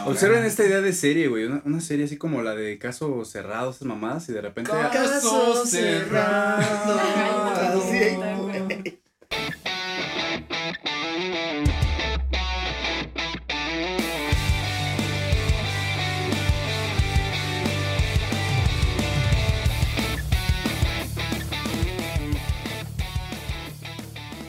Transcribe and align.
Observen 0.00 0.44
esta 0.44 0.64
idea 0.64 0.80
de 0.80 0.92
serie, 0.94 1.28
güey. 1.28 1.44
Una, 1.44 1.62
una 1.64 1.80
serie 1.80 2.06
así 2.06 2.16
como 2.16 2.42
la 2.42 2.54
de 2.54 2.78
Caso 2.78 3.24
Cerrado, 3.24 3.70
esas 3.70 3.82
mamadas, 3.82 4.28
y 4.28 4.32
de 4.32 4.40
repente. 4.40 4.70
Caso 4.70 5.66
cerrado. 5.66 6.98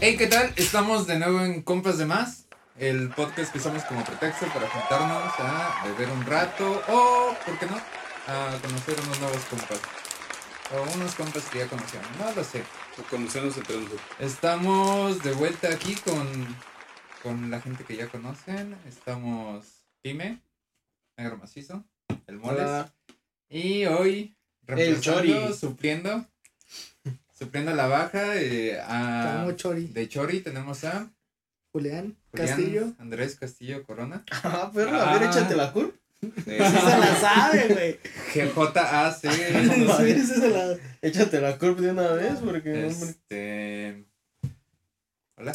Hey, 0.05 0.17
¿qué 0.17 0.27
tal? 0.27 0.51
Estamos 0.57 1.07
de 1.07 1.17
nuevo 1.17 1.41
en 1.45 1.61
Compas 1.61 1.97
de 1.97 2.05
Más, 2.05 2.42
el 2.77 3.09
podcast 3.09 3.51
que 3.51 3.59
usamos 3.59 3.83
como 3.83 4.03
pretexto 4.03 4.47
para 4.47 4.67
juntarnos 4.67 5.33
a 5.39 5.83
beber 5.85 6.09
un 6.09 6.25
rato 6.25 6.81
o, 6.89 7.35
¿por 7.45 7.59
qué 7.59 7.65
no?, 7.67 7.77
a 8.27 8.57
conocer 8.61 8.99
unos 9.01 9.19
nuevos 9.19 9.43
compas. 9.45 9.79
O 10.73 10.95
unos 10.95 11.13
compas 11.15 11.43
que 11.49 11.59
ya 11.59 11.67
conocíamos, 11.67 12.09
no 12.17 12.31
lo 12.33 12.43
sé. 12.43 12.63
Conocernos 13.09 13.57
entre 13.57 13.75
nosotros. 13.75 14.01
Estamos 14.19 15.21
de 15.21 15.33
vuelta 15.33 15.67
aquí 15.69 15.93
con, 15.95 16.25
con 17.21 17.51
la 17.51 17.61
gente 17.61 17.83
que 17.83 17.95
ya 17.95 18.07
conocen. 18.07 18.75
Estamos 18.87 19.65
Pime, 20.01 20.41
Negro 21.17 21.37
Macizo, 21.37 21.83
el 22.27 22.37
Moles. 22.39 22.61
Hola. 22.61 22.93
Y 23.49 23.85
hoy, 23.85 24.35
El 24.65 24.99
Chori. 24.99 25.27
reemplazando, 25.31 25.53
supliendo, 25.53 26.25
supliendo 27.37 27.75
la 27.75 27.87
baja 27.87 28.35
eh, 28.37 28.81
a, 28.81 29.45
Chori. 29.55 29.87
de 29.87 30.09
Chori 30.09 30.39
tenemos 30.39 30.83
a 30.85 31.11
Julián 31.71 32.17
Julián 32.33 32.47
Castillo. 32.57 32.93
Andrés 32.99 33.35
Castillo 33.35 33.83
Corona. 33.83 34.23
Ah, 34.43 34.71
perro, 34.73 34.95
a 34.99 35.13
ver, 35.13 35.23
Ah. 35.27 35.29
échate 35.31 35.55
la 35.55 35.71
cur. 35.71 35.93
Sí 36.23 36.41
se 36.45 36.59
la 36.59 37.15
sabe, 37.19 37.67
güey. 37.67 37.99
GJAC. 38.33 39.17
Sí, 39.21 40.13
sí 40.21 40.25
se 40.39 40.49
la 40.49 40.77
Échate 41.01 41.41
la 41.41 41.57
curva 41.57 41.81
de 41.81 41.91
una 41.91 42.07
vez, 42.13 42.39
porque 42.43 42.85
hombre. 42.85 42.89
este. 43.09 44.05
Hola. 45.37 45.51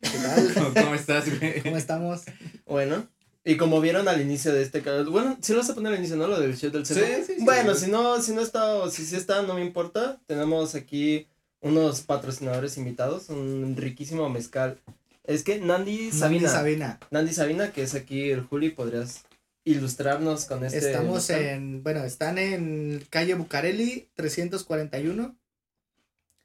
¿Qué 0.00 0.10
tal? 0.10 0.74
¿Cómo 0.84 0.94
estás, 0.94 1.38
güey? 1.38 1.62
¿Cómo 1.62 1.76
estamos? 1.78 2.22
Bueno. 2.66 3.06
Y 3.46 3.56
como 3.58 3.80
vieron 3.80 4.08
al 4.08 4.20
inicio 4.22 4.54
de 4.54 4.62
este 4.62 4.80
canal, 4.82 5.04
bueno, 5.06 5.36
si 5.42 5.52
lo 5.52 5.58
vas 5.58 5.68
a 5.70 5.74
poner 5.74 5.92
al 5.92 5.98
inicio, 5.98 6.16
¿no? 6.16 6.26
Lo 6.26 6.40
del 6.40 6.56
show 6.56 6.70
del 6.70 6.86
cerdo. 6.86 7.04
Sí, 7.06 7.12
sí, 7.26 7.34
sí. 7.38 7.44
Bueno, 7.44 7.74
si 7.74 7.90
no, 7.90 8.20
si 8.22 8.32
no 8.32 8.40
está, 8.40 8.74
o 8.76 8.90
si 8.90 9.04
sí 9.04 9.16
está, 9.16 9.42
no 9.42 9.54
me 9.54 9.60
importa. 9.62 10.18
Tenemos 10.26 10.74
aquí 10.74 11.26
unos 11.60 12.00
patrocinadores 12.02 12.78
invitados, 12.78 13.28
un 13.28 13.74
riquísimo 13.76 14.28
mezcal. 14.30 14.78
Es 15.24 15.42
que 15.42 15.58
Nandi 15.58 16.12
Sabina. 16.12 16.42
Nandi 16.42 16.56
Sabina. 16.56 17.00
Nandi 17.10 17.32
Sabina, 17.32 17.72
que 17.72 17.82
es 17.82 17.94
aquí 17.94 18.30
el 18.30 18.42
Juli, 18.42 18.70
podrías 18.70 19.24
ilustrarnos 19.64 20.44
con 20.44 20.64
este. 20.64 20.78
Estamos 20.78 21.30
en, 21.30 21.82
bueno, 21.82 22.04
están 22.04 22.38
en 22.38 23.04
calle 23.10 23.34
Bucareli 23.34 24.10
341. 24.14 25.36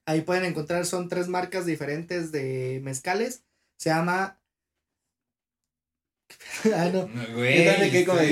Ahí 0.06 0.22
pueden 0.22 0.46
encontrar, 0.46 0.86
son 0.86 1.10
tres 1.10 1.28
marcas 1.28 1.66
diferentes 1.66 2.32
de 2.32 2.80
mezcales. 2.82 3.44
Se 3.78 3.90
llama... 3.90 4.40
ah, 6.76 6.90
no. 6.92 7.10
Güey. 7.36 7.68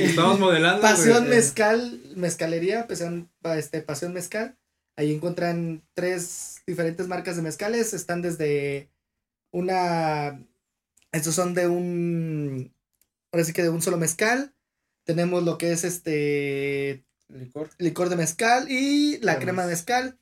Estamos 0.03 0.39
modelando. 0.39 0.81
Pasión 0.81 1.25
güey. 1.25 1.35
Mezcal, 1.35 2.01
Mezcalería, 2.15 2.87
Pasión, 2.87 3.29
pa- 3.41 3.57
este, 3.57 3.81
Pasión 3.81 4.13
Mezcal. 4.13 4.57
Ahí 4.95 5.13
encuentran 5.13 5.83
tres 5.93 6.63
diferentes 6.65 7.07
marcas 7.07 7.35
de 7.35 7.41
mezcales. 7.43 7.93
Están 7.93 8.21
desde 8.21 8.89
una. 9.51 10.43
Estos 11.11 11.35
son 11.35 11.53
de 11.53 11.67
un. 11.67 12.73
Ahora 13.31 13.43
sí 13.43 13.53
que 13.53 13.63
de 13.63 13.69
un 13.69 13.81
solo 13.81 13.97
mezcal. 13.97 14.53
Tenemos 15.03 15.43
lo 15.43 15.57
que 15.57 15.71
es 15.71 15.83
este. 15.83 17.05
Licor. 17.29 17.69
Licor 17.77 18.09
de 18.09 18.15
mezcal 18.15 18.71
y 18.71 19.17
la 19.19 19.35
Cremas. 19.35 19.39
crema 19.41 19.61
de 19.63 19.69
mezcal. 19.69 20.19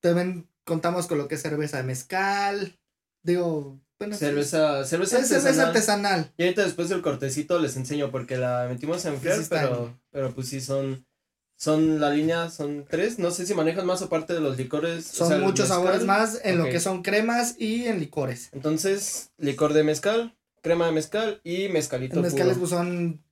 También 0.00 0.48
contamos 0.64 1.06
con 1.06 1.18
lo 1.18 1.28
que 1.28 1.34
es 1.34 1.42
cerveza 1.42 1.78
de 1.78 1.82
mezcal. 1.82 2.78
Digo, 3.22 3.80
bueno. 3.98 4.16
Cerveza, 4.16 4.84
cerveza 4.86 5.18
es 5.18 5.28
cerveza 5.28 5.66
artesanal. 5.66 6.32
Y 6.38 6.44
ahorita 6.44 6.64
después 6.64 6.88
del 6.88 7.02
cortecito 7.02 7.58
les 7.58 7.76
enseño 7.76 8.10
porque 8.10 8.38
la 8.38 8.66
metimos 8.68 9.04
a 9.04 9.10
enfriar, 9.10 9.38
Sí, 9.38 9.46
pero, 9.50 10.00
pero 10.10 10.34
pues 10.34 10.48
sí 10.48 10.60
son, 10.60 11.06
son 11.60 12.00
la 12.00 12.08
línea, 12.08 12.48
son 12.48 12.86
tres, 12.88 13.18
no 13.18 13.30
sé 13.30 13.44
si 13.46 13.52
manejan 13.52 13.84
más 13.84 14.00
aparte 14.00 14.32
de 14.32 14.40
los 14.40 14.56
licores. 14.56 15.10
o 15.12 15.16
Son 15.16 15.28
sea, 15.28 15.38
muchos 15.38 15.68
sabores 15.68 16.06
más 16.06 16.40
en 16.42 16.56
lo 16.56 16.64
que 16.64 16.80
son 16.80 17.02
cremas 17.02 17.56
y 17.58 17.84
en 17.84 18.00
licores. 18.00 18.48
Entonces, 18.52 19.28
licor 19.36 19.74
de 19.74 19.84
mezcal, 19.84 20.34
crema 20.62 20.86
de 20.86 20.92
mezcal 20.92 21.42
y 21.44 21.68
mezcalito 21.68 22.14
Los 22.16 22.24
mezcales 22.24 22.54
puro. 22.56 22.60
pues, 22.60 22.70
son, 22.70 23.22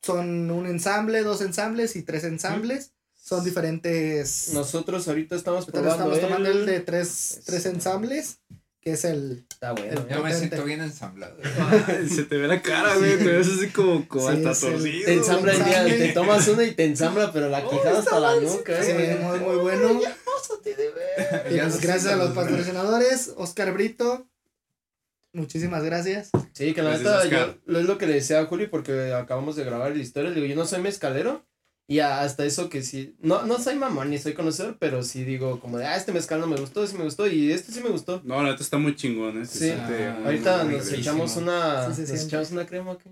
son 0.00 0.50
un 0.50 0.64
ensamble, 0.66 1.22
dos 1.22 1.42
ensambles 1.42 1.94
y 1.94 2.02
tres 2.04 2.24
ensambles. 2.24 2.94
Son 3.12 3.44
diferentes. 3.44 4.52
Nosotros 4.54 5.06
ahorita 5.06 5.36
estamos 5.36 5.66
probando 5.66 5.92
estamos 6.14 6.20
tomando 6.20 6.50
el... 6.50 6.60
el 6.60 6.66
de 6.66 6.80
tres, 6.80 7.42
tres 7.44 7.66
ensambles, 7.66 8.40
que 8.82 8.92
es 8.92 9.04
el... 9.04 9.44
Está 9.48 9.72
bueno. 9.72 10.00
el- 10.02 10.08
Ya 10.08 10.20
me 10.20 10.34
siento 10.34 10.64
bien 10.64 10.80
ensamblado. 10.82 11.36
Se 12.14 12.24
te 12.24 12.36
ve 12.36 12.48
la 12.48 12.60
cara, 12.60 12.96
güey. 12.96 13.16
Te 13.16 13.24
ves 13.24 13.46
así 13.48 13.68
como, 13.68 14.06
como 14.08 14.28
Sí, 14.30 14.44
hasta 14.44 14.66
torcido. 14.66 15.04
Te 15.06 15.14
ensambla 15.14 15.52
el 15.52 15.64
día, 15.64 15.84
te 15.84 16.08
tomas 16.12 16.48
una 16.48 16.64
y 16.64 16.72
te 16.72 16.84
ensambla, 16.84 17.32
pero 17.32 17.48
la 17.48 17.62
quijada 17.62 18.00
hasta 18.00 18.18
la 18.18 18.40
nuca. 18.40 18.82
Sí, 18.82 18.90
¿eh? 18.90 19.18
muy, 19.22 19.38
muy 19.38 19.56
bueno. 19.56 19.88
De. 19.94 21.54
Y 21.54 21.58
pues 21.60 21.80
gracias 21.80 22.12
a 22.12 22.16
los 22.16 22.32
patrocinadores, 22.32 23.32
Oscar 23.36 23.72
Brito. 23.72 24.26
Muchísimas 25.32 25.82
gracias. 25.84 26.30
Sí, 26.52 26.74
que 26.74 26.82
la 26.82 26.98
neta, 26.98 27.24
yo, 27.26 27.54
lo 27.64 27.78
es 27.78 27.86
lo 27.86 27.96
que 27.96 28.06
le 28.06 28.14
decía 28.14 28.40
a 28.40 28.46
Juli 28.46 28.66
porque 28.66 29.14
acabamos 29.14 29.56
de 29.56 29.64
grabar 29.64 29.96
la 29.96 30.02
historia. 30.02 30.28
Le 30.30 30.36
digo, 30.36 30.46
yo 30.46 30.56
no 30.56 30.66
soy 30.66 30.80
mezcalero. 30.82 31.46
Y 31.92 32.00
hasta 32.00 32.44
eso 32.44 32.68
que 32.70 32.82
sí, 32.82 33.14
no, 33.20 33.44
no 33.44 33.58
soy 33.58 33.76
mamón 33.76 34.08
ni 34.10 34.18
soy 34.18 34.32
conocedor, 34.32 34.76
pero 34.78 35.02
sí 35.02 35.24
digo 35.24 35.60
como 35.60 35.76
de, 35.78 35.84
ah, 35.86 35.96
este 35.96 36.12
mezcal 36.12 36.40
no 36.40 36.46
me 36.46 36.56
gustó, 36.56 36.86
sí 36.86 36.96
me 36.96 37.04
gustó 37.04 37.26
y 37.26 37.52
este 37.52 37.70
sí 37.72 37.80
me 37.82 37.90
gustó. 37.90 38.22
No, 38.24 38.42
la 38.42 38.50
neta 38.50 38.62
está 38.62 38.78
muy 38.78 38.96
chingón, 38.96 39.42
¿eh? 39.42 39.44
Se 39.46 39.58
Sí. 39.58 39.64
siente 39.66 40.06
Ah, 40.06 40.14
muy, 40.16 40.24
Ahorita 40.26 40.64
muy 40.64 40.76
nos 40.76 40.92
echamos 40.92 41.36
una, 41.36 41.88
Sí 41.88 41.94
se 41.96 42.00
nos 42.00 42.08
siente. 42.08 42.26
echamos 42.26 42.50
una 42.52 42.66
crema, 42.66 42.96
¿qué? 42.98 43.10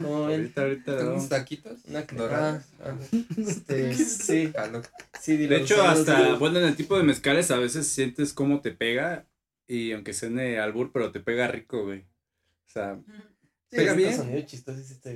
¿no? 0.00 0.16
Ahorita, 0.26 0.62
ahorita. 0.62 0.96
¿Tengo 0.96 1.10
¿no? 1.10 1.16
unos 1.16 1.28
taquitos? 1.28 1.78
Una 1.88 2.06
crema. 2.06 2.22
Dorados. 2.24 2.62
Ah, 2.84 2.92
ah, 2.92 2.96
este, 3.36 3.94
sí, 5.20 5.36
De 5.36 5.56
hecho, 5.56 5.82
hasta, 5.82 6.34
bueno, 6.36 6.58
en 6.60 6.66
el 6.66 6.76
tipo 6.76 6.96
de 6.96 7.02
mezcales 7.02 7.50
a 7.50 7.58
veces 7.58 7.86
sientes 7.88 8.32
cómo 8.32 8.60
te 8.60 8.70
pega. 8.70 9.26
Y 9.66 9.92
aunque 9.92 10.12
suene 10.12 10.58
albur, 10.58 10.90
pero 10.92 11.12
te 11.12 11.20
pega 11.20 11.48
rico, 11.48 11.84
güey. 11.84 12.00
O 12.00 12.70
sea, 12.72 12.98
pega 13.76 13.92
bien. 13.94 14.16
sonido 14.16 14.40
chistoso 14.42 14.80
está 14.80 15.10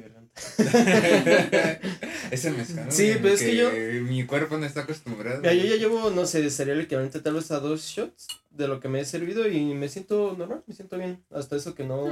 es 2.30 2.44
el 2.44 2.56
mezcal. 2.56 2.86
Sí, 2.90 3.12
pero 3.20 3.34
es 3.34 3.40
que 3.42 3.56
yo- 3.56 3.70
Mi 4.02 4.24
cuerpo 4.26 4.58
no 4.58 4.66
está 4.66 4.82
acostumbrado. 4.82 5.40
Mira, 5.40 5.54
yo 5.54 5.64
ya 5.64 5.76
llevo, 5.76 6.10
no 6.10 6.26
sé, 6.26 6.48
sería 6.50 6.74
el 6.74 6.80
equivalente 6.80 7.20
tal 7.20 7.34
vez 7.34 7.50
a 7.50 7.60
dos 7.60 7.82
shots 7.82 8.26
de 8.50 8.68
lo 8.68 8.80
que 8.80 8.88
me 8.88 9.00
he 9.00 9.04
servido 9.04 9.48
y 9.48 9.74
me 9.74 9.88
siento 9.88 10.34
normal, 10.36 10.62
me 10.66 10.74
siento 10.74 10.96
bien. 10.98 11.22
Hasta 11.30 11.56
eso 11.56 11.74
que 11.74 11.84
no... 11.84 12.06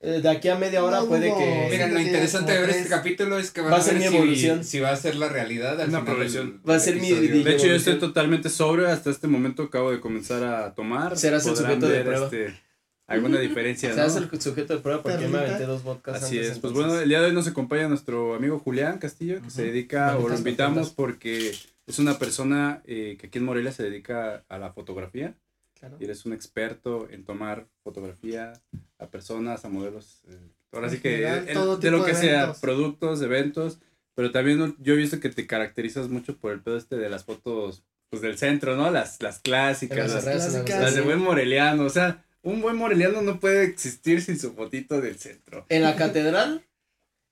eh, 0.00 0.20
de 0.22 0.28
aquí 0.28 0.48
a 0.48 0.54
media 0.56 0.84
hora 0.84 1.00
No 1.00 1.08
puede 1.08 1.34
que... 1.34 1.68
Mira, 1.70 1.88
lo 1.88 1.98
sí, 1.98 2.06
interesante 2.06 2.52
de 2.52 2.58
como 2.58 2.66
ver 2.68 2.76
este 2.76 2.88
tres. 2.88 2.98
capítulo 2.98 3.38
es 3.38 3.50
que 3.50 3.60
Va 3.60 3.76
a 3.76 3.80
ser 3.82 3.96
mi 3.96 4.04
evolución. 4.04 4.64
Si, 4.64 4.78
va 4.78 4.92
a 4.92 4.96
ser 4.96 5.16
la 5.16 5.28
realidad 5.28 5.80
al 5.80 5.88
Una 5.88 6.00
final 6.00 6.04
progresión. 6.04 6.50
del- 6.62 6.70
Va 6.70 6.76
a 6.76 6.80
ser 6.80 6.96
mi 6.96 7.08
episodio. 7.08 7.30
DJ. 7.34 7.44
De 7.44 7.56
hecho, 7.56 7.66
yo 7.66 7.74
estoy 7.74 7.98
totalmente 7.98 8.48
sobrio. 8.48 8.88
Hasta 8.88 9.10
este 9.10 9.26
momento 9.26 9.64
acabo 9.64 9.90
de 9.90 10.00
comenzar 10.00 10.44
a 10.44 10.74
tomar. 10.74 11.18
Serás 11.18 11.44
el 11.46 11.52
Podrán 11.54 11.72
sujeto 11.72 11.86
de 11.88 11.92
ver, 11.94 12.04
prueba. 12.06 12.24
este, 12.26 12.60
alguna 13.08 13.40
diferencia, 13.40 13.90
Se 13.90 13.96
¿no? 13.96 14.02
hace 14.02 14.18
el 14.20 14.40
sujeto 14.40 14.74
de 14.74 14.80
prueba 14.80 15.02
porque 15.02 15.20
yo 15.22 15.28
me 15.28 15.38
aventé 15.38 15.64
dos 15.64 15.82
vodkas 15.82 16.22
Así 16.22 16.36
antes, 16.36 16.52
es. 16.52 16.58
Pues 16.58 16.70
entonces- 16.72 16.86
bueno, 16.86 17.00
el 17.02 17.08
día 17.08 17.20
de 17.20 17.26
hoy 17.26 17.32
nos 17.32 17.46
acompaña 17.48 17.88
nuestro 17.88 18.34
amigo 18.34 18.58
Julián 18.60 18.98
Castillo, 18.98 19.42
que 19.42 19.50
se 19.50 19.62
Ujú. 19.62 19.70
dedica, 19.72 20.16
o 20.18 20.28
lo 20.28 20.34
invitamos 20.36 20.90
contentas. 20.90 20.94
porque 20.94 21.54
es 21.86 21.98
una 21.98 22.18
persona 22.18 22.82
eh, 22.86 23.16
que 23.20 23.26
aquí 23.28 23.38
en 23.38 23.44
Morelia 23.44 23.72
se 23.72 23.82
dedica 23.82 24.44
a 24.48 24.58
la 24.58 24.72
fotografía. 24.72 25.34
Claro. 25.80 25.96
Y 26.00 26.04
eres 26.04 26.26
un 26.26 26.32
experto 26.32 27.08
en 27.10 27.24
tomar 27.24 27.66
fotografía 27.84 28.52
a 28.98 29.06
personas, 29.06 29.64
a 29.64 29.68
modelos. 29.68 30.22
eh, 30.28 30.36
ahora 30.72 30.88
sí 30.90 30.96
En 30.96 31.02
que 31.02 31.10
general, 31.10 31.44
el- 31.48 31.54
todo 31.54 31.76
de 31.78 31.90
lo 31.90 32.04
que 32.04 32.12
de 32.12 32.18
sea, 32.18 32.38
eventos. 32.42 32.58
productos, 32.60 33.22
eventos. 33.22 33.78
Pero 34.16 34.32
también 34.32 34.74
yo 34.80 34.94
he 34.94 34.96
visto 34.96 35.20
que 35.20 35.28
te 35.30 35.46
caracterizas 35.46 36.08
mucho 36.08 36.36
por 36.36 36.52
el 36.52 36.60
pedo 36.60 36.76
este 36.76 36.96
de 36.96 37.08
las 37.08 37.24
fotos 37.24 37.84
pues 38.10 38.20
del 38.22 38.36
centro, 38.38 38.74
¿no? 38.76 38.90
Las, 38.90 39.22
las 39.22 39.38
clásicas, 39.38 39.96
las 40.12 40.24
las, 40.24 40.24
clásicas. 40.50 40.80
las 40.80 40.94
de 40.94 41.02
buen 41.02 41.20
moreliano. 41.20 41.84
O 41.84 41.90
sea, 41.90 42.24
un 42.42 42.60
buen 42.60 42.76
moreliano 42.76 43.20
no 43.22 43.40
puede 43.40 43.64
existir 43.64 44.22
sin 44.22 44.38
su 44.38 44.52
fotito 44.54 45.00
del 45.00 45.18
centro. 45.18 45.66
En 45.68 45.82
la 45.82 45.96
catedral, 45.96 46.64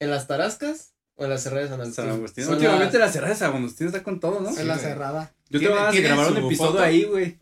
en 0.01 0.11
las 0.11 0.27
tarascas 0.27 0.93
o 1.15 1.25
en 1.25 1.31
las 1.31 1.43
cerradas 1.43 1.71
de 1.71 1.77
San 1.77 1.93
San 1.93 2.09
Agustín. 2.11 2.45
Son 2.45 2.55
Últimamente 2.55 2.99
las- 2.99 3.09
la 3.09 3.13
cerrada 3.13 3.33
de 3.35 3.39
San 3.39 3.55
Agustín 3.55 3.87
está 3.87 4.03
con 4.03 4.21
todo, 4.21 4.41
¿no? 4.41 4.53
Sí, 4.53 4.61
en 4.61 4.69
la 4.69 4.75
güey. 4.75 4.87
cerrada. 4.87 5.33
Yo 5.49 5.59
te 5.59 5.67
¿Tiene- 5.67 5.75
voy 5.81 5.97
a 5.99 6.01
grabar 6.01 6.33
un 6.33 6.37
episodio 6.39 6.71
foto? 6.73 6.83
ahí, 6.83 7.05
güey. 7.05 7.39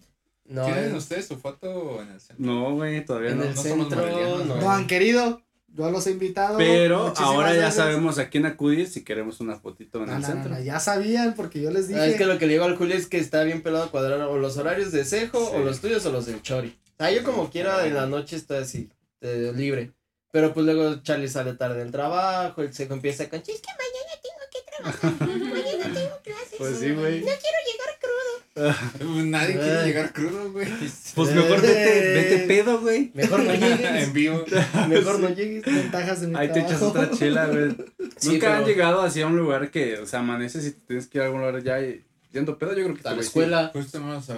No, 0.47 0.67
¿Tienen 0.67 0.85
en, 0.91 0.95
ustedes 0.97 1.27
su 1.27 1.39
foto 1.39 2.03
en 2.03 2.11
el 2.11 2.21
centro? 2.21 2.45
No, 2.45 2.75
güey, 2.75 3.03
todavía 3.05 3.31
en 3.31 3.39
no. 3.39 3.45
el 3.45 3.55
no 3.55 3.63
centro, 3.63 4.45
no. 4.45 4.57
No 4.57 4.71
han 4.71 4.87
querido. 4.87 5.41
Yo 5.69 5.91
los 5.91 6.07
he 6.07 6.13
invitado. 6.13 6.57
Pero 6.57 7.13
ahora 7.17 7.49
ya 7.49 7.55
gracias. 7.63 7.75
sabemos 7.75 8.19
a 8.19 8.29
quién 8.29 8.47
acudir 8.47 8.87
si 8.89 9.03
queremos 9.03 9.41
una 9.41 9.57
fotito 9.59 9.99
en 10.01 10.07
No, 10.07 10.13
el 10.17 10.21
no, 10.23 10.29
no, 10.29 10.33
centro. 10.35 10.55
no, 10.55 10.61
ya 10.63 10.79
sabían 10.79 11.35
porque 11.35 11.61
yo 11.61 11.73
les 11.73 11.89
dije. 11.89 11.99
Ah, 11.99 12.07
es 12.07 12.15
que 12.17 12.27
lo 12.27 12.39
que 12.39 12.47
le 12.47 12.53
digo 12.53 12.65
al 12.65 12.77
Julio 12.77 12.95
es 12.95 13.09
que 13.09 13.19
está 13.19 13.43
bien 13.43 13.61
pelado 13.63 13.85
a 13.85 13.91
cuadrar 13.91 14.21
o 14.21 14.39
los 14.39 14.57
horarios 14.57 14.93
de 14.93 15.05
Cejo 15.05 15.41
Sí. 15.51 15.53
o 15.57 15.65
los 15.65 15.81
tuyos 15.81 16.07
o 16.07 16.13
los 16.13 16.27
del 16.27 16.43
Chori. 16.43 16.79
O 16.99 17.05
sea, 17.05 17.11
yo 17.11 17.25
como 17.25 17.51
quiera 17.51 17.87
en 17.87 17.95
la 17.95 18.07
noche 18.07 18.37
estoy 18.37 18.59
así, 18.59 18.91
eh, 19.21 19.53
libre. 19.55 19.93
Pero 20.31 20.53
pues 20.53 20.67
luego 20.67 21.01
Charlie 21.03 21.29
sale 21.29 21.55
tarde 21.55 21.79
del 21.79 21.93
trabajo, 21.93 22.63
el 22.63 22.75
seco 22.75 22.95
empieza 22.95 23.29
con, 23.29 23.45
"Sí, 23.45 23.53
es 23.53 23.61
que 23.61 23.69
mañana 23.71 24.21
tengo 24.23 24.43
que 24.51 25.01
trabajar, 25.01 25.29
mañana 25.29 25.95
tengo 25.95 26.19
clases. 26.23 26.55
Pues 26.59 26.79
sí, 26.79 26.91
güey. 26.93 27.21
No 27.21 27.27
quiero 27.27 27.59
llegar 27.71 27.99
crudo. 28.01 29.25
Nadie 29.27 29.55
quiere 29.59 29.85
llegar 29.85 30.13
crudo, 30.13 30.53
güey. 30.53 30.67
Pues 31.15 31.35
mejor 31.35 31.61
vete, 31.63 32.15
vete 32.15 32.39
pedo, 32.49 32.81
güey. 32.81 33.11
Mejor 33.15 33.45
no 33.45 33.53
en 33.55 33.61
llegues, 33.61 34.13
vivo. 34.13 34.45
mejor 34.89 35.21
no 35.21 35.29
llegues. 35.31 35.65
Ventajas 35.65 36.21
de 36.21 36.27
mi 36.29 36.37
Ahí 36.37 36.51
te 36.53 36.61
echas 36.61 36.79
trabajo. 36.81 36.99
otra 37.01 37.11
chela, 37.17 37.47
güey. 37.47 37.77
Sí, 38.17 38.29
Nunca 38.31 38.57
han 38.59 38.65
llegado 38.65 39.03
así 39.03 39.21
a 39.23 39.27
un 39.27 39.37
lugar 39.37 39.71
que, 39.73 39.99
o 39.99 40.07
sea, 40.07 40.21
amaneces 40.21 40.65
y 40.67 40.71
te 40.73 40.81
tienes 40.87 41.07
que 41.09 41.19
ir 41.19 41.23
a 41.23 41.27
algún 41.27 41.41
lugar 41.41 41.63
ya 41.65 41.81
y- 41.81 42.05
yendo 42.33 42.57
pedo. 42.59 42.73
Yo 42.77 42.85
creo 42.85 42.97
que 42.97 43.09
A 43.09 43.13
la 43.13 43.21
escuela. 43.21 43.71
Justo 43.73 43.99
estábamos 43.99 44.29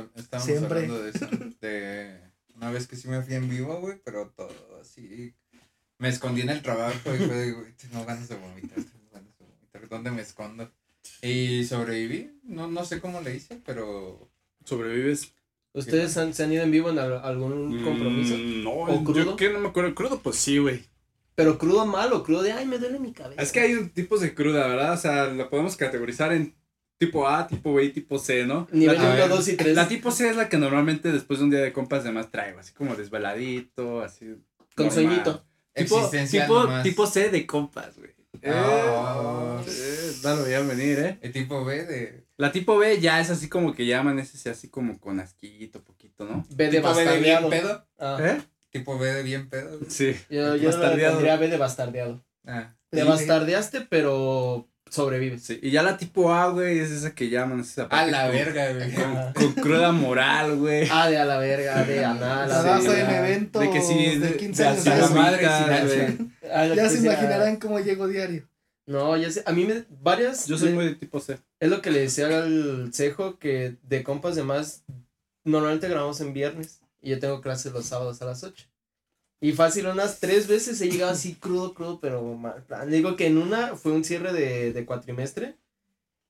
hablando 0.63 1.03
de 1.03 1.11
eso. 1.11 1.27
De 1.61 2.26
una 2.57 2.71
vez 2.71 2.87
que 2.87 2.97
sí 2.97 3.09
me 3.09 3.23
fui 3.23 3.35
en 3.35 3.49
vivo, 3.49 3.81
güey, 3.81 4.01
pero 4.05 4.33
todo 4.37 4.79
así. 4.81 5.35
Me 5.99 6.09
escondí 6.09 6.43
en 6.43 6.51
el 6.51 6.63
trabajo 6.63 7.15
y 7.15 7.19
fue 7.19 7.29
de, 7.37 7.53
güey, 7.53 7.73
tengo 7.75 8.05
ganas 8.05 8.29
de 8.29 8.37
vomitar, 8.37 8.77
tengo 8.77 9.09
ganas 9.13 9.39
de 9.39 9.45
vomitar. 9.45 9.89
¿Dónde 9.89 10.11
me 10.11 10.23
escondo? 10.23 10.71
Y 11.23 11.65
sobreviví. 11.65 12.39
No, 12.43 12.67
no 12.69 12.85
sé 12.85 13.01
cómo 13.01 13.21
le 13.21 13.35
hice, 13.37 13.61
pero. 13.65 14.31
Sobrevives. 14.65 15.33
¿Ustedes 15.73 16.17
han- 16.17 16.33
se 16.35 16.43
han 16.45 16.53
ido 16.53 16.63
en 16.65 16.71
vivo 16.71 16.91
en 16.91 16.99
al- 16.99 17.23
algún 17.25 17.83
compromiso? 17.85 18.35
Mm, 18.37 18.65
no, 18.65 18.71
¿O 18.73 19.05
crudo? 19.05 19.25
yo 19.25 19.37
que 19.37 19.51
no 19.51 19.59
me 19.61 19.69
acuerdo. 19.69 19.95
Crudo, 19.95 20.21
pues 20.21 20.37
sí, 20.37 20.59
güey. 20.59 20.85
Pero 21.35 21.59
crudo 21.59 21.85
malo, 21.85 22.23
crudo 22.25 22.43
de, 22.43 22.53
ay, 22.53 22.65
me 22.67 22.79
duele 22.79 22.99
mi 22.99 23.13
cabeza. 23.13 23.43
Es 23.43 23.53
que 23.53 23.61
hay 23.61 23.75
un 23.75 23.91
tipos 23.91 24.23
de 24.23 24.35
cruda, 24.35 24.67
¿verdad? 24.69 24.95
O 24.95 24.97
sea, 24.97 25.27
lo 25.27 25.51
podemos 25.51 25.77
categorizar 25.77 26.33
en 26.33 26.55
tipo 26.99 27.29
A, 27.29 27.47
tipo 27.47 27.75
B 27.75 27.85
y 27.85 27.91
tipo 27.91 28.19
C, 28.19 28.47
¿no? 28.47 28.67
Nivel 28.73 28.97
la, 28.97 29.15
1, 29.27 29.29
2 29.29 29.49
y 29.49 29.57
3. 29.57 29.75
la 29.77 29.89
tipo 29.89 30.11
C 30.11 30.29
es 30.31 30.37
la 30.37 30.49
que 30.49 30.57
normalmente 30.59 31.13
después 31.13 31.39
de 31.39 31.45
un 31.45 31.51
día 31.51 31.61
de 31.61 31.73
compas 31.73 32.05
de 32.05 32.13
más 32.13 32.31
traigo, 32.31 32.59
así 32.61 32.73
como 32.73 32.95
desveladito, 32.97 34.01
así. 34.03 34.27
Con 34.75 34.87
normal. 34.87 34.93
sueñito. 34.93 35.45
Tipo, 35.75 36.11
tipo, 36.83 37.07
C 37.07 37.29
de 37.29 37.47
compas, 37.47 37.97
güey. 37.99 38.11
Eh, 38.43 38.51
Ah. 38.53 39.63
eh, 39.67 40.13
no 40.23 40.37
lo 40.37 40.43
veían 40.45 40.69
venir, 40.69 40.99
¿eh? 40.99 41.19
El 41.23 41.33
tipo 41.33 41.65
B 41.65 41.85
de. 41.85 42.27
La 42.39 42.53
tipo 42.53 42.77
B 42.79 43.01
ya 43.01 43.21
es 43.21 43.31
así 43.31 43.49
como 43.49 43.75
que 43.75 43.87
ya 43.87 44.01
amanece 44.01 44.51
así 44.51 44.69
como 44.69 44.99
con 45.01 45.21
asquito, 45.21 45.83
poquito, 45.83 46.25
¿no? 46.27 46.47
B 46.55 46.65
de 46.71 46.79
tipo 46.79 46.95
B 46.95 47.05
de 47.05 47.19
bien 47.19 47.35
bastardeado. 47.43 47.51
pedo. 47.51 47.89
Ah, 47.99 48.19
¿Eh? 48.21 48.43
Tipo 48.71 48.99
B 48.99 49.11
de 49.13 49.23
bien 49.23 49.49
pedo. 49.49 49.79
güey. 49.79 49.91
Sí. 49.91 50.15
Yo, 50.29 50.55
yo 50.57 50.57
le 50.57 50.67
Bastardeado. 50.67 51.15
pondría 51.15 51.37
B 51.37 51.49
de 51.49 51.57
bastardeado. 51.57 52.25
Ah. 52.47 52.75
Te 52.91 53.01
Sí. 53.03 53.07
bastardeaste, 53.09 53.81
pero 53.83 54.69
sobrevives. 54.91 55.43
Sí, 55.43 55.59
y 55.63 55.71
ya 55.71 55.83
la 55.83 55.97
tipo 55.97 56.33
A, 56.33 56.49
güey, 56.51 56.79
es 56.79 56.91
esa 56.91 57.15
que 57.15 57.29
llaman. 57.29 57.61
Esa 57.61 57.85
A 57.85 58.07
la 58.07 58.25
con- 58.27 58.33
verga, 58.33 58.73
güey. 58.73 58.95
Ajá. 58.95 59.33
Con 59.35 59.53
cruda 59.53 59.93
moral, 59.93 60.57
güey. 60.57 60.89
A 60.91 61.09
de 61.11 61.19
a 61.19 61.25
la 61.25 61.39
verga, 61.39 61.81
A 61.81 61.85
de 61.85 62.05
anal, 62.05 62.51
A 62.53 62.63
Trabajo 62.63 62.91
de... 62.93 63.01
en 63.01 63.09
de- 63.09 63.17
eventos 63.19 63.63
de 63.63 63.71
que 63.71 63.81
sí, 63.83 64.19
de 64.19 64.29
de- 64.31 64.37
15 64.37 64.63
de 64.63 64.69
años. 64.69 64.85
ya 64.85 64.97
la 64.97 65.09
madre 65.11 65.47
güey. 65.87 66.19
Ah, 66.53 66.67
Ya 66.67 66.89
se 66.89 66.99
imaginarán 66.99 67.57
cómo 67.57 67.79
llego 67.81 68.07
diario. 68.09 68.49
No, 68.87 69.17
ya 69.17 69.31
sé, 69.33 69.43
a 69.47 69.53
mí 69.53 69.65
me, 69.65 69.85
varias, 70.01 70.47
Yo 70.47 70.57
soy 70.57 70.69
le- 70.69 70.75
muy 70.77 70.85
de 70.85 70.95
tipo 70.95 71.19
C. 71.19 71.39
es 71.59 71.69
lo 71.71 71.83
que 71.83 71.91
le 71.91 72.01
decía 72.03 72.27
al 72.29 72.91
cejo, 72.95 73.37
que 73.39 73.75
de 73.83 74.05
compas 74.05 74.37
de 74.37 74.45
más, 74.45 74.85
normalmente 75.45 75.89
grabamos 75.89 76.21
en 76.21 76.33
viernes, 76.33 76.81
y 77.03 77.11
yo 77.11 77.19
tengo 77.19 77.41
clases 77.41 77.73
los 77.73 77.87
sábados 77.87 78.23
a 78.23 78.27
las 78.27 78.45
8. 78.45 78.67
Y 79.41 79.53
fácil, 79.53 79.87
unas 79.87 80.19
tres 80.19 80.47
veces 80.49 80.81
he 80.81 80.89
llegado 80.91 81.13
así 81.13 81.35
crudo, 81.35 81.75
crudo, 81.75 82.01
pero 82.01 82.23
mal. 82.35 82.65
Digo 82.89 83.17
que 83.17 83.27
en 83.27 83.39
una 83.39 83.77
fue 83.77 83.93
un 83.93 84.03
cierre 84.05 84.33
de, 84.33 84.73
de 84.73 84.87
cuatrimestre, 84.87 85.57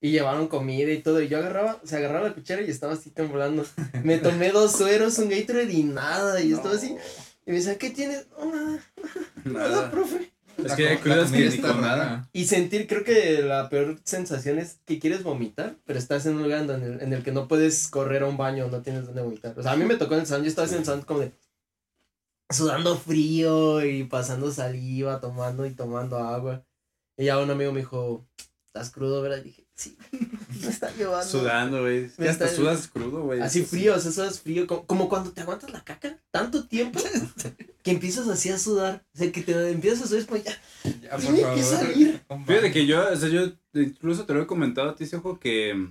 y 0.00 0.10
llevaron 0.10 0.48
comida 0.48 0.90
y 0.92 1.02
todo, 1.02 1.22
y 1.22 1.28
yo 1.28 1.38
agarraba, 1.38 1.80
se 1.84 1.96
agarraba 1.96 2.28
la 2.28 2.34
cuchara 2.34 2.62
y 2.62 2.70
estaba 2.70 2.92
así 2.94 3.10
temblando. 3.10 3.64
Me 4.02 4.18
tomé 4.18 4.50
dos 4.50 4.72
sueros, 4.72 5.18
un 5.18 5.28
Gatorade 5.30 5.72
y 5.72 5.84
nada, 5.84 6.40
y 6.40 6.52
estaba 6.52 6.74
así, 6.74 6.96
y 7.46 7.50
me 7.50 7.56
decían, 7.56 7.76
¿qué 7.76 7.90
tienes? 7.90 8.26
No, 8.38 8.44
nada, 8.54 8.80
nada, 9.44 9.68
Nada. 9.68 9.90
profe. 9.90 10.32
Es 10.58 10.64
La 10.70 10.76
que 10.76 10.98
comida 11.00 11.26
que 11.30 11.50
ni 11.50 11.58
con 11.58 11.80
nada. 11.82 12.28
Y 12.32 12.46
sentir, 12.46 12.86
creo 12.86 13.04
que 13.04 13.42
la 13.42 13.68
peor 13.68 13.98
sensación 14.04 14.58
es 14.58 14.78
que 14.86 14.98
quieres 14.98 15.22
vomitar, 15.22 15.76
pero 15.84 15.98
estás 15.98 16.24
en 16.26 16.36
un 16.36 16.44
lugar 16.44 16.62
en 16.64 16.70
el, 16.82 17.00
en 17.02 17.12
el 17.12 17.22
que 17.22 17.30
no 17.30 17.46
puedes 17.46 17.88
correr 17.88 18.22
a 18.22 18.26
un 18.26 18.38
baño, 18.38 18.66
no 18.68 18.80
tienes 18.80 19.04
dónde 19.06 19.20
vomitar. 19.22 19.54
O 19.58 19.62
sea, 19.62 19.72
a 19.72 19.76
mí 19.76 19.84
me 19.84 19.96
tocó 19.96 20.14
en 20.14 20.20
el 20.20 20.26
salón, 20.26 20.44
yo 20.44 20.48
estaba 20.48 20.66
en 20.66 20.74
el 20.74 20.84
salón 20.84 21.02
como 21.02 21.20
de 21.20 21.32
sudando 22.50 22.96
frío 22.96 23.84
y 23.84 24.04
pasando 24.04 24.50
saliva, 24.50 25.20
tomando 25.20 25.66
y 25.66 25.70
tomando 25.74 26.18
agua. 26.18 26.64
Y 27.16 27.24
ya 27.26 27.38
un 27.38 27.50
amigo 27.50 27.72
me 27.72 27.80
dijo, 27.80 28.26
¿estás 28.66 28.90
crudo, 28.90 29.22
verdad? 29.22 29.38
Y 29.38 29.44
dije, 29.44 29.66
sí, 29.74 29.96
me 30.60 30.68
está 30.68 30.94
llevando. 30.94 31.24
Sudando, 31.26 31.80
güey. 31.82 32.10
Me 32.18 32.28
hasta 32.28 32.44
está- 32.44 32.56
sudas 32.56 32.88
crudo, 32.88 33.22
güey. 33.22 33.40
Así 33.40 33.62
frío, 33.62 33.94
o 33.94 33.98
sea, 33.98 34.12
sudas 34.12 34.40
frío, 34.40 34.66
como, 34.66 34.86
como 34.86 35.08
cuando 35.08 35.32
te 35.32 35.40
aguantas 35.40 35.70
la 35.70 35.82
caca 35.82 36.18
tanto 36.30 36.66
tiempo 36.68 37.00
que 37.82 37.90
empiezas 37.90 38.28
así 38.28 38.50
a 38.50 38.58
sudar. 38.58 39.04
O 39.14 39.18
sea, 39.18 39.32
que 39.32 39.42
te 39.42 39.70
empiezas 39.70 40.02
a 40.02 40.06
sudar, 40.06 40.20
es 40.20 40.26
como 40.26 40.42
ya, 40.42 40.52
Ya, 41.02 41.10
por 41.16 41.34
que 41.34 41.42
favor. 41.42 41.62
salir. 41.62 42.22
Fíjate 42.46 42.72
que 42.72 42.86
yo, 42.86 43.10
o 43.12 43.16
sea, 43.16 43.28
yo 43.28 43.50
incluso 43.74 44.24
te 44.24 44.34
lo 44.34 44.42
he 44.42 44.46
comentado 44.46 44.90
a 44.90 44.94
ti, 44.94 45.06
Sejo, 45.06 45.40
que, 45.40 45.88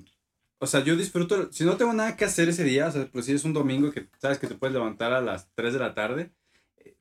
o 0.59 0.67
sea, 0.67 0.83
yo 0.83 0.95
disfruto, 0.95 1.51
si 1.51 1.65
no 1.65 1.75
tengo 1.77 1.91
nada 1.93 2.15
que 2.15 2.25
hacer 2.25 2.49
ese 2.49 2.63
día, 2.63 2.87
o 2.87 2.91
sea, 2.91 3.09
pues 3.11 3.25
si 3.25 3.33
es 3.33 3.43
un 3.45 3.53
domingo 3.53 3.91
que 3.91 4.07
sabes 4.21 4.37
que 4.37 4.47
te 4.47 4.55
puedes 4.55 4.73
levantar 4.73 5.11
a 5.13 5.21
las 5.21 5.47
3 5.55 5.73
de 5.73 5.79
la 5.79 5.93
tarde, 5.95 6.31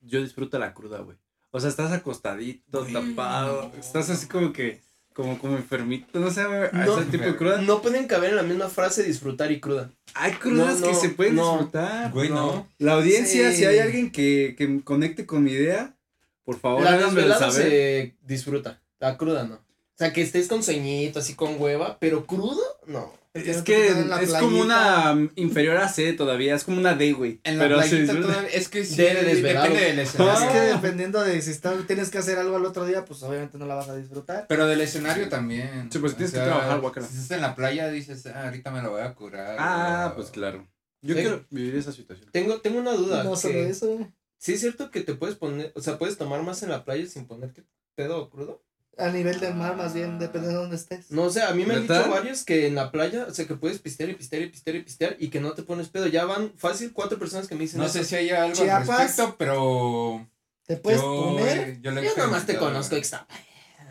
yo 0.01 0.21
disfruto 0.21 0.59
la 0.59 0.73
cruda, 0.73 0.99
güey. 0.99 1.17
O 1.51 1.59
sea, 1.59 1.69
estás 1.69 1.91
acostadito, 1.91 2.85
tapado, 2.85 3.71
no. 3.73 3.79
estás 3.79 4.09
así 4.09 4.27
como 4.27 4.51
que, 4.51 4.81
como, 5.13 5.37
como 5.39 5.55
enfermito, 5.55 6.19
no 6.19 6.29
sé, 6.29 6.43
No, 6.73 6.99
ese 6.99 7.09
tipo 7.11 7.23
de 7.23 7.35
cruda. 7.37 7.61
no 7.61 7.81
pueden 7.81 8.07
caber 8.07 8.31
en 8.31 8.35
la 8.35 8.43
misma 8.43 8.67
frase 8.67 9.03
disfrutar 9.03 9.51
y 9.51 9.61
cruda. 9.61 9.89
Hay 10.15 10.33
crudas 10.33 10.81
No, 10.81 10.87
que 10.87 10.93
no, 10.93 10.99
se 10.99 11.09
pueden 11.09 11.35
no. 11.35 11.51
disfrutar. 11.53 12.11
Güey, 12.11 12.29
no. 12.29 12.67
La 12.77 12.93
audiencia, 12.93 13.51
Sí. 13.51 13.57
si 13.59 13.65
hay 13.65 13.79
alguien 13.79 14.11
que, 14.11 14.55
que 14.57 14.81
conecte 14.83 15.25
con 15.25 15.43
mi 15.43 15.51
idea, 15.51 15.95
por 16.43 16.59
favor, 16.59 16.83
la 16.83 16.97
desvelada 16.97 17.49
saber. 17.51 17.69
se 17.71 18.15
disfruta, 18.21 18.81
la 18.99 19.17
cruda 19.17 19.45
no. 19.45 19.55
O 19.55 19.97
sea, 19.97 20.11
que 20.11 20.21
estés 20.21 20.49
con 20.49 20.61
sueñito, 20.61 21.19
así 21.19 21.35
con 21.35 21.55
hueva, 21.61 21.97
pero 22.01 22.25
crudo, 22.25 22.61
no. 22.85 23.13
Es 23.35 23.61
que 23.63 23.89
es 23.89 24.33
como 24.39 24.61
una 24.61 25.13
mm, 25.13 25.31
inferior 25.35 25.75
a 25.77 25.89
C 25.89 26.13
todavía, 26.13 26.55
es 26.55 26.63
como 26.63 26.77
una 26.79 26.95
D, 26.95 27.11
güey. 27.11 27.41
En 27.43 27.57
la 27.57 27.65
Pero 27.65 27.75
playita 27.77 27.97
disfruta. 28.13 28.27
todavía- 28.29 28.49
es 28.49 28.69
que 28.69 28.85
sí, 28.85 28.95
depende 28.95 29.35
del 29.81 29.99
Es 29.99 30.09
escenario. 30.15 30.51
que 30.53 30.59
dependiendo 30.59 31.21
de 31.21 31.41
si 31.41 31.51
está- 31.51 31.75
tienes 31.85 32.09
que 32.09 32.17
hacer 32.17 32.37
algo 32.39 32.55
al 32.55 32.65
otro 32.65 32.85
día, 32.85 33.03
pues 33.03 33.21
obviamente 33.23 33.57
no 33.57 33.65
la 33.65 33.75
vas 33.75 33.89
a 33.89 33.95
disfrutar. 33.97 34.45
Pero 34.47 34.67
del 34.67 34.79
escenario 34.81 35.27
también. 35.27 35.89
Sí, 35.91 35.99
pues 35.99 36.13
O 36.13 36.15
tienes 36.15 36.31
que 36.33 36.39
trabajar, 36.39 36.79
guácala. 36.79 37.07
Si 37.07 37.15
estás 37.17 37.31
en 37.31 37.41
la 37.41 37.55
playa, 37.55 37.89
dices, 37.89 38.25
ah, 38.27 38.45
ahorita 38.45 38.71
me 38.71 38.81
lo 38.81 38.91
voy 38.91 39.01
a 39.01 39.13
curar. 39.13 39.57
Ah, 39.59 40.09
o- 40.11 40.15
pues 40.15 40.29
claro. 40.29 40.65
Yo 41.01 41.13
Sí. 41.13 41.21
quiero 41.21 41.45
vivir 41.51 41.75
esa 41.75 41.91
situación. 41.91 42.29
Tengo, 42.31 42.61
tengo 42.61 42.79
una 42.79 42.93
duda. 42.93 43.23
No 43.23 43.35
solo 43.35 43.53
que- 43.53 43.69
eso. 43.69 44.11
Sí 44.39 44.53
es 44.53 44.59
cierto 44.61 44.91
que 44.91 45.01
te 45.01 45.13
puedes 45.13 45.35
poner, 45.35 45.71
o 45.75 45.81
sea, 45.81 45.97
puedes 45.97 46.17
tomar 46.17 46.41
más 46.41 46.63
en 46.63 46.69
la 46.69 46.83
playa 46.85 47.05
sin 47.07 47.25
ponerte 47.27 47.63
pedo 47.95 48.17
o 48.21 48.29
crudo. 48.29 48.64
A 48.97 49.09
nivel 49.09 49.39
del 49.41 49.55
mar, 49.55 49.75
más 49.75 49.93
bien, 49.93 50.19
depende 50.19 50.47
de 50.47 50.53
dónde 50.53 50.77
estés. 50.77 51.11
No 51.11 51.29
sé, 51.29 51.41
a 51.41 51.51
mí 51.53 51.65
me 51.65 51.73
han 51.75 51.81
dicho 51.81 52.09
varios 52.09 52.43
que 52.43 52.67
en 52.67 52.75
la 52.75 52.91
playa, 52.91 53.25
o 53.29 53.33
sea, 53.33 53.45
que 53.45 53.55
puedes 53.55 53.79
pistear 53.79 54.09
y 54.09 54.13
pistear 54.13 54.41
y 54.43 54.49
pistear 54.49 54.75
y 54.77 54.83
pistear 54.83 55.15
y 55.19 55.29
que 55.29 55.41
no 55.41 55.51
te 55.51 55.63
pones 55.63 55.89
pedo. 55.89 56.07
Ya 56.07 56.23
van 56.25 56.53
fácil 56.57 56.91
cuatro 56.93 57.19
personas 57.19 57.47
que 57.47 57.55
me 57.55 57.61
dicen 57.61 57.79
No 57.79 57.85
eso. 57.87 57.93
sé 57.99 58.05
si 58.05 58.15
hay 58.15 58.29
algo 58.29 58.47
al 58.47 58.53
Chiapas. 58.53 58.99
respecto, 58.99 59.35
pero. 59.37 60.25
¿Te 60.65 60.77
puedes 60.77 61.01
yo, 61.01 61.35
poner? 61.35 61.81
Yo, 61.81 61.91
Yo 61.93 62.11
nomás 62.17 62.45
te 62.45 62.55
conozco, 62.57 62.95
extra. 62.95 63.27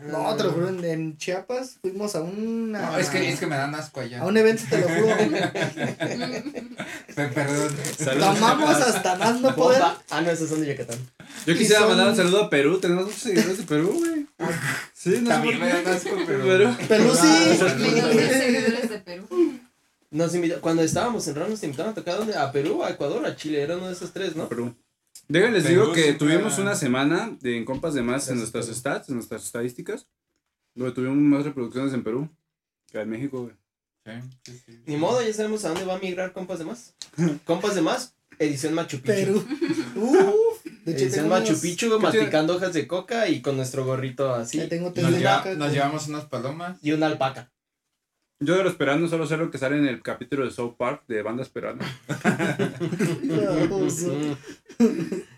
No, 0.07 0.35
te 0.35 0.43
lo 0.43 0.51
juro, 0.51 0.67
en, 0.69 0.83
en 0.83 1.17
Chiapas 1.17 1.77
fuimos 1.81 2.15
a 2.15 2.21
una... 2.21 2.91
No, 2.91 2.97
es 2.97 3.09
que, 3.09 3.29
es 3.29 3.39
que 3.39 3.47
me 3.47 3.55
dan 3.55 3.73
asco 3.75 4.01
allá. 4.01 4.21
A 4.21 4.25
un 4.25 4.35
evento, 4.35 4.63
te 4.69 4.79
lo 4.79 4.89
juro. 4.89 5.15
Pe- 7.15 7.27
Perdón. 7.29 7.75
Saludos. 7.97 8.35
Tomamos 8.39 8.69
hasta 8.75 9.15
más 9.15 9.39
no 9.39 9.55
poder. 9.55 9.81
Ah, 10.09 10.21
no, 10.21 10.29
esos 10.29 10.49
son 10.49 10.61
de 10.61 10.67
Yucatán. 10.73 10.97
Yo 11.45 11.53
quisiera 11.55 11.79
son- 11.81 11.89
mandar 11.89 12.09
un 12.09 12.15
saludo 12.15 12.43
a 12.43 12.49
Perú. 12.49 12.79
Tenemos 12.79 13.05
muchos 13.05 13.21
seguidores 13.21 13.57
de 13.59 13.63
Perú, 13.63 13.93
güey. 13.99 14.14
Sí, 14.93 15.19
no 15.21 15.29
También 15.29 15.59
me 15.59 15.67
dan 15.69 15.87
asco, 15.87 16.09
pero. 16.25 16.43
Pero- 16.45 16.77
Pero 16.87 17.15
sí. 17.15 17.27
Seguidores 17.57 18.89
de 18.89 18.99
Perú. 18.99 19.59
Nos 20.11 20.33
invita- 20.35 20.59
cuando 20.61 20.81
estábamos 20.83 21.27
en 21.27 21.35
RAN 21.35 21.49
nos 21.49 21.63
invitaron 21.63 21.91
a 21.91 21.95
tocar 21.95 22.17
¿dónde? 22.17 22.35
a 22.35 22.51
Perú, 22.51 22.83
a 22.83 22.89
Ecuador, 22.91 23.25
a 23.25 23.35
Chile, 23.35 23.61
era 23.61 23.75
uno 23.77 23.87
de 23.87 23.93
esos 23.93 24.11
tres, 24.13 24.35
¿no? 24.35 24.47
Perú. 24.49 24.73
Déjenles 25.27 25.63
Perú 25.63 25.81
digo 25.81 25.93
que 25.93 26.13
tuvimos 26.13 26.57
una 26.59 26.75
semana 26.75 27.35
de 27.41 27.57
en 27.57 27.65
compas 27.65 27.93
de 27.93 28.01
más 28.03 28.29
en 28.29 28.37
nuestras 28.37 28.65
Perú. 28.65 28.77
stats, 28.77 29.09
en 29.09 29.15
nuestras 29.15 29.43
estadísticas. 29.43 30.07
Donde 30.73 30.93
tuvimos 30.93 31.17
más 31.17 31.43
reproducciones 31.45 31.93
en 31.93 32.03
Perú 32.03 32.29
que 32.91 32.99
en 32.99 33.09
México, 33.09 33.43
güey. 33.43 33.55
Sí, 34.05 34.51
sí, 34.53 34.61
sí. 34.65 34.79
Ni 34.85 34.97
modo, 34.97 35.21
ya 35.25 35.33
sabemos 35.33 35.65
a 35.65 35.69
dónde 35.69 35.85
va 35.85 35.95
a 35.95 35.99
migrar 35.99 36.31
Compas 36.33 36.59
de 36.59 36.65
Más. 36.65 36.93
Compas 37.45 37.73
de 37.75 37.81
Más, 37.81 38.13
edición 38.37 38.73
Machu 38.73 38.97
Picchu. 38.97 39.05
Perú. 39.07 39.45
Uf. 39.95 40.54
De 40.85 40.91
hecho, 40.93 41.03
Edición 41.05 41.25
tengo 41.25 41.35
Machu 41.35 41.49
unos- 41.49 41.61
Picchu, 41.61 41.99
masticando 41.99 42.55
hojas 42.55 42.73
de 42.73 42.87
coca 42.87 43.27
y 43.27 43.41
con 43.41 43.57
nuestro 43.57 43.85
gorrito 43.85 44.33
así. 44.33 44.57
Ya 44.59 44.69
tengo 44.69 44.85
Nos, 44.85 44.93
tres 44.93 45.09
lleva- 45.17 45.37
vacas, 45.37 45.57
nos 45.57 45.73
llevamos 45.73 46.07
unas 46.07 46.25
palomas. 46.25 46.77
Y 46.81 46.91
una 46.91 47.07
alpaca. 47.07 47.51
Yo 48.39 48.55
de 48.57 48.63
lo 48.63 48.69
esperando 48.69 49.07
solo 49.07 49.25
sé 49.25 49.37
lo 49.37 49.49
que 49.49 49.57
sale 49.57 49.77
en 49.77 49.87
el 49.87 50.01
capítulo 50.01 50.43
de 50.45 50.51
South 50.51 50.75
Park 50.77 51.03
de 51.07 51.21
bandas 51.21 51.49
peruanas. 51.49 51.87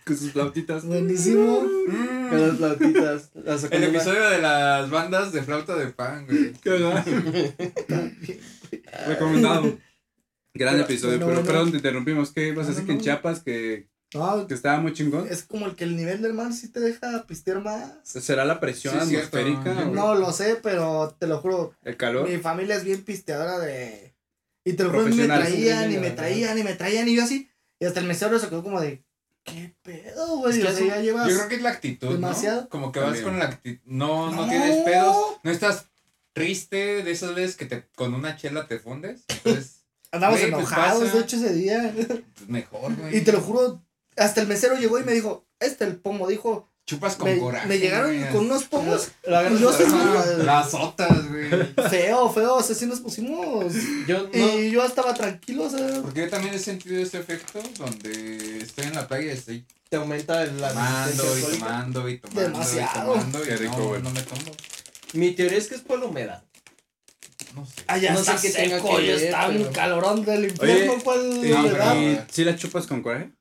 Con 0.06 0.18
sus 0.18 0.32
flautitas. 0.32 0.86
Buenísimo. 0.86 1.60
Con 2.30 2.48
las 2.48 2.58
flautitas. 2.58 3.32
Las 3.36 3.64
El 3.66 3.78
una- 3.78 3.88
episodio 3.88 4.30
de 4.30 4.42
las 4.42 4.90
bandas 4.90 5.32
de 5.32 5.44
flauta 5.44 5.76
de 5.76 5.88
pan, 5.88 6.26
güey. 6.26 6.54
¿Qué 6.64 6.70
verdad? 6.72 7.06
Recomendado. 9.08 9.78
Gran 10.54 10.74
Pero, 10.74 10.86
episodio, 10.86 11.18
bueno, 11.20 11.26
pero 11.28 11.40
bueno. 11.42 11.46
perdón, 11.52 11.72
te 11.72 11.78
interrumpimos. 11.78 12.32
¿Qué 12.32 12.48
ibas 12.48 12.66
a 12.68 12.70
decir 12.72 12.86
que 12.86 12.94
en. 12.94 13.02
Chiapas 13.02 13.44
que 13.44 13.88
No, 14.18 14.48
Que 14.48 14.54
estaba 14.54 14.80
muy 14.80 14.94
chingón. 14.94 15.28
es 15.30 15.44
como 15.44 15.66
el 15.68 15.76
que 15.76 15.84
el 15.84 15.96
nivel 15.96 16.22
del 16.22 16.34
mar 16.34 16.52
sí 16.54 16.70
te 16.70 16.80
deja 16.80 17.26
pistear 17.28 17.62
más. 17.62 17.92
¿Será 18.04 18.46
la 18.46 18.60
presión 18.60 18.94
Sí, 19.08 19.16
atmosférica? 19.16 19.74
No 19.86 20.16
lo 20.16 20.32
sé, 20.34 20.58
pero 20.62 21.16
te 21.20 21.28
lo 21.28 21.40
juro, 21.40 21.74
¿El 21.84 21.98
calor? 21.98 22.28
mi 22.30 22.38
familia 22.38 22.76
es 22.76 22.84
bien 22.84 23.04
pisteadora 23.04 23.60
de... 23.60 24.14
Y 24.66 24.74
te 24.74 24.84
lo 24.84 24.90
juro, 24.92 25.06
mí 25.06 25.16
me 25.16 25.26
traían 25.28 25.90
y 25.92 25.94
Sí, 25.96 26.00
me 26.00 26.12
traían 26.12 26.58
y 26.60 26.64
me 26.64 26.74
traían 26.74 27.08
y 27.08 27.16
yo 27.16 27.24
así. 27.24 27.50
Y 27.80 27.86
hasta 27.86 28.00
el 28.02 28.06
mesero 28.08 28.38
se 28.40 28.50
quedó 28.50 28.64
como 28.64 28.82
de, 28.82 29.02
¿qué 29.44 29.74
pedo, 29.82 30.40
güey? 30.40 30.60
Es 30.60 30.76
que. 30.78 30.88
Yo 31.06 31.16
creo 31.24 31.48
que 31.48 31.56
es 31.56 31.62
la 31.62 31.70
actitud, 31.70 32.12
Demasiado. 32.12 32.62
¿no? 32.64 32.70
Como 32.70 32.92
que 32.92 33.00
vas 33.00 33.20
con 33.22 33.40
la 33.40 33.46
actitud, 33.46 33.80
no, 33.86 34.30
no, 34.32 34.42
No. 34.44 34.50
tienes 34.50 34.84
pedos, 34.84 35.16
no 35.44 35.52
estás 35.52 35.86
triste 36.34 37.04
de 37.04 37.12
esas 37.12 37.34
veces 37.34 37.56
que 37.56 37.66
te 37.66 37.88
con 37.96 38.14
una 38.14 38.36
chela 38.36 38.68
te 38.68 38.78
fundes, 38.80 39.24
entonces 39.30 39.86
Andamos 40.12 40.40
Güey, 40.40 40.52
pues 40.52 40.62
enojados, 40.68 41.04
pasa. 41.04 41.16
de 41.18 41.22
hecho, 41.24 41.36
ese 41.38 41.54
día. 41.54 41.94
pues 41.96 42.50
mejor, 42.50 42.96
güey. 42.96 43.18
y 43.18 43.22
te 43.22 43.32
lo 43.32 43.42
juro, 43.42 43.84
hasta 44.18 44.42
el 44.42 44.48
mesero 44.48 44.76
llegó 44.78 45.00
y 45.00 45.04
me 45.04 45.14
dijo, 45.14 45.46
este 45.60 45.86
el 45.86 45.96
pomo, 45.98 46.28
dijo, 46.28 46.70
chupas 46.86 47.16
con 47.18 47.30
me, 47.30 47.38
coraje. 47.40 47.68
me 47.68 47.80
llegaron 47.80 48.18
güey. 48.18 48.30
con 48.32 48.46
unos 48.46 48.64
pomos 48.66 49.10
La 49.24 49.50
Y 49.52 49.60
yo 49.60 49.74
sí- 49.74 49.84
Ajá, 49.86 50.26
Las 50.38 50.74
otras, 50.74 51.28
güey. 51.30 51.50
feo, 51.90 52.30
feo, 52.32 52.56
o 52.56 52.64
sea, 52.64 52.76
sí 52.76 52.86
nos 52.86 53.00
pusimos. 53.02 53.74
yo 54.08 54.30
no, 54.34 54.60
Y 54.60 54.72
yo 54.72 54.84
estaba 54.86 55.14
tranquilo, 55.14 55.64
o 55.66 55.70
sea, 55.70 56.02
Porque 56.02 56.22
yo 56.22 56.30
también 56.30 56.54
he 56.56 56.60
sentido 56.60 57.02
ese 57.02 57.20
efecto 57.20 57.60
donde 57.78 58.60
estoy 58.60 58.86
en 58.86 58.96
la 58.96 59.08
playa 59.08 59.26
y 59.26 59.36
estoy 59.36 59.66
te 59.90 59.96
aumenta 59.98 60.46
la 60.46 60.70
tomando 60.70 61.24
y 61.24 61.28
alcohólica. 61.42 61.58
tomando 61.66 62.10
y 62.10 62.18
tomando 62.20 62.42
Demasiado. 62.42 63.16
y 63.16 63.18
tomando 63.20 63.46
y 63.46 63.50
rico, 63.56 63.78
no, 63.78 63.88
güey. 63.90 64.02
no 64.02 64.10
me 64.12 64.22
tomo. 64.22 64.52
Mi 65.14 65.32
teoría 65.32 65.58
es 65.58 65.68
que 65.68 65.76
es 65.76 65.82
por 65.82 66.00
la 66.00 66.06
humedad. 66.06 66.44
No 67.56 67.66
sé. 67.66 67.84
allá 67.88 68.14
No 68.14 68.20
está 68.20 68.38
sé 68.38 68.48
qué 68.52 68.54
tenga 68.54 68.82
que 68.82 68.96
ver, 68.98 69.10
está 69.24 69.48
un 69.50 69.58
pero- 69.58 69.72
calorón 69.72 70.26
del 70.26 70.46
infierno, 70.46 70.94
Oye, 70.94 71.04
¿cuál 71.04 71.46
¿Y, 71.46 71.50
No, 71.50 71.64
pero- 71.64 72.26
sí 72.32 72.44
la 72.44 72.56
chupas 72.56 72.86
con 72.88 73.02
coraje? 73.02 73.32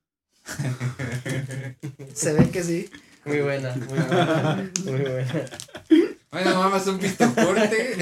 Se 2.15 2.33
ve 2.33 2.49
que 2.51 2.63
sí. 2.63 2.89
Muy 3.25 3.41
buena, 3.41 3.75
muy 3.75 3.87
buena. 3.99 4.71
Muy 4.85 5.01
buena. 5.01 5.45
Bueno, 6.31 6.55
mamas 6.61 6.87
un 6.87 6.99
pistoporte. 6.99 7.97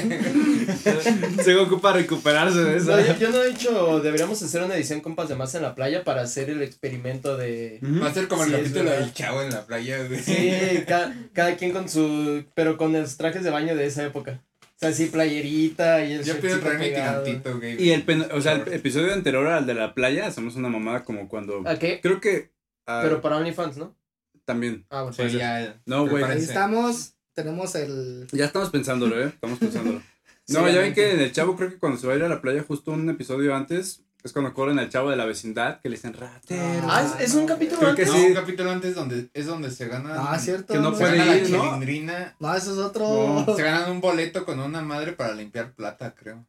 Se 1.45 1.55
ocupa 1.57 1.93
recuperarse 1.93 2.59
de 2.59 2.77
eso. 2.79 2.91
No, 2.97 3.01
yo, 3.07 3.17
yo 3.17 3.31
no 3.31 3.43
he 3.43 3.49
dicho, 3.51 4.01
deberíamos 4.01 4.43
hacer 4.43 4.63
una 4.63 4.75
edición 4.77 5.01
compas 5.01 5.29
de 5.29 5.35
más 5.37 5.55
en 5.55 5.63
la 5.63 5.75
playa 5.75 6.05
para 6.05 6.23
hacer 6.23 6.51
el 6.51 6.63
experimento 6.63 7.37
de... 7.37 7.79
Va 8.03 8.09
a 8.09 8.15
ser 8.15 8.27
como 8.29 8.43
el 8.45 8.51
Sí, 8.51 8.55
es 8.57 8.63
capítulo 8.63 8.91
del 8.91 9.13
chavo 9.15 9.43
en 9.43 9.51
la 9.51 9.65
playa, 9.65 9.99
güey. 10.07 10.21
Sí, 10.21 10.51
ca- 10.87 11.15
cada 11.33 11.57
quien 11.57 11.73
con 11.73 11.89
su... 11.89 12.45
pero 12.55 12.77
con 12.77 12.93
los 12.93 13.17
trajes 13.17 13.45
de 13.45 13.51
baño 13.51 13.77
de 13.77 13.87
esa 13.87 14.05
época. 14.05 14.41
O 14.85 14.87
sea, 14.89 14.93
sí, 14.93 15.07
playerita 15.11 16.05
y 16.05 16.13
el 16.13 16.25
Yo 16.25 16.39
pido 16.41 16.61
traer 16.61 16.79
mi 16.79 16.87
tirantito, 16.87 17.57
güey. 17.59 17.83
Y 17.83 17.91
el, 17.93 18.03
pen- 18.03 18.27
o 18.33 18.41
sea, 18.41 18.53
el 18.53 18.73
episodio 18.73 19.15
anterior 19.15 19.47
al 19.47 19.65
de 19.67 19.73
la 19.75 19.95
playa, 19.95 20.27
hacemos 20.27 20.57
una 20.57 20.69
mamada 20.69 21.05
como 21.05 21.27
cuando... 21.29 21.63
¿A 21.67 21.79
qué? 21.79 22.01
Creo 22.03 22.21
que... 22.21 22.51
ah, 22.87 23.01
Pero 23.03 23.21
para 23.23 23.39
OnlyFans, 23.39 23.79
¿no? 23.79 23.97
También. 24.45 24.85
Ah, 24.91 25.03
bueno. 25.05 25.17
Sí, 25.31 25.39
ya. 25.39 25.81
No, 25.87 26.07
güey. 26.07 26.23
Ahí 26.23 26.39
estamos, 26.39 27.15
tenemos 27.33 27.75
el... 27.77 28.27
Ya 28.33 28.45
estamos 28.45 28.69
pensándolo, 28.71 29.19
¿eh? 29.23 29.29
Estamos 29.29 29.59
pensándolo. 29.59 30.01
Sí, 30.01 30.05
No, 30.53 30.69
ya 30.69 30.81
ven 30.81 30.93
que 30.93 31.13
en 31.13 31.21
el 31.21 31.33
chavo 31.33 31.57
creo 31.57 31.71
que 31.71 31.79
cuando 31.79 31.99
se 31.99 32.07
va 32.07 32.13
a 32.13 32.17
ir 32.17 32.23
a 32.23 32.29
la 32.29 32.43
playa 32.43 32.63
justo 32.63 32.91
un 32.93 33.09
episodio 33.09 33.55
antes 33.55 34.03
es 34.25 34.33
cuando 34.33 34.55
corren 34.55 34.79
al 34.79 34.89
chavo 34.89 35.11
de 35.11 35.17
la 35.17 35.27
vecindad 35.27 35.81
que 35.83 35.91
le 35.91 35.97
dicen 35.97 36.15
ratero. 36.15 36.87
Ah, 36.89 37.03
¿es, 37.21 37.29
es 37.29 37.35
un 37.35 37.47
capítulo 37.47 37.79
Creo 37.81 37.95
que 37.95 38.03
antes? 38.03 38.15
No, 38.15 38.21
sí. 38.21 38.27
un 38.29 38.35
capítulo 38.35 38.71
antes 38.71 38.95
donde 38.95 39.29
es 39.35 39.47
donde 39.47 39.71
se 39.71 39.87
ganan. 39.87 40.17
Ah, 40.19 40.39
cierto. 40.39 40.73
que 40.73 40.81
no 40.81 40.93
Se 40.95 41.01
puede 41.05 41.19
gana 41.19 41.31
la 41.31 41.37
ir, 41.37 41.51
¿no? 41.51 41.63
chilindrina. 41.63 42.35
No, 42.41 42.55
eso 42.55 42.73
es 42.73 42.79
otro. 42.79 43.45
No. 43.47 43.55
Se 43.55 43.63
ganan 43.63 43.91
un 43.91 44.01
boleto 44.01 44.47
con 44.47 44.59
una 44.61 44.81
madre 44.81 45.13
para 45.13 45.35
limpiar 45.35 45.75
plata, 45.75 46.15
creo. 46.15 46.47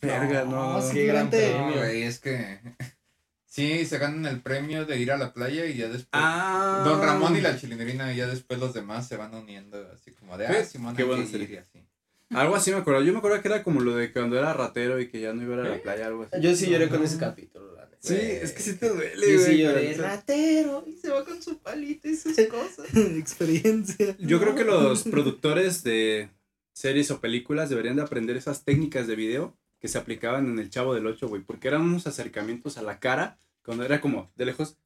Verga, 0.00 0.44
no. 0.44 0.50
No, 0.78 0.80
no. 0.80 0.90
Qué 0.90 1.06
gran 1.06 1.28
premio. 1.28 1.58
No, 1.70 1.76
güey, 1.76 2.02
es 2.02 2.18
que. 2.18 2.60
Sí, 3.46 3.86
se 3.86 3.98
ganan 3.98 4.26
el 4.26 4.40
premio 4.40 4.84
de 4.84 4.98
ir 4.98 5.12
a 5.12 5.16
la 5.16 5.32
playa 5.32 5.64
y 5.66 5.76
ya 5.76 5.84
después. 5.86 6.08
Ah. 6.12 6.82
Don 6.84 7.00
Ramón 7.00 7.36
y 7.36 7.40
la 7.40 7.56
chilindrina 7.56 8.12
y 8.12 8.16
ya 8.16 8.26
después 8.26 8.58
los 8.58 8.74
demás 8.74 9.06
se 9.06 9.16
van 9.16 9.32
uniendo 9.32 9.78
así 9.94 10.10
como 10.10 10.36
de, 10.36 10.48
ah, 10.48 10.50
Qué 10.50 11.02
hay 11.02 11.04
buena 11.06 11.22
que 11.22 11.30
serie. 11.30 11.46
ir 11.46 11.52
y 11.52 11.56
así. 11.58 11.83
Algo 12.30 12.56
así 12.56 12.70
me 12.70 12.78
acuerdo. 12.78 13.02
Yo 13.02 13.12
me 13.12 13.18
acuerdo 13.18 13.40
que 13.42 13.48
era 13.48 13.62
como 13.62 13.80
lo 13.80 13.94
de 13.96 14.12
cuando 14.12 14.38
era 14.38 14.52
ratero 14.52 15.00
y 15.00 15.08
que 15.08 15.20
ya 15.20 15.32
no 15.32 15.42
iba 15.42 15.56
a 15.56 15.60
ir 15.60 15.66
a 15.66 15.68
la 15.76 15.82
playa, 15.82 16.06
algo 16.06 16.22
así. 16.24 16.40
Yo 16.42 16.54
sí 16.56 16.66
lloré 16.70 16.88
con 16.88 17.02
ese 17.02 17.18
capítulo, 17.18 17.74
la 17.74 17.84
neta. 17.86 17.98
Sí, 18.00 18.14
es 18.16 18.52
que 18.52 18.62
sí 18.62 18.74
te 18.76 18.88
duele, 18.88 19.14
Yo 19.32 19.38
güey. 19.38 19.50
sí 19.52 19.58
lloré. 19.62 19.94
Ratero, 19.96 20.84
y 20.86 20.96
se 20.96 21.10
va 21.10 21.24
con 21.24 21.42
su 21.42 21.58
palito 21.58 22.08
y 22.08 22.16
sus 22.16 22.34
cosas. 22.48 22.86
Experiencia. 22.94 24.16
Yo 24.18 24.40
creo 24.40 24.54
que 24.54 24.64
los 24.64 25.02
productores 25.10 25.82
de 25.84 26.30
series 26.72 27.10
o 27.10 27.20
películas 27.20 27.68
deberían 27.70 27.96
de 27.96 28.02
aprender 28.02 28.36
esas 28.36 28.64
técnicas 28.64 29.06
de 29.06 29.16
video 29.16 29.56
que 29.78 29.88
se 29.88 29.98
aplicaban 29.98 30.46
en 30.46 30.58
el 30.58 30.70
Chavo 30.70 30.94
del 30.94 31.06
8, 31.06 31.28
güey, 31.28 31.42
porque 31.42 31.68
eran 31.68 31.82
unos 31.82 32.06
acercamientos 32.06 32.78
a 32.78 32.82
la 32.82 32.98
cara 32.98 33.38
cuando 33.64 33.84
era 33.84 34.00
como 34.00 34.32
de 34.34 34.46
lejos 34.46 34.76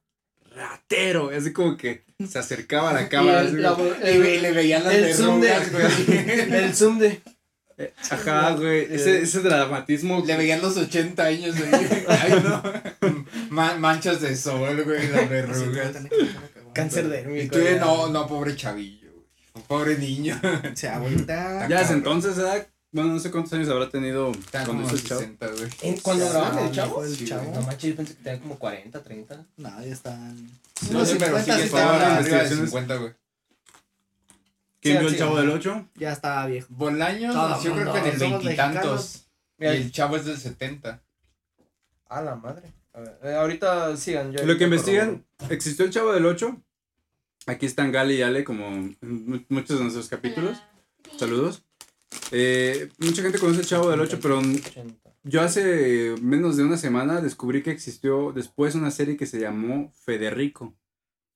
ratero, 0.59 1.31
así 1.35 1.53
como 1.53 1.77
que 1.77 2.03
se 2.29 2.37
acercaba 2.39 2.91
a 2.91 2.93
la 2.93 3.09
cámara. 3.09 3.43
Y 3.43 3.47
así 3.47 3.55
el, 3.55 3.61
la- 3.63 3.69
como- 3.75 3.89
el- 4.01 4.25
Y 4.27 4.39
le 4.39 4.51
veían 4.51 4.83
las 4.83 4.93
el 4.93 5.13
zoom 5.13 5.39
de- 5.41 5.47
verrugas, 5.49 6.05
güey. 6.05 6.53
el 6.63 6.75
zoom 6.75 6.99
de... 6.99 7.21
Ajá, 8.09 8.51
güey, 8.55 8.93
ese, 8.93 9.21
ese 9.21 9.39
dramatismo. 9.39 10.21
Le 10.25 10.35
veían 10.35 10.61
los 10.61 10.75
80 10.75 11.23
años, 11.23 11.55
güey. 11.57 11.71
Ay, 12.09 12.43
no. 12.43 13.25
Ma- 13.49 13.75
manchas 13.75 14.19
de 14.19 14.35
sol, 14.35 14.83
güey, 14.83 15.07
las 15.07 15.29
verrugas. 15.29 15.93
Cáncer 16.73 17.05
Y 17.05 17.09
dérmico. 17.09 17.55
tú, 17.57 17.63
ya. 17.63 17.77
no, 17.77 18.09
no, 18.09 18.27
pobre 18.27 18.55
chavillo, 18.55 19.11
güey. 19.13 19.65
Pobre 19.65 19.97
niño. 19.97 20.39
Se 20.73 20.89
agüita. 20.89 21.67
Ya 21.69 21.79
desde 21.79 21.79
cabrón. 21.81 21.97
entonces, 21.97 22.35
¿verdad? 22.35 22.67
Bueno, 22.91 23.13
no 23.13 23.19
sé 23.19 23.29
cuántos 23.29 23.53
años 23.53 23.69
habrá 23.69 23.87
tenido 23.89 24.31
cuando 24.65 24.83
hizo 24.83 24.95
el 24.95 25.03
Chavo. 25.03 25.19
60, 25.21 25.47
güey. 25.47 25.69
¿En- 25.81 25.97
¿Cuándo 25.99 26.27
grababan 26.29 26.59
el 26.65 26.71
chavo? 26.71 27.03
el 27.05 27.27
chavo. 27.27 27.51
No 27.53 27.61
manches, 27.61 27.89
yo 27.91 27.95
pensé 27.95 28.15
que 28.15 28.23
tenía 28.23 28.39
como 28.41 28.57
40, 28.57 29.03
30. 29.03 29.45
No, 29.57 29.69
ya 29.85 29.93
están. 29.93 30.35
No 30.91 31.05
sé, 31.05 31.15
pero 31.17 31.37
50 31.37 31.43
sí 31.43 31.51
que 31.59 31.65
estaba 31.65 31.89
arriba 31.95 32.05
de 32.07 32.11
investigaciones. 32.15 32.65
50, 32.69 32.95
güey. 32.95 33.13
¿Quién 34.81 34.95
Sí, 34.95 34.99
vio 35.01 35.09
el 35.09 35.17
Chavo 35.17 35.37
del 35.37 35.49
8? 35.51 35.87
Ya 35.95 36.13
estaba 36.13 36.45
viejo. 36.47 36.67
Bolaños 36.69 37.35
nació 37.35 37.73
creo 37.73 37.93
que 37.93 37.99
en 37.99 38.05
el 38.07 38.17
veintitantos. 38.17 39.25
Y 39.59 39.65
el 39.65 39.91
chavo 39.91 40.15
es 40.15 40.25
del 40.25 40.37
70. 40.37 41.01
A 42.07 42.21
la 42.21 42.35
madre. 42.35 42.71
A 42.93 43.01
ver, 43.01 43.19
eh, 43.23 43.35
ahorita 43.35 43.95
sigan. 43.97 44.31
yo 44.31 44.43
Lo 44.45 44.57
que 44.57 44.63
investigan, 44.63 45.23
existió 45.49 45.85
el 45.85 45.91
Chavo 45.91 46.11
del 46.13 46.25
8. 46.25 46.57
Aquí 47.45 47.65
están 47.65 47.91
Gali 47.91 48.15
y 48.15 48.21
Ale 48.23 48.43
como 48.43 48.65
en 48.67 48.97
mu- 49.01 49.43
muchos 49.49 49.77
de 49.77 49.83
nuestros 49.83 50.07
capítulos. 50.07 50.57
Saludos. 51.17 51.63
Eh, 52.31 52.89
mucha 52.99 53.21
gente 53.21 53.39
conoce 53.39 53.61
el 53.61 53.65
Chavo 53.67 53.89
del 53.89 53.99
8, 54.01 54.19
pero 54.21 54.39
n- 54.39 54.59
80. 54.65 55.11
yo 55.23 55.41
hace 55.41 56.15
menos 56.21 56.57
de 56.57 56.63
una 56.63 56.77
semana 56.77 57.21
descubrí 57.21 57.61
que 57.63 57.71
existió 57.71 58.31
después 58.31 58.75
una 58.75 58.91
serie 58.91 59.17
que 59.17 59.25
se 59.25 59.39
llamó 59.39 59.91
Federico. 60.05 60.75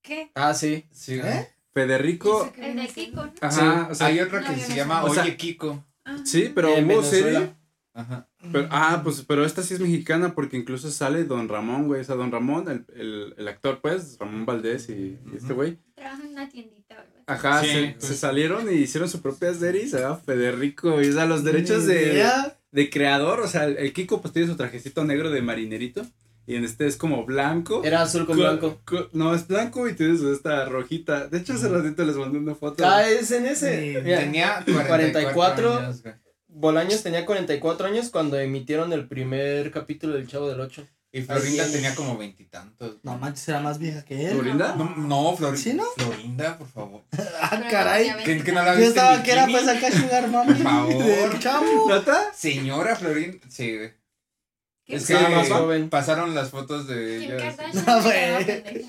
¿Qué? 0.01 0.31
Ah, 0.35 0.53
sí. 0.53 0.85
Sí, 0.91 1.15
¿Eh? 1.15 1.49
Federico. 1.73 2.51
El 2.57 2.75
de 2.75 2.87
Kiko, 2.87 3.25
¿no? 3.25 3.33
Ajá, 3.41 3.87
o 3.89 3.95
sea, 3.95 4.07
Hay 4.07 4.19
otra 4.19 4.43
que 4.43 4.59
se 4.59 4.75
llama 4.75 5.01
sé. 5.03 5.09
O 5.09 5.13
sea- 5.13 5.23
Oye 5.23 5.37
Kiko. 5.37 5.83
Ah. 6.05 6.17
sí, 6.25 6.51
pero 6.53 6.69
En 6.75 6.85
hubo 6.85 6.97
Venezuela. 7.01 7.39
serie. 7.39 7.55
Ajá. 7.95 8.27
Pero, 8.51 8.67
ah, 8.71 9.01
pues, 9.03 9.21
pero 9.21 9.45
esta 9.45 9.61
sí 9.61 9.75
es 9.75 9.79
mexicana 9.79 10.33
porque 10.33 10.57
incluso 10.57 10.89
sale 10.91 11.23
Don 11.25 11.47
Ramón, 11.47 11.87
güey. 11.87 12.01
O 12.01 12.03
sea, 12.03 12.15
Don 12.15 12.31
Ramón, 12.31 12.67
el, 12.69 12.85
el, 12.99 13.35
el 13.37 13.47
actor, 13.47 13.79
pues, 13.81 14.17
Ramón 14.19 14.45
Valdés 14.45 14.89
y, 14.89 14.93
y 15.31 15.37
este 15.37 15.53
güey. 15.53 15.77
Trabaja 15.95 16.23
en 16.23 16.29
una 16.31 16.49
tiendita. 16.49 17.05
Ajá, 17.27 17.61
Sí, 17.61 17.67
se, 17.69 17.87
justo. 17.93 18.07
se 18.07 18.15
salieron 18.15 18.71
y 18.71 18.75
hicieron 18.75 19.09
su 19.09 19.21
propia 19.21 19.53
serie 19.53 19.83
y 19.83 19.87
se 19.89 19.99
llama 19.99 20.17
Federico. 20.17 21.01
Y 21.01 21.09
o 21.09 21.13
sea, 21.13 21.25
los 21.25 21.43
derechos 21.43 21.85
de, 21.85 22.23
de 22.71 22.89
creador, 22.89 23.39
o 23.41 23.47
sea, 23.47 23.65
el, 23.65 23.93
Kiko 23.93 24.21
pues 24.21 24.33
tiene 24.33 24.47
su 24.47 24.55
trajecito 24.55 25.03
negro 25.03 25.29
de 25.31 25.41
marinerito. 25.41 26.05
Y 26.45 26.55
en 26.55 26.65
este 26.65 26.85
es 26.87 26.97
como 26.97 27.25
blanco. 27.25 27.81
Era 27.85 28.01
azul 28.01 28.25
con 28.25 28.35
Co- 28.35 28.41
blanco. 28.43 28.81
co- 28.83 29.07
no, 29.13 29.33
es 29.33 29.47
blanco 29.47 29.87
y 29.87 29.93
tiene 29.93 30.17
su 30.17 30.33
esta 30.33 30.65
rojita. 30.65 31.27
De 31.27 31.37
hecho, 31.37 31.53
hace 31.53 31.69
ratito 31.69 32.03
les 32.03 32.17
mandé 32.17 32.37
una 32.37 32.53
foto. 32.53 32.83
Ah, 32.85 33.07
es 33.09 33.31
en 33.31 33.45
ese. 33.45 34.01
Mira, 34.03 34.19
Tenía 34.19 34.63
44 34.65 34.87
44 34.87 35.77
años. 35.77 36.03
Bolaños 36.47 37.01
tenía 37.01 37.25
44 37.25 37.87
años 37.87 38.09
cuando 38.09 38.37
emitieron 38.37 38.91
el 38.91 39.07
primer 39.07 39.71
capítulo 39.71 40.15
del 40.15 40.27
Chavo 40.27 40.49
del 40.49 40.59
8. 40.59 40.85
Y 41.15 41.21
Florinda 41.21 41.63
Así 41.63 41.73
tenía 41.73 41.93
como 41.93 42.17
veintitantos. 42.17 42.97
No 43.03 43.15
manches, 43.19 43.47
era 43.47 43.59
más 43.59 43.77
vieja 43.77 44.03
que 44.03 44.25
él. 44.25 44.33
¿Florinda? 44.33 44.75
No, 44.75 44.95
no, 44.95 45.37
Florinda. 45.37 45.61
¿Sí, 45.61 45.73
no? 45.73 45.83
Florinda, 45.95 46.57
por 46.57 46.67
favor. 46.67 47.03
Ah, 47.39 47.61
caray. 47.69 48.11
¿Que, 48.25 48.43
que 48.43 48.51
no 48.51 48.63
la 48.63 48.73
Yo 48.73 48.79
viste 48.79 48.99
estaba 48.99 49.21
que 49.21 49.31
era 49.31 49.45
pues 49.45 49.67
acá 49.67 49.91
Sugar 49.91 50.27
Mami. 50.27 50.53
Por 50.55 50.63
favor. 50.63 51.03
Del 51.05 51.39
chavo. 51.39 51.87
¿Nata? 51.87 52.33
Señora 52.33 52.95
Florinda. 52.95 53.45
Sí. 53.47 53.77
Es 54.87 55.05
que 55.05 55.13
más 55.13 55.49
joven. 55.49 55.89
pasaron 55.89 56.33
las 56.33 56.49
fotos 56.49 56.87
de 56.87 57.19
Kim 57.19 57.31
ella. 57.31 57.55
Kardashian 57.55 57.85
No, 57.85 58.01
güey. 58.01 58.85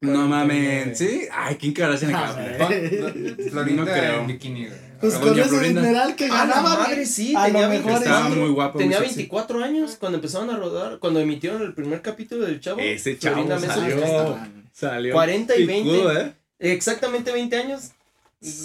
No 0.00 0.28
mames. 0.28 0.56
49. 0.58 0.94
¿Sí? 0.94 1.28
Ay, 1.32 1.56
¿quién 1.56 1.72
Kardashian 1.72 2.14
Ah, 2.14 2.28
acá? 2.30 2.66
güey. 2.66 3.48
Florinda 3.50 3.84
No 3.84 3.90
creo. 3.90 4.20
en 4.20 4.26
bikini, 4.26 4.66
güey. 4.66 4.78
Pues 5.00 5.14
Ah, 5.14 5.20
con 5.20 5.38
ese 5.38 5.48
Florinda. 5.48 5.80
dineral 5.82 6.16
que 6.16 6.24
A 6.26 6.28
la 6.28 6.34
ganaba. 6.46 6.76
madre, 6.80 7.06
sí, 7.06 7.34
a 7.36 7.46
tenía 7.46 7.62
lo 7.62 7.68
mejor 7.68 7.84
24. 7.92 8.04
Estaba 8.14 8.28
muy 8.34 8.48
guapo. 8.50 8.78
Tenía 8.78 8.98
muy 8.98 9.06
sexy. 9.08 9.16
24 9.22 9.64
años 9.64 9.96
cuando 9.98 10.16
empezaron 10.18 10.50
a 10.50 10.56
rodar, 10.56 10.98
cuando 10.98 11.20
emitieron 11.20 11.62
el 11.62 11.74
primer 11.74 12.02
capítulo 12.02 12.44
del 12.46 12.60
Chavo. 12.60 12.78
Ese 12.80 13.18
chavo 13.18 13.34
Florinda 13.46 13.58
Mesa 13.58 13.74
salió. 13.74 14.38
Salió. 14.72 15.12
40 15.14 15.56
y 15.56 15.66
20. 15.66 15.90
picudo, 15.90 16.18
¿eh? 16.18 16.32
Exactamente 16.58 17.32
20 17.32 17.56
años. 17.56 17.90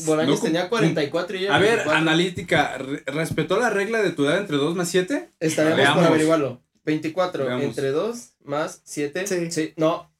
Bolaños 0.06 0.40
No, 0.40 0.46
tenía 0.46 0.70
44 0.70 1.38
y 1.38 1.44
ella 1.46 1.56
A 1.56 1.60
ver, 1.60 1.70
24. 1.78 1.98
analítica, 1.98 2.78
re- 2.78 3.04
¿respetó 3.06 3.58
la 3.58 3.70
regla 3.70 4.02
de 4.02 4.12
tu 4.12 4.26
edad 4.26 4.38
entre 4.38 4.58
2 4.58 4.76
más 4.76 4.90
7? 4.90 5.30
Estaremos 5.40 5.78
Veamos. 5.78 5.98
por 5.98 6.08
averiguarlo. 6.08 6.62
24 6.86 7.46
Veamos. 7.46 7.64
entre 7.66 7.92
2 7.92 8.34
más 8.44 8.82
7. 8.84 9.26
Sí. 9.28 9.50
Sí. 9.52 9.74
No. 9.78 10.11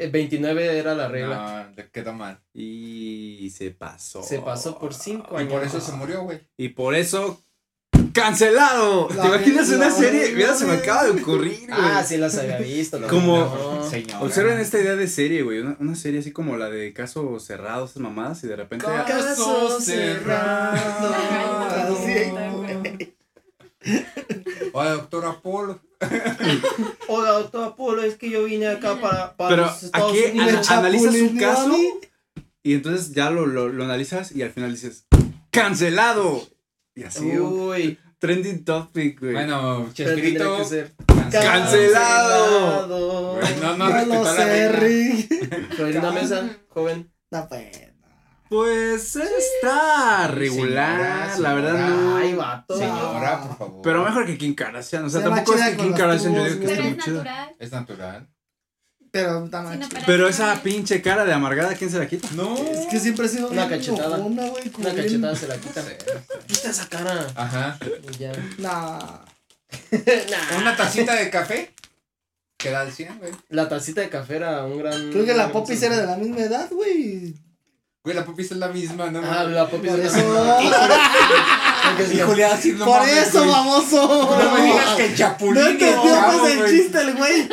El 0.00 0.10
29 0.10 0.78
era 0.78 0.94
la 0.94 1.08
regla. 1.08 1.66
No, 1.68 1.74
le 1.76 1.90
quedó 1.90 2.12
mal. 2.12 2.40
Y 2.54 3.52
se 3.54 3.70
pasó. 3.70 4.22
Se 4.22 4.38
pasó 4.40 4.78
por 4.78 4.94
cinco 4.94 5.34
Y 5.34 5.40
años. 5.42 5.52
por 5.52 5.62
eso 5.64 5.80
se 5.80 5.92
murió, 5.92 6.22
güey. 6.22 6.40
Y 6.56 6.70
por 6.70 6.94
eso. 6.94 7.42
¡Cancelado! 8.12 9.08
La 9.14 9.22
¿Te 9.22 9.28
imaginas 9.28 9.68
una 9.68 9.86
la 9.86 9.90
serie? 9.92 10.32
Mira, 10.34 10.54
se 10.56 10.64
me 10.66 10.72
acaba 10.72 11.04
de 11.04 11.10
ocurrir, 11.20 11.66
güey. 11.68 11.70
Ah, 11.80 12.02
sí 12.02 12.16
las 12.16 12.36
había 12.38 12.58
visto. 12.58 12.98
Como- 13.08 13.36
no. 13.38 14.20
Observen 14.22 14.58
esta 14.58 14.80
idea 14.80 14.96
de 14.96 15.06
serie, 15.06 15.42
güey. 15.42 15.60
Una, 15.60 15.76
una 15.78 15.94
serie 15.94 16.18
así 16.20 16.32
como 16.32 16.56
la 16.56 16.68
de 16.70 16.92
Caso 16.92 17.38
Cerrado, 17.38 17.84
esas 17.84 17.98
mamadas, 17.98 18.42
y 18.42 18.48
de 18.48 18.56
repente. 18.56 18.84
Caso 18.86 19.80
cerrado. 19.80 21.14
Oye, 24.72 24.90
doctor 24.90 25.26
Apolo. 25.26 25.80
Oiga, 27.08 27.30
doctor 27.32 27.64
Apolo, 27.64 28.02
es 28.02 28.16
que 28.16 28.30
yo 28.30 28.44
vine 28.44 28.68
acá 28.68 29.00
para, 29.00 29.36
para 29.36 29.50
Pero 29.50 29.62
los 29.66 29.82
Estados 29.82 30.12
aquí 30.12 30.38
Unidos. 30.38 30.70
ana- 30.70 30.78
analizas 30.78 31.14
un 31.14 31.36
caso 31.38 31.76
y 32.62 32.74
entonces 32.74 33.12
ya 33.12 33.30
lo, 33.30 33.46
lo, 33.46 33.68
lo 33.68 33.84
analizas 33.84 34.32
y 34.32 34.42
al 34.42 34.50
final 34.50 34.72
dices: 34.72 35.06
¡Cancelado! 35.50 36.42
Y 36.94 37.04
así, 37.04 37.38
Uy, 37.38 37.98
trending 38.18 38.64
topic, 38.64 39.20
güey. 39.20 39.32
Bueno, 39.34 39.88
Chespirito. 39.92 40.58
¡Cancelado! 41.30 43.34
Güey, 43.36 43.54
No, 43.60 43.76
no, 43.76 43.88
No 43.88 44.34
regla. 44.34 44.72
Rick. 44.72 45.70
Florinda 45.76 46.12
Mesa, 46.12 46.56
joven. 46.68 47.10
No, 47.30 47.48
pues. 48.50 49.16
Está 49.16 50.26
regular, 50.28 51.30
señora, 51.30 51.38
la 51.38 51.54
verdad 51.54 51.88
no. 51.88 52.16
Ay, 52.18 52.34
vato. 52.34 52.76
Señora, 52.76 53.40
por 53.42 53.56
favor. 53.56 53.82
Pero 53.82 54.04
mejor 54.04 54.26
que 54.26 54.36
Kim 54.36 54.54
Kardashian, 54.54 55.04
o 55.06 55.08
sea, 55.08 55.22
Se 55.22 55.28
va 55.28 55.36
tampoco 55.36 55.56
es 55.56 55.62
chida 55.64 55.70
que 55.70 55.76
con 55.76 55.84
Kim 55.86 55.90
los 55.92 56.00
Kardashian 56.00 56.34
yo 56.34 56.40
tubos, 56.40 56.52
digo 56.52 56.60
que 56.60 56.66
güey. 56.66 56.74
esté 56.74 56.82
Pero 56.82 56.90
muy 56.90 56.98
es 56.98 57.04
chida. 57.04 57.14
natural. 57.24 57.56
Es 57.58 57.72
natural. 57.72 58.28
Pero 59.12 59.44
está 59.46 59.58
Sí, 59.60 59.64
mal 59.66 59.78
no, 59.80 59.88
chido. 59.88 60.00
Pero 60.06 60.28
esa 60.28 60.62
pinche 60.62 61.02
cara 61.02 61.24
de 61.24 61.32
amargada, 61.32 61.74
¿quién 61.74 61.90
se 61.90 61.98
la 61.98 62.06
quita? 62.06 62.28
No. 62.36 62.56
Es 62.58 62.86
que 62.86 63.00
siempre 63.00 63.26
ha 63.26 63.28
sido 63.28 63.48
Una 63.48 63.66
bien 63.66 63.80
cachetada. 63.80 64.14
enojona, 64.16 64.48
güey, 64.50 64.70
Una 64.78 64.90
bien- 64.90 65.04
cachetada 65.06 65.34
se 65.36 65.48
la 65.48 65.56
quita. 65.56 65.82
Quita 66.46 66.70
esa 66.70 66.88
cara. 66.88 67.26
Ajá. 67.34 67.78
Y 68.12 68.16
ya. 68.18 68.32
Nah. 68.58 68.98
Una 70.60 70.76
tacita 70.76 71.14
de 71.14 71.30
café. 71.30 71.72
Queda 72.56 72.82
al 72.82 72.92
100, 72.92 73.18
güey. 73.18 73.32
La 73.48 73.68
tacita 73.68 74.00
de 74.02 74.10
café 74.10 74.36
era 74.36 74.64
un 74.64 74.78
gran. 74.78 75.10
Creo 75.10 75.24
que 75.24 75.34
la 75.34 75.50
popis 75.50 75.82
era 75.82 75.96
de 75.96 76.06
la 76.06 76.16
misma 76.16 76.40
edad, 76.40 76.68
güey. 76.70 77.34
Güey, 78.02 78.16
la 78.16 78.24
popis 78.24 78.50
es 78.50 78.56
la 78.56 78.68
misma, 78.68 79.10
¿no? 79.10 79.20
Ah, 79.22 79.44
la 79.44 79.68
popis 79.68 79.92
es 79.92 80.12
que- 80.14 80.24
Híjole, 82.14 82.44
así 82.46 82.72
no 82.72 82.86
Por 82.86 83.00
mames, 83.00 83.28
eso, 83.28 83.40
güey. 83.40 83.50
baboso. 83.50 84.38
No 84.42 84.52
me 84.54 84.62
digas 84.64 84.96
que 84.96 85.04
el 85.04 85.10
No 85.10 85.16
chapulín 85.18 85.58
el 85.62 85.68
entendió 85.72 86.00
pues 86.40 86.52
el 86.52 86.58
güey. 86.60 86.78
chiste 86.80 86.98
el 87.02 87.14
güey. 87.14 87.48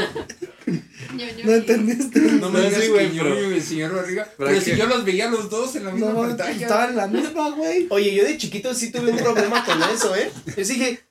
No 1.44 1.52
entendiste. 1.54 2.20
No 2.22 2.50
me 2.50 2.60
No, 2.60 2.66
digas 2.66 2.82
que 2.82 3.12
yo 3.14 3.24
pero- 3.24 3.52
y 3.52 3.56
el 3.56 3.64
señor 3.64 3.94
Barriga. 3.96 4.28
pero 4.38 4.62
si 4.62 4.76
yo 4.78 4.86
los 4.86 5.04
veía 5.04 5.28
los 5.30 5.50
dos 5.50 5.76
en 5.76 5.84
la 5.86 5.92
misma 5.92 6.12
No, 6.14 6.22
pantalla. 6.22 6.52
estaban 6.62 6.90
en 6.92 6.96
la 6.98 7.08
misma, 7.08 7.50
güey. 7.52 7.88
Oye, 7.90 8.14
yo 8.16 8.24
de 8.24 8.38
chiquito 8.38 8.74
sí 8.74 8.90
tuve 8.92 9.12
un 9.12 9.18
problema 9.18 9.66
con 9.66 9.82
eso, 9.84 10.16
¿eh? 10.16 10.32
Yo 10.46 10.54
dije, 10.64 11.02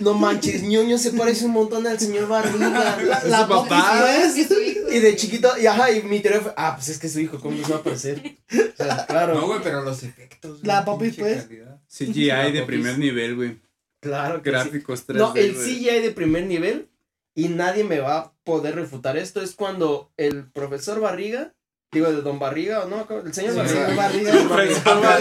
no 0.00 0.14
manches, 0.14 0.62
ñoño 0.62 0.98
se 0.98 1.12
parece 1.12 1.44
un 1.46 1.52
montón 1.52 1.86
al 1.86 1.98
señor 1.98 2.28
Barriga. 2.28 2.68
La, 3.04 3.20
su 3.20 3.28
la 3.28 3.48
papá. 3.48 4.04
Es 4.16 4.34
su 4.46 4.60
hijo. 4.60 4.92
Y 4.92 4.98
de 5.00 5.16
chiquito, 5.16 5.50
y 5.60 5.66
ajá, 5.66 5.90
y 5.90 6.02
mi 6.02 6.20
teoría 6.20 6.40
fue, 6.40 6.54
ah, 6.56 6.74
pues 6.76 6.88
es 6.88 6.98
que 6.98 7.06
es 7.08 7.12
su 7.12 7.20
hijo, 7.20 7.40
¿cómo 7.40 7.56
nos 7.56 7.70
va 7.70 7.76
a 7.76 7.82
parecer? 7.82 8.36
O 8.52 8.76
sea, 8.76 9.06
claro. 9.06 9.34
No, 9.34 9.46
güey, 9.46 9.60
pero 9.62 9.82
los 9.82 10.02
efectos. 10.02 10.60
La 10.62 10.82
güey, 10.82 11.10
pinche 11.10 11.20
pues. 11.22 11.48
CGI 11.88 12.26
La 12.26 12.44
de 12.44 12.50
popis. 12.52 12.66
primer 12.66 12.98
nivel, 12.98 13.36
güey. 13.36 13.60
Claro 14.00 14.42
que 14.42 14.50
sí. 14.50 14.52
Gráficos 14.54 15.06
3D. 15.06 15.14
No, 15.16 15.34
el 15.34 15.54
güey. 15.54 15.66
CGI 15.66 16.00
de 16.00 16.10
primer 16.10 16.44
nivel, 16.44 16.88
y 17.34 17.48
nadie 17.48 17.82
me 17.84 17.98
va 18.00 18.18
a 18.18 18.32
poder 18.44 18.74
refutar 18.76 19.16
esto, 19.16 19.40
es 19.40 19.54
cuando 19.54 20.12
el 20.16 20.50
profesor 20.50 21.00
Barriga, 21.00 21.54
digo, 21.94 22.12
de 22.12 22.20
Don 22.22 22.38
Barriga, 22.38 22.80
o 22.84 22.88
no, 22.88 23.06
el 23.24 23.32
señor 23.32 23.52
Sí, 23.66 23.74
Barriga. 23.96 24.32
Barriga. 24.48 25.18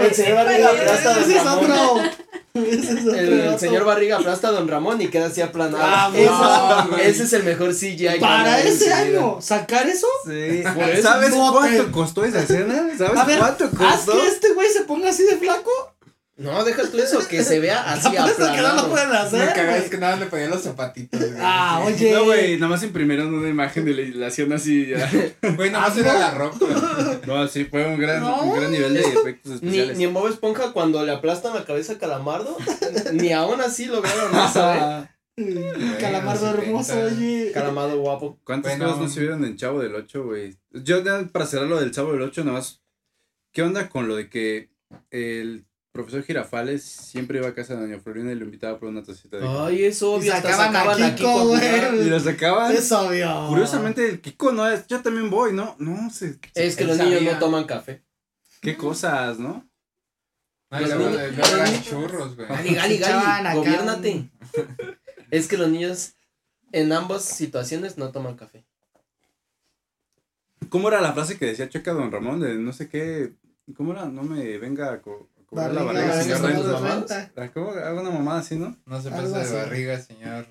El 0.00 0.14
señor 0.14 0.34
Barriga 0.36 0.68
aplasta 0.70 1.10
a 1.10 1.14
Don 1.14 1.22
Ese 1.24 1.36
es 1.36 1.44
Ramón. 1.44 1.70
otro. 1.72 2.02
Ese 2.54 2.92
es 2.92 3.00
otro. 3.06 3.14
El 3.16 3.58
señor 3.58 3.84
Barriga 3.84 4.16
aplasta 4.18 4.48
a 4.48 4.50
Don 4.50 4.68
Ramón 4.68 5.00
y 5.00 5.08
queda 5.08 5.26
así 5.26 5.40
aplanado. 5.40 5.82
Ah, 5.82 6.10
no, 6.90 6.96
ese 6.98 7.22
es 7.24 7.32
el 7.32 7.44
mejor 7.44 7.72
CGI. 7.74 7.96
que 7.96 8.18
Para 8.20 8.60
en 8.60 8.66
ese 8.66 8.92
año, 8.92 9.38
sacar 9.40 9.88
eso. 9.88 10.06
Sí. 10.26 10.62
¿Sabes 11.02 11.30
cuánto 11.32 11.92
costó 11.92 12.24
esa 12.24 12.40
escena? 12.42 12.90
¿Sabes 12.98 13.18
A 13.18 13.24
ver, 13.24 13.38
cuánto 13.38 13.64
haz 13.80 14.00
costó? 14.04 14.12
que 14.12 14.26
este 14.28 14.52
güey 14.52 14.68
se 14.68 14.82
ponga 14.82 15.08
así 15.10 15.22
de 15.24 15.36
flaco. 15.36 15.91
No, 16.42 16.64
deja 16.64 16.82
tú 16.90 16.98
eso, 16.98 17.26
que 17.28 17.42
se 17.44 17.60
vea 17.60 17.82
así 17.92 18.16
Apuesto 18.16 18.44
que 18.44 18.56
no 18.60 18.62
lo 18.62 18.68
aplanado. 18.68 18.90
pueden 18.90 19.10
Me 19.10 19.16
hacer. 19.16 19.66
güey. 19.66 19.90
que 19.90 19.98
nada 19.98 20.16
le 20.16 20.26
ponía 20.26 20.48
los 20.48 20.62
zapatitos. 20.62 21.18
güey. 21.20 21.32
Ah, 21.40 21.82
oye. 21.86 22.12
No, 22.12 22.24
güey, 22.24 22.56
nada 22.56 22.68
más 22.68 22.82
imprimieron 22.82 23.32
una 23.32 23.48
imagen 23.48 23.84
de 23.84 24.08
la 24.08 24.26
hacían 24.26 24.52
así. 24.52 24.86
Ya. 24.86 25.10
Güey, 25.56 25.70
nada 25.70 25.88
más 25.88 25.96
era 25.98 26.18
la 26.18 26.30
ropa. 26.32 26.58
güey. 26.60 27.18
No, 27.26 27.46
sí, 27.48 27.64
fue 27.64 27.86
un 27.86 27.98
gran, 27.98 28.20
No. 28.20 28.42
un 28.42 28.56
gran 28.58 28.70
nivel 28.72 28.94
de 28.94 29.00
efectos 29.00 29.62
Ni, 29.62 29.68
especiales. 29.68 29.98
ni 29.98 30.04
en 30.04 30.14
Bob 30.14 30.28
Esponja 30.28 30.72
cuando 30.72 31.04
le 31.04 31.12
aplastan 31.12 31.54
la 31.54 31.64
cabeza 31.64 31.94
a 31.94 31.98
Calamardo, 31.98 32.56
ni 33.12 33.32
aún 33.32 33.60
así 33.60 33.86
lograron 33.86 34.32
eso, 34.48 34.72
¿eh? 34.74 35.08
Calamardo 36.00 36.50
hermoso, 36.50 36.92
70. 36.94 37.14
oye. 37.16 37.50
Calamardo 37.52 37.98
guapo. 38.00 38.38
¿Cuántas 38.44 38.72
Bueno. 38.72 38.86
cosas 38.92 39.00
no 39.02 39.08
se 39.08 39.20
vieron 39.20 39.44
en 39.44 39.56
Chavo 39.56 39.80
del 39.80 39.94
8, 39.94 40.24
güey? 40.24 40.56
Yo, 40.72 41.02
ya, 41.02 41.24
para 41.32 41.46
cerrar 41.46 41.68
lo 41.68 41.80
del 41.80 41.90
Chavo 41.90 42.12
del 42.12 42.22
8, 42.22 42.44
nada 42.44 42.58
más. 42.58 42.82
¿Qué 43.52 43.62
onda 43.62 43.88
con 43.88 44.08
lo 44.08 44.16
de 44.16 44.28
que 44.28 44.70
el 45.10 45.64
profesor 45.92 46.22
Girafales 46.22 46.82
siempre 46.82 47.38
iba 47.38 47.48
a 47.48 47.54
casa 47.54 47.74
de 47.74 47.82
Doña 47.82 48.00
Florina 48.00 48.32
y 48.32 48.34
lo 48.34 48.44
invitaba 48.46 48.78
por 48.78 48.88
una 48.88 49.02
tacita 49.02 49.36
de 49.36 49.42
café? 49.42 49.58
Ay, 49.60 49.84
eso 49.84 50.14
Y 50.14 50.18
obvio, 50.20 50.34
hasta 50.34 50.50
sacaban 50.50 50.74
a 50.76 50.78
sacaban 50.80 51.02
a 51.02 51.14
Kiko, 51.14 51.46
güey. 51.48 52.06
Y 52.06 52.10
lo 52.10 52.20
sacaban. 52.20 52.72
Es 52.72 52.90
obvio. 52.92 53.46
Curiosamente, 53.48 54.08
el 54.08 54.20
Kiko 54.20 54.52
no 54.52 54.66
es. 54.68 54.86
Yo 54.86 55.00
también 55.02 55.28
voy, 55.30 55.52
¿no? 55.52 55.76
No 55.78 56.10
sé. 56.10 56.38
Es 56.54 56.76
que 56.76 56.84
los 56.84 56.96
niños 56.98 57.22
no 57.22 57.38
toman 57.38 57.64
café. 57.64 58.02
Qué 58.60 58.76
cosas, 58.76 59.38
¿no? 59.38 59.68
No, 60.70 60.80
y 60.80 60.84
Los 60.86 60.98
niños- 60.98 61.84
churros, 61.84 62.34
güey. 62.36 62.48
Gali, 62.48 62.74
gali, 62.74 62.98
gali, 62.98 63.46
acá 63.46 63.54
gobiérnate. 63.54 64.30
Es 65.30 65.48
que 65.48 65.56
los 65.56 65.68
niños 65.70 66.14
en 66.72 66.92
ambas 66.92 67.24
situaciones 67.24 67.96
no 67.98 68.12
toman 68.12 68.36
café. 68.36 68.64
¿Cómo 70.68 70.88
era 70.88 71.00
la 71.00 71.12
frase 71.14 71.38
que 71.38 71.46
decía 71.46 71.68
Checa 71.68 71.92
Don 71.92 72.12
Ramón? 72.12 72.40
De 72.40 72.54
no 72.56 72.72
sé 72.72 72.88
qué. 72.88 73.32
¿Cómo 73.76 73.92
era? 73.92 74.06
No 74.06 74.22
me 74.22 74.58
venga 74.58 74.92
a, 74.92 75.00
co- 75.00 75.30
la 75.52 75.68
Barriga, 75.68 75.84
barriga, 75.84 76.22
señor 76.22 76.42
Reyes. 76.42 76.66
mamá. 76.66 76.94
renta. 76.94 77.32
Ah, 77.36 77.50
¿Cómo? 77.52 77.70
Hago 77.70 78.00
una 78.00 78.10
mamada 78.10 78.40
así, 78.40 78.56
¿no? 78.56 78.76
No 78.86 79.02
se 79.02 79.10
pase 79.10 79.28
de 79.28 79.40
así. 79.40 79.54
barriga, 79.54 80.00
señor. 80.00 80.46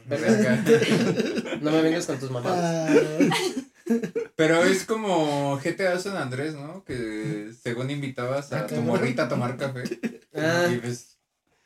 No 1.62 1.72
me 1.72 1.82
vengas 1.82 2.06
con 2.06 2.20
tus 2.20 2.30
mamás. 2.32 2.54
Ah, 2.56 2.94
Pero 4.36 4.64
es 4.64 4.86
como 4.86 5.58
GTA 5.64 6.00
San 6.00 6.18
Andrés, 6.18 6.54
¿no? 6.56 6.84
Que 6.86 7.52
según 7.62 7.90
invitabas 7.90 8.52
a 8.54 8.66
tu 8.68 8.76
morrita 8.82 9.24
a 9.24 9.28
tomar 9.30 9.58
café. 9.58 9.84
Ah. 10.36 10.68
Y 10.72 10.78
ves 10.78 11.18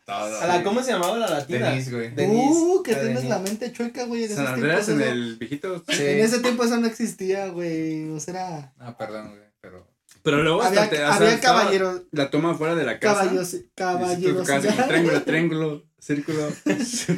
todo. 0.05 0.39
A 0.41 0.47
la, 0.47 0.63
¿Cómo 0.63 0.81
se 0.83 0.91
llamaba 0.91 1.17
la 1.17 1.27
latina? 1.29 1.69
Denise, 1.69 1.91
güey. 1.91 2.15
Denise. 2.15 2.49
Uh, 2.59 2.83
que 2.83 2.93
tienes 2.93 3.09
Denise. 3.15 3.29
la 3.29 3.39
mente 3.39 3.71
chueca, 3.71 4.05
güey. 4.05 4.23
En 4.23 4.35
San 4.35 4.47
Andreas 4.47 4.89
en 4.89 5.01
eso- 5.01 5.11
el 5.11 5.35
viejito. 5.37 5.83
Sí. 5.87 6.03
En 6.03 6.19
ese 6.19 6.39
tiempo 6.39 6.63
eso 6.63 6.77
no 6.77 6.87
existía, 6.87 7.47
güey. 7.49 8.09
O 8.11 8.19
sea, 8.19 8.33
era- 8.33 8.73
Ah, 8.79 8.97
perdón, 8.97 9.29
güey. 9.29 9.41
Pero. 9.61 9.87
Pero 10.25 10.43
luego 10.43 10.61
hasta 10.61 10.81
había, 10.83 10.89
te- 10.89 10.95
o 10.95 11.07
sea, 11.07 11.15
había 11.15 11.39
caballeros. 11.39 12.01
La 12.11 12.29
toma 12.29 12.53
fuera 12.55 12.75
de 12.75 12.83
la 12.83 12.99
casa. 12.99 13.21
Caballos, 13.21 13.55
caballeros. 13.75 14.47
triángulo, 14.87 15.21
triángulo, 15.23 15.83
círculo, 15.99 16.47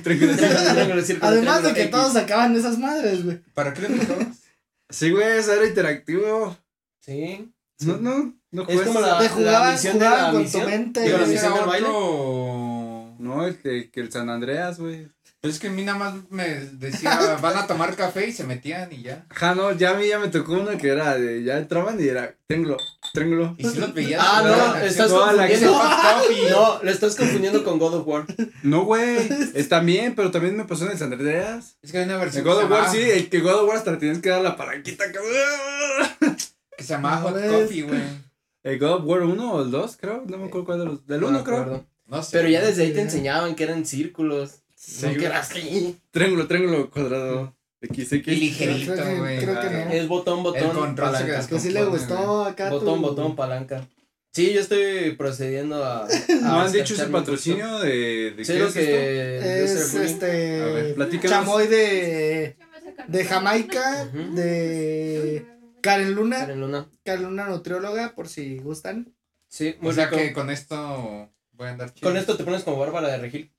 triángulo, 0.03 0.33
Triángulo, 0.35 0.35
triángulo, 0.35 1.01
círculo, 1.01 1.27
Además 1.31 1.63
de 1.63 1.73
que 1.73 1.81
X. 1.83 1.91
todos 1.91 2.13
sacaban 2.13 2.55
esas 2.55 2.77
madres, 2.77 3.23
güey. 3.23 3.41
¿Para 3.53 3.73
qué 3.73 3.81
le 3.87 3.97
tocabas? 3.99 4.27
Sí, 4.89 5.09
güey, 5.11 5.37
eso 5.39 5.53
era 5.53 5.65
interactivo. 5.65 6.57
Sí. 7.01 7.51
No, 7.79 7.97
no, 7.97 8.35
no 8.51 8.67
Es 8.67 8.81
como 8.81 8.99
la- 9.01 9.19
Te 9.19 9.29
jugaban, 9.29 9.71
misión 9.73 9.99
de 9.99 10.05
jugaban 10.05 10.23
la 10.25 10.31
con 10.31 10.41
misión. 10.43 10.63
tu 10.63 10.69
mente. 10.69 11.01
Digo, 11.03 11.17
la 11.17 11.25
misión 11.27 11.45
era 11.53 11.55
del 11.61 11.65
baile. 11.65 11.87
No, 11.87 13.47
el 13.47 13.57
que, 13.57 13.89
que 13.89 13.99
el 14.01 14.11
San 14.11 14.29
Andreas, 14.29 14.79
güey. 14.79 15.09
Pues 15.39 15.53
es 15.53 15.59
que 15.59 15.67
a 15.67 15.71
mí 15.71 15.83
nada 15.83 15.99
más 15.99 16.15
me 16.31 16.47
decía, 16.73 17.37
van 17.41 17.57
a 17.57 17.67
tomar 17.67 17.95
café 17.95 18.27
y 18.27 18.31
se 18.31 18.43
metían 18.43 18.91
y 18.91 19.03
ya. 19.03 19.25
Ja, 19.29 19.53
no, 19.53 19.71
ya 19.71 19.91
a 19.91 19.93
mí 19.93 20.07
ya 20.07 20.17
me 20.17 20.29
tocó 20.29 20.53
uno 20.53 20.75
que 20.77 20.89
era 20.89 21.15
de, 21.15 21.43
ya 21.43 21.57
entraban 21.57 21.99
y 21.99 22.07
era 22.07 22.35
triángulo, 22.47 22.77
triángulo. 23.13 23.55
Y 23.57 23.65
si 23.67 23.77
los 23.77 23.93
veías. 23.93 24.21
Ah, 24.25 24.41
no, 24.43 24.75
estás. 24.77 25.11
No, 25.11 25.19
confundiendo. 25.19 25.77
No, 26.49 26.83
lo 26.83 26.89
estás 26.91 27.15
confundiendo 27.15 27.63
con 27.63 27.77
God 27.77 27.95
of 27.95 28.07
War. 28.07 28.25
No, 28.63 28.83
güey, 28.85 29.29
está 29.53 29.79
bien, 29.79 30.15
pero 30.15 30.31
también 30.31 30.57
me 30.57 30.65
pasó 30.65 30.85
en 30.85 30.91
el 30.91 30.97
San 30.97 31.13
Andreas. 31.13 31.77
Es 31.83 31.91
que 31.91 31.99
hay 31.99 32.05
una 32.05 32.15
En 32.15 32.19
versión 32.21 32.43
God 32.43 32.57
que, 32.57 32.63
of 32.65 32.71
War 32.71 32.81
llama, 32.81 32.93
sí, 32.93 33.01
el 33.01 33.29
que 33.29 33.39
God 33.39 33.61
of 33.61 33.67
War 33.69 33.77
hasta 33.77 33.91
le 33.91 33.97
tienes 33.97 34.19
que 34.19 34.29
dar 34.29 34.41
la 34.41 34.57
palanquita. 34.57 35.05
cabrón. 35.11 36.37
que 36.77 36.83
se 36.83 36.89
llama 36.93 37.17
A 37.17 37.21
Hot. 37.21 37.33
Coffee, 37.33 37.83
güey. 37.83 38.01
El 38.63 38.79
God 38.79 38.91
of 38.95 39.05
War 39.05 39.21
1 39.21 39.53
o 39.53 39.61
el 39.61 39.71
2, 39.71 39.97
creo, 39.97 40.23
no 40.27 40.37
me 40.37 40.45
acuerdo 40.47 40.65
cuál 40.65 40.79
de 40.79 40.85
los. 40.85 41.05
Del 41.05 41.21
No 41.21 41.27
1, 41.27 41.37
me 41.37 41.43
creo. 41.43 41.85
No 42.07 42.23
sé. 42.23 42.37
Pero 42.37 42.49
ya 42.49 42.61
desde 42.61 42.83
ahí 42.83 42.93
te 42.93 43.01
enseñaban 43.01 43.55
que 43.55 43.63
eran 43.63 43.85
círculos. 43.85 44.63
Sí, 44.87 45.05
no 45.05 45.11
que 45.11 45.15
güey. 45.17 45.25
era 45.25 45.39
así. 45.39 45.99
Triángulo, 46.11 46.47
triángulo, 46.47 46.89
cuadrado. 46.89 47.53
XX. 47.81 48.13
Y 48.13 48.35
ligerito, 48.35 48.93
güey. 49.19 49.39
creo 49.39 49.59
que 49.59 49.69
no. 49.69 49.91
Es 49.91 50.07
botón, 50.07 50.37
El 50.39 50.43
botón, 50.43 50.71
control 50.75 51.15
se 51.17 51.23
palanca. 51.25 51.47
Que 51.47 51.59
sí 51.59 51.69
le 51.71 51.85
gustó 51.85 52.43
acá. 52.45 52.69
Botón, 52.69 52.95
tu- 52.95 53.01
botón, 53.01 53.35
palanca. 53.35 53.87
Sí, 54.33 54.53
yo 54.53 54.61
estoy 54.61 55.11
procediendo 55.15 55.83
a. 55.83 56.05
a 56.05 56.07
¿No 56.41 56.59
han 56.61 56.71
dicho 56.71 56.95
un 57.03 57.11
patrocinio 57.11 57.79
de, 57.79 58.31
de. 58.37 58.45
Sí, 58.45 58.53
qué 58.53 58.59
lo 58.59 58.67
es 58.67 58.73
que. 58.73 59.37
esto? 59.63 59.75
Es 59.75 59.93
bullying. 59.93 60.61
A 60.61 60.65
ver, 60.73 61.01
este. 61.13 61.27
Chamoy 61.27 61.67
de. 61.67 62.55
De 63.07 63.25
Jamaica, 63.25 64.05
de 64.05 65.45
Karen 65.81 66.13
Luna, 66.13 66.39
Karen 66.39 66.59
Luna. 66.61 66.89
Karen 67.03 67.23
Luna 67.23 67.47
nutrióloga, 67.47 68.13
por 68.15 68.27
si 68.27 68.57
gustan. 68.57 69.13
Sí, 69.47 69.75
muy 69.81 69.91
O 69.91 69.93
sea 69.93 70.05
rico. 70.05 70.17
que 70.17 70.33
con 70.33 70.49
esto 70.49 71.29
voy 71.51 71.67
a 71.67 71.71
andar 71.71 71.93
chido. 71.93 72.09
Con 72.09 72.17
esto 72.17 72.35
te 72.37 72.43
pones 72.43 72.63
como 72.63 72.77
Bárbara 72.77 73.09
de 73.09 73.17
Regil. 73.19 73.51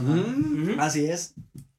Mm. 0.00 0.80
Así 0.80 1.06
es. 1.06 1.34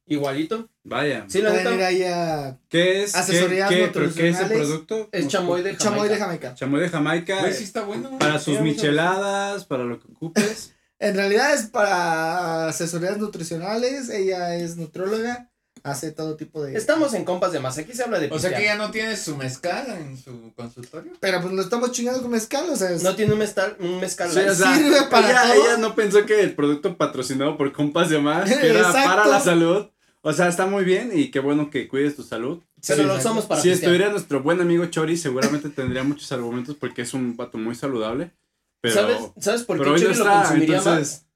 Igualito. 0.06 0.68
Vaya. 0.82 1.24
Sí, 1.28 1.40
la 1.40 1.50
Pueden 1.50 1.66
ir 1.66 1.72
neta. 1.72 1.86
ahí 1.86 2.02
a 2.02 2.58
¿Qué 2.68 3.02
es? 3.04 3.14
Asesorías 3.14 3.70
¿Qué, 3.70 3.76
qué, 3.76 3.88
pero 3.88 4.04
qué 4.06 4.10
es 4.10 4.16
el 4.18 4.42
nutricionales. 4.42 4.58
producto? 4.68 5.08
Es 5.12 5.28
chamoy 5.28 5.62
de 5.62 5.74
Jamaica. 5.74 5.84
Chamoy 5.84 6.08
de 6.10 6.16
Jamaica. 6.18 6.54
Chamoy 6.54 6.80
de 6.80 6.88
Jamaica. 6.90 7.40
Güey, 7.40 7.54
sí 7.54 7.64
está 7.64 7.82
bueno. 7.84 8.18
Para 8.18 8.38
sus 8.38 8.54
Sí, 8.54 8.58
a 8.58 8.62
micheladas, 8.62 9.64
para 9.64 9.84
lo 9.84 9.98
que 10.00 10.06
ocupes. 10.12 10.72
En 11.00 11.16
realidad 11.16 11.52
es 11.52 11.66
para 11.66 12.68
asesorías 12.68 13.18
nutricionales. 13.18 14.08
Ella 14.10 14.54
es 14.56 14.76
nutrióloga. 14.76 15.50
Hace 15.84 16.12
todo 16.12 16.34
tipo 16.36 16.62
de. 16.64 16.74
Estamos 16.76 17.12
en 17.12 17.26
compas 17.26 17.52
de 17.52 17.60
más. 17.60 17.76
Aquí 17.76 17.92
se 17.92 18.02
habla 18.02 18.18
de 18.18 18.28
O 18.30 18.38
sea 18.38 18.56
que 18.56 18.64
ya 18.64 18.74
no 18.76 18.90
tiene 18.90 19.16
su 19.18 19.36
mezcal 19.36 19.86
en 19.90 20.16
su 20.16 20.52
consultorio. 20.56 21.12
Pero 21.20 21.42
pues 21.42 21.52
lo 21.52 21.60
estamos 21.60 21.92
chingando 21.92 22.22
con 22.22 22.30
mezcal, 22.30 22.64
o 22.70 22.74
sea. 22.74 22.90
es- 22.90 23.02
No 23.02 23.14
tiene 23.14 23.34
un 23.34 23.38
mezcal, 23.38 23.76
un 23.78 24.00
mezcal 24.00 24.30
Sí, 24.30 24.38
o 24.38 24.54
sea, 24.54 24.74
Sirve 24.74 25.02
para 25.10 25.28
ella, 25.30 25.42
todo. 25.54 25.64
ella 25.66 25.76
no 25.76 25.94
pensó 25.94 26.24
que 26.24 26.40
el 26.40 26.54
producto 26.54 26.96
patrocinado 26.96 27.58
por 27.58 27.70
compas 27.72 28.08
de 28.08 28.18
más 28.18 28.50
que 28.50 28.70
era 28.70 28.78
Exacto. 28.80 29.08
para 29.10 29.26
la 29.26 29.40
salud. 29.40 29.86
O 30.22 30.32
sea, 30.32 30.48
está 30.48 30.64
muy 30.64 30.84
bien 30.84 31.10
y 31.12 31.30
qué 31.30 31.38
bueno 31.40 31.68
que 31.68 31.86
cuides 31.86 32.16
tu 32.16 32.22
salud. 32.22 32.62
Pero 32.86 33.02
Sí, 33.02 33.02
lo 33.02 33.14
exacto. 33.14 33.18
usamos 33.20 33.44
para 33.44 33.60
si 33.60 33.68
pistear. 33.68 33.90
estuviera 33.92 34.10
nuestro 34.10 34.42
buen 34.42 34.62
amigo 34.62 34.86
Chori, 34.86 35.18
seguramente 35.18 35.68
tendría 35.68 36.02
muchos 36.02 36.32
argumentos 36.32 36.76
porque 36.80 37.02
es 37.02 37.12
un 37.12 37.36
pato 37.36 37.58
muy 37.58 37.74
saludable. 37.74 38.30
Pero, 38.80 38.94
¿Sabes, 38.94 39.18
¿Sabes 39.38 39.62
por 39.64 39.76
qué 39.76 39.82
pero 39.82 39.94
hoy 39.96 40.00
no 40.02 40.06
Chori 40.14 40.18
lo 40.18 40.24
consumiría 40.32 40.78
entonces- 40.78 41.12
más? 41.12 41.26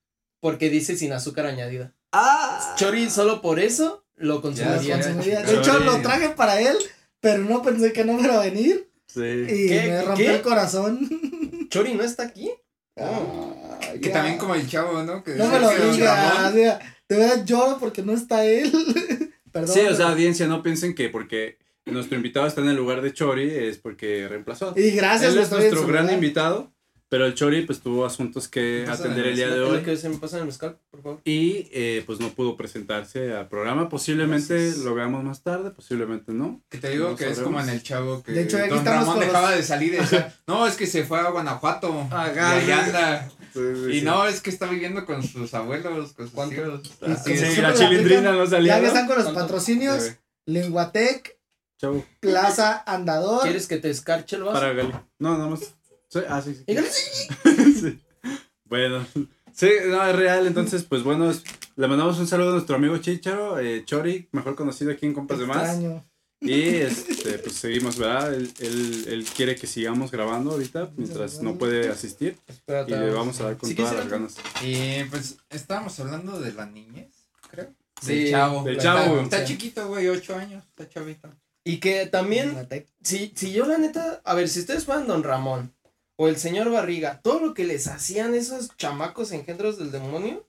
Porque 0.41 0.71
dice 0.71 0.97
sin 0.97 1.13
azúcar 1.13 1.45
añadida. 1.45 1.93
¡Ah! 2.13 2.75
Chori 2.79 3.11
solo 3.11 3.43
por 3.43 3.61
eso 3.61 4.05
lo 4.19 4.41
consumiría. 4.43 4.97
De 4.99 5.55
hecho, 5.57 5.79
lo 5.81 6.01
traje 6.01 6.31
para 6.31 6.61
él, 6.61 6.77
pero 7.21 7.39
no 7.45 7.63
pensé 7.63 7.93
que 7.93 8.05
no 8.05 8.15
me 8.15 8.23
iba 8.23 8.41
a 8.41 8.45
venir. 8.45 8.89
Sí. 9.07 9.21
Y 9.49 9.69
¿Qué? 9.69 9.85
me 9.89 10.03
rompió 10.03 10.27
¿Qué? 10.27 10.35
el 10.37 10.43
corazón. 10.43 11.09
Chori 11.71 11.95
no 11.95 12.03
está 12.05 12.25
aquí. 12.25 12.51
Ah, 12.97 13.79
Que 14.01 14.09
ya. 14.09 14.13
también 14.15 14.39
como 14.39 14.55
el 14.55 14.69
chavo, 14.69 15.03
¿no? 15.03 15.23
Que 15.23 15.35
No 15.35 15.49
me 15.49 15.61
lo 15.61 15.71
que 15.71 15.85
digas. 15.93 16.55
Mira, 16.55 16.79
De 17.09 17.17
verdad 17.17 17.45
lloro 17.45 17.79
porque 17.79 18.03
no 18.03 18.13
está 18.13 18.45
él. 18.45 18.71
Perdón. 19.53 19.75
Sí, 19.75 19.81
o 19.81 19.95
sea, 19.95 20.09
audiencia, 20.11 20.47
no 20.47 20.63
piensen 20.63 20.95
que 20.95 21.09
porque 21.09 21.59
nuestro 21.87 22.17
invitado 22.17 22.47
está 22.47 22.61
en 22.61 22.69
el 22.69 22.77
lugar 22.77 23.01
de 23.01 23.13
Chori 23.15 23.51
es 23.51 23.79
porque 23.79 24.29
reemplazó. 24.29 24.75
Y 24.77 24.91
gracias 24.91 25.33
Él 25.33 25.39
es 25.41 25.51
nuestro 25.51 25.87
gran 25.87 26.03
lugar. 26.03 26.15
invitado, 26.15 26.73
pero 27.09 27.25
el 27.27 27.35
Chori 27.35 27.65
pues 27.65 27.81
tuvo 27.81 28.05
asuntos 28.05 28.49
que 28.49 28.85
atender 28.89 29.25
en 29.25 29.31
el 29.31 29.37
día 29.37 29.49
de 29.49 29.61
hoy 29.61 29.83
que 29.83 29.97
se 29.97 30.09
me 30.09 30.19
pasa 30.19 30.37
en 30.37 30.43
el 30.43 30.47
mezcal, 30.47 30.79
por 30.91 31.03
favor. 31.03 31.21
y 31.25 31.69
eh, 31.73 32.03
pues 32.07 32.21
no 32.21 32.29
pudo 32.31 32.57
presentarse 32.57 33.33
al 33.35 33.49
programa. 33.49 33.89
Posiblemente 33.89 34.55
Gracias. 34.55 34.79
lo 34.85 34.95
veamos 34.95 35.25
más 35.25 35.43
tarde, 35.43 35.71
posiblemente 35.71 36.33
no. 36.33 36.61
Que 36.69 36.79
te 36.79 36.91
digo 36.91 37.11
No 37.11 37.17
que 37.17 37.31
es 37.31 37.39
como 37.41 37.61
en 37.61 37.69
el 37.71 37.83
chavo 37.83 38.23
que 38.23 38.33
De 38.33 38.43
hecho, 38.43 38.59
aquí 38.59 38.69
Don 38.69 38.85
Ramón 38.85 39.17
con 39.17 39.21
dejaba 39.21 39.53
de 39.53 39.63
salir 39.63 39.95
y 39.95 39.97
decía, 40.01 40.35
no, 40.47 40.67
es 40.67 40.77
que 40.77 40.87
se 40.87 41.05
fue 41.05 41.19
a 41.21 41.31
Guanajuato 41.31 42.07
Ajá, 42.11 42.29
y 42.61 42.65
sí. 42.67 42.71
ahí 42.71 42.71
anda. 42.73 43.31
Sí, 43.55 43.99
Y 43.99 44.03
no, 44.03 44.27
es 44.27 44.41
que 44.43 44.51
está 44.51 44.67
viviendo 44.67 45.07
con 45.07 45.23
sus 45.23 45.55
abuelos, 45.55 46.13
con 46.13 46.27
sus 46.27 46.35
¿Cuánto? 46.35 46.55
tíos. 46.57 46.83
Y 47.01 47.11
Así 47.11 47.37
sí, 47.37 47.61
la 47.63 47.73
chilindrina 47.75 48.33
no 48.33 48.45
Ya 48.45 48.51
salía. 48.51 48.75
que 48.77 48.83
¿no? 48.83 48.87
están 48.89 49.07
con 49.07 49.17
los 49.17 49.25
¿Cuánto? 49.25 49.41
patrocinios. 49.43 50.03
Sí. 50.03 50.11
Linguatec, 50.47 51.39
Plaza 52.21 52.83
Andador. 52.87 53.43
¿Quieres 53.43 53.67
que 53.67 53.77
te 53.79 53.91
escarche 53.91 54.37
el 54.37 54.43
vaso? 54.43 54.61
para 54.61 54.73
Gali. 54.73 54.93
No, 55.19 55.37
nada 55.39 55.51
más. 55.51 55.75
Sí, 56.09 56.21
ah, 56.29 56.41
sí, 56.43 56.55
sí. 57.81 58.01
Bueno, 58.65 59.07
sí, 59.53 59.69
no, 59.89 60.07
es 60.07 60.17
real. 60.17 60.47
Entonces, 60.47 60.83
pues 60.85 61.03
bueno, 61.03 61.31
es- 61.31 61.43
le 61.77 61.87
mandamos 61.89 62.19
un 62.19 62.27
saludo 62.27 62.51
a 62.51 62.53
nuestro 62.55 62.77
amigo 62.77 62.97
Chicharo, 62.99 63.59
eh, 63.59 63.85
Chori, 63.85 64.29
mejor 64.33 64.55
conocido 64.57 64.91
aquí 64.91 65.07
en 65.07 65.15
Compas 65.15 65.39
de 65.39 65.47
Más. 65.47 65.57
Extraño. 65.57 66.05
Y 66.41 66.63
este, 66.77 67.39
pues 67.41 67.57
seguimos, 67.57 67.99
¿verdad? 67.99 68.33
Él, 68.33 68.53
él, 68.61 69.05
él 69.09 69.25
quiere 69.25 69.57
que 69.57 69.67
sigamos 69.67 70.11
grabando 70.13 70.53
ahorita 70.53 70.91
mientras 70.97 71.43
no 71.43 71.59
puede 71.59 71.89
asistir. 71.89 72.39
Espérate, 72.47 72.93
Y 72.93 72.95
le 72.95 73.11
vamos 73.11 73.41
a 73.41 73.45
dar 73.45 73.57
con 73.57 73.69
¿Sí 73.69 73.75
todas 73.75 73.97
las 73.97 74.09
ganas. 74.09 74.37
Y 74.65 75.03
pues 75.11 75.39
estábamos 75.51 75.99
hablando 75.99 76.39
de 76.41 76.53
la 76.53 76.67
niñez, 76.67 77.09
creo. 77.51 77.75
Sí, 78.01 78.15
del 78.15 78.31
chavo. 78.31 78.63
del 78.63 78.77
Está- 78.77 79.05
chavo. 79.05 79.21
Está, 79.21 79.39
Sí. 79.47 79.53
chiquito, 79.55 79.89
güey, 79.89 80.07
ocho 80.09 80.37
años, 80.37 80.63
está 80.69 80.89
chavito. 80.89 81.29
Y 81.65 81.79
que 81.79 82.07
también, 82.07 82.57
si, 83.03 83.33
si 83.35 83.53
yo 83.53 83.67
la 83.67 83.77
neta, 83.79 84.21
a 84.25 84.35
ver, 84.35 84.49
si 84.49 84.61
ustedes 84.61 84.85
fueran 84.85 85.09
Don 85.09 85.25
Ramón 85.25 85.75
o 86.21 86.27
el 86.29 86.37
señor 86.37 86.69
Barriga, 86.71 87.21
todo 87.23 87.39
lo 87.41 87.55
que 87.55 87.65
les 87.65 87.87
hacían 87.87 88.35
esos 88.35 88.77
chamacos 88.77 89.31
engendros 89.31 89.79
del 89.79 89.93
demonio, 89.93 90.45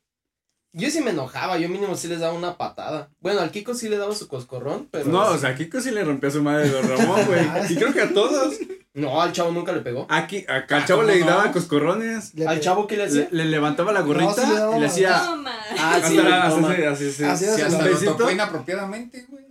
yo 0.74 0.90
sí 0.90 1.00
me 1.02 1.12
enojaba, 1.12 1.58
yo 1.60 1.70
mínimo 1.70 1.96
sí 1.96 2.08
les 2.08 2.20
daba 2.20 2.34
una 2.34 2.58
patada. 2.58 3.10
Bueno, 3.20 3.40
al 3.42 3.52
Kiko 3.52 3.74
sí 3.76 3.88
le 3.88 3.98
daba 3.98 4.16
su 4.16 4.28
coscorrón, 4.28 4.88
pero... 4.92 5.06
No, 5.06 5.28
o 5.28 5.38
sea, 5.38 5.50
a 5.52 5.56
Kiko 5.56 5.80
sí 5.80 5.92
le 5.92 6.04
rompió 6.04 6.30
a 6.30 6.32
su 6.32 6.42
madre 6.44 6.70
Don 6.70 6.88
Ramón, 6.88 7.24
güey. 7.28 7.46
Y 7.70 7.76
creo 7.76 7.94
que 7.94 8.02
a 8.02 8.14
todos. 8.14 8.56
No, 8.96 9.22
al 9.22 9.32
chavo 9.32 9.52
nunca 9.52 9.72
le 9.72 9.82
pegó. 9.82 10.08
Aquí, 10.10 10.46
acá 10.48 10.78
al 10.78 10.84
Ah, 10.84 10.86
chavo 10.86 11.02
¿cómo 11.02 11.12
le 11.14 11.20
no? 11.20 11.26
daba 11.28 11.52
coscorrones. 11.52 12.34
Le 12.34 12.48
¿Al 12.48 12.60
chavo 12.60 12.88
qué 12.88 12.98
le 12.98 13.04
hacía? 13.06 13.28
Le, 13.32 13.44
le 13.44 13.50
levantaba 13.52 13.92
la 13.94 14.02
gorrita 14.02 14.26
No, 14.26 14.34
sí 14.36 14.48
le 14.48 14.60
daba 14.60 14.78
y 14.78 14.80
le 14.80 14.86
hacía. 14.88 15.24
Toma. 15.24 15.56
Ah, 15.78 16.02
sí, 16.04 16.18
toma. 16.18 16.46
así, 16.48 16.84
así, 16.84 17.06
así, 17.08 17.24
Así 17.24 17.46
es, 17.46 17.62
hasta 17.62 17.86
lo 17.88 18.00
tocó 18.18 18.32
inapropiadamente, 18.32 19.26
güey. 19.30 19.46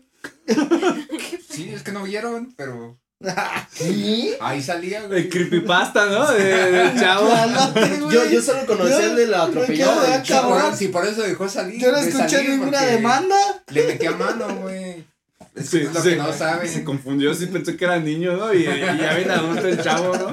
Sí, 1.48 1.70
es 1.70 1.82
que 1.82 1.92
no 1.92 2.02
vieron, 2.04 2.52
pero 2.56 2.98
¿Sí? 3.72 4.32
ahí 4.40 4.62
salía, 4.62 5.02
güey. 5.02 5.22
El 5.22 5.28
creepypasta, 5.28 6.06
¿no? 6.06 6.30
De- 6.30 6.70
del 6.70 7.00
chavo. 7.00 7.28
Yo, 8.10 8.24
yo 8.30 8.40
solo 8.40 8.64
conocía 8.66 9.06
el 9.06 9.16
de 9.16 9.26
la 9.26 9.42
atropellada. 9.44 10.22
chavo. 10.22 10.56
por, 10.92 11.06
eso 11.06 11.22
dejó 11.22 11.48
salir. 11.48 11.80
Yo 11.80 11.90
no 11.90 11.98
escuché 11.98 12.48
ninguna 12.48 12.82
demanda. 12.82 13.36
Le 13.70 13.86
metía 13.86 14.12
mano, 14.12 14.46
güey. 14.62 15.04
Es, 15.54 15.68
Sí, 15.70 15.78
es 15.78 15.92
lo 15.92 16.00
sí. 16.00 16.10
que 16.10 16.16
no 16.16 16.32
saben. 16.32 16.68
Se 16.68 16.84
confundió, 16.84 17.34
sí 17.34 17.46
pensó 17.46 17.76
que 17.76 17.84
era 17.84 17.98
niño, 17.98 18.36
¿no? 18.36 18.54
Y, 18.54 18.58
y 18.58 18.64
ya 18.64 19.14
ven 19.14 19.30
adulto 19.30 19.66
el 19.66 19.82
chavo, 19.82 20.16
¿no? 20.16 20.32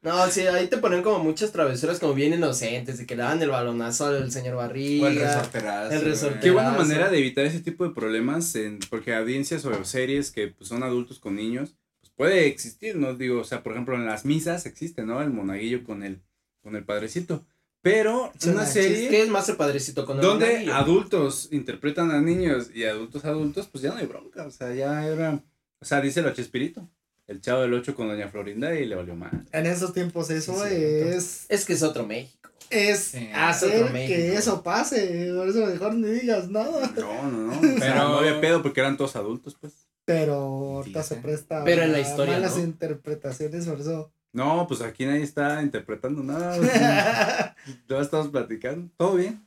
No, 0.00 0.28
sí, 0.28 0.42
ahí 0.42 0.68
te 0.68 0.78
ponen 0.78 1.02
como 1.02 1.18
muchas 1.18 1.50
travesuras 1.50 1.98
como 1.98 2.14
bien 2.14 2.32
inocentes, 2.32 2.98
de 2.98 3.06
que 3.06 3.16
le 3.16 3.24
dan 3.24 3.42
el 3.42 3.50
balonazo 3.50 4.06
al 4.06 4.30
señor 4.30 4.54
Barriga. 4.54 5.06
O 5.06 5.10
el 5.10 5.18
resorterazo. 5.18 5.94
El 5.94 6.00
resorterazo. 6.02 6.44
Qué 6.44 6.50
buena 6.52 6.70
manera 6.70 7.10
de 7.10 7.18
evitar 7.18 7.44
ese 7.44 7.60
tipo 7.60 7.84
de 7.84 7.94
problemas, 7.94 8.54
en, 8.54 8.78
porque 8.90 9.14
audiencias 9.14 9.64
o 9.64 9.84
series 9.84 10.30
que 10.30 10.48
pues, 10.48 10.68
son 10.68 10.84
adultos 10.84 11.18
con 11.18 11.34
niños, 11.34 11.74
pues 12.00 12.12
puede 12.14 12.46
existir, 12.46 12.96
¿no? 12.96 13.14
Digo, 13.14 13.40
o 13.40 13.44
sea, 13.44 13.64
por 13.64 13.72
ejemplo, 13.72 13.96
en 13.96 14.06
las 14.06 14.24
misas 14.24 14.66
existe, 14.66 15.02
¿no? 15.02 15.20
El 15.20 15.30
monaguillo 15.30 15.82
con 15.82 16.04
el, 16.04 16.22
con 16.62 16.76
el 16.76 16.84
padrecito. 16.84 17.44
Pero 17.80 18.32
Sí, 18.38 18.50
una 18.50 18.66
serie 18.66 19.08
¿Qué 19.08 19.22
es 19.22 19.28
más 19.28 19.48
el 19.48 19.56
padrecito 19.56 20.04
con 20.04 20.16
el 20.18 20.22
donde 20.22 20.46
monaguillo? 20.46 20.74
adultos 20.74 21.48
interpretan 21.52 22.10
a 22.10 22.20
niños 22.20 22.70
y 22.74 22.84
adultos 22.84 23.24
adultos, 23.24 23.68
pues 23.68 23.82
ya 23.82 23.90
no 23.90 23.96
hay 23.96 24.06
bronca, 24.06 24.46
o 24.46 24.50
sea, 24.50 24.74
ya 24.74 25.06
era, 25.06 25.42
o 25.80 25.84
sea, 25.84 26.00
dice 26.00 26.20
el 26.20 26.32
Chespirito, 26.34 26.88
el 27.28 27.40
chavo 27.40 27.60
del 27.62 27.72
8 27.74 27.94
con 27.94 28.08
doña 28.08 28.28
Florinda 28.28 28.74
y 28.74 28.84
le 28.86 28.96
valió 28.96 29.14
mal. 29.14 29.46
En 29.52 29.66
esos 29.66 29.92
tiempos 29.92 30.28
eso 30.30 30.54
Sí, 30.66 30.74
es, 30.74 31.46
Es 31.48 31.64
que 31.64 31.74
es 31.74 31.82
otro 31.84 32.04
México. 32.06 32.50
es 32.70 32.98
Sí, 32.98 33.30
hacer 33.34 33.82
otro 33.82 33.92
México. 33.92 34.16
que 34.16 34.34
eso 34.34 34.62
pase. 34.62 35.30
Por 35.36 35.48
eso 35.48 35.64
mejor 35.66 35.94
ni 35.94 36.08
digas 36.08 36.48
nada. 36.50 36.90
No, 36.96 37.30
no, 37.30 37.38
no, 37.46 37.52
o 37.60 37.62
sea, 37.62 37.74
Pero- 37.78 37.94
no 38.08 38.18
había 38.18 38.40
pedo 38.40 38.62
porque 38.62 38.80
eran 38.80 38.96
todos 38.96 39.14
adultos, 39.16 39.56
pues. 39.60 39.86
Pero 40.04 40.34
ahorita 40.34 41.02
se 41.02 41.16
presta 41.16 41.64
Pero 41.64 41.82
en 41.82 41.92
la 41.92 41.98
a 41.98 42.00
historia, 42.00 42.34
malas 42.34 42.56
¿no? 42.56 42.64
interpretaciones, 42.64 43.66
por 43.66 43.78
eso. 43.80 44.10
No, 44.32 44.66
pues 44.66 44.80
aquí 44.80 45.04
nadie 45.06 45.22
está 45.22 45.62
interpretando 45.62 46.22
nada. 46.22 46.56
Ya 47.88 48.00
estamos 48.00 48.28
platicando. 48.28 48.90
¿Todo 48.96 49.16
bien? 49.16 49.46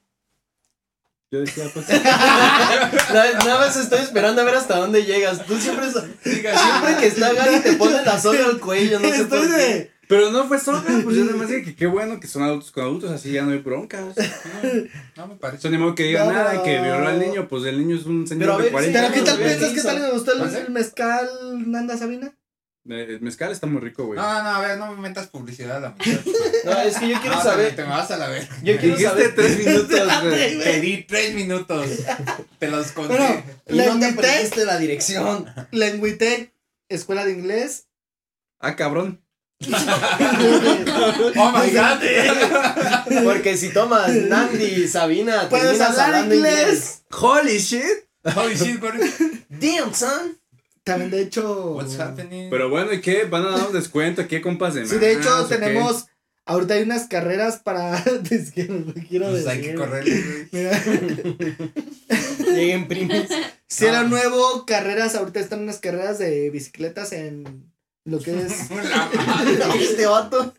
Yo 1.32 1.40
decía, 1.40 1.64
pues. 1.74 1.88
Nada, 2.04 3.32
nada 3.40 3.60
más 3.60 3.78
estoy 3.78 4.00
esperando 4.00 4.42
a 4.42 4.46
ver 4.46 4.56
hasta 4.56 4.76
dónde 4.76 5.06
llegas. 5.06 5.46
Tú 5.46 5.58
siempre, 5.58 5.88
Diga, 6.26 6.58
siempre 6.58 6.98
que 7.00 7.08
está 7.08 7.32
Gary 7.32 7.62
te 7.62 7.74
pone 7.74 8.04
la 8.04 8.20
soga 8.20 8.46
al 8.46 8.60
cuello, 8.60 9.00
no 9.00 9.10
sé 9.10 9.24
por 9.26 9.40
qué. 9.40 9.92
Pero 10.10 10.30
no 10.30 10.46
fue 10.46 10.60
sola, 10.60 10.84
pues 11.06 11.16
yo 11.16 11.24
además 11.24 11.48
dije 11.48 11.64
que 11.64 11.74
qué 11.74 11.88
bueno 11.88 12.20
que 12.20 12.28
son 12.28 12.44
adultos 12.44 12.72
con 12.72 12.84
adultos, 12.84 13.12
así 13.12 13.32
ya 13.32 13.44
no 13.44 13.52
hay 13.54 13.60
broncas. 13.60 14.14
No 15.16 15.28
me 15.28 15.36
parece. 15.36 15.60
Eso 15.60 15.70
ni 15.70 15.78
modo 15.78 15.96
que 15.96 16.04
digan 16.04 16.28
No. 16.28 16.34
nada, 16.34 16.64
que 16.64 16.82
violó 16.82 17.08
al 17.08 17.20
niño, 17.20 17.48
pues 17.48 17.64
el 17.64 17.78
niño 17.78 17.96
es 17.96 18.06
un 18.06 18.28
señor 18.28 18.42
Pero 18.42 18.54
a 18.54 18.58
de 18.58 18.64
ver, 18.64 18.72
40 18.74 19.00
Pero 19.00 19.14
¿qué 19.14 19.22
tal 19.22 19.38
piensas 19.38 19.72
que 19.72 19.82
tal 19.82 20.02
le 20.02 20.12
gustó 20.12 20.34
el 20.34 20.70
mezcal 20.72 21.30
Nanda 21.72 21.98
Sabina? 21.98 22.34
Eh, 22.90 23.06
El 23.10 23.22
mezcal 23.22 23.52
está 23.52 23.68
muy 23.68 23.80
rico, 23.80 24.06
güey. 24.08 24.18
No, 24.20 24.44
no, 24.44 24.50
a 24.50 24.60
ver, 24.62 24.78
no 24.78 24.92
me 24.92 25.02
metas 25.10 25.28
publicidad 25.28 25.78
a 25.78 25.80
la 25.82 25.90
mitad. 25.92 26.20
No, 26.66 26.80
es 26.82 26.98
que 26.98 27.10
yo 27.10 27.20
quiero 27.22 27.36
No, 27.38 27.44
saber. 27.44 27.76
Te 27.76 27.84
me 27.84 27.90
vas 27.90 28.10
a 28.12 28.18
la 28.18 28.28
ver. 28.28 28.48
Yo 28.64 28.78
quiero 28.78 28.96
Dijiste 28.98 29.08
saber. 29.08 29.36
tres 29.36 29.58
minutos, 29.66 30.22
güey. 30.24 30.60
Te 30.60 30.80
di 30.82 31.04
tres 31.04 31.34
minutos. 31.36 31.88
Te 32.60 32.68
los 32.70 32.92
conté. 32.92 33.18
Bueno, 33.18 33.44
Y 33.68 33.74
Le 33.74 33.86
no 33.88 34.00
te 34.00 34.06
aprendiste 34.08 34.66
la 34.66 34.78
dirección. 34.78 35.46
Lenguitec, 35.72 36.54
escuela 36.90 37.26
de 37.26 37.32
inglés. 37.34 37.88
Ah, 38.60 38.76
cabrón. 38.76 39.24
oh 41.38 41.52
my 41.52 41.70
god. 41.72 43.24
Porque 43.24 43.58
si 43.58 43.70
tomas 43.70 44.10
Nandi, 44.10 44.88
Sabina, 44.88 45.48
Puedes 45.50 45.80
hablar 45.82 46.08
hablando 46.08 46.36
inglés. 46.36 47.04
Holy 47.12 47.58
shit. 47.60 47.84
Holy 48.36 48.56
shit. 48.56 48.80
Damn, 49.50 49.94
son. 49.94 50.40
También, 50.84 51.12
de 51.12 51.22
hecho. 51.22 51.74
What's 51.76 52.00
happening? 52.00 52.50
Pero 52.50 52.70
bueno, 52.70 52.92
¿y 52.94 53.02
qué? 53.02 53.26
¿Van 53.26 53.46
a 53.46 53.52
dar 53.52 53.68
un 53.68 53.74
descuento 53.74 54.22
aquí, 54.22 54.42
compas 54.42 54.74
de 54.74 54.88
Sí, 54.88 54.98
de 54.98 55.14
hecho, 55.14 55.48
qué? 55.48 55.56
tenemos 55.58 56.06
Ahorita 56.44 56.74
hay 56.74 56.82
unas 56.84 57.08
carreras 57.08 57.58
para. 57.58 57.98
es 58.32 58.52
que 58.52 58.64
no 58.66 58.80
lo 58.80 58.94
quiero 59.08 59.30
Pues 59.30 59.46
hay 59.48 59.58
decir. 59.60 59.72
que 59.72 59.78
correr, 59.78 60.04
Lleguen 62.56 62.88
primis. 62.88 63.28
cielo 63.68 63.98
Ah. 63.98 64.04
nuevo, 64.04 64.66
carreras. 64.66 65.16
Ahorita 65.16 65.40
están 65.40 65.62
unas 65.62 65.80
carreras 65.80 66.18
de 66.20 66.50
bicicletas 66.50 67.12
en 67.14 67.72
lo 68.06 68.20
que 68.20 68.32
es. 68.42 68.52
Este 69.80 70.06
vato. 70.08 70.54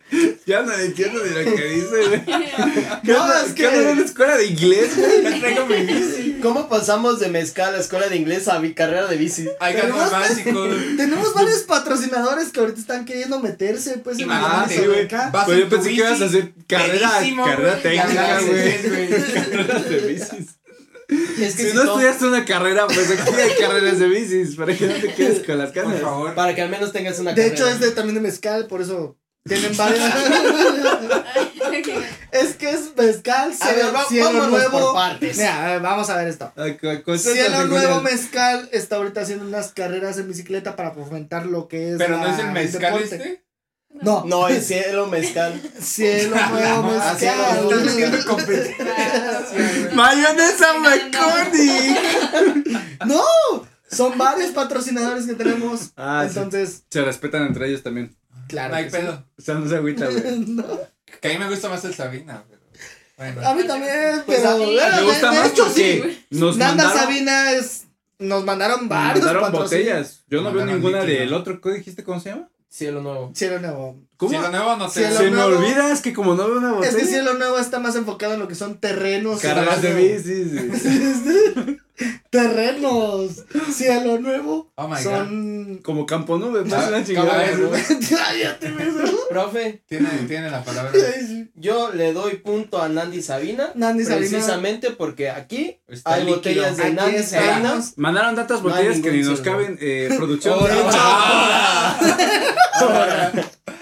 Ya 0.46 0.62
no 0.62 0.72
entiendo 0.72 1.20
ni 1.24 1.30
lo 1.30 1.56
que 1.56 1.64
dice, 1.64 2.08
güey. 2.08 2.24
¿Qué 2.24 3.12
No, 3.12 3.32
es 3.34 3.52
¿Qué 3.52 3.68
que- 3.68 3.82
en 3.82 3.88
una 3.98 4.04
escuela 4.04 4.36
de 4.36 4.46
inglés, 4.46 4.96
güey? 4.96 5.22
Ya 5.24 5.40
traigo 5.40 5.66
mi 5.66 5.76
bici. 5.84 6.31
¿Cómo 6.42 6.68
pasamos 6.68 7.20
de 7.20 7.28
mezcal 7.28 7.74
a 7.74 7.78
escuela 7.78 8.08
de 8.08 8.16
inglés 8.16 8.48
a 8.48 8.58
mi 8.58 8.74
carrera 8.74 9.06
de 9.06 9.16
bici? 9.16 9.48
Hay 9.60 9.74
ganas 9.74 9.92
Tenemos- 9.92 10.10
básico. 10.10 10.68
Tenemos 10.96 11.34
varios 11.34 11.60
patrocinadores 11.62 12.48
que 12.50 12.60
ahorita 12.60 12.80
están 12.80 13.04
queriendo 13.04 13.38
meterse, 13.40 13.98
pues, 13.98 14.18
en 14.18 14.24
Imagínate, 14.24 14.74
la 14.76 14.82
sí, 14.82 14.86
güey. 14.88 15.08
Pues 15.08 15.48
en 15.48 15.58
yo 15.58 15.68
pensé 15.68 15.88
que 15.90 15.94
ibas 15.94 16.20
a 16.20 16.24
hacer 16.24 16.52
carrera, 16.66 17.10
pedísimo, 17.18 17.44
carrera 17.44 17.76
técnica, 17.80 18.40
güey. 18.40 18.82
Carreras 19.34 19.88
de 19.88 19.98
bicis. 19.98 20.46
Es 21.38 21.56
que 21.56 21.62
Si 21.64 21.70
si 21.70 21.76
no 21.76 21.82
to- 21.84 21.90
estudiaste 21.92 22.24
una 22.26 22.44
carrera, 22.44 22.86
pues 22.86 23.10
aquí 23.10 23.34
hay 23.34 23.50
carreras 23.60 23.98
de 23.98 24.08
bicis. 24.08 24.56
Para 24.56 24.74
que 24.76 24.86
no 24.86 24.94
te 24.94 25.14
quedes 25.14 25.46
con 25.46 25.58
las 25.58 25.70
Por 25.72 25.82
canas. 25.84 26.00
favor. 26.00 26.34
Para 26.34 26.54
que 26.54 26.62
al 26.62 26.70
menos 26.70 26.90
tengas 26.92 27.18
una 27.18 27.32
De 27.34 27.36
carrera. 27.42 27.54
hecho, 27.54 27.68
es 27.68 27.80
de, 27.80 27.90
también 27.90 28.14
de 28.14 28.20
mezcal, 28.22 28.66
por 28.66 28.80
eso 28.80 29.16
tienen 29.44 29.76
varias. 29.76 30.14
es 32.32 32.54
que 32.54 32.70
es 32.70 32.96
mezcal, 32.96 33.50
ver, 33.50 33.58
cielo, 33.58 33.92
va- 33.92 34.04
cielo 34.04 34.26
vámonos 34.26 34.50
nuevo. 34.50 34.80
por 34.80 34.94
partes. 34.94 35.36
Mira, 35.36 35.64
a 35.64 35.66
ver, 35.72 35.80
vamos 35.80 36.08
a 36.10 36.16
ver 36.16 36.28
esto. 36.28 36.52
Cielo 37.18 37.66
Nuevo. 37.66 38.00
Mezcal 38.02 38.68
está 38.72 38.96
ahorita 38.96 39.20
haciendo 39.22 39.44
unas 39.46 39.72
carreras 39.72 40.18
en 40.18 40.28
bicicleta 40.28 40.76
para 40.76 40.92
fomentar 40.92 41.46
lo 41.46 41.66
que 41.68 41.92
es. 41.92 41.98
Pero 41.98 42.18
no 42.18 42.26
es 42.26 42.38
el 42.38 42.52
mezcal 42.52 42.92
deporte. 42.94 43.16
este. 43.16 43.42
No, 44.00 44.24
No, 44.24 44.48
es 44.48 44.66
cielo 44.66 45.06
mezcal. 45.06 45.60
Cielo 45.80 46.34
Nuevo 46.50 46.92
Ah, 46.98 47.14
sí, 47.18 47.26
Mezcal. 47.26 47.58
Están 47.62 47.88
haciendo 47.88 48.24
competencia. 48.24 48.76
Mayonesa 49.94 50.72
No, 50.72 50.78
no, 50.78 50.80
no. 50.80 50.90
McCormick. 50.90 51.98
No, 53.06 53.22
son 53.90 54.16
varios 54.16 54.50
patrocinadores 54.52 55.26
que 55.26 55.34
tenemos. 55.34 55.90
Ah, 55.96 56.22
sí. 56.24 56.28
Entonces, 56.38 56.84
Se 56.90 57.02
respetan 57.02 57.42
entre 57.46 57.68
ellos 57.68 57.82
también. 57.82 58.16
Claro. 58.48 58.70
No 58.70 58.76
hay 58.76 58.84
sí. 58.84 58.90
pedo. 58.90 59.24
O 59.38 59.42
sea, 59.42 59.54
no 59.56 59.68
se 59.68 59.76
agüita, 59.76 60.06
güey. 60.06 60.22
No, 60.48 60.64
Que 61.20 61.28
a 61.28 61.32
mí 61.32 61.38
me 61.38 61.48
gusta 61.50 61.68
más 61.68 61.84
el 61.84 61.94
Sabina, 61.94 62.44
pero. 62.48 62.62
Bueno. 63.16 63.48
a 63.48 63.54
mí 63.54 63.64
también, 63.66 64.22
Pues, 64.26 64.38
pero. 64.40 64.50
a 64.50 64.56
mí 64.56 64.76
Me 64.76 64.96
de- 65.00 65.02
gusta 65.04 65.30
de 65.30 65.38
más 65.38 65.50
hecho, 65.50 65.70
sí. 65.70 66.24
nos 66.30 66.56
Nanda 66.56 66.84
mandaron, 66.84 67.02
Sabina 67.04 67.52
es. 67.52 67.84
Nos 68.18 68.44
mandaron 68.44 68.88
varios 68.88 69.24
mandaron 69.24 69.52
patrocinios. 69.52 69.88
botellas. 69.88 70.24
Yo 70.28 70.38
no 70.42 70.50
veo 70.52 70.60
Mandaron 70.64 70.80
ninguna 70.82 71.04
del 71.04 71.32
otro. 71.34 71.60
¿Qué 71.60 71.70
dijiste? 71.72 72.04
¿Cómo 72.04 72.20
se 72.20 72.30
llama? 72.30 72.48
Cielo 72.68 73.02
nuevo. 73.02 73.32
Cielo 73.34 73.58
Nuevo. 73.60 74.00
¿Cómo? 74.16 74.30
Si 74.32 74.38
lo 74.38 74.48
nuevo 74.50 74.76
no. 74.76 74.88
Cielo 74.88 75.16
Se 75.18 75.30
me 75.30 75.42
olvida, 75.42 75.92
es 75.92 76.00
que 76.00 76.12
como 76.14 76.34
no 76.34 76.46
veo 76.48 76.56
una 76.58 76.72
botella. 76.72 76.90
Es 76.90 76.96
que 76.96 77.04
Cielo 77.06 77.34
Nuevo 77.34 77.58
está 77.58 77.80
más 77.80 77.96
enfocado 77.96 78.32
en 78.34 78.40
lo 78.40 78.48
que 78.48 78.54
son 78.54 78.78
terrenos. 78.78 79.40
Carreras 79.42 79.82
de 79.82 79.92
Cielo 80.22 80.72
bicis. 80.72 81.64
güey. 81.64 81.78
Terrenos. 82.30 83.44
Cielo 83.72 84.18
Nuevo. 84.18 84.72
Oh 84.76 84.88
my 84.88 84.94
god. 84.96 85.02
son. 85.02 85.80
Como 85.82 86.06
campo 86.06 86.38
nube, 86.38 86.62
pues 86.62 86.72
Ah, 86.72 86.86
una 86.88 87.04
chingada. 87.04 87.46
¿no? 87.56 87.70
Profe, 89.28 89.82
Tiene, 89.88 90.08
tiene 90.28 90.50
la 90.50 90.62
palabra. 90.64 90.92
yo 91.54 91.92
le 91.92 92.12
doy 92.12 92.36
punto 92.36 92.80
a 92.82 92.88
Nandi 92.88 93.22
Sabina. 93.22 93.70
Nandi 93.74 94.04
Sabina. 94.04 94.28
Precisamente 94.30 94.90
porque 94.90 95.30
aquí 95.30 95.80
Está 95.88 96.14
hay 96.14 96.20
líquido. 96.24 96.36
botellas 96.36 96.76
de 96.76 96.82
Aquí 96.84 96.94
Nandi. 96.94 97.22
Sabina. 97.22 97.80
Mandaron 97.96 98.34
tantas 98.34 98.62
No 98.62 98.68
botellas 98.70 99.00
que 99.00 99.10
ni 99.12 99.22
nos 99.22 99.40
caben. 99.40 99.78
Eh, 99.80 100.08
producción. 100.16 100.58
Oh, 100.60 100.66
hecho, 100.66 100.88
Ahora, 102.74 103.32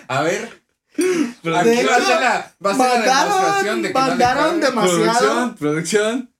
a 0.08 0.22
ver. 0.22 0.60
Aquí 0.98 1.70
De 1.70 1.84
va 1.86 1.96
a 1.96 2.00
ser 2.00 2.20
la, 2.20 2.54
va 2.64 2.70
a 2.70 2.76
ser 2.76 3.06
la 3.06 3.24
demostración 3.24 3.82
de 3.82 3.88
que 3.88 3.94
no 3.94 4.00
mandaron 4.00 4.60
cabe. 4.60 4.66
demasiado. 4.66 5.00
Producción, 5.00 5.54
producción. 5.56 6.30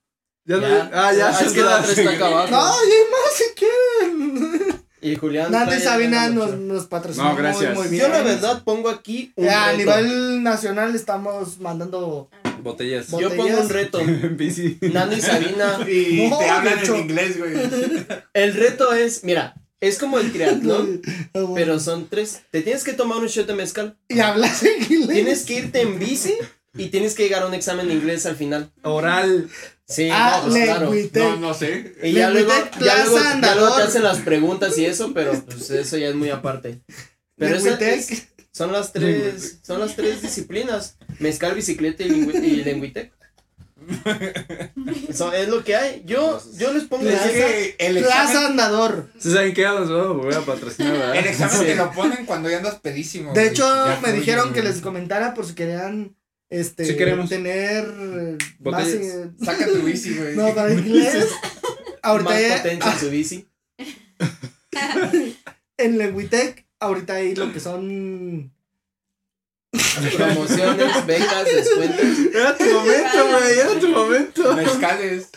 Ya, 0.51 0.57
no. 0.57 0.69
Ya. 0.69 0.91
Ah, 0.93 1.13
ya. 1.13 1.29
Ah, 1.29 1.41
es 1.45 1.53
que 1.53 1.63
la 1.63 1.81
otra 1.81 1.93
está 1.93 2.11
acá 2.11 2.27
abajo. 2.27 2.51
No, 2.51 2.73
y 2.89 2.93
hay 2.93 3.05
más 3.11 3.35
si 3.37 3.45
quieren. 3.55 4.81
Y 5.03 5.17
Julián. 5.17 5.51
Nandi 5.51 5.71
trae 5.71 5.81
Sabina 5.81 6.29
nos, 6.29 6.59
nos 6.59 6.85
patrocinó 6.85 7.31
No, 7.31 7.35
gracias. 7.37 7.73
muy, 7.75 7.85
muy 7.85 7.89
bien. 7.91 8.03
Yo 8.03 8.09
la 8.11 8.21
verdad 8.21 8.63
pongo 8.65 8.91
aquí 8.91 9.33
un 9.35 9.49
a 9.49 9.73
reto. 9.73 9.79
nivel 9.79 10.43
nacional 10.43 10.95
estamos 10.95 11.59
mandando 11.59 12.29
Botellas. 12.63 13.09
Bo- 13.11 13.19
Yo 13.19 13.35
pongo 13.35 13.61
un 13.63 13.69
reto. 13.71 13.99
En 14.01 14.37
bici. 14.37 14.77
Nandi 14.83 15.23
Sabina. 15.23 15.79
Y 15.89 16.29
No, 16.29 16.37
te 16.37 16.51
hablan 16.51 16.79
hecho. 16.81 16.97
en 16.97 17.01
inglés, 17.01 17.39
güey. 17.39 17.53
El 18.35 18.53
reto 18.53 18.93
es, 18.93 19.25
mira, 19.25 19.55
es 19.81 19.97
como 19.99 20.19
el 20.19 20.33
triatlón, 20.33 21.01
Ah, 21.33 21.41
bueno. 21.41 21.55
pero 21.55 21.81
son 21.81 22.07
tres. 22.11 22.43
Te 22.51 22.61
tienes 22.61 22.85
que 22.85 22.93
tomar 22.93 23.17
un 23.21 23.27
shot 23.29 23.47
de 23.47 23.55
mezcal. 23.55 23.97
y 24.07 24.21
hablas 24.21 24.63
en 24.65 24.83
inglés. 24.83 25.09
Tienes 25.15 25.45
que 25.47 25.55
irte 25.55 25.81
en 25.81 25.99
bici 25.99 26.35
y 26.77 26.89
tienes 26.89 27.15
que 27.15 27.23
llegar 27.23 27.43
a 27.43 27.47
un 27.47 27.55
examen 27.55 27.89
de 27.89 27.95
inglés 27.95 28.27
al 28.27 28.37
final. 28.37 28.71
Oral. 28.83 29.49
Sí, 29.91 30.09
Ah, 30.13 30.43
no, 30.47 30.51
pues, 30.53 30.65
claro. 30.65 30.93
No, 31.15 31.37
no 31.49 31.55
sé. 31.55 31.95
Y 32.03 32.13
ya 32.13 32.31
luego, 32.31 32.49
ya, 32.51 32.57
luego, 32.57 32.71
plaza, 32.79 32.95
ya 32.97 33.05
luego 33.05 33.19
te 33.21 33.29
andador. 33.29 33.83
hacen 33.83 34.03
las 34.05 34.19
preguntas 34.19 34.79
y 34.79 34.87
eso, 34.87 35.13
pero 35.13 35.33
pues 35.45 35.69
eso 35.71 35.97
ya 35.99 36.09
es 36.09 36.15
muy 36.15 36.31
aparte. 36.31 36.81
Pero 37.37 37.57
esa 37.57 37.71
Lengüitec. 37.71 37.99
es- 38.11 38.27
son 38.53 38.73
las 38.73 38.93
tres, 38.93 39.59
son 39.63 39.81
las 39.81 39.97
tres 39.97 40.23
disciplinas. 40.23 40.97
Mezcal, 41.19 41.55
bicicleta 41.55 42.03
y, 42.05 42.07
y 42.09 42.57
lengüitec. 42.65 43.13
Eso 45.09 45.33
es 45.33 45.49
lo 45.49 45.65
que 45.65 45.75
hay. 45.75 46.03
Yo, 46.05 46.41
yo 46.59 46.73
les 46.73 46.85
pongo 46.85 47.05
Plaza. 47.05 47.29
Que 47.31 47.77
el 47.79 47.99
Plaza 47.99 48.25
examen, 48.25 48.51
andador. 48.51 49.09
¿Sí 49.19 49.33
saben 49.33 49.55
qué? 49.55 49.63
Los 49.63 49.89
vamos 49.91 50.37
a 50.37 50.41
patrocinar, 50.43 50.93
¿verdad? 50.93 51.17
el 51.17 51.27
examen 51.27 51.59
Sí. 51.59 51.65
te 51.65 51.75
lo 51.77 51.91
ponen 51.93 52.27
cuando 52.27 52.51
ya 52.51 52.59
andas 52.59 52.77
pedísimo. 52.81 53.33
De 53.33 53.41
güey. 53.41 53.53
hecho, 53.53 53.87
Ya 53.87 53.99
me 54.03 54.13
dijeron 54.13 54.53
que 54.53 54.63
les 54.63 54.81
comentara 54.81 55.35
por 55.35 55.47
si 55.47 55.55
querían 55.55 56.15
este 56.51 56.85
Sí 56.85 56.97
queremos. 56.97 57.29
tener 57.31 57.87
más 58.61 58.89
eh, 58.89 59.31
Saca 59.43 59.67
tu 59.67 59.83
bici, 59.83 60.15
güey. 60.19 60.37
no 60.37 60.55
para 60.55 60.73
inglés. 60.75 61.27
Ahorita 62.03 62.31
más 62.31 62.43
potencia 62.61 62.93
en 62.93 62.99
su 63.01 63.11
bici. 63.11 63.47
en 65.79 65.99
Lengüitec, 65.99 66.67
ahorita 66.79 67.15
hay 67.15 67.35
lo 67.35 67.53
que 67.53 67.61
son 67.61 68.53
Promociones, 70.17 71.07
becas, 71.07 71.45
descuentos. 71.45 72.35
Era 72.35 72.57
tu 72.57 72.65
momento, 72.65 73.29
güey. 73.31 73.59
Era 73.59 73.81
tu 73.81 73.89
momento. 73.89 74.53
Mezcales. 74.55 75.29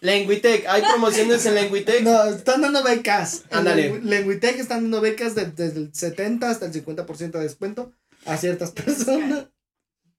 Lengüitec, 0.00 0.66
hay 0.66 0.82
promociones 0.82 1.46
en 1.46 1.54
Lengüitec. 1.54 2.02
no, 2.02 2.24
están 2.24 2.60
dando 2.62 2.82
becas. 2.82 3.42
Ándale. 3.50 4.00
Lengüitec 4.02 4.58
están 4.58 4.82
dando 4.84 5.00
becas 5.00 5.34
de- 5.36 5.46
desde 5.46 5.78
el 5.80 5.94
70 5.94 6.50
hasta 6.50 6.66
el 6.66 6.72
50% 6.72 7.30
de 7.38 7.44
descuento 7.44 7.92
a 8.26 8.36
ciertas 8.36 8.72
personas. 8.72 9.46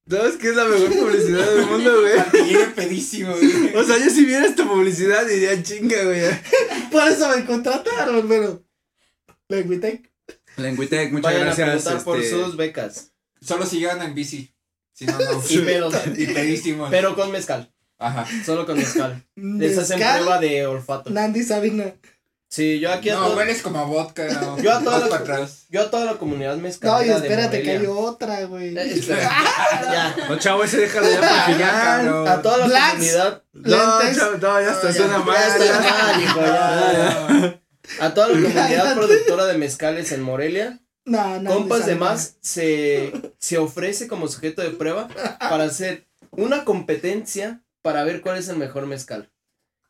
¿Sabes 0.10 0.36
qué 0.36 0.50
es 0.50 0.56
la 0.56 0.66
mejor 0.66 0.90
publicidad 0.94 1.54
del 1.54 1.66
mundo, 1.66 2.02
güey? 2.02 2.74
Pedísimo, 2.76 3.32
güey. 3.36 3.76
O 3.76 3.84
sea, 3.84 3.98
yo 3.98 4.10
si 4.10 4.26
viera 4.26 4.46
esta 4.46 4.68
publicidad 4.68 5.26
diría 5.26 5.64
chinga, 5.64 6.04
güey. 6.04 6.22
Por 6.92 7.08
eso 7.08 7.30
me 7.30 7.46
contrataron, 7.46 8.28
pero 8.28 8.64
Lengüitec. 9.48 10.12
Lengüitec, 10.58 11.12
muchas 11.12 11.24
Vayan 11.24 11.42
a 11.42 11.46
gracias. 11.46 11.68
preguntar 11.70 12.04
por 12.04 12.20
este, 12.20 12.30
sus 12.44 12.58
becas. 12.58 13.12
Solo 13.42 13.66
si 13.66 13.80
llegan 13.80 14.02
en 14.02 14.14
bici. 14.14 14.54
Si 14.92 15.06
no, 15.06 15.18
no. 15.18 15.42
Y 15.50 15.58
pedos. 15.60 15.96
Y 16.16 16.28
pedísimo. 16.28 16.88
Pero 16.90 17.16
con 17.16 17.32
mezcal. 17.32 17.74
Ajá. 17.98 18.28
Solo 18.46 18.66
con 18.66 18.78
mezcal. 18.78 19.26
Les 19.36 19.78
hacen 19.78 19.98
Mezcal, 20.00 20.20
prueba 20.20 20.40
de 20.40 20.68
olfato. 20.68 21.10
Nandi 21.10 21.44
Sabina. 21.44 21.96
Sí, 22.54 22.80
yo 22.80 22.94
aquí 22.94 23.10
a, 23.10 23.16
No, 23.16 23.26
todo- 23.30 23.38
hueles 23.38 23.64
como 23.64 23.80
a 23.80 23.84
vodka. 23.86 24.26
No. 24.28 24.60
Yo 24.62 24.72
a 24.76 24.80
toda 24.84 25.08
la- 25.08 25.16
atrás. 25.16 25.66
yo 25.72 25.82
a 25.82 25.90
toda 25.90 26.06
la 26.06 26.14
comunidad 26.20 26.56
No, 26.56 26.62
mezcalera 26.62 27.04
y 27.04 27.08
de 27.22 27.28
espérate 27.28 27.64
que 27.64 27.72
hay 27.72 27.86
otra, 27.88 28.44
güey. 28.46 28.78
Eh, 28.78 29.02
ya. 29.08 30.16
No, 30.30 30.38
chavo, 30.38 30.64
ese 30.64 30.78
déjalo 30.82 31.10
ya 31.10 31.20
para 31.20 31.46
final. 31.46 31.72
cabrón. 32.06 32.28
A 32.28 32.42
toda 32.44 32.58
la 32.60 32.68
Blacks. 32.68 32.92
comunidad. 32.92 33.44
No, 33.54 33.70
chavo, 34.16 34.38
no, 34.40 34.62
ya 34.62 34.72
está, 34.72 34.88
Ya, 34.92 34.94
suena 34.94 35.14
ya 35.18 35.20
mal. 35.26 35.36
está 35.48 35.66
ya. 35.66 35.80
mal, 35.80 36.22
hijo, 36.22 36.42
ya. 36.42 37.60
A 38.06 38.14
toda 38.14 38.28
la 38.28 38.34
comunidad 38.36 38.96
productora 38.98 39.46
de 39.46 39.58
mezcales 39.58 40.12
en 40.12 40.22
Morelia. 40.22 40.80
No, 41.06 41.18
Nandi 41.28 41.48
Compas 41.52 41.88
de. 41.88 41.96
Más 41.96 42.36
se, 42.42 43.12
se 43.40 43.58
ofrece 43.58 44.08
como 44.08 44.28
sujeto 44.28 44.62
de 44.62 44.70
prueba 44.70 45.08
para 45.40 45.64
hacer 45.64 46.08
una 46.30 46.66
competencia 46.66 47.64
para 47.82 48.04
ver 48.04 48.22
cuál 48.22 48.38
es 48.38 48.48
el 48.48 48.58
mejor 48.58 48.86
mezcal. 48.86 49.32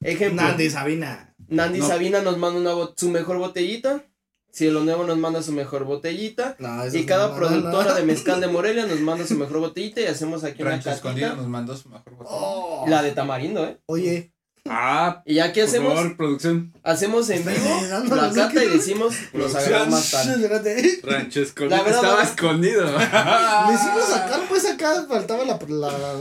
Ejemplo, 0.04 0.42
Nandi 0.42 0.70
Sabina. 0.70 1.34
Nandi 1.48 1.80
No. 1.80 1.88
Sabina 1.88 2.22
nos 2.22 2.38
manda 2.38 2.60
una 2.60 2.94
su 2.96 3.10
mejor 3.10 3.38
botellita. 3.38 4.04
Cielo 4.52 4.84
Nuevo 4.84 5.04
nos 5.04 5.18
manda 5.18 5.42
su 5.42 5.52
mejor 5.52 5.84
botellita. 5.84 6.56
No, 6.60 6.86
Y 6.88 7.06
cada 7.06 7.36
productora 7.36 7.96
de 7.96 8.04
mezcal 8.04 8.40
de 8.40 8.48
Morelia 8.56 8.86
nos 8.86 9.00
manda 9.00 9.26
su 9.26 9.34
mejor 9.36 9.60
botellita 9.60 10.02
y 10.02 10.06
hacemos 10.06 10.44
aquí 10.44 10.62
una 10.62 10.72
Rancho 10.72 10.92
Escondido 10.92 11.28
catita. 11.30 11.42
nos 11.42 11.50
mandó 11.50 11.76
su 11.76 11.90
mejor 11.90 12.14
botella. 12.16 12.30
Oh. 12.38 12.86
La 12.88 13.02
de 13.02 13.12
tamarindo, 13.12 13.66
¿eh? 13.66 13.80
Oye, 13.88 14.30
Ah, 14.66 15.22
Y 15.26 15.34
ya 15.36 15.52
que 15.52 15.60
por 15.62 15.70
hacemos, 15.70 15.94
favor, 15.94 16.16
producción. 16.16 16.72
hacemos 16.84 17.30
en 17.32 17.44
vivo 17.44 17.82
la 18.16 18.32
cata 18.32 18.64
y 18.64 18.70
decimos, 18.70 19.14
los 19.34 19.54
agarramos 19.56 19.90
más 19.90 20.12
tarde. 20.12 21.00
Rancho 21.04 21.42
escondido. 21.42 21.78
La 21.78 21.84
verdad, 21.84 22.02
Estaba 22.04 22.24
escondido. 22.24 22.86
Le 22.86 23.74
hicimos 23.74 24.06
sacar, 24.10 24.40
pues 24.48 24.66
acá 24.66 25.06
faltaba 25.10 25.44
la. 25.44 25.60
la 25.68 26.14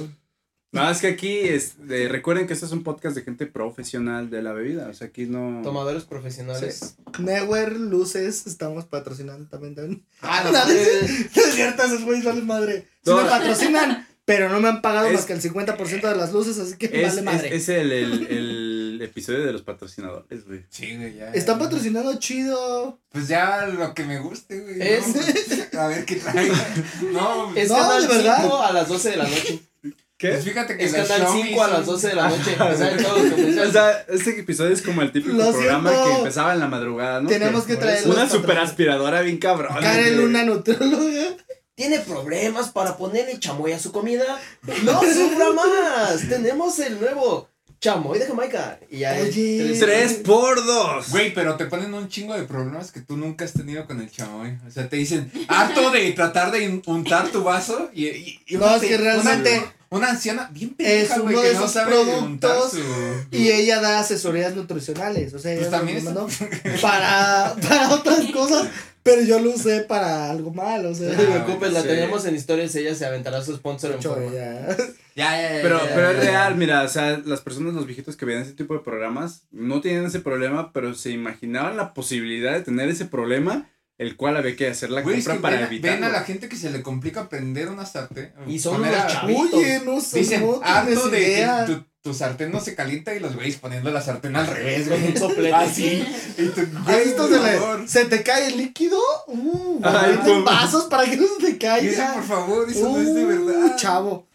No, 0.73 0.91
es 0.91 1.01
que 1.03 1.09
aquí 1.09 1.39
es, 1.41 1.87
de- 1.87 2.09
recuerden 2.09 2.47
que 2.47 2.55
este 2.55 2.65
es 2.65 2.73
un 2.73 2.83
podcast 2.83 3.15
de 3.15 3.23
gente 3.23 3.45
profesional 3.47 4.31
de 4.31 4.41
la 4.43 4.53
bebida. 4.53 4.89
O 4.89 4.95
sea, 4.95 5.09
aquí 5.09 5.27
no. 5.27 5.61
Tomadores 5.63 6.05
profesionales. 6.05 6.97
Newer, 7.19 7.79
Luces, 7.79 8.47
estamos 8.47 8.87
patrocinando 8.87 9.49
también. 9.51 9.75
también. 9.75 10.07
Ah, 10.23 10.41
No, 10.45 10.53
no, 10.53 10.65
no 10.65 10.71
es 10.73 11.55
cierto, 11.55 11.83
esos 11.83 12.05
güeyes 12.05 12.25
valen 12.25 12.47
madre. 12.47 12.89
Sí 13.05 13.11
No. 13.11 13.17
me 13.23 13.29
patrocinan, 13.29 14.09
pero 14.25 14.49
no 14.49 14.61
me 14.61 14.69
han 14.69 14.81
pagado 14.81 15.09
Es- 15.09 15.13
más 15.13 15.25
que 15.27 15.35
el 15.35 15.43
50% 15.43 16.09
de 16.09 16.17
las 16.17 16.33
luces, 16.33 16.59
así 16.59 16.77
que 16.79 16.87
Es, 16.87 17.09
vale 17.17 17.23
madre. 17.23 17.49
es, 17.55 17.63
es 17.65 17.69
el, 17.69 17.93
el, 17.93 18.27
el 18.31 19.03
episodio 19.03 19.45
de 19.45 19.53
los 19.53 19.61
patrocinadores, 19.61 20.47
güey. 20.47 20.65
Sí, 20.71 20.97
güey, 20.97 21.17
ya. 21.17 21.33
Están 21.35 21.59
patrocinando 21.59 22.19
chido. 22.19 22.99
Pues 23.11 23.29
ya 23.29 23.67
lo 23.67 23.93
que 23.93 24.05
me 24.05 24.21
guste, 24.21 24.59
güey. 24.59 24.79
¿no? 24.79 24.85
Es- 24.85 25.75
A 25.75 25.87
ver 25.89 26.07
qué 26.07 26.17
trae. 26.17 26.51
No, 27.13 27.55
Es 27.55 27.69
No, 27.69 27.77
Canal 27.77 28.09
de 28.09 28.17
verdad. 28.17 28.39
5 28.41 28.63
a 28.63 28.73
las 28.73 28.89
12 28.89 29.11
de 29.11 29.17
la 29.19 29.25
noche. 29.25 29.61
Pues 30.31 30.45
fíjate 30.45 30.77
que 30.77 30.85
Es 30.85 30.93
las 30.93 31.09
Canal 31.09 31.27
Xiaomi 31.29 31.43
5 31.49 31.63
a 31.63 31.69
las 31.69 31.77
son- 31.79 31.87
12 31.87 32.09
de 32.09 32.15
la 32.15 32.29
noche. 32.29 32.57
O 32.61 32.77
sea, 32.77 32.91
en 32.93 33.03
todos 33.03 33.23
los 33.25 33.69
O 33.69 33.73
sea, 33.73 34.05
este 34.09 34.41
episodio 34.41 34.73
es 34.73 34.83
como 34.83 35.03
el 35.03 35.13
típico 35.13 35.35
Lo 35.37 35.51
programa 35.53 35.91
siento. 35.91 36.09
que 36.11 36.19
empezaba 36.19 36.53
en 36.55 36.61
la 36.61 36.69
madrugada, 36.69 37.21
¿no? 37.21 37.29
Tenemos 37.29 37.65
que 37.65 37.75
por 37.75 37.83
traer 37.85 38.07
Una 38.09 38.29
super 38.29 38.59
aspiradora 38.59 39.21
bien 39.23 39.39
cabrón. 39.39 39.77
Karen. 39.81 40.17
Luna 40.17 40.45
Nutróloga. 40.45 41.37
¿Tiene 41.75 42.01
problemas 42.01 42.69
para 42.69 42.97
ponerle 42.97 43.39
chamoy 43.39 43.73
a 43.73 43.79
su 43.79 43.93
comida? 43.93 44.39
¡No 44.85 45.01
sufra 45.01 45.53
más! 45.53 46.29
Tenemos 46.29 46.79
el 46.81 47.01
nuevo 47.01 47.49
chamoy 47.81 48.19
de 48.19 48.27
Jamaica. 48.27 48.79
Y 48.91 49.03
hay 49.05 49.23
Oye. 49.23 49.77
Tres 49.81 50.13
por 50.25 50.65
dos. 50.65 51.09
Güey, 51.11 51.33
pero 51.35 51.57
te 51.57 51.65
ponen 51.65 51.93
un 51.95 52.09
chingo 52.09 52.35
de 52.35 52.43
problemas 52.45 52.93
que 52.93 53.01
tú 53.01 53.17
nunca 53.17 53.45
has 53.47 53.55
tenido 53.55 53.87
con 53.87 54.01
el 54.01 54.11
chamoy. 54.11 54.57
O 54.69 54.71
sea, 54.71 54.89
te 54.89 54.97
dicen, 54.97 55.33
harto 55.49 55.91
de 55.91 56.13
tratar 56.13 56.53
de 56.53 56.69
un- 56.69 56.83
untar 56.87 57.29
tu 57.31 57.43
vaso 57.43 57.91
y. 57.93 58.07
y- 58.07 58.41
y 58.47 58.57
No, 58.59 58.77
es 58.77 58.83
que 58.83 58.89
te- 58.89 58.99
realmente 58.99 59.63
Una, 59.93 60.11
anciana 60.11 60.51
bien 60.53 60.75
es 60.79 61.09
pendeja, 61.09 61.19
güey, 61.21 61.35
uno 61.35 61.43
que 61.43 61.49
de 61.49 61.55
no 61.55 61.61
esos 61.61 61.73
sabe 61.73 61.93
productos 61.93 62.71
su. 62.73 62.79
Y 63.31 63.51
ella 63.51 63.81
da 63.81 64.01
asesorías 64.01 64.55
nutricionales. 64.57 65.35
O 65.35 65.39
sea, 65.39 65.53
Pues 65.55 65.67
ella 65.67 65.71
también 65.77 65.99
es- 65.99 66.05
mandó 66.05 66.27
para, 66.83 67.55
para 67.69 67.91
otras 67.95 68.25
cosas. 68.33 68.69
Pero 69.05 69.23
yo 69.23 69.41
lo 69.41 69.51
usé 69.51 69.81
para 69.81 70.31
algo 70.31 70.53
malo. 70.55 70.91
O 70.91 70.95
sea, 70.95 71.09
No 71.11 71.17
te 71.17 71.25
Ah, 71.27 71.45
preocupes, 71.45 71.73
la 71.73 71.83
sí. 71.83 71.89
tenemos 71.89 72.25
en 72.25 72.37
historias. 72.37 72.75
Ella 72.77 72.95
se 72.95 73.05
aventará 73.05 73.43
su 73.45 73.55
sponsor 73.57 73.93
en 73.93 74.03
forma. 74.03 74.33
ya. 74.33 74.77
Ya, 75.15 75.43
ya, 75.43 75.57
ya. 75.57 75.63
Pero, 75.63 75.79
ya, 75.85 75.95
pero 75.95 76.11
es 76.13 76.17
ya. 76.19 76.23
real, 76.31 76.55
mira, 76.55 76.83
o 76.85 76.89
sea, 76.89 77.21
las 77.27 77.41
personas, 77.41 77.75
los 77.75 77.85
viejitos 77.87 78.17
que 78.17 78.25
veían 78.25 78.43
ese 78.43 78.53
tipo 78.53 78.75
de 78.75 78.81
programas, 78.81 79.43
no 79.51 79.81
tenían 79.81 80.07
ese 80.07 80.21
problema, 80.21 80.73
pero 80.73 80.95
se 80.95 81.11
imaginaban 81.11 81.77
la 81.77 81.93
posibilidad 81.95 82.53
de 82.53 82.63
tener 82.63 82.89
ese 82.89 83.05
problema, 83.05 83.69
el 84.03 84.17
cual 84.17 84.37
había 84.37 84.55
que 84.57 84.69
hacer 84.69 84.91
la 84.91 85.01
es 85.01 85.07
compra 85.07 85.35
que 85.35 85.41
para 85.41 85.57
ven, 85.57 85.65
evitarlo. 85.67 85.95
ven 85.97 86.05
a 86.05 86.09
la 86.11 86.21
gente 86.25 86.49
que 86.49 86.57
se 86.57 86.71
le 86.71 86.83
complica 86.83 87.29
prender 87.29 87.69
una 87.69 87.87
sartén. 87.87 88.33
Y 88.47 88.59
son 88.59 88.81
unos 88.83 88.95
a- 88.95 89.07
chavitos. 89.07 89.55
Oye, 89.55 89.81
no 89.85 90.01
sé. 90.01 90.19
Dicen, 90.21 90.41
no 90.47 90.61
harto 90.63 90.87
tienes 90.91 91.11
de 91.11 91.23
idea. 91.23 91.65
que 91.67 91.73
tu, 91.75 91.85
tu 92.03 92.15
sartén 92.15 92.51
no 92.51 92.61
se 92.61 92.75
calienta 92.75 93.15
y 93.15 93.21
los 93.21 93.35
güeyes 93.35 93.57
poniendo 93.57 93.91
la 93.91 94.01
sartén 94.03 94.35
al 94.37 94.47
revés, 94.47 94.89
Con 94.89 94.99
güey. 95.01 95.13
un 95.13 95.17
soplete. 95.17 95.55
Así. 95.55 96.05
Y 96.37 96.47
tú, 96.49 96.61
¿Has 96.79 96.85
güey, 96.87 97.05
visto? 97.05 97.29
por 97.29 97.33
Se, 97.39 97.43
le- 97.43 97.59
favor. 97.59 97.89
se 97.89 98.05
te 98.07 98.23
cae 98.23 98.47
el 98.49 98.57
líquido. 98.59 98.99
Uh, 99.29 99.81
Ay, 99.85 100.19
vasos 100.45 100.85
para 100.87 101.05
que 101.09 101.17
no 101.17 101.27
se 101.27 101.41
te 101.41 101.47
Dice, 101.47 101.59
caiga. 101.59 102.13
por 102.15 102.25
favor, 102.25 102.69
eso 102.71 102.89
no 102.91 103.01
es 103.01 103.15
de 103.15 103.25
Uh, 103.25 103.47
verdad. 103.47 103.77
Chavo. 103.77 104.27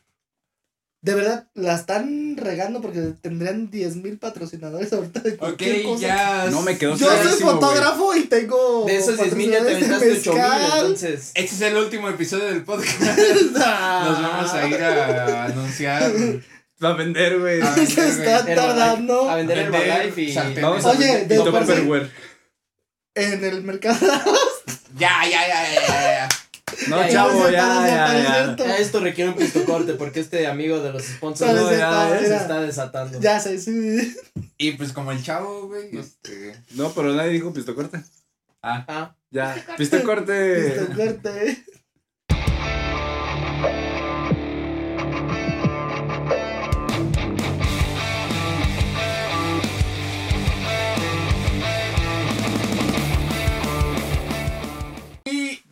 De 1.01 1.13
verdad, 1.13 1.47
la 1.53 1.75
están 1.75 2.35
regando 2.37 2.81
porque 2.81 2.99
tendrían 3.21 3.69
10 3.69 3.97
mil 3.97 4.17
patrocinadores 4.17 4.91
ahorita 4.91 5.19
de 5.19 5.31
Ok, 5.33 5.37
cualquier 5.37 5.83
cosa. 5.83 6.01
ya. 6.07 6.47
No 6.49 6.61
me 6.63 6.77
quedó 6.77 6.97
Yo 6.97 7.07
soy 7.23 7.39
fotógrafo 7.41 8.15
y 8.15 8.23
tengo. 8.23 8.85
De 8.85 8.97
esos 8.97 9.15
10 9.17 9.35
mil 9.35 9.51
ya 9.51 9.63
te 9.63 9.75
aventaste 9.75 10.11
8 10.11 10.33
mil. 10.33 10.41
mezcal. 10.41 10.71
Entonces, 10.81 11.31
Este 11.35 11.55
es 11.55 11.61
el 11.61 11.77
último 11.77 12.09
episodio 12.09 12.45
del 12.45 12.63
podcast. 12.63 12.99
Nos 13.53 13.53
vamos 14.21 14.51
a 14.53 14.67
ir 14.67 14.83
a 14.83 15.45
anunciar. 15.45 16.11
Va 16.83 16.89
a 16.89 16.93
vender, 16.93 17.39
güey. 17.39 17.61
A 17.61 17.73
Se 17.75 17.83
está 18.09 18.43
tardando 18.45 19.29
a 19.29 19.35
vender 19.35 19.71
Vender 19.71 19.81
Herbalife 19.87 20.21
y. 20.21 20.61
Vamos 20.61 20.83
a 20.85 20.89
Oye, 20.89 21.05
vender 21.13 21.27
de 21.43 21.51
por 21.51 21.61
sí- 21.61 21.67
Tupperware. 21.67 22.11
en 23.15 23.43
el 23.45 23.61
mercado. 23.63 23.97
Ya, 24.97 25.11
ya, 25.29 25.47
ya, 25.47 25.73
ya, 25.73 25.87
ya. 25.87 26.29
No, 26.89 27.01
Ya, 27.01 27.09
chavo, 27.09 27.49
ya, 27.49 27.51
ya, 27.51 27.57
ya, 27.57 27.87
ya, 27.87 28.13
ya, 28.13 28.23
ya. 28.23 28.55
ya. 28.55 28.65
Ya 28.67 28.77
esto 28.77 28.99
requiere 28.99 29.31
un 29.31 29.37
pistocorte 29.37 29.93
porque 29.93 30.19
este 30.19 30.45
amigo 30.47 30.79
de 30.79 30.93
los 30.93 31.03
sponsors 31.03 31.53
no, 31.53 31.69
se 31.69 31.77
ya, 31.77 31.89
está- 31.89 32.09
ya 32.09 32.17
se 32.19 32.23
mira. 32.25 32.41
está 32.41 32.61
desatando. 32.61 33.19
Ya 33.19 33.39
sé, 33.39 33.59
sí. 33.59 34.15
Y 34.57 34.71
pues 34.73 34.91
como 34.93 35.11
el 35.11 35.23
chavo, 35.23 35.67
güey, 35.67 35.97
este... 35.97 36.55
No, 36.75 36.91
pero 36.91 37.13
nadie 37.13 37.31
dijo 37.31 37.51
pisto 37.53 37.73
corte. 37.75 38.01
Ah, 38.61 38.85
Ah, 38.87 39.15
Ya, 39.31 39.53
Pisto 39.77 39.97
pisto 39.97 40.03
corte. 40.03 41.63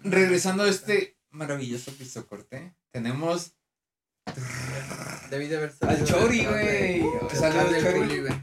Regresando 0.06 0.64
a 0.64 0.70
este 0.70 1.18
maravilloso 1.32 1.92
piso 1.94 2.26
corte, 2.28 2.74
tenemos 2.92 3.56
Debí 5.30 5.48
de 5.48 5.58
haber 5.58 5.74
Al 5.82 6.04
Chori, 6.04 6.46
güey. 6.46 7.04
Saludos, 7.34 7.72
del 7.72 7.84
Chori. 7.84 8.20
Güey. 8.22 8.34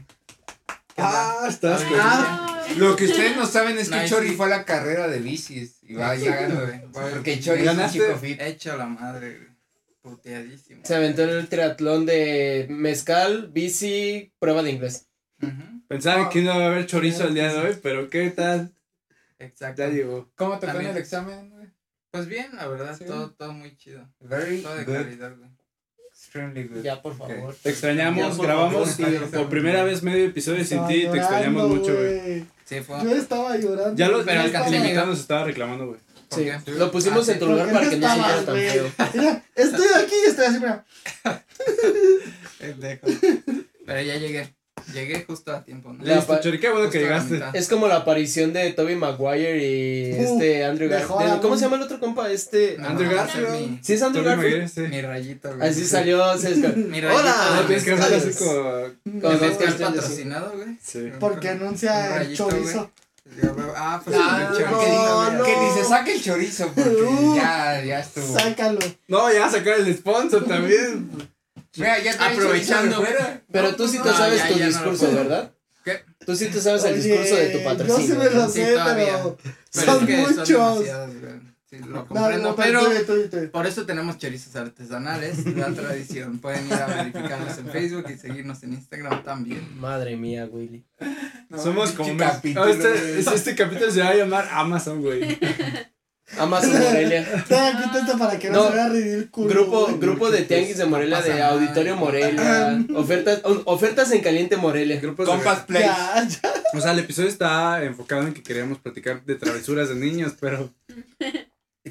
Ah, 0.97 1.45
estás 1.49 1.83
con. 1.83 1.97
Ah, 1.99 2.65
lo 2.77 2.95
que 2.95 3.05
ustedes 3.05 3.35
no 3.35 3.45
saben 3.45 3.77
es 3.77 3.89
que 3.89 3.95
Nice. 3.95 4.09
Chori 4.09 4.29
fue 4.31 4.45
a 4.45 4.49
la 4.49 4.65
carrera 4.65 5.07
de 5.07 5.19
bicis 5.19 5.79
y 5.83 5.95
va 5.95 6.15
llegando, 6.15 6.61
güey. 6.61 6.81
Porque 6.91 7.39
Chori 7.39 7.63
es 7.63 7.69
un 7.69 7.77
¿Ganaste? 7.77 7.99
chico 7.99 8.17
fit. 8.17 8.41
Hecho 8.41 8.77
la 8.77 8.85
madre, 8.85 9.37
güey. 9.37 9.53
Puteadísimo. 10.01 10.81
se 10.83 10.95
aventó 10.95 11.23
en 11.23 11.29
el 11.29 11.47
triatlón 11.47 12.05
de 12.05 12.67
mezcal, 12.69 13.49
bici, 13.53 14.33
prueba 14.37 14.61
de 14.61 14.71
inglés. 14.71 15.07
Pensaban 15.87 16.29
que 16.29 16.41
no 16.41 16.55
iba 16.55 16.65
a 16.65 16.67
haber 16.67 16.85
chorizo 16.85 17.25
el 17.25 17.33
día 17.33 17.53
de 17.53 17.59
hoy, 17.59 17.79
pero 17.81 18.09
¿qué 18.09 18.29
tal? 18.31 18.73
Exacto. 19.39 19.81
Ya 19.81 19.89
llegó. 19.89 20.29
¿Cómo 20.35 20.59
te 20.59 20.67
fue 20.67 20.81
en 20.81 20.87
el 20.87 20.97
examen? 20.97 21.52
Pues 22.13 22.27
bien, 22.27 22.45
la 22.55 22.67
verdad, 22.67 22.95
Sí. 22.95 23.05
todo, 23.05 23.31
todo 23.31 23.53
muy 23.53 23.75
chido. 23.75 24.07
Very 24.19 24.61
Todo 24.61 24.75
de 24.75 24.83
good. 24.85 24.93
calidad, 24.93 25.35
güey. 25.35 25.49
Extremely 26.11 26.63
good. 26.67 26.83
Ya, 26.83 27.01
por 27.01 27.17
favor. 27.17 27.55
Te 27.55 27.71
extrañamos, 27.71 28.29
Ya, 28.29 28.37
por 28.37 28.45
grabamos 28.45 28.95
favor. 28.95 29.31
por 29.31 29.49
primera 29.49 29.83
vez 29.83 30.03
medio 30.03 30.25
episodio 30.25 30.63
sin 30.63 30.85
ti 30.85 31.05
y 31.05 31.07
te 31.11 31.17
extrañamos 31.17 31.67
mucho, 31.69 31.91
güey. 31.95 32.45
Sí, 32.65 32.81
fue. 32.81 33.03
Yo 33.03 33.15
estaba 33.15 33.57
llorando. 33.57 33.95
Ya 33.95 34.09
lo 34.09 34.23
Pero 34.23 34.41
el 34.41 34.51
llegar. 34.83 35.07
nos 35.07 35.19
estaba 35.21 35.45
reclamando, 35.45 35.87
güey. 35.87 35.99
¿Por 36.29 36.37
Sí, 36.39 36.51
lo 36.77 36.91
pusimos 36.91 37.27
Ah, 37.27 37.31
en 37.31 37.39
tu 37.39 37.45
lugar 37.47 37.65
¿Por 37.65 37.73
para 37.73 37.89
que 37.89 37.97
no 37.97 38.13
se 38.13 38.45
tan 38.45 38.55
feo. 38.57 38.91
Mira, 39.15 39.43
estoy 39.55 39.87
aquí 40.03 40.15
y 40.23 40.29
estoy 40.29 40.45
así, 40.45 40.59
mira. 40.59 40.85
Pendejo. 42.59 43.07
Pero 43.87 44.01
ya 44.01 44.17
llegué. 44.17 44.55
Llegué 44.91 45.23
justo 45.27 45.51
a 45.55 45.63
tiempo, 45.63 45.93
¿no? 45.93 46.03
La 46.03 46.15
Listo, 46.15 46.39
Chori, 46.41 46.59
qué 46.59 46.69
bueno 46.69 46.89
que 46.89 46.99
llegaste. 46.99 47.41
Es 47.53 47.67
como 47.69 47.87
la 47.87 47.97
aparición 47.97 48.51
de 48.53 48.71
Toby 48.73 48.95
Maguire 48.95 49.57
y 49.63 50.13
Uh, 50.13 50.33
este 50.35 50.65
Andrew 50.65 50.89
Garfield. 50.89 51.41
¿Cómo 51.41 51.55
se 51.55 51.63
llama 51.63 51.77
el 51.77 51.83
otro 51.83 51.99
compa? 51.99 52.29
Este. 52.31 52.75
No, 52.79 52.87
Andrew 52.89 53.09
no, 53.09 53.15
Garfield. 53.15 53.49
Mi, 53.51 53.79
¿Sí 53.81 53.93
es 53.93 54.01
Andrew 54.01 54.23
Garfield? 54.23 54.51
Maguire, 54.63 54.67
sí. 54.67 54.81
mi 54.81 55.01
rayito, 55.01 55.55
güey. 55.55 55.69
Así 55.69 55.85
salió. 55.85 56.37
se 56.37 56.55
esca- 56.55 56.75
Mi 56.75 56.99
rayito, 57.01 57.19
Hola. 57.21 57.35
Güey. 57.55 57.67
tienes 57.67 57.83
que 57.85 57.91
hacer 57.93 58.13
así 58.15 58.43
como. 58.43 58.61
Con 58.61 58.93
¿Me 59.03 59.29
ves 59.29 59.39
dos 59.39 59.39
que 59.39 59.45
es 59.45 59.55
cuestiones, 59.57 59.77
sí. 59.77 59.83
patrocinado, 60.01 60.51
güey? 60.55 60.77
Sí. 60.83 61.11
Porque 61.19 61.51
Un 61.51 61.61
anuncia 61.61 62.21
el 62.21 62.35
chorizo. 62.35 62.91
Ah, 63.75 64.01
pues 64.03 64.15
Ah, 64.19 64.49
el 64.51 64.57
chorizo, 64.57 64.75
no, 64.75 65.31
no. 65.31 65.43
Que 65.43 65.55
ni 65.57 65.71
se 65.71 65.83
saque 65.85 66.13
el 66.15 66.21
chorizo 66.21 66.67
porque 66.75 66.89
Uh. 66.91 67.35
ya, 67.35 67.81
ya 67.83 67.99
estuvo. 68.01 68.37
Sácalo. 68.37 68.79
No, 69.07 69.31
ya 69.31 69.49
sacar 69.49 69.79
el 69.79 69.95
sponsor 69.95 70.45
también. 70.45 71.09
Mira, 71.75 71.99
ya 71.99 72.17
trae 72.17 72.33
Aprovechando. 72.33 72.97
fuera. 73.01 73.41
Pero 73.51 73.75
tú 73.75 73.87
sí 73.87 73.97
te 73.99 74.09
No, 74.09 74.17
sabes 74.17 74.39
ya- 74.39 74.47
tu 74.47 74.53
ya 74.55 74.59
no 74.65 74.67
discurso, 74.69 75.05
puedo. 75.05 75.17
¿verdad? 75.17 75.53
¿Qué? 75.83 76.01
Tú 76.25 76.35
sí 76.35 76.47
te 76.47 76.61
sabes 76.61 76.83
el 76.85 77.01
discurso 77.01 77.35
de 77.35 77.49
tu 77.49 77.57
Yo 77.59 77.63
patrocinio. 77.63 78.07
sí 78.07 78.13
me 78.17 78.25
lo 78.29 78.41
¿no? 78.43 78.49
Sí, 78.49 78.61
pero. 78.63 79.37
Pero 79.73 79.85
son 79.85 80.03
es 80.03 80.07
que 80.07 80.23
son 80.23 80.35
muchos. 80.37 80.85
Sí, 81.69 81.79
lo 81.79 81.87
No, 81.87 82.05
comprendo, 82.07 82.49
no, 82.49 82.55
pero... 82.55 82.81
pero. 82.87 83.03
tú, 83.05 83.27
tú, 83.29 83.29
tú. 83.45 83.51
Por 83.51 83.65
eso 83.65 83.83
tenemos 83.87 84.19
chorizos 84.19 84.55
artesanales, 84.55 85.43
la 85.57 85.73
tradición. 85.73 86.37
Pueden 86.37 86.67
ir 86.67 86.73
a 86.75 86.85
verificarnos 86.85 87.57
en 87.57 87.67
Facebook 87.67 88.05
y 88.13 88.17
seguirnos 88.19 88.61
en 88.61 88.73
Instagram 88.73 89.23
también. 89.23 89.79
Madre 89.79 90.15
mía, 90.15 90.47
Willy. 90.51 90.85
No, 91.49 91.57
Somos 91.61 91.91
como. 91.93 92.15
capítulo, 92.15 92.67
este, 92.67 92.89
güey. 92.89 93.19
este- 93.19 93.35
este 93.35 93.55
capítulo 93.55 93.89
se 93.91 94.01
va 94.01 94.09
a 94.09 94.15
llamar 94.15 94.47
Amazon, 94.51 95.01
güey. 95.01 95.37
Amazon 96.37 96.71
Morelia. 96.81 97.21
Aquí 97.49 97.97
esto 97.99 98.17
para 98.17 98.39
que 98.39 98.49
no, 98.49 98.63
No, 98.63 98.69
se 98.69 98.75
vea 98.75 98.89
ridículo. 98.89 99.49
Grupo, 99.49 99.85
güey. 99.85 99.99
grupo 99.99 100.31
de 100.31 100.41
Tianguis 100.43 100.77
de 100.77 100.85
Morelia, 100.85 101.21
de. 101.21 101.41
Auditorio 101.43 101.95
Morelia. 101.95 102.83
Ofertas, 102.95 103.41
ofertas 103.65 104.11
en 104.11 104.21
caliente 104.21 104.57
Morelia. 104.57 104.99
Grupos 104.99 105.25
de- 105.27 105.31
Compas 105.33 105.59
Play. 105.67 105.83
Ya, 105.83 106.27
ya. 106.27 106.53
O 106.73 106.81
sea, 106.81 106.91
el 106.93 106.99
episodio 106.99 107.29
está 107.29 107.83
enfocado 107.83 108.23
en 108.27 108.33
que 108.33 108.41
queríamos 108.41 108.79
platicar 108.79 109.23
de 109.23 109.35
travesuras 109.35 109.89
de 109.89 109.95
niños, 109.95 110.33
pero. 110.39 110.73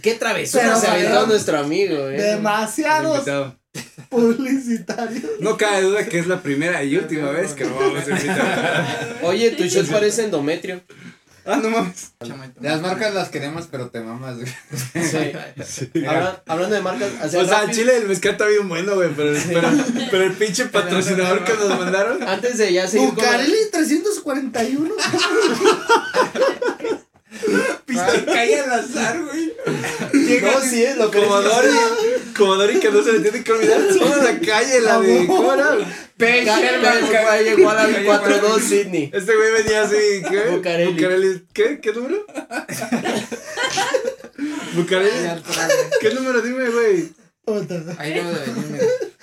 Qué 0.02 0.14
travesura 0.14 0.62
Pero 0.64 0.76
se 0.80 0.86
aventó 0.88 1.26
nuestro 1.26 1.58
amigo, 1.58 2.08
eh. 2.08 2.20
Demasiados 2.20 3.24
publicitarios. 4.08 5.22
No 5.40 5.56
cabe 5.56 5.82
duda 5.82 6.06
que 6.06 6.18
es 6.18 6.26
la 6.26 6.40
primera 6.42 6.82
y 6.82 6.96
última 6.96 7.30
vez 7.30 7.52
que 7.52 7.64
lo 7.64 7.74
vamos 7.74 8.06
a 8.06 8.10
invitar. 8.10 9.18
Oye, 9.22 9.50
tu 9.52 9.64
shot 9.64 9.86
parece 9.88 10.24
endometrio. 10.24 10.80
Ah, 11.44 11.56
no 11.56 11.70
mames. 11.70 12.12
Las 12.60 12.80
marcas 12.80 13.14
las 13.14 13.28
queremos, 13.28 13.66
pero 13.70 13.90
te 13.90 14.00
mamas, 14.00 14.36
güey. 14.36 14.46
Sí. 15.04 15.32
Habla- 16.06 16.42
hablando 16.46 16.74
de 16.76 16.82
marcas, 16.82 17.10
O 17.24 17.28
sea, 17.28 17.40
el 17.40 17.48
rápido- 17.48 17.72
chile 17.72 17.92
del 17.94 18.08
mezcal 18.08 18.32
está 18.32 18.46
bien 18.46 18.68
bueno, 18.68 18.94
güey, 18.94 19.10
pero, 19.16 19.36
pero, 19.48 19.68
pero 20.10 20.24
el 20.24 20.32
pinche 20.34 20.66
patrocinador 20.66 21.44
que 21.44 21.54
nos 21.54 21.68
mandaron. 21.70 22.22
antes 22.22 22.58
de 22.58 22.72
ya 22.72 22.86
seguir 22.86 23.08
con 23.08 23.16
Bucareli 23.16 23.56
341. 23.72 24.94
Cae 28.26 28.60
al 28.60 28.72
azar, 28.72 29.20
güey. 29.22 29.52
No, 30.42 30.60
sí 30.60 30.82
es 30.84 30.96
lo 30.96 31.10
que 31.10 31.18
Comodori, 31.20 31.68
Comodori 32.36 32.78
que 32.80 32.90
no 32.90 33.02
se 33.02 33.12
le 33.12 33.20
tiene 33.20 33.42
que 33.42 33.52
olvidar 33.52 33.80
toda 33.98 34.16
la 34.18 34.38
calle, 34.40 34.80
la 34.80 35.00
de 35.00 35.26
¿cómo 35.26 35.52
Ca- 36.44 36.60
Sherman, 36.60 37.04
igual 37.58 37.78
al 37.78 37.92
calle 37.92 38.06
4-2 38.08 38.60
Sydney. 38.60 39.10
Este 39.12 39.34
güey 39.36 39.52
venía 39.52 39.82
así, 39.82 40.22
¿qué? 40.28 40.40
Bucareli. 40.50 41.44
¿Qué? 41.52 41.80
¿Qué 41.80 41.92
número? 41.92 42.24
Traje. 45.42 45.72
¿Qué 46.00 46.10
número? 46.14 46.40
Dime, 46.42 46.68
güey. 46.68 47.08
Ahí 47.98 48.14
de 48.14 48.22
venirme. 48.22 48.78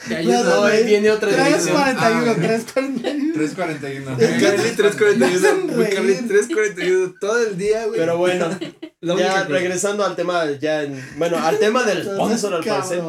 Te 0.08 0.14
No, 0.14 0.18
ayudo. 0.20 0.44
No, 0.62 0.68
él 0.68 0.86
viene 0.86 1.10
otra 1.12 1.30
dirección. 1.30 1.76
341, 1.78 2.32
Ah, 2.32 2.36
341. 2.36 3.34
341. 3.34 4.12
Bucareli 4.12 4.76
341. 4.76 5.26
hacen 5.26 5.68
Bucareli 5.68 6.14
reír. 6.14 6.28
341. 6.28 7.14
Todo 7.20 7.40
el 7.48 7.58
día, 7.58 7.86
güey. 7.86 8.00
Pero 8.00 8.18
bueno, 8.18 8.50
La 8.50 8.99
ya 9.02 9.44
regresando 9.46 10.06
al 10.06 10.16
tema, 10.16 10.46
ya, 10.60 10.84
en- 10.84 11.02
bueno, 11.18 11.38
al 11.38 11.58
tema 11.58 11.84
del 11.84 12.04
sponsor 12.04 12.54
al 12.56 12.64
parecer. 12.64 13.02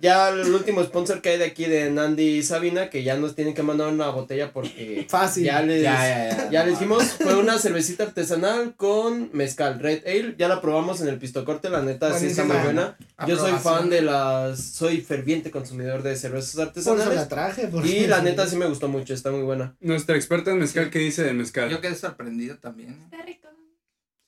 Ya 0.00 0.30
el 0.30 0.54
último 0.54 0.82
sponsor 0.84 1.20
que 1.20 1.30
hay 1.30 1.38
de 1.38 1.44
aquí 1.44 1.66
de 1.66 1.90
Nandi 1.90 2.38
y 2.38 2.42
Sabina, 2.42 2.88
que 2.90 3.02
ya 3.02 3.16
nos 3.16 3.34
tienen 3.34 3.52
que 3.54 3.62
mandar 3.62 3.88
una 3.88 4.08
botella 4.08 4.52
porque 4.52 5.06
Fácil. 5.08 5.44
ya 5.44 5.60
les, 5.62 5.82
Ya, 5.82 5.92
ya, 6.08 6.36
ya. 6.36 6.50
ya 6.50 6.64
les 6.64 6.74
dijimos, 6.78 7.04
fue 7.04 7.36
una 7.36 7.58
cervecita 7.58 8.04
artesanal 8.04 8.74
con 8.76 9.30
mezcal, 9.32 9.78
Red 9.78 10.06
Ale, 10.06 10.34
ya 10.38 10.48
la 10.48 10.60
probamos 10.60 11.00
en 11.02 11.08
el 11.08 11.18
pistocorte, 11.18 11.68
la 11.68 11.82
neta 11.82 12.18
sí 12.18 12.26
está 12.26 12.44
muy 12.44 12.56
buena. 12.56 12.96
Yo 13.26 13.36
soy 13.36 13.52
fan 13.52 13.90
de 13.90 14.02
las, 14.02 14.60
soy 14.62 15.00
ferviente 15.02 15.50
consumidor 15.50 16.02
de 16.02 16.16
cervezas 16.16 16.54
Por 16.54 16.62
eso 16.78 16.94
la 16.96 17.02
artesanales. 17.04 17.28
traje. 17.28 17.68
porque- 17.68 17.88
Y 17.88 18.06
la 18.06 18.22
neta 18.22 18.46
sí 18.46 18.56
me 18.56 18.66
gustó 18.66 18.88
mucho, 18.88 19.12
está 19.14 19.30
muy 19.30 19.42
buena. 19.42 19.74
Nuestra 19.80 20.16
experta 20.16 20.50
en 20.50 20.58
mezcal, 20.58 20.88
¿qué 20.90 20.98
dice 20.98 21.22
del 21.24 21.34
mezcal? 21.36 21.68
Yo 21.68 21.80
quedé 21.80 21.94
sorprendido 21.94 22.56
también. 22.58 22.96
Está 23.04 23.22
rico. 23.24 23.48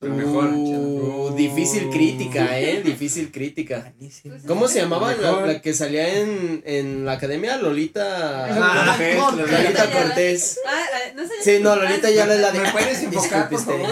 El 0.03 0.11
mejor. 0.11 0.47
Uh, 0.47 1.35
difícil 1.37 1.89
crítica, 1.91 2.59
eh, 2.59 2.83
difícil 2.85 3.31
crítica. 3.31 3.93
Pues 3.99 4.23
¿Cómo 4.47 4.67
se 4.69 4.81
llamaba 4.81 5.15
la, 5.15 5.47
la 5.47 5.61
que 5.63 5.75
salía 5.75 6.19
en, 6.21 6.63
en 6.67 7.05
la 7.05 7.13
academia? 7.13 7.57
Lolita. 7.57 8.47
Ah, 8.47 8.97
Cortés, 8.97 9.17
Lolita 9.53 9.91
Cortés. 9.91 10.61
Ah, 10.67 10.71
ah, 10.93 11.13
no 11.15 11.23
sé. 11.23 11.33
Sí, 11.43 11.63
no, 11.63 11.77
Lolita 11.77 12.11
ya 12.11 12.27
la 12.27 12.35
es 12.35 12.41
la 12.41 12.51
de. 12.51 12.59
¿Me 12.61 12.73
puedes 12.73 13.03
enfocar, 13.03 13.49
por 13.49 13.61
favor? 13.61 13.89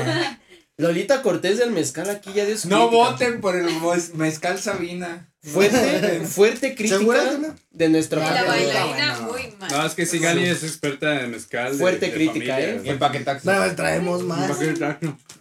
Lolita 0.81 1.22
Cortés 1.22 1.59
del 1.59 1.70
mezcal 1.70 2.09
aquí 2.11 2.33
ya 2.35 2.45
dio 2.45 2.57
su 2.59 2.68
No 2.68 2.89
crítica. 2.89 3.11
voten 3.11 3.41
por 3.41 3.57
el 3.57 3.66
mezcal 4.14 4.59
Sabina. 4.59 5.26
Fuerte, 5.43 6.20
fuerte 6.26 6.76
¿Segura 6.87 7.20
que 7.20 7.28
crítica 7.28 7.49
no? 7.49 7.55
de 7.70 7.89
nuestra 7.89 8.20
Y 8.31 8.35
la 8.35 8.45
bailarina 8.45 9.18
bueno. 9.18 9.33
muy 9.33 9.55
mal. 9.59 9.70
No, 9.72 9.87
es 9.87 9.95
que 9.95 10.05
sí, 10.05 10.18
Gali 10.18 10.45
es 10.45 10.62
experta 10.64 11.20
en 11.22 11.31
mezcal. 11.31 11.72
de- 11.72 11.78
Fuerte 11.78 12.07
de 12.07 12.12
crítica, 12.12 12.33
familia, 12.55 12.61
¿eh? 12.61 12.74
güey. 12.74 12.87
Y 12.87 12.91
el 12.91 12.99
paquetaxo. 12.99 13.45
Bueno, 13.51 13.74
traemos 13.74 14.22
más. 14.22 14.51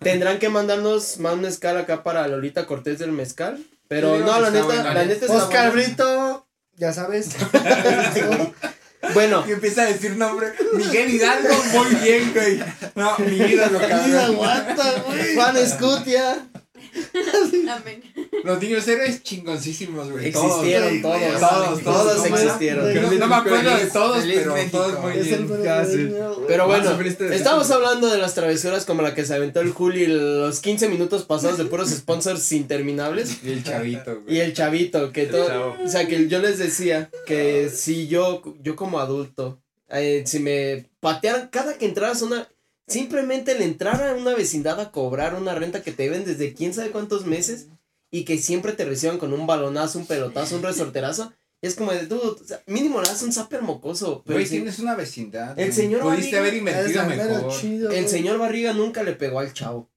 Tendrán 0.01 0.39
que 0.39 0.47
mandarnos 0.49 1.17
más 1.19 1.35
mezcal 1.35 1.77
acá 1.77 2.03
para 2.03 2.25
Lolita 2.29 2.65
Cortés 2.65 2.99
del 2.99 3.11
mezcal. 3.11 3.61
Pero 3.89 4.19
no, 4.19 4.39
la 4.39 4.51
neta, 4.51 4.93
la 4.93 5.03
neta 5.05 5.25
está 5.25 5.37
Oscar. 5.37 5.71
Brito, 5.73 6.47
ya 6.77 6.93
sabes. 6.93 7.29
Bueno, 9.13 9.45
Que 9.45 9.53
empieza 9.53 9.83
a 9.83 9.85
decir 9.85 10.15
nombre. 10.17 10.47
Miguel 10.73 11.09
Hidalgo, 11.13 11.55
muy 11.73 11.95
bien, 11.95 12.33
güey. 12.33 12.63
No, 12.95 13.17
mi 13.19 13.39
vida 13.45 13.67
lo 13.67 13.79
Mira, 13.79 13.89
cabrón. 13.89 14.19
aguanta, 14.19 15.03
güey. 15.07 15.35
Juan 15.35 15.57
Escutia. 15.57 16.48
Amén. 17.69 18.01
Los 18.43 18.61
niños 18.61 18.87
héroes 18.87 19.21
chingoncísimos, 19.23 20.11
güey. 20.11 20.27
Existieron 20.27 20.89
güey, 20.89 21.01
todos. 21.01 21.39
todos, 21.39 21.83
Todos 21.83 22.15
todos. 22.15 22.25
existieron. 22.25 22.91
Güey, 23.07 23.19
No 23.19 23.27
me 23.27 23.35
acuerdo 23.35 23.75
de 23.77 23.85
todos, 23.87 24.23
pero 24.25 24.53
México. 24.53 24.77
todos 24.77 24.99
muy 25.01 25.11
bien. 25.13 25.49
casi. 25.63 26.09
Pero 26.47 26.67
bueno, 26.67 26.97
estamos 27.31 27.69
hablando 27.71 28.07
de 28.07 28.17
las 28.17 28.33
travesuras 28.35 28.85
como 28.85 29.01
la 29.01 29.13
que 29.13 29.25
se 29.25 29.33
aventó 29.35 29.61
el 29.61 29.71
Juli 29.71 30.07
los 30.07 30.59
15 30.61 30.89
minutos 30.89 31.23
pasados 31.25 31.57
de 31.57 31.65
puros 31.65 31.89
sponsors 31.89 32.51
interminables. 32.51 33.37
Y 33.43 33.51
el 33.51 33.63
chavito, 33.63 34.21
güey. 34.21 34.35
Y 34.37 34.39
el 34.39 34.53
chavito, 34.53 35.11
que 35.11 35.23
El 35.23 35.29
todo. 35.31 35.47
chavo. 35.47 35.77
O 35.83 35.87
sea, 35.87 36.07
que 36.07 36.27
yo 36.27 36.39
les 36.39 36.57
decía 36.57 37.09
que 37.25 37.69
si 37.69 38.07
yo, 38.07 38.41
yo 38.61 38.75
como 38.75 38.99
adulto, 38.99 39.59
eh, 39.89 40.23
si 40.25 40.39
me 40.39 40.85
patearan 40.99 41.49
cada 41.49 41.77
que 41.77 41.85
entraras 41.85 42.21
a 42.21 42.25
una. 42.25 42.47
Simplemente 42.89 43.51
el 43.53 43.61
entrar 43.61 44.03
a 44.03 44.13
una 44.15 44.33
vecindad 44.33 44.79
a 44.79 44.91
cobrar 44.91 45.35
una 45.35 45.55
renta 45.55 45.81
que 45.83 45.91
te 45.91 46.03
deben 46.03 46.25
desde 46.25 46.53
quién 46.53 46.73
sabe 46.73 46.91
cuántos 46.91 47.25
meses 47.25 47.67
y 48.11 48.25
que 48.25 48.37
siempre 48.39 48.73
te 48.73 48.85
reciban 48.85 49.17
con 49.19 49.31
un 49.33 49.45
balonazo, 49.47 49.99
un 49.99 50.07
pelotazo, 50.07 50.55
un 50.55 50.63
resorterazo. 50.63 51.31
Es 51.61 51.75
como 51.75 51.91
de, 51.91 52.05
dude, 52.07 52.21
o 52.25 52.37
sea, 52.43 52.61
mínimo 52.67 53.01
le 53.01 53.07
das 53.09 53.21
un 53.21 53.33
zapper 53.33 53.61
mocoso. 53.61 54.23
Pero 54.25 54.39
Güey, 54.39 54.49
tienes 54.49 54.79
una 54.79 54.95
vecindad. 54.95 55.59
El 55.59 55.73
señor 55.73 56.01
Pudiste 56.01 56.39
Barriga 56.39 56.39
haber 56.39 56.53
Es 56.53 56.59
invertido 56.59 57.01
al 57.01 57.07
menos 57.09 57.27
mejor. 57.27 57.51
chido, 57.59 57.89
el 57.91 57.95
güey. 57.97 58.07
señor 58.09 58.37
Barriga 58.39 58.73
nunca 58.73 59.03
le 59.03 59.13
pegó 59.13 59.39
al 59.39 59.53
chavo. 59.53 59.89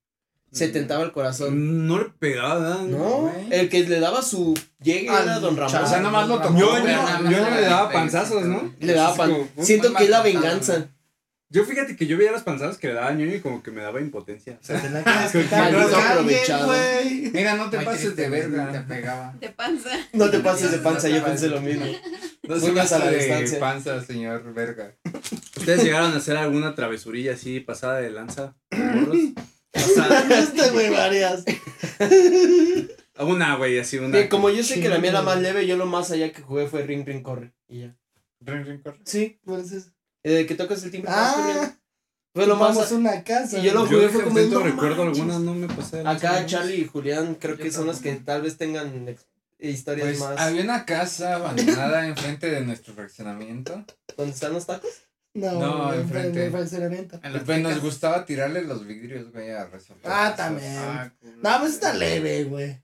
Se 0.51 0.69
tentaba 0.69 1.03
el 1.05 1.13
corazón. 1.13 1.87
No 1.87 1.99
le 1.99 2.07
pegaba. 2.19 2.83
No, 2.83 3.23
güey. 3.23 3.47
el 3.53 3.71
que 3.71 3.85
le 3.89 4.01
daba 4.01 4.21
su 4.21 4.53
llegue 4.83 5.09
Al 5.09 5.23
era 5.25 5.39
don 5.39 5.57
Ramón. 5.57 5.73
chavo. 5.73 5.87
O 5.87 5.89
sea, 5.89 6.01
nomás 6.01 6.29
lo 6.29 6.41
tocó. 6.43 6.59
Yo, 6.59 6.77
era 6.77 7.19
le 7.21 7.61
daba 7.63 7.91
panzazos, 7.91 8.45
¿no? 8.45 8.75
Le 8.79 8.93
daba 8.93 9.17
pan. 9.17 9.49
Siento 9.61 9.95
que 9.95 10.05
es 10.05 10.11
la 10.11 10.21
venganza. 10.21 10.89
Yo 11.53 11.65
fíjate 11.67 11.97
que 11.97 12.07
yo 12.07 12.17
veía 12.17 12.33
las 12.33 12.45
panzadas 12.45 12.79
que 12.79 12.89
le 12.89 12.95
daba 12.95 13.09
a 13.09 13.13
ñoño 13.13 13.35
y 13.35 13.41
como 13.41 13.63
que 13.63 13.71
me 13.71 13.83
daba 13.83 14.01
impotencia. 14.01 14.59
O 14.59 14.65
sea, 14.65 14.81
Tenía 14.81 15.05
que 15.05 15.11
desquitar 15.11 15.71
Maldito 15.71 15.91
con 15.91 16.01
alguien, 16.01 16.11
aprovechado. 16.19 16.67
güey. 16.67 17.31
Mira, 17.31 17.55
no 17.57 17.69
te 17.69 17.79
pases 17.81 18.17
de 18.17 18.25
triste, 18.25 18.25
Te 18.25 18.29
verga. 18.49 18.85
pegaba. 18.89 19.35
De 19.39 19.49
panza. 19.51 19.91
No 20.15 20.31
te 20.31 20.39
pases 20.39 20.71
de 20.73 20.79
panza, 20.79 21.09
yo 21.11 21.23
pensé 21.23 21.49
lo 21.49 21.61
mismo. 21.61 21.85
No 22.45 22.57
más 22.57 22.93
a 22.93 22.99
la 22.99 23.05
pase 23.05 23.17
de 23.17 23.19
distancia. 23.25 23.61
panza, 23.61 24.03
señor 24.05 24.53
verga. 24.53 24.97
¿Ustedes 25.57 25.85
llegaron 25.85 26.13
a 26.13 26.17
hacer 26.17 26.37
alguna 26.37 26.75
travesurilla 26.75 27.35
así 27.35 27.61
pasada 27.61 28.01
de 28.01 28.11
lanza? 28.11 28.57
Este, 29.73 30.71
güey, 30.71 30.91
varias. 30.91 31.45
Una, 33.19 33.57
güey, 33.57 33.79
así 33.79 33.99
una. 33.99 34.21
Sí, 34.21 34.29
como 34.29 34.51
yo 34.51 34.63
sé 34.63 34.81
que 34.81 34.89
la 34.89 34.99
mía 34.99 35.11
era 35.11 35.23
más 35.23 35.41
leve, 35.41 35.67
yo 35.67 35.77
lo 35.77 35.87
más 35.87 36.11
allá 36.11 36.33
que 36.33 36.43
jugué 36.43 36.67
fue 36.67 36.83
Ring 36.83 37.07
Ring 37.07 37.23
Corre. 37.23 37.53
Y 37.69 37.81
ya. 37.81 37.97
Ring, 38.41 38.65
ring, 38.67 38.83
corre. 38.83 38.99
Sí, 39.05 39.39
pues 39.45 39.73
es. 39.73 39.93
Eh, 40.25 40.47
que 40.47 40.55
tocas 40.55 40.83
el 40.85 40.91
timbre. 40.91 41.11
Ah, 41.15 41.75
Fue 42.35 42.47
lo 42.47 42.57
más. 42.57 42.75
vamos 42.75 42.93
a 42.93 42.95
una 42.95 43.25
casa. 43.25 43.59
y 43.59 43.63
yo 43.63 43.75
lo 43.75 43.81
Yo 43.87 43.97
jugué, 43.97 44.09
fue 44.09 44.23
de 44.23 44.25
como, 44.29 44.37
repente 44.39 44.55
no 44.55 44.63
recuerdo 44.63 45.05
manches. 45.05 45.21
alguna, 45.23 45.39
no 45.41 45.55
me 45.55 45.69
pasé. 45.69 46.01
Acá. 46.07 46.47
Charlie 46.47 46.77
y 46.83 46.85
Julián 46.87 47.35
creo 47.35 47.57
Yo 47.57 47.63
que 47.65 47.71
son 47.71 47.87
los 47.87 47.99
que 48.01 48.15
tal 48.17 48.43
vez 48.43 48.57
tengan 48.57 49.17
historias 49.59 50.07
Pues 50.09 50.19
más. 50.21 50.41
había 50.41 50.63
una 50.63 50.85
casa 50.87 51.35
abandonada 51.37 52.07
enfrente 52.09 52.51
de 52.51 52.61
nuestro 52.63 52.95
fraccionamiento. 52.95 53.85
¿Dónde 54.17 54.33
están 54.35 54.53
los 54.53 54.67
tacos? 54.67 54.91
No, 55.35 55.53
No, 55.61 55.95
en 55.95 56.01
enfrente. 56.01 56.51
frente. 56.51 57.19
En 57.23 57.33
las 57.33 57.43
pues 57.45 57.61
nos 57.61 57.81
gustaba 57.81 58.25
tirarle 58.25 58.63
los 58.63 58.87
vidrios, 58.87 59.33
güey, 59.33 59.51
a 59.51 59.65
resolver. 59.67 60.03
Ah, 60.05 60.35
también. 60.37 60.77
Ah. 60.79 61.11
No, 61.43 61.61
pues 61.61 61.73
está 61.75 61.95
leve, 61.95 62.45
güey. 62.45 62.79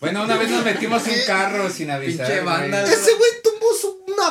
Bueno, 0.00 0.24
una 0.24 0.36
vez 0.38 0.50
nos 0.50 0.64
metimos 0.64 1.04
un 1.06 1.14
carro 1.26 1.68
sin 1.68 1.90
avisar. 1.90 2.26
Pinche 2.26 2.42
banda. 2.42 2.82
Ese 2.84 3.12
güey 3.16 3.30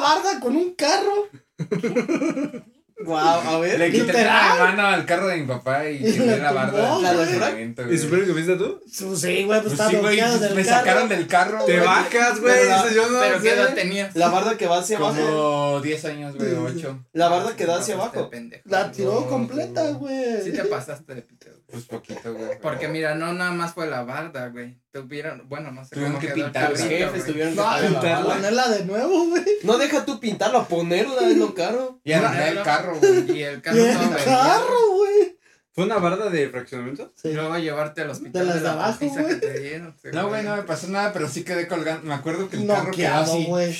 barda 0.04 0.40
con 0.40 0.56
un 0.56 0.76
carro. 0.76 1.28
Wow, 3.06 3.18
a 3.18 3.60
ver. 3.60 3.80
Le 3.80 3.92
quité 3.92 4.24
la 4.24 4.56
mano 4.60 4.88
al 4.88 5.06
carro 5.06 5.28
de 5.28 5.38
mi 5.38 5.48
papá 5.48 5.90
y 5.90 5.98
tiré 6.00 6.38
la 6.38 6.38
la 6.38 6.52
barda. 6.54 7.12
estacionamiento, 7.12 7.92
¿Y 7.92 7.98
supieron 7.98 8.28
que 8.28 8.34
fuiste 8.34 8.56
tú? 8.56 8.80
Su- 8.90 9.18
Sí, 9.18 9.44
güey, 9.44 9.62
pues 9.62 9.74
Pues 9.74 9.90
sí, 9.90 9.96
güey, 9.98 10.16
bloqueado 10.16 10.40
del 10.40 10.56
me 10.56 10.64
carro. 10.64 10.78
sacaron 10.78 11.10
del 11.10 11.28
carro. 11.28 11.66
Te 11.66 11.80
bajas, 11.80 12.40
güey. 12.40 12.54
Pero 12.54 12.70
la- 12.70 12.78
no 13.12 13.20
¿Pero 13.20 13.42
qué 13.42 13.50
edad 13.56 13.74
tenías? 13.74 14.16
La 14.16 14.30
barda 14.30 14.56
que 14.58 14.68
va 14.68 14.78
hacia 14.78 14.98
abajo. 14.98 15.16
Como 15.16 15.82
10 15.82 16.06
años, 16.06 16.36
güey, 16.38 16.54
8. 16.54 17.04
La 17.14 17.28
barda 17.30 17.56
que 17.58 17.66
da 17.66 17.80
hacia 17.80 17.98
Pasaste 17.98 18.18
abajo. 18.20 18.30
de 18.32 18.38
pendejo. 18.38 18.64
La 18.70 18.92
tiró 18.92 19.14
No, 19.22 19.28
completa, 19.28 19.92
güey. 19.94 20.42
Sí 20.44 20.54
te 20.54 20.64
pasaste 20.66 21.16
de 21.16 21.22
pito. 21.24 21.48
Pues 21.74 21.86
poquito, 21.86 22.34
güey. 22.36 22.60
Porque 22.62 22.88
mira, 22.88 23.16
no 23.16 23.34
nada 23.34 23.52
más 23.52 23.74
fue 23.74 23.88
la 23.88 24.04
barda, 24.04 24.50
güey. 24.50 24.78
Tuvieron, 24.92 25.50
bueno, 25.50 25.72
no 25.72 25.84
sé 25.84 25.96
Tuvieron 25.96 26.14
cómo 26.14 26.22
que 26.22 26.28
el 26.28 26.34
pintarla. 26.34 26.70
Los 26.70 26.80
jefes 26.88 27.10
güey. 27.12 27.32
tuvieron 27.32 27.54
que 27.56 27.60
No, 27.62 27.64
la 27.82 27.88
pintarla. 27.88 28.36
Ponerla 28.36 28.70
de 28.70 28.86
nuevo, 28.86 29.26
güey. 29.30 29.44
No 29.64 29.78
deja 29.80 30.06
tú 30.06 30.20
pintarla, 30.20 30.68
ponerla 30.68 31.22
en 31.30 31.40
lo 31.40 31.56
caro. 31.56 32.00
Y 32.04 32.14
arranqué 32.14 32.50
el 32.50 32.62
carro, 32.62 32.96
güey. 33.00 33.32
Y 33.40 33.42
el 33.44 33.58
Y 33.58 33.62
carro 33.62 33.78
el 33.86 33.94
todo 33.98 34.26
carro, 34.26 34.92
güey. 34.92 35.38
¿Fue 35.72 35.86
una 35.86 35.98
barda 35.98 36.30
de 36.30 36.50
fraccionamiento? 36.50 37.12
Y 37.18 37.30
Sí. 37.30 37.34
luego 37.34 37.58
llevarte 37.58 38.02
al 38.02 38.12
hospital 38.12 38.44
De 38.44 38.46
las 38.46 38.56
de 38.58 38.62
la 38.62 38.72
abajo, 38.74 39.08
güey. 39.08 39.26
que 39.28 39.36
te 39.38 39.60
dieron. 39.60 39.96
No, 40.14 40.28
güey, 40.28 40.44
no 40.44 40.56
me 40.56 40.62
pasó 40.62 40.88
nada, 40.90 41.12
pero 41.12 41.28
sí 41.28 41.44
quedé 41.44 41.68
colgando. 41.68 42.06
Me 42.08 42.14
acuerdo 42.14 42.48
que 42.48 42.58
el 42.58 42.68
carro 42.68 42.92
quedó 42.92 43.16
así. 43.16 43.46
güey. 43.46 43.76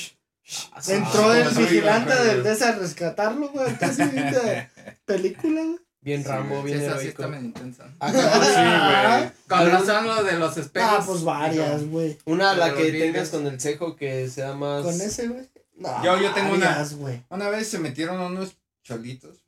Ah, 0.72 0.80
Entró 0.88 1.32
el 1.32 1.44
como 1.48 1.60
vigilante 1.60 2.14
del 2.24 2.42
de 2.42 2.52
ese 2.52 2.64
a 2.64 2.72
rescatarlo, 2.72 3.48
güey. 3.50 3.72
Casi 3.78 4.02
de 4.10 4.68
película, 5.04 5.62
güey. 5.62 5.78
Bien 6.04 6.22
Rambo, 6.24 6.58
Sí, 6.60 6.66
bien 6.66 6.78
esa 6.80 6.86
sí 6.92 7.06
heroico. 7.06 7.22
está 7.22 7.28
medio 7.28 7.44
intensa. 7.46 7.84
Acá, 7.98 9.32
Con 9.48 9.70
razón 9.70 10.06
lo 10.06 10.22
de 10.22 10.32
los 10.38 10.56
espejos. 10.56 10.90
Ah, 10.92 11.02
pues 11.06 11.24
varias, 11.24 11.84
güey. 11.86 12.18
una 12.26 12.54
la 12.54 12.66
Pero 12.66 12.76
que 12.76 12.82
los 12.92 13.00
tengas 13.00 13.28
con 13.30 13.46
el 13.46 13.60
cejo 13.60 13.96
que 13.96 14.28
sea 14.28 14.54
más. 14.54 14.82
Con 14.84 15.00
ese, 15.00 15.28
güey. 15.28 15.48
No, 15.76 16.04
Yo- 16.04 16.20
yo 16.20 16.32
tengo 16.32 16.54
una. 16.54 16.84
güey. 16.96 17.22
Una 17.30 17.48
vez 17.48 17.66
se 17.68 17.78
metieron 17.78 18.20
unos 18.20 18.56
cholitos 18.84 19.38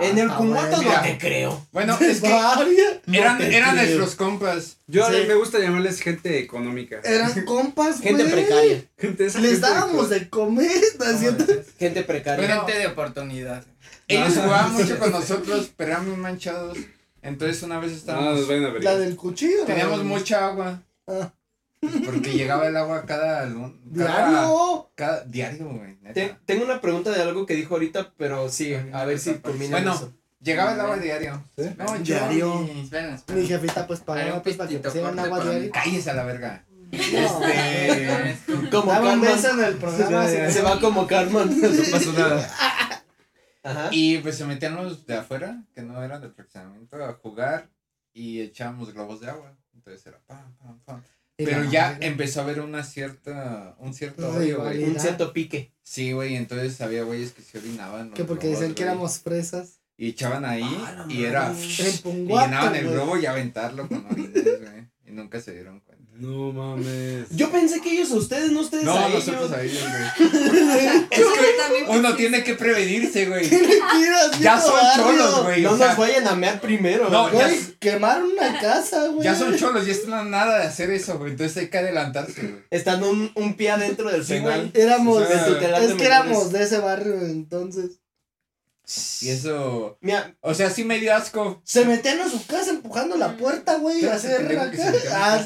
En 0.00 0.16
el 0.16 0.30
Ah, 0.30 0.36
Kumato 0.38 0.76
bueno. 0.76 0.90
no 0.94 1.02
te 1.02 1.18
creo. 1.18 1.66
Bueno, 1.72 1.94
es 2.00 2.20
que 2.22 2.28
eran, 2.28 3.36
te 3.36 3.54
eran 3.56 3.72
creo. 3.74 3.84
nuestros 3.84 4.14
compas. 4.14 4.78
Yo 4.86 5.04
Sí. 5.10 5.24
me 5.28 5.34
gusta 5.34 5.58
llamarles 5.58 6.00
gente 6.00 6.38
económica. 6.38 7.00
Eran 7.04 7.30
compas, 7.44 8.00
Gente 8.00 8.22
güey. 8.22 8.32
precaria. 8.34 8.84
Gente, 8.96 9.26
esa 9.26 9.38
Les 9.40 9.50
gente 9.60 9.66
dábamos 9.68 10.08
de... 10.08 10.30
comer, 10.30 10.70
¿no 10.98 11.04
es 11.04 11.18
cierto? 11.20 11.44
Gente 11.78 12.02
precaria. 12.04 12.46
Gente 12.64 12.78
de 12.78 12.86
oportunidad. 12.86 13.62
Ellos 14.10 14.34
jugaban 14.34 14.72
mucho 14.74 14.98
con 14.98 15.10
nosotros, 15.12 15.70
pero 15.76 15.92
eran 15.92 16.08
muy 16.08 16.16
manchados. 16.16 16.76
Entonces 17.22 17.62
una 17.62 17.78
vez 17.78 17.92
estábamos... 17.92 18.38
nos 18.40 18.48
vayan 18.48 18.64
a 18.66 18.70
ver. 18.70 18.82
La 18.84 18.96
del 18.98 19.14
cuchillo. 19.16 19.64
Teníamos 19.66 20.02
mucha 20.04 20.46
agua. 20.46 20.82
Ah, 21.06 21.30
Porque 22.04 22.32
llegaba 22.32 22.66
el 22.66 22.76
agua 22.76 23.04
cada... 23.06 23.44
lun- 23.46 23.78
cada- 23.96 24.28
Diario. 24.30 24.90
Cada, 24.94 25.24
diario, 25.24 25.66
güey. 25.68 25.96
neta. 26.02 26.14
Te- 26.14 26.36
tengo 26.46 26.64
una 26.64 26.80
pregunta 26.80 27.10
de 27.10 27.22
algo 27.22 27.44
que 27.46 27.54
dijo 27.54 27.74
ahorita, 27.74 28.12
pero 28.16 28.48
sí, 28.48 28.74
a 28.92 29.04
ver 29.04 29.18
si 29.18 29.34
culmina 29.34 29.72
Bueno, 29.76 29.94
eso. 29.94 30.12
Llegaba 30.42 30.72
el 30.72 30.80
agua 30.80 30.96
diario. 30.96 31.44
¿Sí? 31.58 31.64
No, 31.76 31.96
yo- 31.96 32.02
Diario. 32.02 32.68
Esperen. 32.82 33.20
Mi 33.34 33.46
jefita 33.46 33.86
pues 33.86 34.00
pagaba 34.00 34.42
pues 34.42 34.56
para 34.56 34.70
que 34.70 34.78
pusieran 34.78 35.18
agua 35.18 35.44
diario. 35.44 35.70
Cállese 35.70 36.10
a 36.10 36.14
la 36.14 36.24
verga. 36.24 36.64
Este... 36.92 38.36
Como 38.70 38.90
Carmen. 38.90 39.22
en 39.24 39.64
el 39.64 39.74
programa. 39.76 40.26
Se 40.28 40.62
va 40.62 40.80
como 40.80 41.06
Carmen. 41.06 41.60
No 41.60 41.68
pasó 41.92 42.12
nada. 42.14 42.50
Ajá. 43.62 43.90
Y 43.92 44.18
pues 44.18 44.36
se 44.36 44.46
metían 44.46 44.76
los 44.76 45.06
de 45.06 45.16
afuera, 45.16 45.64
que 45.74 45.82
no 45.82 46.02
eran 46.02 46.20
de 46.20 46.30
fraccionamiento, 46.30 47.02
a 47.04 47.12
jugar 47.14 47.68
y 48.12 48.40
echábamos 48.40 48.92
globos 48.92 49.20
de 49.20 49.30
agua. 49.30 49.56
Entonces 49.74 50.06
era 50.06 50.18
pam, 50.26 50.54
pam, 50.56 50.78
pam. 50.80 51.02
Pero 51.36 51.64
ya 51.64 51.96
empezó 52.00 52.40
a 52.40 52.44
haber 52.44 52.60
una 52.60 52.84
cierta, 52.84 53.74
un 53.78 53.94
cierto 53.94 54.30
Sí, 54.30 54.38
odio, 54.38 54.62
güey. 54.62 54.84
Un 54.84 55.00
cierto 55.00 55.32
pique. 55.32 55.72
Sí, 55.82 56.12
güey, 56.12 56.36
entonces 56.36 56.80
había 56.80 57.02
güeyes 57.02 57.32
que 57.32 57.42
se 57.42 57.58
orinaban. 57.58 58.12
Que 58.12 58.24
porque 58.24 58.48
globos, 58.48 58.60
decían 58.60 58.74
que 58.74 58.82
éramos 58.82 59.18
fresas. 59.20 59.80
Y 59.96 60.08
echaban 60.08 60.44
ahí 60.44 60.62
Ah, 60.64 61.06
y 61.08 61.24
era... 61.24 61.52
Y 61.52 62.08
llenaban 62.26 62.74
el 62.74 62.90
globo 62.90 63.18
y 63.18 63.26
aventarlo 63.26 63.88
con 63.88 64.06
orines, 64.06 64.60
güey. 64.60 64.88
Y 65.06 65.12
nunca 65.12 65.40
se 65.40 65.52
dieron 65.52 65.80
cuenta. 65.80 65.89
No 66.20 66.52
mames. 66.52 67.28
Yo 67.30 67.50
pensé 67.50 67.80
que 67.80 67.92
ellos 67.92 68.10
a 68.10 68.16
ustedes, 68.16 68.52
no 68.52 68.60
ustedes 68.60 68.84
No, 68.84 68.94
a 68.94 69.08
nosotros 69.08 69.50
ellos. 69.50 69.52
a 69.52 69.62
ellos, 69.62 69.82
güey. 69.82 70.30
Es 71.10 71.18
que 71.18 71.52
también 71.58 71.84
Uno 71.88 72.14
tiene 72.14 72.44
que 72.44 72.54
prevenirse, 72.54 73.24
güey. 73.26 73.48
Ya 74.40 74.60
son 74.60 74.74
barrio. 74.74 75.04
cholos, 75.04 75.42
güey. 75.44 75.62
No 75.62 75.72
o 75.72 75.76
sea, 75.78 75.88
nos 75.88 75.96
vayan 75.96 76.28
a 76.28 76.34
mear 76.36 76.60
primero. 76.60 77.08
No, 77.08 77.30
güey. 77.30 77.58
ya- 77.58 77.66
quemaron 77.78 78.32
una 78.32 78.58
casa, 78.60 79.08
güey. 79.08 79.24
Ya 79.24 79.34
son 79.34 79.56
cholos, 79.56 79.86
ya 79.86 79.92
están 79.92 80.12
a 80.12 80.24
nada 80.24 80.58
de 80.58 80.64
hacer 80.66 80.90
eso, 80.90 81.18
güey. 81.18 81.30
Entonces 81.32 81.56
hay 81.56 81.68
que 81.70 81.78
adelantarse, 81.78 82.42
güey. 82.42 82.62
Estando 82.70 83.10
un, 83.10 83.30
un 83.34 83.54
pie 83.56 83.70
adentro 83.70 84.10
del 84.10 84.24
Sí, 84.24 84.34
penal. 84.34 84.70
Éramos, 84.74 85.22
O 85.22 85.26
sea, 85.26 85.46
es 85.80 85.92
que 85.94 86.04
éramos 86.04 86.52
de 86.52 86.62
ese 86.62 86.78
barrio 86.78 87.14
entonces. 87.22 87.98
Y 89.22 89.28
eso. 89.28 89.98
Mira, 90.00 90.34
O 90.40 90.54
sea, 90.54 90.70
sí 90.70 90.84
me 90.84 90.98
dio 90.98 91.14
asco. 91.14 91.60
Se 91.64 91.84
metían 91.84 92.20
a 92.20 92.28
su 92.28 92.44
casa 92.46 92.70
empujando 92.70 93.16
la 93.16 93.36
puerta, 93.36 93.76
güey. 93.78 94.04
Así 94.06 94.26
ese 94.26 94.38
de 94.38 94.44
pendejo. 94.44 94.78
Ah, 95.12 95.40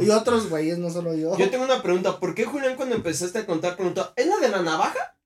y 0.00 0.10
otros 0.10 0.48
güeyes, 0.48 0.78
no 0.78 0.88
solo 0.90 1.14
yo. 1.14 1.36
yo 1.36 1.50
tengo 1.50 1.64
una 1.64 1.82
pregunta. 1.82 2.18
¿Por 2.18 2.34
qué 2.34 2.44
Julián 2.44 2.76
cuando 2.76 2.94
empezaste 2.94 3.40
a 3.40 3.46
contar 3.46 3.76
preguntó, 3.76 4.12
¿es 4.16 4.26
la 4.26 4.38
de 4.38 4.48
la 4.48 4.62
navaja? 4.62 5.16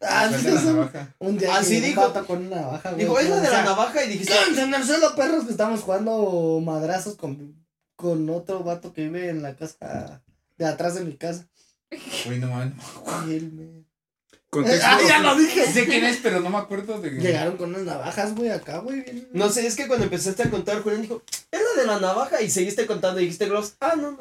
Ah, 0.00 0.30
sí, 0.34 0.46
la 0.48 0.62
navaja. 0.62 1.14
Un 1.18 1.36
día 1.36 1.54
Así 1.56 1.72
que 1.72 1.76
un 1.78 1.84
dijo. 1.84 2.00
con 2.26 2.46
una 2.46 2.56
navaja, 2.56 2.90
güey. 2.92 3.04
Dijo, 3.04 3.18
¿es 3.18 3.28
la 3.28 3.40
de 3.40 3.48
O 3.48 3.50
la 3.50 3.64
navaja? 3.64 4.04
Y 4.04 4.08
dijiste, 4.08 4.32
"Quédense 4.32 4.62
en 4.62 4.74
el 4.74 4.84
suelo, 4.84 5.14
perros, 5.14 5.44
que 5.44 5.50
estamos 5.50 5.82
jugando 5.82 6.60
madrazos 6.64 7.16
con, 7.16 7.66
con 7.96 8.30
otro 8.30 8.60
vato 8.64 8.94
que 8.94 9.02
vive 9.02 9.28
en 9.28 9.42
la 9.42 9.56
casa 9.56 10.22
de 10.56 10.64
atrás 10.66 10.94
de 10.94 11.04
mi 11.04 11.16
casa. 11.16 11.46
Uy, 12.28 12.38
no 12.38 12.46
mames. 12.48 12.74
Contexto. 14.50 14.84
¡Ah, 14.88 14.98
ya 15.06 15.18
lo 15.20 15.36
dije! 15.36 15.64
Sé 15.66 15.86
quién 15.86 16.04
es, 16.04 16.18
pero 16.22 16.40
no 16.40 16.50
me 16.50 16.58
acuerdo 16.58 17.00
de. 17.00 17.10
Llegaron 17.12 17.56
con 17.56 17.70
unas 17.70 17.82
navajas, 17.82 18.34
güey, 18.34 18.50
acá, 18.50 18.78
güey. 18.78 19.02
bien- 19.02 19.28
no 19.32 19.48
sé, 19.48 19.64
es 19.66 19.76
que 19.76 19.86
cuando 19.86 20.04
empezaste 20.04 20.42
a 20.42 20.50
contar, 20.50 20.82
Julián 20.82 21.02
dijo, 21.02 21.22
¿es 21.52 21.60
la 21.76 21.80
de 21.82 21.86
la 21.86 22.00
navaja? 22.00 22.42
Y 22.42 22.50
seguiste 22.50 22.84
contando 22.86 23.20
y 23.20 23.24
dijiste, 23.24 23.46
Gloves, 23.46 23.74
ah, 23.80 23.94
no, 23.96 24.10
no. 24.12 24.18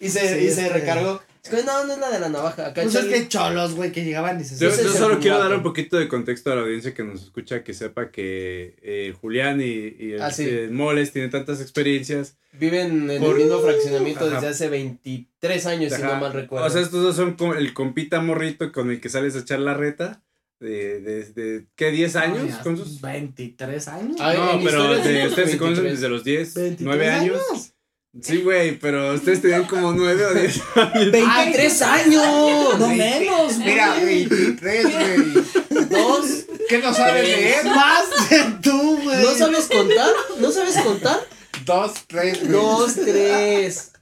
Y 0.00 0.08
se, 0.08 0.38
Sí, 0.40 0.46
y 0.46 0.50
se 0.50 0.62
que- 0.62 0.68
recargó. 0.70 1.18
Que, 1.20 1.24
no, 1.64 1.84
no 1.86 1.92
es 1.92 1.98
la 1.98 2.10
de 2.10 2.18
la 2.20 2.28
navaja. 2.28 2.66
Acá 2.68 2.82
Pues 2.82 2.94
es 2.94 3.04
que 3.06 3.28
cholos, 3.28 3.74
güey, 3.74 3.92
que 3.92 4.04
llegaban 4.04 4.40
y 4.40 4.44
se 4.44 4.56
Yo, 4.58 4.70
yo 4.70 4.88
solo 4.90 5.18
quiero 5.20 5.38
dar 5.38 5.52
un 5.54 5.62
poquito 5.62 5.96
de 5.96 6.08
contexto 6.08 6.52
a 6.52 6.56
la 6.56 6.62
audiencia 6.62 6.94
que 6.94 7.04
nos 7.04 7.22
escucha, 7.22 7.62
que 7.64 7.74
sepa 7.74 8.10
que 8.10 8.76
eh, 8.82 9.14
Julián 9.20 9.60
y, 9.60 9.64
y 9.64 10.12
el, 10.12 10.22
Ah, 10.22 10.30
sí. 10.30 10.44
el 10.48 10.70
Moles 10.70 11.12
tienen 11.12 11.30
tantas 11.30 11.60
experiencias. 11.60 12.36
Viven 12.52 13.10
en 13.10 13.20
Por- 13.20 13.36
el 13.36 13.44
mismo 13.44 13.60
fraccionamiento 13.60 14.24
Ajá. 14.24 14.34
desde 14.36 14.48
hace 14.48 14.68
23 14.68 15.66
años, 15.66 15.92
si 15.92 16.02
no 16.02 16.16
mal 16.16 16.32
recuerdo. 16.32 16.66
O 16.66 16.70
sea, 16.70 16.80
estos 16.82 17.02
dos 17.02 17.16
son 17.16 17.34
como 17.34 17.54
el 17.54 17.72
compita 17.74 18.20
morrito 18.20 18.72
con 18.72 18.90
el 18.90 19.00
que 19.00 19.08
sales 19.08 19.36
a 19.36 19.40
echar 19.40 19.58
la 19.60 19.74
reta. 19.74 20.22
De, 20.58 21.00
de, 21.02 21.24
de 21.34 21.66
¿qué? 21.76 21.92
¿10 21.92 22.16
años? 22.16 22.48
Ya, 22.48 22.62
¿Con 22.62 22.78
sus? 22.78 23.02
23 23.02 23.88
años. 23.88 24.16
Ay, 24.18 24.38
no, 24.38 24.64
pero 24.64 24.94
de, 24.94 25.12
de 25.12 25.28
ustedes 25.28 25.50
se 25.50 25.58
conocen 25.58 25.84
23. 25.84 25.92
desde 26.00 26.08
los 26.08 26.24
10, 26.24 26.54
23 26.54 26.80
9 26.80 27.10
años. 27.10 27.74
Sí, 28.22 28.42
güey, 28.42 28.78
pero 28.78 29.14
ustedes 29.14 29.42
tenían 29.42 29.66
como 29.66 29.92
9 29.92 30.26
o 30.26 30.34
10 30.34 30.62
años. 30.76 31.12
¡23 31.12 31.82
ah, 31.82 31.94
años! 31.94 32.78
¡No 32.78 32.88
menos, 32.88 33.56
güey! 33.56 33.68
Mira, 33.68 33.94
23, 33.94 34.84
güey. 34.84 35.86
¿Dos? 35.88 36.26
¿Qué 36.68 36.78
no 36.78 36.94
sabes 36.94 37.24
leer? 37.24 37.64
¡Más 37.64 38.30
de 38.30 38.44
tú, 38.62 39.02
güey! 39.02 39.22
¿No 39.22 39.34
sabes 39.34 39.66
contar? 39.66 40.10
¿No 40.38 40.50
sabes 40.50 40.76
contar? 40.78 41.26
Dos, 41.64 41.92
tres, 42.06 42.40
güey. 42.40 42.52
Dos, 42.52 42.94
tres. 42.94 43.92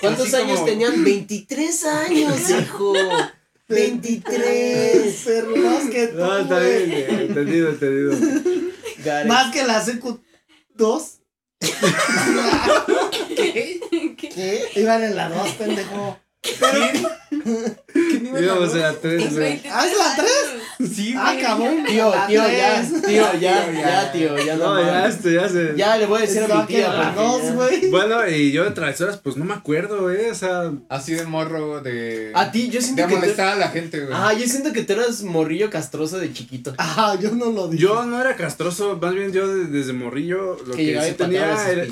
¿Cuántos 0.00 0.34
años 0.34 0.64
tenían? 0.64 1.02
23 1.02 1.84
años, 1.84 2.50
hijo. 2.50 2.92
23. 3.68 5.22
Pero 5.24 5.56
más 5.56 5.84
que 5.86 6.06
tú. 6.08 6.18
No, 6.18 6.38
está 6.38 6.60
bien. 6.60 6.92
Entendido, 7.20 7.70
entendido. 7.70 8.16
Más 9.26 9.52
que 9.52 9.64
la 9.64 9.84
CQ2. 9.84 11.17
¿Qué? 13.36 13.80
¿Qué? 14.16 14.28
¿Qué? 14.28 14.68
Iban 14.76 15.02
en 15.02 15.16
la 15.16 15.28
dos, 15.28 15.50
pendejo. 15.52 16.18
¿Qué? 16.40 16.54
¿Qué 17.92 18.17
nivel 18.28 18.44
Íbamos 18.44 18.74
a 18.74 18.78
la 18.78 18.92
3, 18.94 19.34
güey. 19.34 19.62
¿Ah, 19.70 19.86
es 19.86 19.98
la 19.98 20.16
3? 20.78 20.92
Sí, 20.94 21.14
Ah, 21.16 21.32
güey. 21.32 21.42
cabrón. 21.44 21.84
Tío, 21.86 22.12
tío, 22.28 22.42
ya. 22.48 22.82
Tío, 22.82 23.32
ya, 23.40 23.64
Tío, 23.66 23.80
ya. 23.80 24.12
tío, 24.12 24.38
ya 24.38 24.56
no. 24.56 24.74
No, 24.74 24.80
ya, 24.80 25.08
esto 25.08 25.28
ya 25.30 25.48
se. 25.48 25.74
Ya 25.76 25.96
le 25.96 26.06
voy 26.06 26.18
a 26.18 26.20
decir 26.22 26.42
a 26.44 26.48
mi 26.60 26.66
tía. 26.66 26.92
la 26.92 27.14
porque 27.14 27.28
2, 27.28 27.42
ya- 27.42 27.52
güey. 27.54 27.90
Bueno, 27.90 28.28
y 28.28 28.52
yo 28.52 28.64
de 28.64 28.70
travesuras, 28.70 29.16
pues 29.18 29.36
no 29.36 29.44
me 29.44 29.54
acuerdo, 29.54 30.02
güey. 30.02 30.26
O 30.30 30.34
sea, 30.34 30.70
Así 30.88 31.14
de 31.14 31.24
morro 31.24 31.80
de. 31.80 32.30
A 32.34 32.52
ti, 32.52 32.68
yo 32.68 32.78
De 32.78 32.82
siento 32.82 33.06
que. 33.06 33.14
tú- 33.14 33.20
molestar 33.20 33.48
a 33.48 33.56
la 33.56 33.68
gente, 33.68 33.98
güey. 34.00 34.12
Ah, 34.14 34.32
yo 34.32 34.46
siento 34.46 34.72
que 34.72 34.82
tú 34.84 34.92
eras 34.92 35.22
morrillo 35.22 35.68
castroso 35.70 36.18
de 36.18 36.32
chiquito. 36.32 36.74
Ah, 36.78 37.16
yo 37.20 37.30
no 37.32 37.46
lo 37.50 37.68
dije. 37.68 37.82
yo 37.82 38.04
no 38.04 38.20
era 38.20 38.36
castroso, 38.36 38.98
más 39.00 39.14
bien 39.14 39.32
yo 39.32 39.48
de- 39.48 39.64
desde 39.66 39.92
morrillo 39.92 40.56
lo 40.66 40.74
Que 40.74 41.00
sí 41.02 41.12
tenía 41.14 41.46
era. 41.70 41.84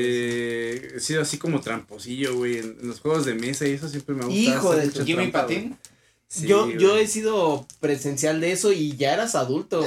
Eh, 0.00 0.92
he 0.96 1.00
sido 1.00 1.22
así 1.22 1.38
como 1.38 1.60
tramposillo, 1.60 2.36
güey. 2.36 2.58
En, 2.58 2.76
en 2.80 2.88
los 2.88 3.00
juegos 3.00 3.24
de 3.24 3.34
mesa 3.34 3.66
y 3.66 3.72
eso 3.72 3.88
siempre 3.88 4.14
me 4.14 4.24
gusta. 4.24 4.38
Hijo 4.38 4.72
hacer 4.72 4.92
de 4.92 5.04
Jimmy. 5.04 5.28
Patín. 5.28 5.67
Sí, 6.28 6.46
yo, 6.46 6.66
güey. 6.66 6.78
yo 6.78 6.96
he 6.98 7.06
sido 7.06 7.66
presencial 7.80 8.40
de 8.40 8.52
eso 8.52 8.72
y 8.72 8.96
ya 8.96 9.14
eras 9.14 9.34
adulto. 9.34 9.84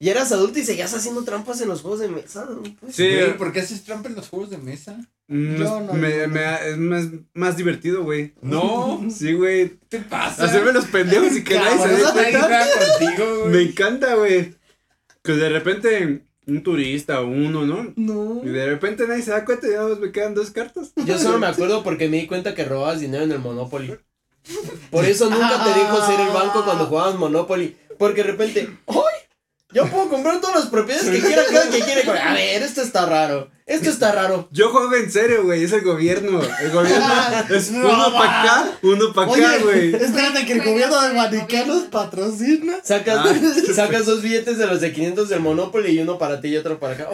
ya 0.00 0.10
eras 0.10 0.32
adulto 0.32 0.58
y 0.58 0.64
seguías 0.64 0.94
haciendo 0.94 1.24
trampas 1.24 1.60
en 1.60 1.68
los 1.68 1.80
juegos 1.82 2.00
de 2.00 2.08
mesa. 2.08 2.48
Pues, 2.80 2.94
Sí, 2.96 3.08
Güey, 3.08 3.36
¿por 3.38 3.52
qué 3.52 3.60
haces 3.60 3.82
trampa 3.84 4.08
en 4.08 4.14
los 4.16 4.28
juegos 4.28 4.50
de 4.50 4.58
mesa? 4.58 4.96
Mm, 5.28 5.56
Yo 5.56 5.64
es- 5.64 5.70
no, 5.86 5.92
me, 5.94 6.26
me- 6.26 6.68
es 6.70 6.76
más, 6.78 7.04
más 7.34 7.56
divertido, 7.56 8.02
güey. 8.04 8.34
No. 8.42 9.04
Sí, 9.10 9.32
güey. 9.34 9.70
¿Qué 9.88 9.98
te 9.98 10.00
pasa? 10.00 10.44
Hacerme 10.44 10.72
los 10.72 10.84
pendejos 10.86 11.36
y 11.36 11.44
que 11.44 11.54
nadie 11.56 11.78
se 11.82 11.88
dé 11.88 12.02
cuenta. 12.12 12.66
contigo, 12.98 13.44
Me 13.46 13.62
encanta, 13.62 14.14
güey. 14.16 14.54
Que 15.22 15.32
de 15.32 15.48
repente 15.48 16.22
un 16.46 16.62
turista 16.64 17.20
o 17.20 17.26
uno, 17.28 17.64
¿no? 17.64 17.92
No. 17.94 18.42
Y 18.44 18.48
de 18.48 18.66
repente 18.66 19.06
nadie 19.06 19.22
se 19.22 19.30
da 19.30 19.44
cuenta 19.44 19.68
y 19.68 19.70
ya 19.72 19.82
me 20.00 20.10
quedan 20.10 20.34
dos 20.34 20.50
cartas. 20.50 20.92
Yo 21.06 21.16
solo 21.18 21.38
me 21.40 21.46
acuerdo 21.46 21.84
porque 21.84 22.08
me 22.08 22.16
di 22.18 22.26
cuenta 22.26 22.54
que 22.56 22.64
robabas 22.64 23.00
dinero 23.00 23.22
en 23.24 23.30
el 23.32 23.38
Monopoly. 23.38 23.96
Por 24.90 25.04
eso 25.04 25.30
nunca 25.30 25.64
te 25.64 25.70
dejo 25.80 26.06
ser 26.06 26.20
el 26.20 26.28
banco 26.28 26.64
cuando 26.64 26.86
jugabas 26.86 27.14
Monopoly. 27.16 27.76
Porque 27.98 28.22
de 28.22 28.30
repente, 28.30 28.68
¡ay! 28.86 28.96
Yo 29.74 29.86
puedo 29.86 30.08
comprar 30.10 30.38
todas 30.40 30.56
las 30.56 30.66
propiedades 30.66 31.08
que 31.08 31.20
quiera 31.26 31.44
cada 31.50 31.70
que 31.70 31.80
quiere. 31.80 32.02
A 32.10 32.34
ver, 32.34 32.62
esto 32.62 32.82
está 32.82 33.06
raro. 33.06 33.50
Esto 33.64 33.88
está 33.88 34.12
raro. 34.12 34.48
Yo 34.50 34.68
juego 34.70 34.94
en 34.96 35.10
serio, 35.10 35.44
güey. 35.44 35.64
Es 35.64 35.72
el 35.72 35.80
gobierno. 35.80 36.42
El 36.60 36.70
gobierno 36.72 37.06
es 37.48 37.70
No, 37.70 37.88
uno 37.88 38.12
para 38.12 38.42
acá, 38.42 38.78
uno 38.82 39.12
para 39.14 39.32
acá, 39.32 39.58
güey. 39.62 39.94
espérate 39.94 40.44
que 40.44 40.52
el 40.54 40.62
gobierno 40.62 41.00
de 41.00 41.14
Guanicanos 41.14 41.84
patrocina. 41.84 42.74
Sacas, 42.82 43.24
Ah. 43.24 43.34
sacas 43.74 44.04
dos 44.04 44.20
billetes 44.20 44.58
de 44.58 44.66
los 44.66 44.80
de 44.82 44.92
500 44.92 45.30
del 45.30 45.40
Monopoly 45.40 45.90
y 45.92 46.00
uno 46.00 46.18
para 46.18 46.42
ti 46.42 46.48
y 46.48 46.56
otro 46.58 46.78
para 46.78 46.94
acá. 46.94 47.08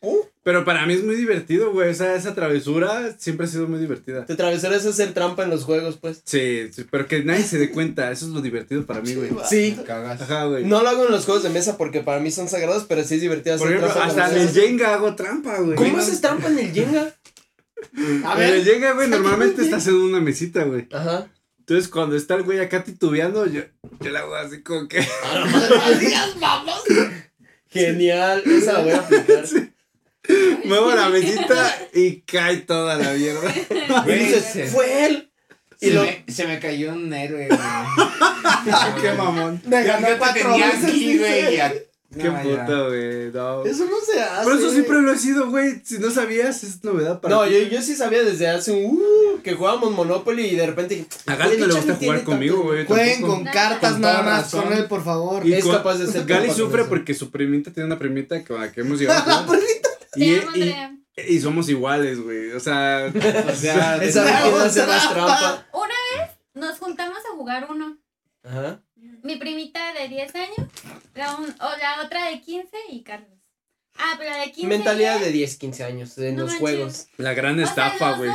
Oh, 0.00 0.26
Pero 0.48 0.64
para 0.64 0.86
mí 0.86 0.94
es 0.94 1.04
muy 1.04 1.14
divertido, 1.14 1.72
güey. 1.72 1.90
O 1.90 1.94
sea, 1.94 2.14
esa 2.14 2.34
travesura 2.34 3.14
siempre 3.18 3.44
ha 3.44 3.50
sido 3.50 3.68
muy 3.68 3.78
divertida. 3.78 4.24
te 4.24 4.34
travesuras 4.34 4.80
es 4.80 4.86
hacer 4.86 5.12
trampa 5.12 5.42
en 5.42 5.50
los 5.50 5.64
juegos, 5.64 5.98
pues. 5.98 6.22
Sí, 6.24 6.70
sí, 6.72 6.86
pero 6.90 7.06
que 7.06 7.22
nadie 7.22 7.44
se 7.44 7.58
dé 7.58 7.70
cuenta. 7.70 8.10
Eso 8.10 8.24
es 8.24 8.32
lo 8.32 8.40
divertido 8.40 8.86
para 8.86 9.02
mí, 9.02 9.12
güey. 9.12 9.28
Sí. 9.46 9.74
Me 9.76 9.84
cagas. 9.84 10.22
Ajá, 10.22 10.46
güey. 10.46 10.64
No 10.64 10.82
lo 10.82 10.88
hago 10.88 11.04
en 11.04 11.12
los 11.12 11.26
juegos 11.26 11.42
de 11.42 11.50
mesa 11.50 11.76
porque 11.76 12.00
para 12.00 12.20
mí 12.20 12.30
son 12.30 12.48
sagrados, 12.48 12.86
pero 12.88 13.04
sí 13.04 13.16
es 13.16 13.20
divertido 13.20 13.58
Por 13.58 13.66
hacer 13.66 13.76
ejemplo, 13.76 13.94
trampa. 13.94 14.14
en 14.14 14.20
hasta 14.20 14.36
en 14.40 14.48
el. 14.48 14.54
Jenga 14.54 14.94
hago 14.94 15.14
trampa, 15.14 15.60
güey. 15.60 15.76
¿Cómo 15.76 15.98
haces 15.98 16.22
trampa 16.22 16.48
en 16.48 16.58
el 16.60 16.72
Jenga? 16.72 17.14
A 18.24 18.42
En 18.42 18.54
el. 18.54 18.64
Jenga, 18.64 18.94
güey, 18.94 19.08
normalmente 19.10 19.60
estás 19.60 19.86
en 19.86 19.96
una 19.96 20.22
mesita, 20.22 20.64
güey. 20.64 20.86
Ajá. 20.90 21.30
Entonces, 21.58 21.88
cuando 21.88 22.16
está 22.16 22.36
el 22.36 22.44
güey 22.44 22.60
acá 22.60 22.84
titubeando, 22.84 23.44
yo, 23.44 23.64
yo 24.00 24.10
le 24.10 24.16
hago 24.16 24.34
así 24.34 24.62
como 24.62 24.88
que. 24.88 25.02
Genial, 27.68 28.42
esa 28.46 28.72
la 28.72 28.80
voy 28.80 28.92
a 28.92 29.00
aplicar. 29.00 29.44
Muevo 30.64 30.94
la 30.94 31.08
mesita 31.08 31.78
y 31.94 32.20
cae 32.20 32.58
toda 32.58 32.96
la 32.96 33.12
mierda. 33.12 33.52
Y 34.06 34.12
dices, 34.12 34.44
se- 34.44 34.66
fue 34.66 35.06
él. 35.06 35.30
Y 35.80 35.88
Se, 35.88 35.94
lo, 35.94 36.02
me, 36.02 36.24
se 36.28 36.46
me 36.46 36.58
cayó 36.58 36.92
un 36.92 37.12
héroe, 37.12 37.46
güey. 37.48 37.60
Qué 39.00 39.12
mamón. 39.12 39.62
Me 39.64 39.84
ganó 39.84 40.08
yo 40.08 40.18
cuatro 40.18 40.42
tenía 40.50 40.66
veces, 40.66 40.84
aquí, 40.84 41.18
güey. 41.18 41.60
a- 41.60 41.72
Qué 41.72 42.24
No, 42.24 42.32
ya. 42.32 42.42
puta, 42.42 42.82
güey. 42.88 43.30
No. 43.32 43.64
Eso 43.66 43.84
no 43.84 43.96
se 44.04 44.18
hace. 44.20 44.44
Por 44.44 44.56
eso 44.58 44.70
siempre 44.70 45.02
lo 45.02 45.12
he 45.12 45.18
sido, 45.18 45.50
güey. 45.50 45.82
Si 45.84 45.98
no 45.98 46.10
sabías, 46.10 46.64
es 46.64 46.82
novedad 46.82 47.20
para 47.20 47.34
no, 47.34 47.44
ti. 47.44 47.52
yo, 47.52 47.58
yo 47.68 47.82
sí 47.82 47.94
sabía 47.94 48.22
desde 48.24 48.48
hace 48.48 48.72
un 48.72 48.96
uh, 48.96 49.42
que 49.42 49.52
jugábamos 49.54 49.92
Monopoly 49.92 50.46
y 50.46 50.56
de 50.56 50.66
repente. 50.66 51.04
A 51.26 51.36
Gali 51.36 51.58
no 51.58 51.66
le 51.66 51.74
¿por 51.74 51.82
qué 51.82 51.88
gusta 51.90 52.04
jugar 52.06 52.24
conmigo, 52.24 52.62
güey. 52.62 52.86
Jueguen 52.86 53.20
tampoco. 53.20 53.34
con 53.34 53.44
cartas 53.44 53.92
Con 53.92 54.00
nada 54.00 54.22
más 54.22 54.50
con 54.50 54.72
él, 54.72 54.86
por 54.86 55.04
favor. 55.04 55.46
Y 55.46 55.52
Es 55.52 55.64
con- 55.64 55.76
capaz 55.76 55.98
de 55.98 56.06
ser 56.06 56.24
Gali 56.24 56.50
sufre 56.50 56.84
porque 56.84 57.12
su 57.14 57.30
primita 57.30 57.70
tiene 57.72 57.86
una 57.86 57.98
primita 57.98 58.42
con 58.42 58.58
la 58.60 58.72
que 58.72 58.80
hemos 58.80 58.98
llegado 58.98 59.20
a 59.22 59.26
La 59.42 59.46
jugar. 59.46 59.60
Y, 60.16 60.38
amo, 60.38 60.50
y, 60.56 61.34
y 61.34 61.40
somos 61.40 61.68
iguales, 61.68 62.20
güey. 62.20 62.50
O 62.52 62.60
sea, 62.60 63.10
o 63.48 63.54
sea, 63.54 63.96
Esa 64.02 64.24
vez 64.24 64.42
quién 64.42 64.54
hace 64.56 64.86
más 64.86 65.10
trampa. 65.12 65.66
Una 65.72 65.94
vez 66.16 66.30
nos 66.54 66.78
juntamos 66.78 67.18
a 67.18 67.34
jugar 67.36 67.66
uno. 67.70 67.98
Ajá. 68.42 68.82
Mi 69.22 69.36
primita 69.36 69.92
de 69.94 70.08
10 70.08 70.34
años, 70.36 70.56
la 71.14 71.36
un- 71.36 71.50
o 71.60 71.76
la 71.80 72.02
otra 72.04 72.26
de 72.30 72.40
15 72.40 72.68
y 72.90 73.02
Carlos. 73.02 73.38
Ah, 73.96 74.14
pero 74.16 74.30
la 74.30 74.38
de 74.38 74.52
15. 74.52 74.68
Mentalidad 74.68 75.18
ya- 75.18 75.24
de 75.24 75.32
10, 75.32 75.56
15 75.56 75.84
años 75.84 76.16
en 76.18 76.36
No 76.36 76.42
los 76.42 76.52
manches. 76.52 76.60
juegos. 76.60 77.06
la 77.16 77.34
gran 77.34 77.54
o 77.54 77.56
sea, 77.58 77.68
estafa, 77.68 78.10
los 78.10 78.18
güey. 78.18 78.30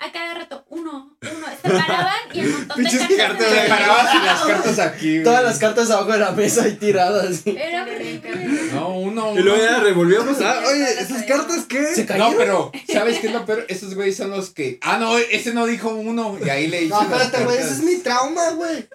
A 0.00 0.12
cada 0.12 0.34
rato, 0.34 0.64
uno, 0.68 1.16
uno. 1.22 1.46
Se 1.62 1.68
paraban 1.70 2.14
y 2.32 2.40
el 2.40 2.50
montón 2.50 2.82
de 2.84 2.90
Pinches 2.90 3.16
cartas. 3.16 3.46
parabas 3.68 4.14
y 4.14 4.24
las 4.26 4.40
cartas 4.42 4.78
aquí, 4.78 5.10
güey. 5.14 5.24
Todas 5.24 5.42
las 5.44 5.58
cartas 5.58 5.90
abajo 5.90 6.12
de 6.12 6.18
la 6.18 6.32
mesa 6.32 6.62
ahí 6.64 6.74
tiradas. 6.74 7.42
Era 7.46 7.82
horrible. 7.82 8.70
No, 8.74 8.98
uno, 8.98 9.34
Y 9.36 9.42
luego 9.42 9.58
uno. 9.60 9.70
ya 9.70 9.80
revolvíamos. 9.80 10.40
Ah, 10.40 10.62
oye, 10.70 10.84
¿esas 11.00 11.24
cartas 11.24 11.64
qué? 11.68 11.84
Se. 11.94 12.04
No, 12.16 12.32
pero, 12.36 12.70
¿sabes 12.92 13.18
qué 13.18 13.26
es 13.28 13.32
lo 13.32 13.44
peor? 13.44 13.64
Esos 13.68 13.94
güeyes 13.94 14.16
son 14.16 14.30
los 14.30 14.50
que. 14.50 14.78
Ah, 14.82 14.98
no, 14.98 15.18
ese 15.18 15.52
no 15.52 15.66
dijo 15.66 15.88
uno. 15.88 16.38
Y 16.44 16.48
ahí 16.48 16.68
le 16.68 16.82
hice. 16.82 16.90
No, 16.94 17.02
espérate, 17.02 17.44
güey, 17.44 17.58
ese 17.58 17.70
es 17.70 17.82
mi 17.82 17.96
trauma, 17.96 18.50
güey. 18.50 18.88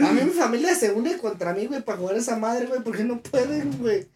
A 0.00 0.12
mí 0.12 0.22
mi 0.22 0.30
familia 0.30 0.74
se 0.74 0.92
une 0.92 1.18
contra 1.18 1.52
mí, 1.54 1.66
güey, 1.66 1.82
para 1.82 1.98
jugar 1.98 2.16
esa 2.16 2.36
madre, 2.36 2.66
güey, 2.66 2.80
porque 2.82 3.04
no 3.04 3.20
pueden, 3.20 3.78
güey. 3.78 4.08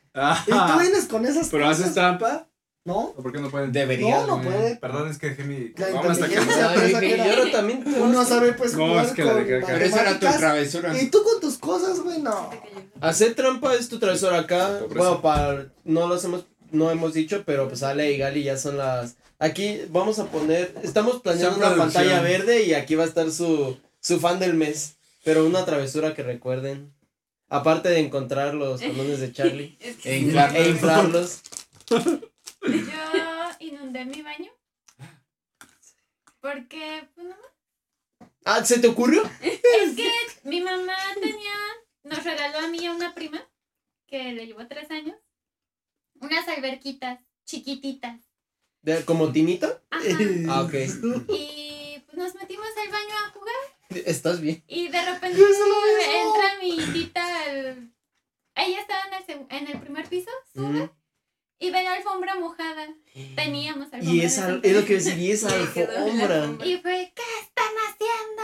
Y 0.47 0.51
tú 0.51 0.79
vienes 0.81 1.07
con 1.07 1.25
esas 1.27 1.49
¿Pero 1.49 1.65
cosas. 1.67 1.81
haces 1.81 1.95
trampa? 1.95 2.47
¿No? 2.85 2.99
¿O 3.17 3.23
por 3.23 3.33
qué 3.33 3.39
no 3.39 3.49
pueden? 3.49 3.71
Deberías, 3.71 4.23
No, 4.23 4.27
no 4.27 4.37
güey. 4.43 4.49
puede. 4.49 4.77
Perdón, 4.77 5.09
es 5.09 5.19
que 5.19 5.29
dejé 5.31 5.45
mi. 5.45 5.73
La 5.77 5.89
Vamos 5.91 6.11
hasta 6.13 6.27
inteligencia. 6.27 6.65
acá. 6.65 6.73
pero 6.75 6.83
Ay, 6.85 6.91
esa 6.91 7.01
dije, 7.01 7.13
que 7.15 7.19
y 7.19 7.21
era- 7.29 7.39
ahora 7.39 7.53
también. 7.53 7.85
Uno 8.01 8.25
sabe, 8.25 8.53
pues, 8.55 8.75
No, 8.75 8.89
jugar 8.89 9.05
es 9.07 9.13
que 9.13 9.25
la 9.25 9.35
dejé 9.35 9.57
acá. 9.59 9.67
Pero 9.69 9.85
esa 9.85 10.01
era 10.03 10.19
tu 10.19 10.39
travesura. 10.39 11.01
Y 11.01 11.07
tú 11.09 11.23
con 11.23 11.41
tus 11.41 11.59
cosas, 11.59 12.01
güey, 12.01 12.19
no. 12.21 12.51
Hacer 13.01 13.35
trampa 13.35 13.75
es 13.75 13.89
tu 13.89 14.01
travesura 14.01 14.41
acá. 14.41 14.81
Bueno, 14.95 15.23
para. 15.23 15.67
No 15.85 16.09
lo 16.09 16.15
hacemos. 16.17 16.45
No 16.73 16.91
hemos 16.91 17.13
dicho, 17.15 17.45
pero 17.47 17.69
pues 17.69 17.83
Ale 17.85 18.11
y 18.13 18.19
Gali 18.19 18.43
ya 18.43 18.57
son 18.57 18.79
las. 18.79 19.15
Aquí 19.39 19.83
vamos 19.91 20.19
a 20.19 20.25
poner. 20.27 20.75
Estamos 20.83 21.21
planeando 21.21 21.59
una 21.59 21.77
pantalla 21.77 22.21
verde 22.21 22.65
y 22.65 22.75
aquí 22.75 22.95
va 22.97 23.05
a 23.05 23.07
estar 23.07 23.31
su, 23.31 23.77
su 24.01 24.19
fan 24.19 24.41
del 24.41 24.55
mes. 24.55 24.95
Pero 25.25 25.47
una 25.47 25.65
travesura 25.65 26.15
que 26.15 26.25
recuerden. 26.25 26.93
Aparte 27.49 27.91
de 27.91 28.01
encontrar 28.01 28.55
los 28.55 28.81
condones 28.83 29.21
de 29.21 29.31
Charlie 29.33 29.77
Es 29.79 29.97
E 29.99 29.99
que 30.01 30.19
inflarlos. 30.69 31.43
yo 32.63 33.51
inundé 33.61 34.05
mi 34.05 34.23
baño. 34.23 34.51
Porque, 36.41 37.09
pues, 37.15 37.27
no 37.29 37.37
Ah, 38.45 38.65
¿se 38.65 38.81
te 38.81 38.89
ocurrió? 38.89 39.23
Es 39.41 39.95
que 39.97 40.11
mi 40.43 40.61
mamá 40.61 40.97
tenía, 41.21 41.55
nos 42.03 42.25
regaló 42.25 42.59
a 42.59 42.67
mí 42.69 42.79
y 42.81 42.87
a 42.87 42.93
una 42.93 43.15
prima, 43.15 43.41
que 44.09 44.33
le 44.33 44.47
llevó 44.47 44.67
tres 44.67 44.91
años, 44.91 45.17
unas 46.15 46.47
alberquitas 46.49 47.21
chiquititas. 47.45 48.21
De- 48.83 49.05
¿Como 49.05 49.31
tinita? 49.31 49.81
Ajá. 49.91 50.05
Ah, 50.49 50.63
ok. 50.63 50.75
Y 51.29 52.03
pues 52.07 52.17
nos 52.19 52.35
metimos 52.35 52.67
al 52.85 52.91
baño 52.91 53.15
a 53.25 53.31
jugar 53.31 53.55
¿Estás 54.07 54.41
bien? 54.41 54.65
y 54.67 54.89
de 54.89 55.03
repente 55.05 55.41
entra 55.41 56.59
mi 56.61 56.77
tita 56.93 57.45
al... 57.45 57.93
Ella 58.57 58.81
estaba 58.81 59.05
en 59.07 59.15
el, 59.41 59.47
en 59.51 59.69
el 59.69 59.81
primer 59.81 60.09
piso, 60.09 60.31
sube 60.53 60.67
Mm. 60.87 60.91
Y 61.63 61.71
ve 61.71 61.85
la 61.85 61.95
alfombra 61.95 62.35
mojada. 62.35 62.89
Teníamos 63.37 63.93
alfombra. 63.93 64.15
Y 64.15 64.21
esa, 64.23 64.59
es 64.63 64.73
lo 64.75 64.85
que 64.85 64.95
decía, 64.95 65.17
y 65.17 65.31
esa 65.31 65.49
alfombra. 65.55 66.67
Y 66.67 66.79
fue, 66.79 67.13
¿qué 67.15 67.23
están 67.41 67.73
haciendo? 67.89 68.43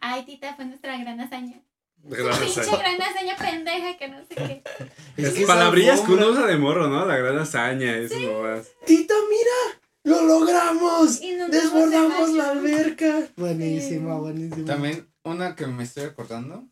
Ay, 0.00 0.24
tita, 0.24 0.54
fue 0.54 0.64
nuestra 0.66 0.96
gran 0.98 1.20
hazaña. 1.20 1.60
Gracias. 1.96 2.66
Pinche 2.66 2.76
gran 2.76 3.02
hazaña 3.02 3.36
pendeja 3.36 3.96
que 3.96 4.08
no 4.08 4.18
sé 4.20 4.34
qué. 4.34 4.62
Es 5.16 5.28
Es 5.28 5.34
que 5.34 5.46
palabrillas 5.46 6.02
que 6.02 6.12
uno 6.12 6.28
usa 6.28 6.46
de 6.46 6.56
morro, 6.56 6.88
¿no? 6.88 7.04
La 7.06 7.16
gran 7.16 7.38
hazaña, 7.38 7.96
eso 7.96 8.20
nomás. 8.20 8.68
Tita, 8.86 9.14
mira, 9.28 9.80
lo 10.04 10.22
logramos. 10.22 11.20
Inundamos 11.22 11.50
Desbordamos 11.50 12.30
la 12.34 12.50
alberca. 12.50 13.28
Buenísima, 13.36 14.16
buenísima. 14.18 14.64
También, 14.64 15.08
una 15.24 15.56
que 15.56 15.66
me 15.66 15.82
estoy 15.82 16.04
acordando. 16.04 16.68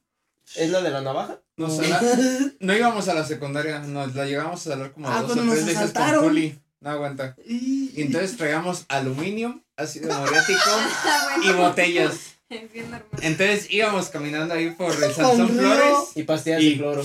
¿Es 0.57 0.71
la 0.71 0.81
de 0.83 0.91
la 0.91 1.01
navaja? 1.01 1.41
No, 1.57 1.71
sé, 1.71 1.89
la- 1.89 2.01
no 2.61 2.77
íbamos 2.77 3.09
a 3.09 3.15
la 3.15 3.25
secundaria, 3.27 3.79
nos 3.81 4.15
la 4.15 4.27
llegamos 4.27 4.67
a 4.67 4.71
salir 4.71 4.93
como 4.93 5.09
Ah, 5.09 5.23
dos 5.23 5.31
o 5.33 5.35
tres 5.35 5.45
nos 5.47 5.55
veces 5.57 5.93
con. 5.93 6.25
Juli. 6.25 6.59
No 6.81 6.91
aguanta. 6.91 7.37
Y, 7.47 7.93
entonces 8.01 8.37
traíamos 8.37 8.85
aluminio, 8.89 9.63
ácido 9.77 10.13
muriático 10.19 10.59
Está 11.41 11.49
y 11.49 11.53
botellas. 11.53 12.15
Es 12.49 12.71
bien 12.71 12.91
normal. 12.91 13.09
Entonces 13.23 13.67
íbamos 13.71 14.09
caminando 14.11 14.53
ahí 14.53 14.71
por 14.73 14.93
el 14.93 15.15
Sansón. 15.15 15.49
Flores. 15.49 15.95
Y 16.17 16.25
pastillas 16.25 16.61
Y- 16.61 16.71
de 16.73 16.77
cloro. 16.77 17.03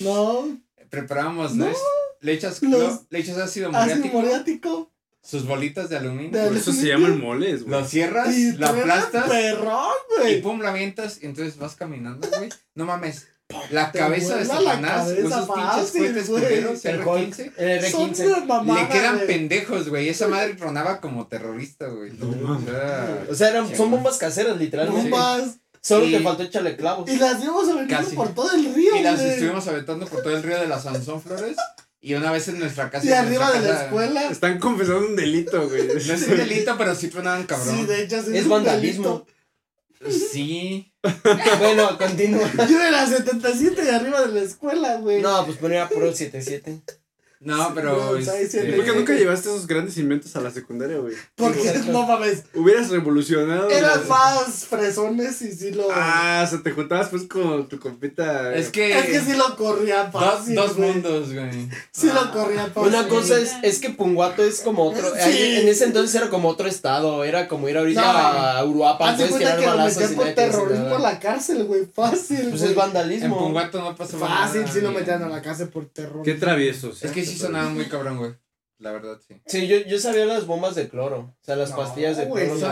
No, 0.00 0.58
Preparábamos, 0.90 1.54
No. 1.54 1.66
¿no? 1.66 1.72
Le 2.20 2.32
echas, 2.32 2.60
ácido 3.38 3.70
muriático. 3.70 4.90
Sus 5.28 5.44
bolitas 5.46 5.90
de 5.90 5.96
aluminio, 5.98 6.30
De 6.40 6.48
Por 6.48 6.56
eso 6.56 6.72
se 6.72 6.86
llaman 6.88 7.20
moles, 7.20 7.64
güey. 7.64 7.70
lo 7.80 7.86
cierras, 7.86 8.34
Y 8.34 8.52
la 8.56 8.68
aplastas 8.70 9.28
perrón, 9.28 9.92
y 10.16 10.20
güey. 10.22 10.40
pum, 10.42 10.60
la 10.62 10.70
avientas 10.70 11.18
y 11.22 11.26
entonces 11.26 11.58
vas 11.58 11.74
caminando, 11.76 12.26
güey. 12.36 12.48
No 12.74 12.86
mames. 12.86 13.28
La 13.70 13.92
cabeza 13.92 14.36
de 14.36 14.44
la 14.44 14.54
Satanás, 14.56 15.06
con 15.08 15.26
esos 15.26 15.48
pinches 15.50 15.90
cohetes 15.92 16.28
güey. 16.30 16.42
culeros, 16.44 16.84
El 16.84 16.96
Hulk, 17.00 17.34
R15. 17.34 17.52
el 17.56 17.84
Son 17.90 18.10
R15. 18.14 18.26
una 18.26 18.44
mamada, 18.44 18.82
Le 18.82 18.88
quedan 18.88 19.14
güey. 19.16 19.26
pendejos, 19.26 19.88
güey. 19.88 20.08
Esa 20.10 20.28
madre 20.28 20.54
tronaba 20.54 21.00
como 21.00 21.26
terrorista, 21.28 21.86
güey. 21.88 22.10
O 22.20 22.58
sea, 22.64 23.24
O 23.30 23.34
sea, 23.34 23.48
eran, 23.50 23.66
son 23.68 23.76
güey. 23.76 23.90
bombas 23.90 24.18
caseras, 24.18 24.56
literalmente. 24.58 25.10
Bombas. 25.10 25.56
Solo 25.80 26.04
Y- 26.06 26.12
te 26.12 26.20
faltó 26.20 26.42
echarle 26.42 26.76
clavos. 26.76 27.08
Y 27.08 27.16
las 27.16 27.42
íbamos 27.42 27.68
aventando 27.68 28.04
Casi. 28.04 28.16
por 28.16 28.34
todo 28.34 28.50
el 28.52 28.74
río, 28.74 28.96
y 28.96 29.02
las 29.02 29.16
güey. 29.20 29.30
estuvimos 29.30 29.66
aventando 29.68 30.06
por 30.06 30.22
todo 30.22 30.36
el 30.36 30.42
río 30.42 30.58
de 30.58 30.66
las 30.68 30.82
Sansón 30.82 31.22
Flores. 31.22 31.56
Y 32.00 32.14
una 32.14 32.30
vez 32.30 32.46
en 32.48 32.60
nuestra 32.60 32.90
casa. 32.90 33.06
Y 33.06 33.12
arriba 33.12 33.50
de 33.52 33.60
la 33.60 33.82
escuela. 33.84 34.30
Están 34.30 34.58
confesando 34.58 35.06
un 35.06 35.16
delito, 35.16 35.68
güey. 35.68 35.88
No 36.06 36.14
es 36.14 36.28
un 36.28 36.36
delito, 36.36 36.76
pero 36.78 36.94
sí 36.94 37.08
tronaban 37.08 37.44
cabrón. 37.44 37.76
Sí, 37.76 37.86
de 37.86 38.02
hecho, 38.02 38.22
sí 38.22 38.36
Es 38.36 38.44
un 38.44 38.50
vandalismo. 38.50 39.26
Sí. 40.08 40.92
Bueno, 41.58 41.96
continúa. 41.96 42.50
Yo 42.68 42.82
era 42.82 43.06
77 43.06 43.82
y 43.84 43.88
arriba 43.88 44.26
de 44.26 44.32
la 44.34 44.40
escuela, 44.42 44.96
güey. 44.96 45.22
No, 45.22 45.44
pues 45.46 45.58
ponía 45.58 45.88
puro 45.88 46.12
77. 46.12 46.82
No, 47.40 47.72
pero. 47.74 48.12
No, 48.12 48.16
este, 48.16 48.72
¿Por 48.72 48.84
qué 48.84 48.92
nunca 48.92 49.14
llevaste 49.14 49.48
esos 49.48 49.66
grandes 49.66 49.96
inventos 49.98 50.34
a 50.34 50.40
la 50.40 50.50
secundaria, 50.50 50.98
güey? 50.98 51.14
Porque 51.36 51.72
no 51.86 52.04
mames. 52.06 52.42
Hubieras 52.54 52.90
revolucionado. 52.90 53.70
Eran 53.70 53.98
las- 54.00 54.08
más 54.08 54.64
fresones 54.64 55.40
y 55.42 55.52
sí 55.52 55.70
lo. 55.70 55.86
Ah, 55.92 56.42
o 56.44 56.50
sea, 56.50 56.62
te 56.62 56.72
juntabas 56.72 57.08
pues 57.10 57.22
con 57.24 57.68
tu 57.68 57.78
compita. 57.78 58.54
Es 58.54 58.70
que. 58.70 58.98
es 58.98 59.06
que 59.06 59.20
sí 59.20 59.36
lo 59.36 59.54
corrían 59.56 60.10
Dos, 60.10 60.20
fácil. 60.22 60.54
dos 60.56 60.76
güey. 60.76 60.92
mundos, 60.92 61.32
güey. 61.32 61.68
Sí 61.92 62.08
lo 62.12 62.32
corrían 62.32 62.72
fácil. 62.72 62.88
Una 62.94 63.06
cosa 63.08 63.38
es, 63.38 63.52
es 63.62 63.78
que 63.78 63.90
Punguato 63.90 64.42
es 64.44 64.60
como 64.60 64.84
otro. 64.90 65.08
Sí. 65.14 65.20
ahí 65.20 65.56
en 65.62 65.68
ese 65.68 65.84
entonces 65.84 66.14
era 66.16 66.30
como 66.30 66.48
otro 66.48 66.66
estado. 66.66 67.22
Era 67.24 67.46
como 67.46 67.68
ir 67.68 67.78
ahorita 67.78 68.00
No. 68.02 68.08
a 68.18 68.64
Puedes 69.16 69.30
cuenta 69.30 69.38
tirar 69.38 69.58
que 69.58 69.64
lo 69.66 69.70
balazos 69.76 69.96
metían 69.96 70.12
y 70.12 70.16
por 70.16 70.34
terrorismo 70.34 70.94
a 70.96 70.98
la 70.98 71.18
cárcel, 71.20 71.64
güey. 71.64 71.86
Fácil. 71.94 72.48
Pues 72.48 72.60
güey. 72.60 72.70
es 72.70 72.74
vandalismo. 72.74 73.26
En 73.36 73.44
Punguato 73.44 73.80
no 73.80 73.94
pasaba 73.96 74.26
Fácil, 74.28 74.62
nada, 74.62 74.72
sí 74.72 74.80
lo 74.80 74.90
güey. 74.90 75.00
metían 75.00 75.22
a 75.22 75.28
la 75.28 75.40
cárcel 75.42 75.68
por 75.68 75.86
terror. 75.86 76.22
Qué 76.24 76.34
traviesos. 76.34 77.02
Es 77.04 77.10
que 77.12 77.27
sí 77.28 77.38
sonaba 77.38 77.68
muy 77.70 77.86
cabrón, 77.86 78.18
güey. 78.18 78.32
La 78.78 78.92
verdad, 78.92 79.18
sí. 79.26 79.34
Sí, 79.46 79.66
yo, 79.66 79.78
yo 79.78 79.98
sabía 79.98 80.24
las 80.24 80.46
bombas 80.46 80.74
de 80.76 80.88
cloro. 80.88 81.34
O 81.40 81.44
sea, 81.44 81.56
las 81.56 81.72
pastillas 81.72 82.16
de 82.16 82.26
güey. 82.26 82.44
cloro. 82.46 82.60
¿Son 82.60 82.68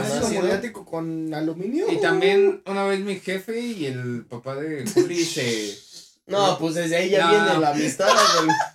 con 0.84 1.34
ácido 1.34 1.36
aluminio? 1.36 1.90
Y 1.90 2.00
también 2.00 2.62
una 2.66 2.84
vez 2.84 3.00
mi 3.00 3.18
jefe 3.18 3.58
y 3.60 3.86
el 3.86 4.24
papá 4.26 4.54
de 4.56 4.84
Juli 4.88 5.24
se... 5.24 5.76
No, 6.26 6.58
pues 6.58 6.74
desde 6.74 6.96
ahí 6.96 7.10
ya 7.10 7.24
No. 7.26 7.30
viene 7.30 7.58
la 7.60 7.70
amistad. 7.70 8.08
güey. 8.08 8.48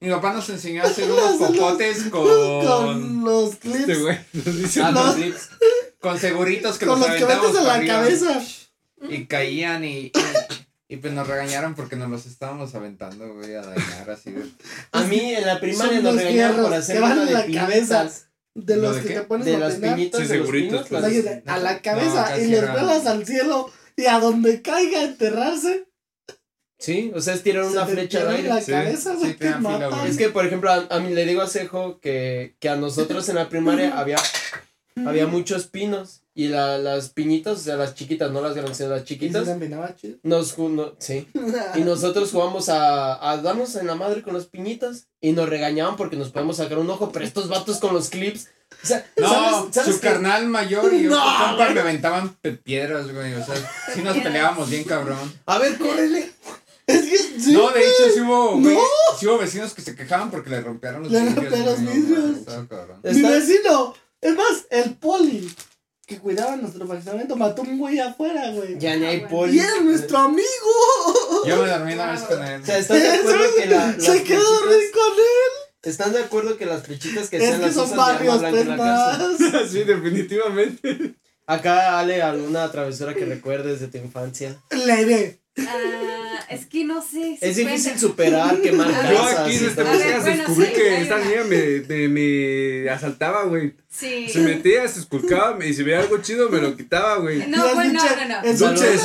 Mi 0.00 0.10
papá 0.10 0.32
nos 0.34 0.48
enseñó 0.50 0.82
a 0.82 0.86
hacer 0.88 1.10
unos 1.10 1.32
Los- 1.32 1.40
los- 1.40 1.50
popotes 1.58 2.02
con... 2.10 2.66
Con 2.66 3.24
los 3.24 3.56
clips. 3.56 3.80
Este 3.80 3.94
güey 3.96 4.18
nos 4.32 4.56
dice. 4.58 4.82
Ah, 4.82 4.90
No. 4.92 5.02
con 5.04 5.14
clips. 5.14 5.48
Con 6.00 6.18
seguritos 6.20 6.78
que 6.78 6.86
con 6.86 7.00
los 7.00 7.08
los 7.08 7.18
que 7.18 7.24
metes 7.24 7.56
en 7.56 7.64
la 7.66 7.74
arriba. 7.74 7.94
cabeza. 7.94 8.42
Y 9.08 9.26
caían 9.26 9.84
y, 9.84 10.06
y, 10.06 10.12
y 10.88 10.96
pues 10.98 11.12
nos 11.12 11.26
regañaron 11.26 11.74
porque 11.74 11.96
nos 11.96 12.08
los 12.10 12.26
estábamos 12.26 12.74
aventando, 12.74 13.34
güey, 13.34 13.54
a 13.54 13.62
dañar 13.62 14.10
así 14.10 14.30
de... 14.32 14.44
A 14.92 15.02
mí 15.04 15.34
en 15.34 15.46
la 15.46 15.60
primaria 15.60 16.00
nos 16.00 16.14
los 16.14 16.22
regañaron 16.22 16.62
por 16.62 16.74
hacer 16.74 17.00
van 17.00 17.18
en 17.18 17.26
de 17.26 17.32
la 17.32 17.46
cabeza. 17.46 18.08
De 18.54 18.76
¿Lo 18.76 18.82
los 18.82 18.96
de 18.96 19.02
que 19.02 19.08
qué? 19.08 19.14
te 19.14 19.22
pones 19.22 19.46
De 19.46 19.56
a 19.56 19.58
las 19.58 19.74
peinar. 19.74 19.96
piñitas 19.96 20.20
Sí, 20.22 20.26
de 20.28 20.38
los 20.38 20.88
pues. 20.88 21.04
Oye, 21.04 21.42
a 21.46 21.58
la 21.58 21.74
No, 21.74 21.82
cabeza 21.82 22.24
casi 22.28 22.42
y 22.42 22.50
los 22.52 22.60
vuelas 22.72 23.06
al 23.06 23.26
cielo 23.26 23.70
y 23.96 24.06
a 24.06 24.18
donde 24.18 24.62
caiga 24.62 25.00
a 25.00 25.04
enterrarse. 25.04 25.88
Sí, 26.78 27.10
o 27.14 27.20
sea, 27.20 27.34
es 27.34 27.42
tirar 27.42 27.64
se 27.64 27.70
una 27.72 27.86
flecha 27.86 28.20
al 28.20 28.28
aire. 28.30 28.48
la 28.48 28.60
Sí. 28.60 28.70
cabeza, 28.70 29.12
Sí, 29.12 29.16
güey, 29.18 29.32
te 29.34 29.46
te 29.48 29.52
fila, 29.54 29.88
güey. 29.88 30.10
Es 30.10 30.16
que, 30.18 30.28
por 30.28 30.46
ejemplo, 30.46 30.70
a, 30.70 30.86
a 30.90 31.00
mí 31.00 31.12
le 31.14 31.24
digo 31.24 31.40
a 31.42 31.48
Cejo 31.48 32.00
que, 32.00 32.56
que 32.60 32.68
a 32.68 32.76
nosotros 32.76 33.28
en 33.30 33.36
la 33.36 33.48
primaria 33.48 33.98
había, 33.98 34.16
había 35.04 35.26
muchos 35.26 35.66
pinos 35.66 36.22
y 36.34 36.48
la, 36.48 36.78
las 36.78 37.08
piñitas, 37.10 37.58
o 37.58 37.62
sea, 37.62 37.76
las 37.76 37.94
chiquitas, 37.94 38.30
no 38.30 38.40
las 38.40 38.54
grandes, 38.54 38.76
sino 38.76 38.90
las 38.90 39.00
¿Y 39.02 39.06
se 39.06 39.08
chiquitas, 39.14 39.46
chido? 39.96 40.16
nos 40.22 40.58
no- 40.58 40.92
sí. 40.98 41.28
Y 41.76 41.80
nosotros 41.80 42.30
jugamos 42.30 42.68
a, 42.68 43.30
a 43.30 43.36
darnos 43.38 43.74
en 43.76 43.86
la 43.86 43.94
madre 43.94 44.22
con 44.22 44.34
las 44.34 44.46
piñitas 44.46 45.08
y 45.20 45.32
nos 45.32 45.48
regañaban 45.48 45.96
porque 45.96 46.16
nos 46.16 46.30
podemos 46.30 46.58
sacar 46.58 46.78
un 46.78 46.90
ojo, 46.90 47.10
pero 47.12 47.24
estos 47.24 47.48
vatos 47.48 47.78
con 47.78 47.94
los 47.94 48.10
clips, 48.10 48.48
o 48.82 48.86
sea, 48.86 49.06
No, 49.16 49.28
¿sabes, 49.28 49.74
sabes 49.74 49.94
su 49.94 50.00
qué? 50.00 50.08
carnal 50.08 50.46
mayor 50.46 50.92
y 50.92 51.02
No, 51.04 51.16
compa 51.16 51.56
güey. 51.56 51.74
me 51.74 51.80
aventaban 51.80 52.36
piedras, 52.64 53.12
güey. 53.12 53.34
O 53.34 53.44
sea, 53.44 53.54
sí 53.94 54.02
nos 54.02 54.16
peleábamos 54.18 54.68
bien 54.68 54.84
cabrón. 54.84 55.32
A 55.46 55.58
ver, 55.58 55.78
córrele. 55.78 56.32
Es 56.86 57.02
que 57.02 57.18
sí, 57.40 57.52
no, 57.52 57.70
de 57.70 57.80
hecho, 57.80 58.10
sí 58.14 58.20
hubo, 58.20 58.58
güey, 58.60 58.74
No. 58.74 58.80
sí 59.18 59.26
hubo 59.26 59.38
vecinos 59.38 59.74
que 59.74 59.82
se 59.82 59.96
quejaban 59.96 60.30
porque 60.30 60.50
le 60.50 60.60
rompieron 60.60 61.02
los 61.02 61.10
Le 61.12 61.20
vidrios. 61.20 61.36
rompieron 61.44 61.66
los 61.66 61.80
vidrios. 61.94 62.36
estaba 62.38 62.66
cabrón. 62.68 63.00
Mi 63.02 63.22
vecino, 63.22 63.94
es 64.28 64.36
más, 64.36 64.66
el 64.70 64.94
poli 64.96 65.50
que 66.06 66.18
cuidaba 66.18 66.56
nuestro 66.56 66.86
fraccionamiento 66.86 67.34
mató 67.36 67.62
un 67.62 67.78
güey 67.78 67.98
afuera, 67.98 68.50
güey. 68.52 68.78
Ya 68.78 68.96
ni 68.96 69.06
hay 69.06 69.22
Ah, 69.24 69.28
poli. 69.28 69.56
Y 69.56 69.60
era 69.60 69.80
nuestro 69.80 70.18
amigo. 70.18 70.44
Yo 71.46 71.62
me 71.62 71.68
dormí 71.68 71.94
una 71.94 72.12
vez 72.12 72.22
con 72.22 72.44
él. 72.44 72.62
O 72.62 72.64
sea, 72.64 72.78
¿están 72.78 73.00
de 73.00 73.10
acuerdo 73.10 73.54
que 73.56 73.66
la, 73.66 73.86
las 73.86 74.04
Se 74.04 74.22
quedó 74.22 74.42
dormir 74.42 74.90
con 74.92 75.12
él. 75.18 75.66
¿Están 75.82 76.12
de 76.12 76.20
acuerdo 76.20 76.56
que 76.56 76.66
las 76.66 76.82
flechitas 76.82 77.28
que 77.28 77.36
Es 77.36 77.44
sean 77.44 77.60
que 77.60 77.66
las 77.66 77.74
son 77.74 77.84
usas 77.84 78.20
de 78.20 79.68
sí, 79.68 79.84
definitivamente. 79.84 81.14
Acá, 81.46 81.98
Ale, 82.00 82.22
¿alguna 82.22 82.70
travesura 82.72 83.14
que 83.14 83.24
recuerdes 83.24 83.80
de 83.80 83.88
tu 83.88 83.98
infancia? 83.98 84.60
Leve. 84.70 85.40
Ah, 85.58 86.44
es 86.50 86.66
que 86.66 86.84
no 86.84 87.00
sé. 87.02 87.08
si 87.08 87.38
Es 87.40 87.56
difícil 87.56 87.92
cuenta. 87.92 87.98
superar, 88.00 88.60
quemar 88.62 88.88
Yo 88.88 89.10
Yo 89.10 89.16
casas. 89.18 89.38
aquí 89.40 89.56
en 89.56 89.64
este 89.66 89.84
podcast 89.84 90.20
bueno, 90.22 90.36
descubrí 90.36 90.66
sí, 90.66 90.72
que 90.74 91.00
esta 91.02 91.18
niña 91.18 91.44
me, 91.44 91.80
me, 91.88 92.08
me 92.08 92.90
asaltaba, 92.90 93.44
güey. 93.44 93.74
Sí. 93.88 94.28
Se 94.28 94.40
metía, 94.40 94.86
se 94.86 95.00
esculcaba 95.00 95.64
y 95.64 95.72
si 95.72 95.82
veía 95.82 96.00
algo 96.00 96.18
chido 96.18 96.50
me 96.50 96.60
lo 96.60 96.76
quitaba, 96.76 97.16
güey. 97.16 97.46
No, 97.46 97.74
bueno, 97.74 97.94
no, 97.94 98.00
dulces- 98.00 98.28
no, 98.28 98.42
no. 98.42 98.48
el 98.48 98.58
Dulces, 98.58 99.00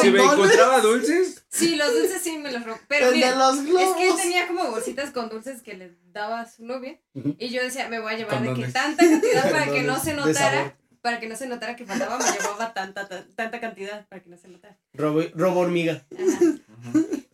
Si 0.00 0.10
me 0.10 0.22
encontraba 0.22 0.80
dulces, 0.80 1.40
Sí, 1.48 1.76
los 1.76 1.92
dulces 1.92 2.20
sí 2.20 2.36
me 2.38 2.50
los 2.50 2.64
rompo. 2.64 2.80
Pero 2.88 3.06
el 3.06 3.12
de 3.12 3.16
mira, 3.18 3.36
los 3.36 3.58
es 3.58 3.96
que 3.96 4.08
él 4.08 4.14
tenía 4.20 4.48
como 4.48 4.72
bolsitas 4.72 5.10
con 5.12 5.28
dulces 5.28 5.62
que 5.62 5.74
le 5.74 5.92
daba 6.12 6.40
a 6.40 6.50
su 6.50 6.64
novia. 6.66 6.98
Y 7.38 7.50
yo 7.50 7.62
decía, 7.62 7.88
me 7.88 8.00
voy 8.00 8.14
a 8.14 8.16
llevar 8.16 8.42
de 8.42 8.54
que 8.60 8.72
tanta 8.72 9.04
cantidad 9.08 9.50
para 9.52 9.66
que 9.70 9.82
no 9.82 10.02
se 10.02 10.14
notara. 10.14 10.76
Para 11.04 11.20
que 11.20 11.28
no 11.28 11.36
se 11.36 11.46
notara 11.46 11.76
que 11.76 11.84
faltaba, 11.84 12.16
me 12.16 12.24
llevaba 12.24 12.72
tanta, 12.72 13.06
ta- 13.06 13.26
tanta 13.36 13.60
cantidad 13.60 14.06
para 14.08 14.22
que 14.22 14.30
no 14.30 14.38
se 14.38 14.48
notara. 14.48 14.78
Robo, 14.94 15.20
robo 15.34 15.60
hormiga. 15.60 16.06
Ajá. 16.10 16.40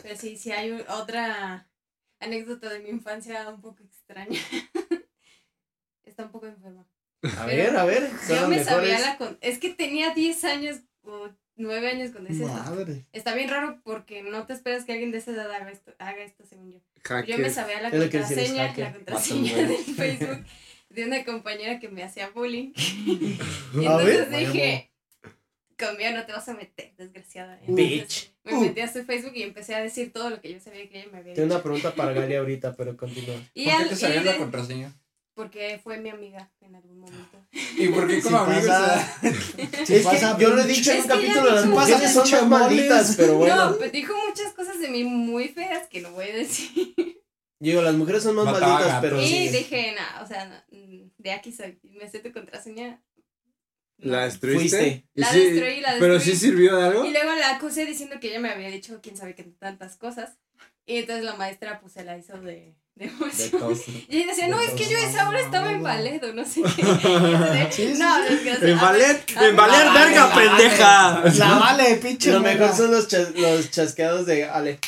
Pero 0.03 0.17
sí, 0.17 0.37
sí 0.37 0.51
hay 0.51 0.73
otra 0.89 1.69
anécdota 2.19 2.69
de 2.69 2.81
mi 2.81 2.89
infancia 2.89 3.49
un 3.49 3.61
poco 3.61 3.85
extraña. 3.85 4.41
Está 6.05 6.25
un 6.25 6.33
poco 6.33 6.47
enferma. 6.47 6.85
A 7.39 7.47
Pero 7.47 7.63
ver, 7.63 7.77
a 7.77 7.85
ver. 7.85 8.11
Yo 8.29 8.49
me 8.49 8.65
sabía 8.65 8.99
la... 8.99 9.17
con- 9.19 9.39
Es 9.41 9.59
que 9.59 9.71
tenía 9.73 10.15
10 10.15 10.45
años 10.47 10.81
o 11.03 11.29
9 11.55 11.91
años 11.91 12.11
cuando 12.11 12.33
hice 12.33 12.43
esto. 12.47 12.55
Madre. 12.57 13.07
Está 13.13 13.35
bien 13.35 13.51
raro 13.51 13.81
porque 13.85 14.23
no 14.25 14.47
te 14.47 14.53
esperas 14.55 14.85
que 14.85 14.95
alguien 14.95 15.13
de 15.13 15.19
esa 15.19 15.31
edad 15.31 15.49
haga 15.53 15.71
esto, 15.71 15.95
haga 16.01 16.25
esto 16.25 16.45
según 16.45 16.73
yo. 16.73 16.81
Yo 17.25 17.39
me 17.39 17.51
sabía 17.51 17.81
la 17.83 17.91
contraseña, 17.93 18.75
la 18.77 18.93
contraseña 18.95 19.57
del 19.59 19.77
Facebook 19.77 20.45
de 20.91 21.05
una 21.07 21.25
compañera 21.25 21.79
que 21.81 21.89
me 21.89 22.03
hacía 22.05 22.31
bullying. 22.31 22.73
Y 22.77 23.87
A 23.87 23.97
ver. 23.97 24.09
entonces 24.23 24.31
dije, 24.53 24.91
conmigo 25.79 26.11
no 26.13 26.27
te 26.27 26.33
vas 26.33 26.49
a 26.49 26.55
meter, 26.55 26.93
desgraciada. 26.99 27.59
Bitch. 27.67 28.33
Me 28.45 28.55
Uh. 28.55 28.61
metí 28.63 28.81
a 28.81 28.93
su 28.93 29.05
Facebook 29.05 29.33
y 29.35 29.43
empecé 29.43 29.75
a 29.75 29.81
decir 29.83 30.13
todo 30.13 30.29
lo 30.31 30.41
que 30.41 30.53
yo 30.53 30.61
sabía 30.61 30.89
que 30.89 31.01
ella 31.01 31.09
me 31.13 31.19
había 31.19 31.35
Tengo 31.35 31.47
dicho. 31.47 31.55
una 31.57 31.63
pregunta 31.63 31.95
para 31.95 32.13
Gali 32.13 32.35
ahorita, 32.35 32.75
pero 32.75 32.97
continúa. 32.97 33.37
Y 33.55 33.65
¿Por 33.65 33.77
qué 33.77 33.83
al- 33.83 33.89
te 33.91 33.97
sabías 33.97 34.25
la 34.25 34.33
de- 34.33 34.39
contraseña? 34.39 34.93
porque 35.35 35.81
fue 35.83 35.97
mi 35.99 36.11
amiga 36.11 36.51
en 36.61 36.75
algún 36.75 36.99
momento. 36.99 37.39
¿Y 37.53 37.89
por 37.89 38.07
qué 38.07 38.21
como 38.21 38.45
Si 38.45 38.51
amigos? 38.51 38.67
pasa- 38.67 39.19
ah? 39.23 39.29
es 39.89 40.03
pasa 40.05 40.37
que 40.37 40.43
yo 40.43 40.51
lo 40.51 40.61
he 40.63 40.67
dicho 40.67 40.91
en 40.93 40.99
un 40.99 41.03
que 41.05 41.09
capítulo, 41.09 41.55
las 41.55 41.67
mujeres 41.67 42.13
son 42.13 42.49
malditas, 42.51 43.15
pero 43.17 43.37
bueno. 43.37 43.71
No, 43.71 43.77
pues 43.79 43.91
dijo 43.93 44.13
muchas 44.29 44.53
cosas 44.53 44.79
de 44.81 44.89
mí 44.89 45.03
muy 45.05 45.49
feas 45.49 45.87
que 45.89 46.03
no 46.03 46.11
voy 46.11 46.27
a 46.27 46.35
decir. 46.35 47.20
Yo 47.63 47.71
digo, 47.73 47.83
las 47.83 47.95
mujeres 47.95 48.23
son 48.23 48.35
más 48.37 48.47
Mataba 48.47 48.67
malditas, 48.69 48.87
gatos. 48.95 49.01
pero 49.11 49.23
y 49.23 49.27
sí. 49.27 49.49
dije, 49.51 49.95
no, 49.95 50.25
o 50.25 50.27
sea, 50.27 50.47
no, 50.47 50.57
mm, 50.77 51.11
de 51.19 51.33
aquí 51.33 51.53
soy. 51.53 51.79
Me 51.83 52.09
sé 52.11 52.21
tu 52.21 52.33
contraseña. 52.33 53.03
No. 53.99 54.13
¿La 54.13 54.25
destruiste? 54.25 54.79
Fuiste. 54.79 55.07
¿Y 55.15 55.21
La 55.21 55.27
sí- 55.31 55.41
destruí, 55.45 55.81
la 55.83 55.97
¿Pero 55.99 56.15
destruí. 56.15 56.35
sí 56.37 56.41
sirvió 56.41 56.77
de 56.77 56.85
algo? 56.87 57.05
Y 57.05 57.11
luego 57.13 57.35
la 57.35 57.57
acusé 57.57 57.85
diciendo 57.85 58.17
que 58.19 58.29
ella 58.29 58.41
me 58.41 58.49
había 58.51 58.71
dicho 58.71 58.99
quién 59.03 59.17
sabe 59.17 59.35
qué 59.35 59.43
tantas 59.45 59.97
cosas. 59.97 60.39
Y 60.87 60.97
entonces 60.97 61.25
la 61.25 61.35
maestra 61.35 61.81
pues 61.81 61.93
se 61.93 62.03
la 62.03 62.17
hizo 62.17 62.33
de, 62.41 62.75
de 62.95 63.05
De 63.05 63.05
emoción. 63.05 63.75
Y 64.09 64.17
ella 64.17 64.27
decía, 64.29 64.49
no, 64.49 64.59
es 64.59 64.71
que 64.71 64.89
yo 64.89 64.97
esa 64.97 65.29
hora 65.29 65.41
estaba 65.41 65.71
en 65.71 65.83
ballet 65.83 66.25
o 66.25 66.33
no 66.33 66.47
sé 66.47 66.63
qué. 66.77 66.83
De, 66.83 66.89
no, 66.89 67.71
sí. 67.71 67.85
desgraciada. 67.87 68.69
En 68.71 68.81
ballet, 68.81 69.31
en 69.39 69.57
ballet, 69.57 69.93
verga, 69.93 70.35
pendeja. 70.35 71.23
La 71.37 71.59
vale, 71.59 71.97
pinche. 71.97 72.33
Lo 72.33 72.41
mejor 72.41 72.75
son 72.75 72.91
los, 72.91 73.07
chas- 73.07 73.35
los 73.35 73.71
chasqueados 73.71 74.25
de 74.25 74.45
Ale. 74.47 74.79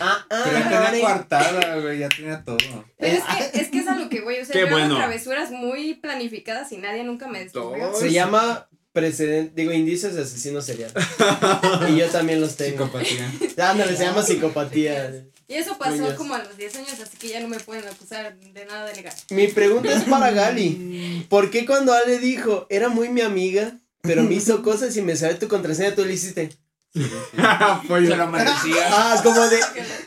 Ah, 0.00 0.26
ah, 0.30 0.42
Pero 0.44 0.58
ya 0.58 0.64
tenía 0.64 0.88
Ale. 0.88 1.00
coartada, 1.00 1.76
güey, 1.80 1.98
ya 1.98 2.08
tenía 2.08 2.42
todo. 2.44 2.58
Pero 2.98 3.16
es 3.16 3.22
que, 3.24 3.60
es 3.60 3.68
que 3.68 3.78
es 3.78 3.88
a 3.88 3.96
lo 3.96 4.08
que 4.08 4.20
voy. 4.20 4.38
O 4.38 4.44
sea, 4.44 4.52
Qué 4.52 4.68
yo 4.68 4.76
hago 4.76 4.96
travesuras 4.96 5.50
muy 5.50 5.94
planificadas 5.94 6.72
y 6.72 6.78
nadie 6.78 7.04
nunca 7.04 7.28
me 7.28 7.44
descubrió. 7.44 7.94
Se 7.94 8.12
llama 8.12 8.68
precedente, 8.92 9.52
digo, 9.54 9.72
indicios 9.72 10.14
de 10.14 10.22
asesino 10.22 10.60
serial. 10.60 10.92
y 11.88 11.96
yo 11.96 12.06
también 12.08 12.40
los 12.40 12.56
tengo. 12.56 12.86
Psicopatía. 12.86 13.32
Ándale, 13.70 13.96
se 13.96 14.04
llama 14.04 14.22
psicopatía. 14.22 15.24
Y 15.46 15.54
eso 15.54 15.76
pasó 15.78 16.14
como 16.14 16.34
a 16.34 16.38
los 16.38 16.56
10 16.56 16.76
años, 16.76 17.00
así 17.02 17.16
que 17.16 17.28
ya 17.28 17.40
no 17.40 17.48
me 17.48 17.58
pueden 17.58 17.84
acusar 17.84 18.36
de 18.38 18.64
nada 18.66 18.86
de 18.86 18.94
legal. 18.94 19.14
Mi 19.30 19.48
pregunta 19.48 19.92
es 19.92 20.04
para 20.04 20.30
Gali. 20.30 21.26
¿Por 21.28 21.50
qué 21.50 21.66
cuando 21.66 21.92
Ale 21.92 22.18
dijo, 22.20 22.66
era 22.70 22.88
muy 22.88 23.08
mi 23.08 23.20
amiga, 23.20 23.76
pero 24.00 24.22
me 24.22 24.34
hizo 24.34 24.62
cosas 24.62 24.96
y 24.96 25.02
me 25.02 25.16
sabe 25.16 25.34
tu 25.34 25.48
contraseña, 25.48 25.94
tú 25.94 26.04
le 26.04 26.14
hiciste? 26.14 26.50
Se 26.92 28.16
lo 28.16 28.26
merecía. 28.26 28.88
Ah, 28.90 29.20
como 29.22 29.40
de, 29.40 29.60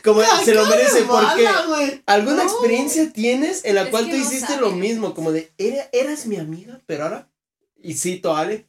como 0.04 0.20
de, 0.20 0.26
se 0.44 0.54
lo 0.54 0.66
merece, 0.66 1.02
porque 1.04 1.44
Mala. 1.44 2.02
¿alguna 2.06 2.44
No. 2.44 2.50
experiencia 2.50 3.10
tienes 3.12 3.64
en 3.64 3.76
la 3.76 3.82
Es 3.84 3.88
cual 3.88 4.04
tú 4.04 4.10
no 4.10 4.16
hiciste 4.16 4.46
sabe. 4.48 4.60
lo 4.60 4.70
mismo? 4.72 5.14
Como 5.14 5.32
de, 5.32 5.50
"Era, 5.56 5.88
eras 5.92 6.26
mi 6.26 6.36
amiga, 6.36 6.80
pero 6.86 7.04
ahora, 7.04 7.30
y 7.82 7.94
cito 7.94 8.36
a 8.36 8.40
Ale, 8.40 8.66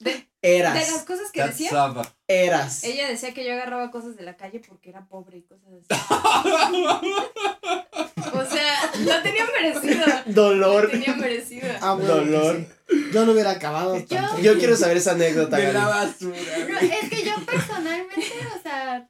De, 0.00 0.28
de 0.42 0.58
las 0.60 0.88
eras, 0.88 1.02
cosas 1.04 1.30
que 1.32 1.40
That's 1.40 1.58
decía, 1.58 1.92
eras. 2.28 2.84
ella 2.84 3.08
decía 3.08 3.34
que 3.34 3.44
yo 3.44 3.52
agarraba 3.52 3.90
cosas 3.90 4.16
de 4.16 4.22
la 4.22 4.36
calle 4.36 4.60
porque 4.66 4.90
era 4.90 5.06
pobre 5.06 5.38
y 5.38 5.42
cosas 5.42 5.66
así. 5.90 6.84
o 8.32 8.44
sea, 8.44 8.74
no 9.00 9.22
tenía 9.22 9.44
merecido. 9.60 10.06
No 10.26 10.32
Dolor. 10.32 10.90
tenía 10.90 11.14
merecido. 11.14 11.68
Ah, 11.80 11.94
bueno, 11.94 12.14
Dolor. 12.16 12.56
sí. 12.88 13.10
Yo 13.12 13.24
no 13.26 13.32
hubiera 13.32 13.50
acabado. 13.52 13.96
Yo- 14.42 14.58
quiero 14.58 14.76
saber 14.76 14.96
esa 14.96 15.12
anécdota, 15.12 15.56
De 15.56 15.72
la 15.72 15.86
basura. 15.86 16.36
No, 16.68 16.78
es 16.78 17.08
que 17.10 17.22
yo 17.24 17.34
personalmente, 17.46 18.32
o 18.58 18.62
sea, 18.62 19.08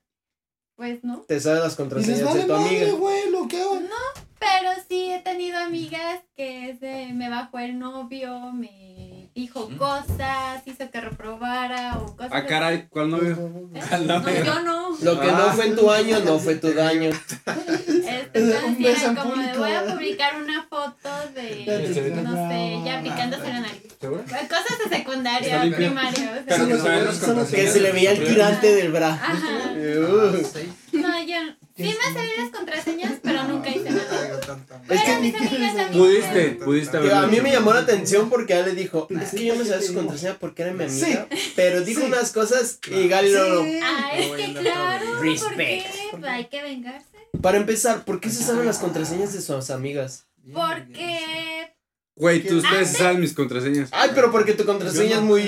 pues 0.76 1.02
no. 1.04 1.20
Te 1.22 1.40
sabes 1.40 1.62
las 1.62 1.76
contraseñas 1.76 2.22
vale 2.24 2.40
de 2.40 2.46
tu 2.46 2.52
madre, 2.52 2.78
amiga. 2.82 2.92
güey, 2.98 3.30
lo 3.30 3.48
que 3.48 3.60
hagan. 3.60 3.88
Pero 4.38 4.70
sí 4.88 5.12
he 5.12 5.18
tenido 5.20 5.58
amigas 5.58 6.20
que 6.34 6.70
es 6.70 6.80
de 6.80 7.08
me 7.12 7.28
bajó 7.28 7.58
el 7.58 7.78
novio, 7.78 8.52
me 8.52 8.99
dijo 9.34 9.68
Mm. 9.70 9.76
cosas, 9.76 10.62
hizo 10.66 10.90
que 10.90 11.00
reprobara 11.00 11.98
o 11.98 12.16
cosas 12.16 12.32
Ah, 12.32 12.46
caray, 12.46 12.86
¿cuál 12.88 13.10
novio? 13.10 13.36
así. 13.80 14.04
No, 14.04 14.28
yo 14.44 14.60
no. 14.62 14.96
Lo 15.02 15.20
que 15.20 15.26
no 15.28 15.44
Ah. 15.44 15.52
fue 15.54 15.66
en 15.66 15.76
tu 15.76 15.90
año, 15.90 16.18
no 16.20 16.38
fue 16.38 16.56
tu 16.56 16.72
daño. 16.72 17.10
Este, 17.10 18.38
entonces 18.38 18.76
era 18.80 19.04
en 19.10 19.14
como 19.16 19.36
de 19.42 19.58
voy 19.58 19.72
a 19.72 19.84
publicar 19.86 20.42
una 20.42 20.62
foto 20.64 21.08
de, 21.34 22.22
no 22.24 22.48
sé, 22.48 22.80
ya 22.84 23.02
picándose 23.02 23.52
nariz. 23.52 23.82
¿Seguro? 24.00 24.22
Cosas 24.24 24.78
de 24.84 24.96
secundaria, 24.96 25.60
primaria. 25.76 26.42
o 26.44 26.48
sea. 26.48 26.58
No, 26.58 26.66
no, 26.66 27.34
no. 27.34 27.46
Que 27.48 27.68
se 27.68 27.80
le 27.80 27.92
veía 27.92 28.12
el 28.12 28.24
tirante 28.26 28.74
del 28.74 28.92
bra. 28.92 29.10
Ajá. 29.14 29.72
Uh. 29.74 30.42
No, 30.92 31.22
yo 31.24 31.36
sí 31.76 31.84
me 31.84 32.12
sabía 32.14 32.32
las 32.38 32.50
contraseñas, 32.50 33.12
Pudiste, 35.92 36.50
pudiste 36.64 36.96
haberlo 36.96 37.16
a 37.18 37.26
mí 37.26 37.40
me 37.40 37.50
llamó 37.52 37.72
la 37.72 37.80
atención 37.80 38.28
porque 38.30 38.54
Ale 38.54 38.74
dijo, 38.74 39.08
es 39.20 39.30
que 39.30 39.44
yo 39.46 39.56
me 39.56 39.64
sabía 39.64 39.86
su 39.86 39.94
contraseña 39.94 40.36
porque 40.38 40.62
era 40.62 40.72
mi 40.72 40.84
amiga, 40.84 41.26
pero 41.56 41.82
dijo 41.82 42.00
Sí. 42.00 42.06
unas 42.06 42.32
cosas 42.32 42.78
y 42.90 43.08
Gali 43.08 43.32
no 43.32 43.42
lo... 43.48 43.62
Ah, 43.82 44.10
es 44.16 44.30
que 44.30 44.54
claro, 44.54 45.06
¿por 45.16 45.20
Respect. 45.26 45.56
qué? 45.58 46.26
Hay 46.28 46.46
que 46.46 46.62
vengarse. 46.62 47.06
Para 47.42 47.56
empezar, 47.58 48.04
¿por 48.04 48.20
qué 48.20 48.30
se 48.30 48.42
saben 48.42 48.66
las 48.66 48.78
contraseñas 48.78 49.32
de 49.32 49.40
sus 49.40 49.70
amigas? 49.70 50.26
Porque 50.52 51.18
Güey, 52.20 52.42
tú 52.46 52.58
ustedes 52.58 52.88
Antes- 52.88 52.98
saben 52.98 53.20
mis 53.20 53.32
contraseñas. 53.32 53.88
Ay, 53.92 54.10
pero 54.14 54.30
porque 54.30 54.52
tu 54.52 54.64
contraseña 54.64 55.16
es 55.16 55.22
muy... 55.22 55.42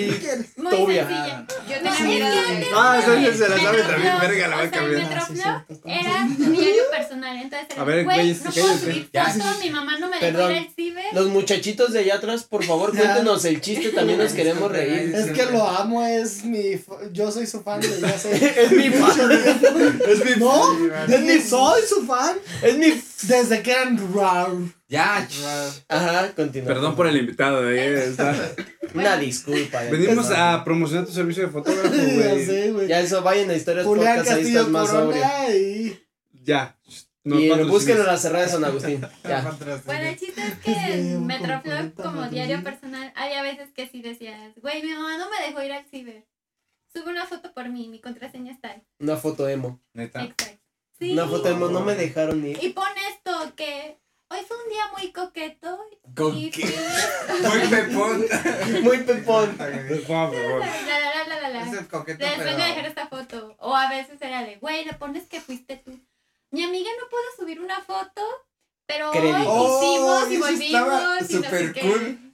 muy 0.56 0.70
Tobia. 0.70 1.06
sencilla. 1.06 1.46
Yo 1.68 1.82
Me 1.82 2.66
Ah, 2.74 2.98
esa 3.02 3.20
ya 3.20 3.32
se 3.34 3.48
la 3.48 3.58
sabe 3.58 3.82
también, 3.82 4.12
verga, 4.20 4.48
la 4.48 4.56
va 4.56 4.62
a 4.62 4.70
cambiar. 4.70 5.02
Metroflog 5.02 5.62
era 5.84 6.28
diario 6.38 6.82
personal, 6.90 7.36
entonces 7.36 7.68
era, 7.70 7.82
A 7.82 7.84
ver, 7.84 8.04
güey, 8.04 8.32
no 8.34 8.50
puedo 8.50 8.78
subir 8.78 9.10
Ya. 9.12 9.26
fotos, 9.26 9.58
mi 9.62 9.70
mamá 9.70 9.98
no 9.98 10.08
me 10.08 10.18
Perdón. 10.18 10.48
dejó 10.48 10.50
ir 10.52 10.58
al 10.68 10.74
ciber. 10.74 11.04
Los 11.12 11.26
muchachitos 11.28 11.92
de 11.92 11.98
allá 12.00 12.14
atrás, 12.16 12.44
por 12.44 12.64
favor, 12.64 12.94
Ya. 12.94 13.00
cuéntenos 13.02 13.44
el 13.44 13.60
chiste, 13.60 13.90
también 13.90 14.18
nos 14.18 14.32
queremos 14.34 14.70
reír. 14.72 15.14
Es 15.14 15.30
que 15.32 15.46
lo 15.46 15.66
amo, 15.68 16.04
es 16.04 16.44
mi. 16.44 16.80
Yo 17.12 17.30
soy 17.30 17.46
su 17.46 17.62
fan 17.62 17.80
desde 17.80 18.06
hace. 18.06 18.32
Es 18.62 18.72
mi 18.72 18.88
fan. 18.90 19.30
Es 20.08 20.24
mi 20.24 20.30
No, 20.38 20.76
es 21.08 21.20
mi. 21.20 21.40
Soy 21.40 21.82
su 21.88 22.06
fan. 22.06 22.36
Es 22.62 22.76
mi. 22.78 22.92
Desde 23.22 23.62
que 23.62 23.70
eran 23.72 23.98
raw. 24.14 24.68
Ya, 24.92 25.26
Ajá, 25.88 26.34
continúa. 26.34 26.68
Perdón 26.68 26.94
por 26.94 27.06
el 27.06 27.16
invitado, 27.16 27.68
eh. 27.70 28.04
está- 28.04 28.34
Una 28.94 29.16
disculpa. 29.16 29.80
Venimos 29.84 30.30
a 30.30 30.62
promocionar 30.64 31.06
tu 31.06 31.12
servicio 31.12 31.44
de 31.44 31.48
fotógrafo, 31.48 31.94
Ya 31.96 32.28
güey. 32.34 32.44
sé, 32.46 32.72
güey. 32.72 32.88
Ya 32.88 33.00
eso, 33.00 33.22
vayan 33.22 33.48
a 33.48 33.54
historias 33.54 33.86
Julián 33.86 34.16
podcast, 34.18 34.30
ahí 34.30 34.36
Castillo 34.36 34.58
estás 34.60 34.70
más 34.72 34.88
sobrio. 34.90 35.22
Y. 35.50 35.98
Ya. 36.44 36.78
Nos 37.24 37.40
Y 37.40 37.48
búsquenlo 37.64 38.02
en 38.02 38.06
la 38.08 38.16
cerrada 38.18 38.44
de 38.44 38.50
San 38.50 38.64
Agustín. 38.64 39.00
Ya. 39.24 39.56
Bueno, 39.86 40.08
el 40.08 40.18
chiste 40.18 40.42
es 40.46 40.54
que 40.58 40.72
en 40.72 41.24
Metroflog, 41.26 41.94
como 41.94 42.28
diario 42.28 42.62
personal, 42.62 43.12
había 43.16 43.42
veces 43.42 43.70
que 43.72 43.88
sí 43.88 44.02
decías, 44.02 44.52
güey, 44.60 44.82
mi 44.82 44.92
mamá 44.92 45.16
no 45.16 45.30
me 45.30 45.46
dejó 45.46 45.62
ir 45.62 45.72
al 45.72 45.86
ciber. 45.86 46.26
Sube 46.92 47.10
una 47.10 47.24
foto 47.24 47.54
por 47.54 47.70
mí, 47.70 47.88
mi 47.88 47.98
contraseña 48.00 48.52
está 48.52 48.72
ahí. 48.72 48.82
Una 48.98 49.16
foto 49.16 49.48
emo. 49.48 49.80
neta. 49.94 50.22
Exacto. 50.24 50.58
Sí. 50.98 51.12
Una 51.12 51.26
foto 51.26 51.48
emo, 51.48 51.68
no 51.68 51.80
me 51.80 51.94
dejaron 51.94 52.44
ir. 52.46 52.58
Y 52.62 52.68
pon 52.70 52.84
esto, 53.10 53.54
que 53.56 54.01
hoy 54.32 54.44
fue 54.46 54.56
un 54.62 54.68
día 54.70 54.82
muy 54.96 55.12
coqueto. 55.12 55.78
Fui- 56.32 56.50
Muy 57.48 57.68
pepón. 57.68 58.26
Muy 58.82 58.98
pepón. 58.98 59.56
La, 60.60 60.98
la, 60.98 61.24
la, 61.26 61.40
la, 61.40 61.48
la. 61.50 61.62
Es 61.62 61.72
el 61.78 61.88
coqueto, 61.88 62.18
Les 62.24 62.32
pero... 62.32 62.44
vengo 62.44 62.62
a 62.62 62.66
dejar 62.66 62.86
esta 62.86 63.06
foto. 63.08 63.54
O 63.58 63.74
a 63.76 63.88
veces 63.88 64.20
era 64.20 64.42
de, 64.44 64.56
güey, 64.56 64.84
le 64.84 64.94
pones 64.94 65.26
que 65.26 65.40
fuiste 65.40 65.76
tú. 65.76 65.98
Mi 66.50 66.64
amiga 66.64 66.90
no 67.00 67.08
pudo 67.08 67.22
subir 67.38 67.60
una 67.60 67.80
foto, 67.80 68.22
pero 68.86 69.10
hoy. 69.10 69.44
Oh, 69.46 70.26
hicimos 70.26 70.50
y 70.60 70.66
estaba 70.66 71.00
volvimos 71.16 71.30
y 71.30 71.34
no 71.34 71.40
sé 71.42 71.44
súper 71.44 71.72
qué. 71.72 71.80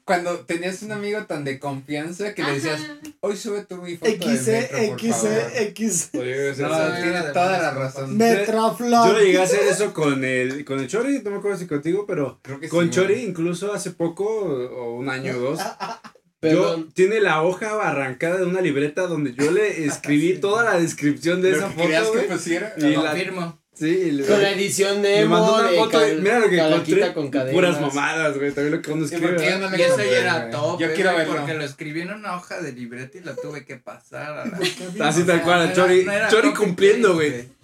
Cuando 0.09 0.41
tenías 0.41 0.83
un 0.83 0.91
amigo 0.91 1.25
tan 1.27 1.45
de 1.45 1.59
confianza 1.61 2.35
que 2.35 2.43
le 2.43 2.55
decías, 2.55 2.81
hoy 3.21 3.37
sube 3.37 3.65
tu 3.65 3.77
mi 3.77 3.97
foto 3.97 4.11
de 4.11 4.17
XC, 4.17 4.47
metro, 4.49 4.79
por 4.79 5.01
favor. 5.11 5.31
XC, 5.31 5.63
X. 5.69 6.11
Oye, 6.15 6.51
o 6.51 6.55
sea, 6.55 6.69
No, 6.69 6.75
Eso 6.83 7.03
tiene 7.03 7.23
toda 7.35 7.59
la 7.63 7.71
razón. 7.73 8.17
Metroflog. 8.17 9.07
Yo 9.07 9.19
le 9.19 9.25
llegué 9.27 9.39
a 9.39 9.43
hacer 9.45 9.61
eso 9.69 9.93
con 9.95 10.25
el, 10.25 10.65
con 10.65 10.81
el 10.81 10.89
Chori, 10.89 11.21
no 11.23 11.31
me 11.31 11.37
acuerdo 11.37 11.59
si 11.59 11.67
contigo, 11.67 12.05
pero 12.07 12.41
Creo 12.43 12.59
que 12.59 12.69
con 12.69 12.87
sí, 12.87 12.91
Chori, 12.91 13.21
incluso 13.23 13.73
hace 13.73 13.91
poco, 13.91 14.25
o 14.27 14.95
un 14.97 15.09
año 15.11 15.37
o 15.37 15.41
dos, 15.41 15.61
Perdón. 16.41 16.87
yo 16.87 16.93
tiene 16.95 17.21
la 17.21 17.43
hoja 17.43 17.81
arrancada 17.87 18.37
de 18.39 18.45
una 18.47 18.61
libreta 18.61 19.09
donde 19.09 19.35
yo 19.35 19.51
le 19.51 19.85
escribí 19.87 20.39
toda 20.39 20.65
la 20.65 20.79
descripción 20.81 21.43
de 21.43 21.51
esa 21.53 21.69
que 21.69 21.75
querías 21.83 22.07
foto, 22.07 22.21
que 22.21 22.27
pusiera. 22.29 22.75
Y 22.79 22.81
Lo 22.83 23.03
la- 23.03 23.11
confirmo. 23.11 23.58
Sí, 23.79 24.11
le- 24.11 24.25
Con 24.27 24.43
la 24.43 24.51
edición 24.51 25.03
de 25.03 25.09
me 25.09 25.21
emo, 25.21 25.37
mandó 25.39 25.55
una 25.61 25.69
foto 25.85 26.01
de, 26.01 26.15
mira 26.17 26.39
lo 26.41 26.49
que 26.49 26.59
encontré, 26.59 27.13
con 27.13 27.31
cadenas. 27.31 27.55
puras 27.55 27.81
mamadas, 27.81 28.37
güey, 28.37 28.51
también 28.53 28.75
lo 28.77 28.83
que 28.83 28.91
uno 28.91 29.05
escribe. 29.05 29.29
porque 29.29 29.51
yo 29.51 29.59
no 29.59 29.69
eso 29.77 30.01
era 30.01 30.39
güey. 30.41 30.51
top, 30.51 30.81
Yo 30.81 30.93
quiero 30.95 31.17
verlo. 31.17 31.37
porque 31.37 31.55
lo 31.55 31.65
escribí 31.65 32.01
en 32.01 32.13
una 32.13 32.37
hoja 32.37 32.61
de 32.61 32.73
libreta 32.73 33.19
y 33.19 33.21
la 33.21 33.37
tuve 33.37 33.65
que 33.65 33.77
pasar 33.77 34.39
a 34.39 34.45
la... 34.47 35.09
Así 35.09 35.23
tal 35.25 35.43
cual, 35.43 35.73
Chori, 35.75 36.05
Chori 36.31 36.53
cumpliendo, 36.55 37.15
güey. 37.15 37.57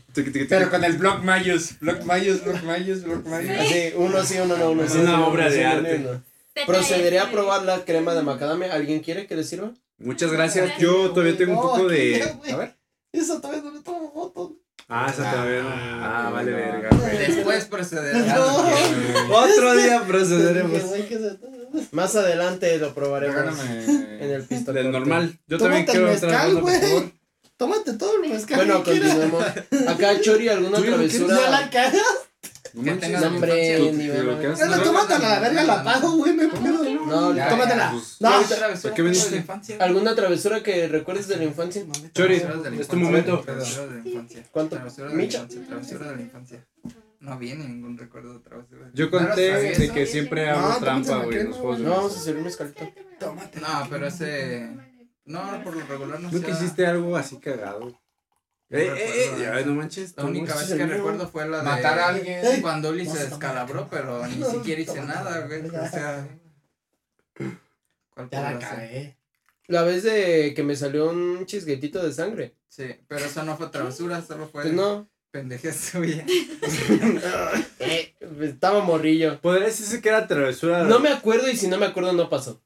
Pero 0.49 0.71
con 0.71 0.85
el 0.85 0.93
Block 0.97 1.25
Mayus. 1.25 1.81
Block 1.81 2.05
Mayus, 2.05 2.45
Block 2.45 2.63
Mayus, 2.63 3.03
Block 3.03 3.27
Mayus. 3.27 3.51
Así, 3.59 3.93
uno 3.97 4.23
sí, 4.23 4.37
uno 4.39 4.57
no, 4.57 4.71
uno 4.71 4.85
Es 4.85 4.93
sí. 4.93 4.99
una 4.99 5.15
uno 5.17 5.27
obra 5.27 5.51
de 5.51 5.65
arte. 5.65 6.05
Procederé 6.67 7.19
a 7.19 7.31
probar 7.33 7.65
la 7.65 7.85
crema 7.85 8.15
de 8.15 8.23
macadamia. 8.23 8.73
¿Alguien 8.73 9.01
quiere 9.01 9.27
que 9.27 9.35
le 9.35 9.43
sirva? 9.43 9.73
Muchas 9.99 10.31
gracias, 10.31 10.79
yo 10.79 11.11
todavía 11.11 11.37
tengo 11.37 11.55
un 11.55 11.63
poco 11.63 11.89
de... 11.89 12.23
A 12.53 12.57
ver. 12.57 12.77
Eso 13.13 13.41
todavía 13.41 13.63
no 13.63 13.73
le 13.73 13.81
tomo 13.81 14.13
fotos. 14.13 14.53
Ah, 14.89 15.07
esa 15.11 15.31
todavía 15.31 15.63
no. 15.63 15.71
Ah, 15.73 16.31
vale, 16.33 16.51
no. 16.51 16.57
verga, 16.57 16.89
güey. 16.91 17.01
güey. 17.01 17.19
Después 17.19 17.69
No. 17.71 19.35
a... 19.35 19.45
Otro 19.45 19.75
día 19.77 20.03
procederemos. 20.07 20.83
Más 21.93 22.15
adelante 22.17 22.79
lo 22.79 22.95
probaremos 22.95 23.59
en 23.69 24.31
el 24.31 24.43
pistol. 24.45 24.75
Del 24.75 24.93
normal. 24.93 25.39
Yo 25.47 25.59
Tómate 25.59 25.85
también 25.85 25.87
quiero 25.87 26.07
mezcal, 26.07 26.61
güey. 26.61 27.13
Tómate 27.57 27.93
todo 27.95 28.23
el 28.23 28.31
mezcal 28.31 28.57
Bueno, 28.57 28.83
continuemos. 28.85 29.45
Acá, 29.89 30.21
Chori, 30.21 30.49
¿alguna 30.49 30.77
¿Tú 30.79 30.85
ya 30.85 30.91
travesura? 30.91 31.51
la 31.51 31.71
cagas. 31.71 32.03
No 32.75 32.83
Que 32.83 32.91
manches. 32.91 33.23
hombre, 33.23 33.93
ni 33.93 34.09
verga. 34.09 34.67
no, 34.67 34.83
tómatela 34.83 35.27
a 35.29 35.35
la 35.35 35.41
verga, 35.41 35.63
la 35.65 35.85
pago, 35.85 36.11
güey, 36.17 36.33
me 36.35 36.49
pedo. 36.49 36.85
No, 37.07 37.49
Tómatela. 37.49 37.91
pues, 37.93 38.17
No, 38.21 38.31
¿Para 38.83 38.95
qué 38.95 39.03
viniste? 39.03 39.45
¿Alguna 39.79 40.15
travesura 40.17 40.61
que 40.63 40.89
recuerdes 40.89 41.29
de 41.29 41.37
la 41.37 41.45
infancia? 41.45 41.85
Chori, 42.13 42.43
es 42.81 42.89
tu 42.89 42.97
momento. 42.97 43.41
travesuras 43.41 43.91
de 43.91 44.01
la 44.03 44.09
infancia. 44.09 44.43
¿Cuánto? 44.51 44.77
Travesuras 44.77 45.13
de 45.13 45.17
la 45.17 45.23
¿Micha? 45.23 45.39
infancia, 45.39 45.67
travesuras 45.69 46.09
de 46.11 46.17
la 46.17 46.23
infancia. 46.23 46.67
No 47.21 47.39
viene 47.39 47.65
ningún 47.69 47.97
recuerdo 47.97 48.35
de 48.35 48.41
travesuras. 48.41 48.91
Yo 48.93 49.07
¿No 49.07 49.21
lo 49.21 49.27
conté 49.29 49.53
de 49.79 49.91
que 49.93 50.05
siempre 50.07 50.51
No, 50.51 50.59
hago 50.59 50.81
trampa, 50.81 51.19
güey, 51.25 51.39
en 51.39 51.49
los 51.51 51.57
juegos 51.57 51.79
No, 51.79 51.91
vamos 51.91 52.17
a 52.17 52.21
hacer 52.21 52.37
un 52.37 52.43
mezcalito. 52.45 52.91
Tómate. 53.21 53.61
No, 53.61 53.69
pero 53.89 54.07
ese... 54.09 54.69
No, 55.25 55.41
por 55.65 55.75
lo 55.77 55.87
regular 55.87 56.21
no 56.21 56.31
Nunca 56.31 56.49
sea- 56.49 56.57
hiciste 56.57 56.87
algo 56.87 57.17
así 57.17 57.39
cagado. 57.39 57.99
Eh, 58.77 58.93
eh, 58.97 59.61
eh, 59.61 59.63
no 59.67 59.75
manches. 59.75 60.15
La 60.17 60.23
¿cómo 60.23 60.31
única 60.37 60.57
vez 60.57 60.69
que 60.69 60.75
mío? 60.75 60.87
recuerdo 60.87 61.29
fue 61.29 61.49
la 61.49 61.59
de... 61.59 61.63
Matar 61.63 61.99
a 61.99 62.09
alguien. 62.09 62.61
Cuando 62.61 62.91
Uli 62.91 63.07
se 63.07 63.25
descalabró, 63.27 63.87
pero 63.89 64.27
ni 64.27 64.37
No, 64.37 64.51
siquiera 64.51 64.81
hice 64.81 65.01
nada, 65.03 65.47
güey. 65.47 65.65
O 65.67 65.89
sea... 65.89 66.27
¿Cuál 68.11 68.31
Ya 68.31 68.41
la 68.53 68.59
cagué. 68.59 69.17
Vez 69.69 70.03
de 70.03 70.55
que 70.55 70.63
me 70.63 70.75
salió 70.77 71.09
un 71.11 71.47
chisguetito 71.47 72.05
de 72.05 72.13
sangre. 72.13 72.57
Sí, 72.69 72.85
pero 73.07 73.25
eso 73.25 73.45
no 73.45 73.57
fue 73.57 73.69
travesura, 73.69 74.21
solo 74.23 74.49
fue 74.49 74.63
Pues 74.63 74.75
no. 74.75 75.09
pendejez 75.31 75.77
suya. 75.77 76.25
Eh, 77.79 78.15
estaba 78.41 78.83
morrillo. 78.83 79.41
Podría 79.41 79.67
decirse 79.67 80.01
que 80.01 80.09
era 80.09 80.27
travesura. 80.27 80.85
No 80.85 80.99
me 81.01 81.11
acuerdo 81.11 81.49
y 81.51 81.57
si 81.57 81.69
no 81.69 81.77
me 81.77 81.87
acuerdo 81.87 82.13
no 82.13 82.29
pasó. 82.31 82.63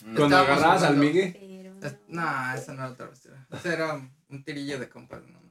Cuando 0.00 0.24
Estábamos 0.24 0.48
agarrabas 0.50 0.82
al. 0.82 0.96
Migue. 0.96 1.36
Pero 1.80 1.96
No, 2.08 2.54
eso 2.54 2.72
no 2.72 2.86
era 2.86 2.96
travesura. 2.96 3.46
Eso 3.52 3.70
era 3.70 3.94
un 4.30 4.44
tirillo 4.44 4.78
de 4.78 4.88
compas 4.88 5.22
nomás. 5.22 5.41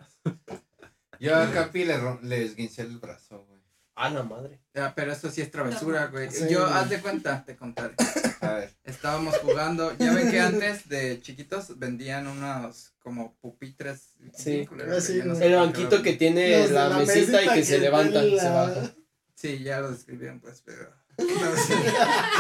Yo 1.20 1.36
a 1.36 1.52
Capi 1.52 1.86
le, 1.86 1.98
rom- 2.00 2.22
le 2.22 2.44
esguincé 2.46 2.82
el 2.82 2.98
brazo, 2.98 3.46
güey. 3.48 3.62
A 3.96 4.10
la 4.10 4.24
madre. 4.24 4.60
Ya, 4.74 4.96
pero 4.96 5.12
eso 5.12 5.30
sí 5.30 5.42
es 5.42 5.52
travesura, 5.52 6.08
güey. 6.08 6.32
Sí, 6.32 6.46
Yo, 6.50 6.62
güey. 6.62 6.74
haz 6.74 6.90
de 6.90 7.00
cuenta, 7.00 7.44
te 7.46 7.56
contaré. 7.56 7.94
A 8.42 8.54
ver. 8.54 8.74
Estábamos 8.84 9.38
jugando. 9.38 9.96
Ya 10.00 10.14
ven 10.14 10.32
que 10.32 10.40
antes 10.40 10.90
de 10.90 11.22
chiquitos 11.22 11.78
vendían 11.78 12.26
unos 12.26 12.94
como 13.00 13.36
pupitres. 13.36 14.14
Sí. 14.36 14.68
Ah, 14.90 15.00
sí, 15.00 15.22
no 15.24 15.36
El 15.38 15.56
banquito 15.56 16.02
que 16.02 16.14
tiene 16.14 16.68
la, 16.70 16.90
mesita 16.98 17.44
y 17.44 17.50
que, 17.50 17.64
se 17.64 17.78
levanta, 17.80 18.22
tiene 18.22 18.40
se 18.40 18.46
la- 18.46 18.52
baja. 18.52 18.92
Sí, 19.36 19.60
ya 19.64 19.80
lo 19.82 19.92
describieron, 19.92 20.40
pues, 20.40 20.62
pero. 20.66 20.90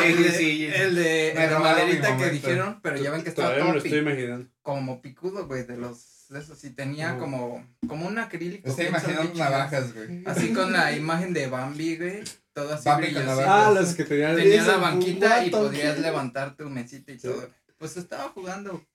Sí, 0.01 0.13
sí, 0.15 0.29
sí. 0.31 0.65
El 0.65 0.95
de, 0.95 1.31
el 1.31 1.49
de 1.49 1.59
maderita 1.59 2.17
que 2.17 2.29
dijeron, 2.31 2.79
pero 2.81 2.97
ya 2.97 3.11
ven 3.11 3.21
que 3.21 3.29
estaba 3.29 3.55
lo 3.55 3.65
todo 3.65 3.77
estoy 3.77 3.91
pi- 3.91 3.97
imaginando. 3.97 4.49
como 4.63 5.01
picudo, 5.01 5.45
güey, 5.45 5.63
de 5.65 5.77
los. 5.77 6.10
De 6.31 6.39
esos, 6.39 6.63
y 6.63 6.69
tenía 6.69 7.17
como. 7.17 7.65
Como 7.87 8.07
un 8.07 8.17
acrílico. 8.17 8.69
Estoy 8.69 8.85
imaginando 8.87 9.33
navajas, 9.35 9.93
güey. 9.93 10.23
Así 10.25 10.53
con 10.53 10.71
la 10.71 10.93
imagen 10.93 11.33
de 11.33 11.47
Bambi, 11.47 11.97
güey. 11.97 12.23
Todo 12.53 12.73
así 12.73 12.87
Bambi 12.87 13.07
con 13.07 13.15
brillosito. 13.15 13.41
navajas. 13.41 13.67
Ah, 13.67 13.71
los 13.79 13.95
que 13.95 14.03
tenían. 14.05 14.35
Tenía 14.37 14.63
la 14.63 14.77
banquita 14.77 15.45
y 15.45 15.49
podías 15.49 15.99
levantar 15.99 16.55
tu 16.55 16.69
mesita 16.69 17.11
y 17.11 17.19
Sí. 17.19 17.27
todo. 17.27 17.49
Pues 17.77 17.97
estaba 17.97 18.29
jugando 18.29 18.85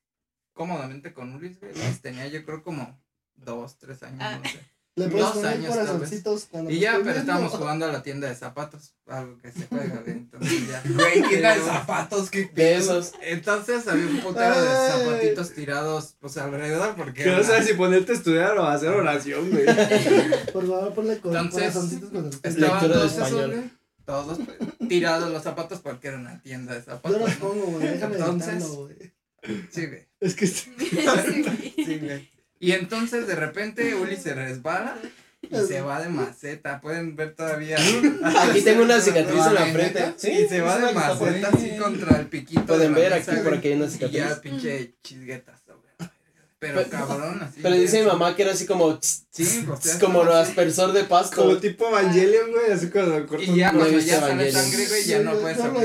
cómodamente 0.55 1.13
con 1.13 1.35
Ulis, 1.35 1.61
güey. 1.61 1.73
Ulis 1.73 2.01
tenía 2.01 2.27
yo 2.29 2.43
creo 2.45 2.63
como 2.63 2.99
dos, 3.35 3.79
tres 3.79 4.03
años, 4.03 4.19
Ah. 4.23 4.39
no 4.43 4.49
sé. 4.49 4.61
Le 4.99 5.09
puedes 5.09 5.27
Dos 5.27 5.35
poner 5.37 5.53
años, 5.53 5.69
corazoncitos 5.77 6.47
cuando 6.51 6.71
Y 6.71 6.79
ya, 6.79 6.93
pero 6.93 7.05
viendo. 7.05 7.21
estábamos 7.21 7.53
jugando 7.53 7.85
a 7.85 7.93
la 7.93 8.03
tienda 8.03 8.29
de 8.29 8.35
zapatos. 8.35 8.95
Algo 9.07 9.37
que 9.37 9.53
se 9.53 9.67
juega. 9.67 10.03
Entonces 10.07 10.69
ya. 10.69 10.83
Güey, 10.95 11.23
tienda 11.29 11.55
de 11.55 11.61
zapatos, 11.61 12.31
qué 12.31 12.47
De 12.47 12.77
esos. 12.77 13.13
Entonces 13.21 13.87
había 13.89 14.07
un 14.07 14.21
putero 14.21 14.59
de 14.59 14.69
zapatitos 14.91 15.53
tirados 15.53 16.17
pues 16.19 16.39
alrededor 16.39 16.95
porque 16.97 17.25
Que 17.25 17.31
no 17.31 17.43
sabes 17.45 17.67
si 17.67 17.75
ponerte 17.75 18.13
a 18.13 18.15
estudiar 18.15 18.57
o 18.57 18.65
a 18.65 18.73
hacer 18.73 18.89
oración, 18.89 19.51
güey. 19.51 19.67
Por 20.55 20.67
favor, 20.67 20.95
ponle 20.95 21.19
con 21.19 21.37
Entonces, 21.37 21.61
corazoncitos 21.75 22.11
cuando 22.11 22.31
estaban 22.31 22.61
Lectura 22.61 22.81
de 22.81 22.95
todos 22.95 23.13
esos, 23.13 23.47
güey, 23.49 23.71
todos 24.07 24.39
tirados 24.89 25.31
los 25.31 25.43
zapatos 25.43 25.81
porque 25.81 26.09
era 26.09 26.17
una 26.17 26.41
tienda 26.41 26.73
de 26.73 26.81
Yo 26.81 26.85
zapatos. 26.87 27.21
los 27.21 27.31
¿no? 27.31 27.37
pongo, 27.49 27.65
güey. 27.67 27.87
Déjame 27.89 28.17
Entonces- 28.17 28.65
güey. 28.67 29.13
Sí, 29.71 29.87
güey. 29.87 30.09
Es 30.21 30.35
que 30.35 30.47
Sí, 30.47 30.73
güey. 30.79 31.75
Sí, 31.85 31.99
güey. 31.99 32.36
Y 32.59 32.73
entonces 32.73 33.27
de 33.27 33.35
repente 33.35 33.95
Uli 33.95 34.17
se 34.17 34.35
resbala 34.35 34.97
y 35.43 35.57
se 35.67 35.81
va 35.83 36.01
de 36.01 36.09
maceta. 36.09 36.81
Pueden 36.81 37.15
ver 37.17 37.35
todavía. 37.35 37.77
Aquí 38.25 38.63
tengo 38.63 38.83
una 38.83 39.01
cicatriz 39.01 39.47
en 39.47 39.55
la 39.55 39.67
frente. 39.67 40.15
Sí, 40.17 40.31
y 40.31 40.49
se 40.49 40.61
va 40.61 40.79
de 40.79 40.93
maceta 40.93 41.49
así 41.49 41.77
contra 41.77 42.19
el 42.19 42.27
piquito. 42.27 42.61
de 42.61 42.67
Pueden 42.67 42.95
ver 42.95 43.13
aquí, 43.13 43.31
por 43.45 43.55
aquí 43.55 43.69
hay 43.69 43.75
una 43.75 43.87
Y 43.87 43.91
cicatriz. 43.91 44.19
ya 44.19 44.41
pinche 44.41 44.95
chisguetas. 45.03 45.61
Pero 46.59 46.77
Pero- 46.83 46.89
cabrón, 46.91 47.43
así. 47.43 47.61
Pero 47.63 47.75
dice 47.75 48.01
mi 48.01 48.07
mamá 48.07 48.35
que 48.35 48.43
era 48.43 48.53
así 48.53 48.65
como, 48.65 48.99
tss, 48.99 49.27
Sí, 49.31 49.45
tss, 49.45 49.65
pues, 49.67 49.97
como 50.01 50.23
aspersor 50.23 50.93
de 50.95 51.05
pasto. 51.05 51.37
Como 51.37 51.59
tipo 51.59 51.87
Evangelion, 51.91 52.51
güey. 52.51 52.73
Así 52.73 52.89
cuando 52.89 53.27
cortan. 53.27 53.55
Y 53.55 53.59
ya 53.59 53.73
No 53.73 53.81
he 53.85 53.91
cuando 53.91 53.99
ya 54.01 54.21
sale 54.21 54.51
sangre, 54.51 54.87
güey, 54.89 55.05
ya 55.05 55.19
no 55.21 55.33
puedes 55.39 55.59
visto, 55.59 55.71
No 55.73 55.85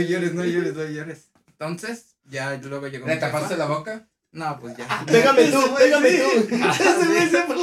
llores, 0.00 0.34
no 0.34 0.44
llores, 0.44 0.74
no 0.74 0.84
llores. 0.84 1.30
Entonces, 1.46 2.16
ya 2.28 2.56
luego 2.56 2.88
llegó 2.88 3.06
¿Le 3.06 3.16
tapaste 3.16 3.56
la 3.56 3.66
boca? 3.66 4.08
No, 4.32 4.58
pues 4.60 4.76
ya. 4.76 4.86
Pégame 5.06 5.44
tú, 5.46 5.58
pégame 5.76 6.10
tú. 6.10 6.54
Ese 6.54 7.06
güey 7.06 7.28
siempre 7.28 7.56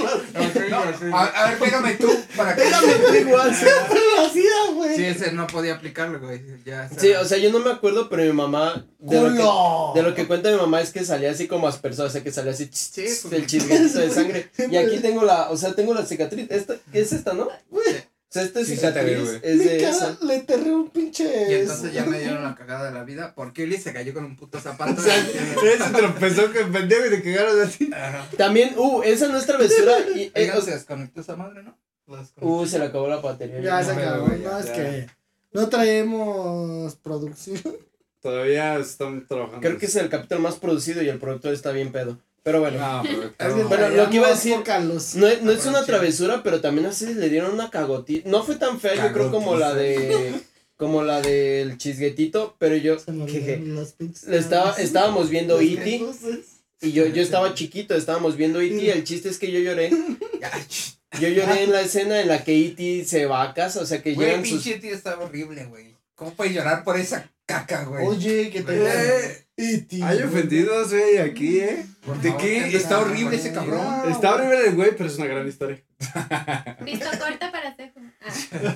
lo 0.69 1.15
A, 1.15 1.23
a 1.25 1.49
ver, 1.49 1.59
pégame 1.59 1.93
tú 1.93 2.09
para 2.35 2.55
que. 2.55 2.61
Pégame 2.63 2.93
tú 2.93 3.13
igual. 3.15 3.55
siempre 3.55 3.99
lo 4.17 4.25
hacía, 4.25 4.73
güey. 4.73 4.95
Sí, 4.97 5.05
ese 5.05 5.31
no 5.31 5.47
podía 5.47 5.75
aplicarlo, 5.75 6.19
güey. 6.19 6.41
Ya. 6.65 6.89
Sí, 6.89 7.13
o 7.13 7.23
sea, 7.23 7.37
yo 7.37 7.51
no 7.53 7.59
me 7.59 7.71
acuerdo, 7.71 8.09
pero 8.09 8.23
mi 8.23 8.33
mamá. 8.33 8.85
De 8.99 9.21
lo, 9.21 9.29
que, 9.93 9.99
de 9.99 10.03
lo 10.09 10.13
que 10.15 10.27
cuenta 10.27 10.49
mi 10.51 10.57
mamá 10.57 10.81
es 10.81 10.91
que 10.91 11.05
salía 11.05 11.31
así 11.31 11.47
como 11.47 11.69
aspersado, 11.69 12.09
o 12.09 12.11
sea, 12.11 12.21
que 12.21 12.33
salía 12.33 12.51
así. 12.51 12.65
ch- 12.65 12.73
Sí, 12.73 13.05
pues. 13.21 13.33
el 13.33 13.47
chisguetito 13.47 13.99
de 13.99 14.09
sangre. 14.13 14.51
Y 14.69 14.75
aquí 14.75 14.97
tengo 14.99 15.23
la, 15.23 15.49
o 15.49 15.55
sea, 15.55 15.73
tengo 15.73 15.93
la 15.93 16.05
cicatriz. 16.05 16.47
Esta, 16.49 16.75
¿Qué 16.91 16.99
es 16.99 17.13
esta, 17.13 17.31
no? 17.33 17.47
O 17.71 17.79
sea, 18.37 18.43
esta 18.45 18.59
Sí, 18.59 18.65
se 18.65 18.75
cicatriz 18.75 19.21
güey. 19.23 19.39
es 19.43 19.57
Mi 19.57 19.63
de 19.65 19.77
cara 19.81 19.89
esa. 19.95 20.17
le 20.21 20.35
enterré 20.35 20.71
un 20.71 20.89
pinche. 20.89 21.23
Y 21.49 21.53
entonces 21.55 21.93
ya 21.93 22.05
me 22.05 22.19
dieron 22.19 22.43
la 22.43 22.55
cagada 22.55 22.85
de 22.85 22.91
la 22.91 23.03
vida 23.03 23.33
porque 23.35 23.63
Uli 23.63 23.77
se 23.77 23.93
cayó 23.93 24.13
con 24.13 24.25
un 24.25 24.35
puto 24.35 24.59
zapato. 24.59 24.99
O 24.99 25.03
sea, 25.03 25.15
ese 25.17 25.91
tropezó 25.97 26.51
que 26.51 26.65
pendejo 26.65 27.05
y 27.07 27.09
te 27.09 27.23
cagaron 27.23 27.61
así. 27.61 27.89
Ajá. 27.93 28.27
También, 28.37 28.73
uh, 28.77 29.01
esa 29.03 29.27
no 29.27 29.37
es 29.37 29.45
travesura. 29.45 29.93
Y, 30.15 30.31
eh, 30.33 30.51
o 30.55 30.61
se 30.61 30.71
desconectó 30.71 31.21
esa 31.21 31.35
madre, 31.35 31.63
¿no? 31.63 31.77
Uh, 32.39 32.65
se 32.65 32.79
le 32.79 32.85
acabó 32.85 33.07
la 33.09 33.17
batería. 33.17 33.59
Ya 33.59 33.83
se 33.83 33.93
No, 33.93 33.99
acabó, 34.01 34.25
güey, 34.27 34.39
no, 34.39 34.51
ya, 34.51 34.59
es 34.59 34.65
ya. 34.67 34.73
que 34.73 35.07
no 35.51 35.67
traemos 35.69 36.95
producción. 36.95 37.61
Todavía 38.21 38.77
están 38.77 39.25
trabajando. 39.27 39.61
Creo 39.61 39.77
que 39.77 39.85
es 39.85 39.95
el 39.95 40.09
capítulo 40.09 40.41
más 40.41 40.55
producido 40.55 41.01
y 41.01 41.09
el 41.09 41.19
productor 41.19 41.53
está 41.53 41.71
bien 41.71 41.91
pedo. 41.91 42.17
Pero 42.47 42.61
bueno. 42.61 42.79
No, 42.79 43.03
pero. 43.37 43.67
Bueno, 43.67 43.89
lo 43.89 44.09
que 44.09 44.15
iba 44.15 44.27
a 44.27 44.31
decir-. 44.31 44.63
No, 45.15 45.27
es- 45.27 45.41
no 45.41 45.51
es 45.51 45.65
una 45.65 45.83
travesura, 45.85 46.43
pero 46.43 46.61
también 46.61 46.87
así 46.87 47.13
le 47.13 47.27
dieron 47.27 47.51
una 47.53 47.69
cagotiza. 47.69 48.21
No 48.29 48.41
fue 48.41 48.55
tan 48.55 48.79
fea, 48.79 48.95
yo 48.95 49.11
creo, 49.11 49.31
como 49.31 49.57
la 49.57 49.73
de. 49.73 50.33
Como 50.77 51.03
la 51.03 51.19
del 51.21 51.77
chisguetito, 51.77 52.55
pero 52.57 52.77
yo. 52.77 52.95
Jeje, 53.27 53.61
Le 54.27 54.37
estaba, 54.37 54.75
estábamos 54.77 55.29
viendo 55.29 55.59
E.T. 55.59 56.05
y 56.79 56.91
yo, 56.93 57.05
yo 57.07 57.21
estaba 57.21 57.53
chiquito, 57.53 57.95
estábamos 57.95 58.37
viendo 58.37 58.61
E.T. 58.61 58.91
El 58.93 59.03
chiste 59.03 59.27
es 59.27 59.39
que 59.39 59.51
yo 59.51 59.59
lloré. 59.59 59.89
Yo 61.19 61.29
lloré 61.29 61.63
en 61.63 61.71
la 61.71 61.81
escena 61.81 62.21
en 62.21 62.27
la 62.27 62.43
que 62.43 62.65
E.T. 62.67 63.05
se 63.05 63.25
va 63.25 63.41
a 63.43 63.53
casa, 63.53 63.81
o 63.81 63.85
sea 63.85 64.01
que 64.03 64.13
Güey, 64.13 64.27
llegan 64.27 64.45
sus. 64.45 64.61
pinche 64.63 64.79
tío 64.79 64.93
está 64.93 65.17
horrible, 65.19 65.65
güey. 65.65 65.95
¿Cómo 66.15 66.33
puedes 66.33 66.53
llorar 66.53 66.83
por 66.83 66.97
esa 66.97 67.29
caca, 67.45 67.85
güey? 67.85 68.05
Oye, 68.05 68.49
que 68.51 68.61
te 68.61 68.73
Eh, 68.85 69.45
E.T. 69.57 70.03
Hay 70.03 70.21
ofendidos, 70.21 70.89
güey, 70.91 71.17
aquí, 71.17 71.59
¿eh? 71.59 71.85
Por 72.07 72.17
¿De 72.21 72.29
favor, 72.29 72.41
qué? 72.43 72.75
Está 72.77 72.99
horrible 72.99 73.35
ese 73.35 73.53
cabrón. 73.53 73.85
Está 74.09 74.33
horrible 74.33 74.67
el 74.67 74.75
güey, 74.75 74.91
pero 74.97 75.09
es 75.09 75.17
una 75.17 75.27
gran 75.27 75.47
historia. 75.47 75.83
Visto 76.81 77.05
corta 77.19 77.51
para 77.51 77.75
cejo. 77.75 77.99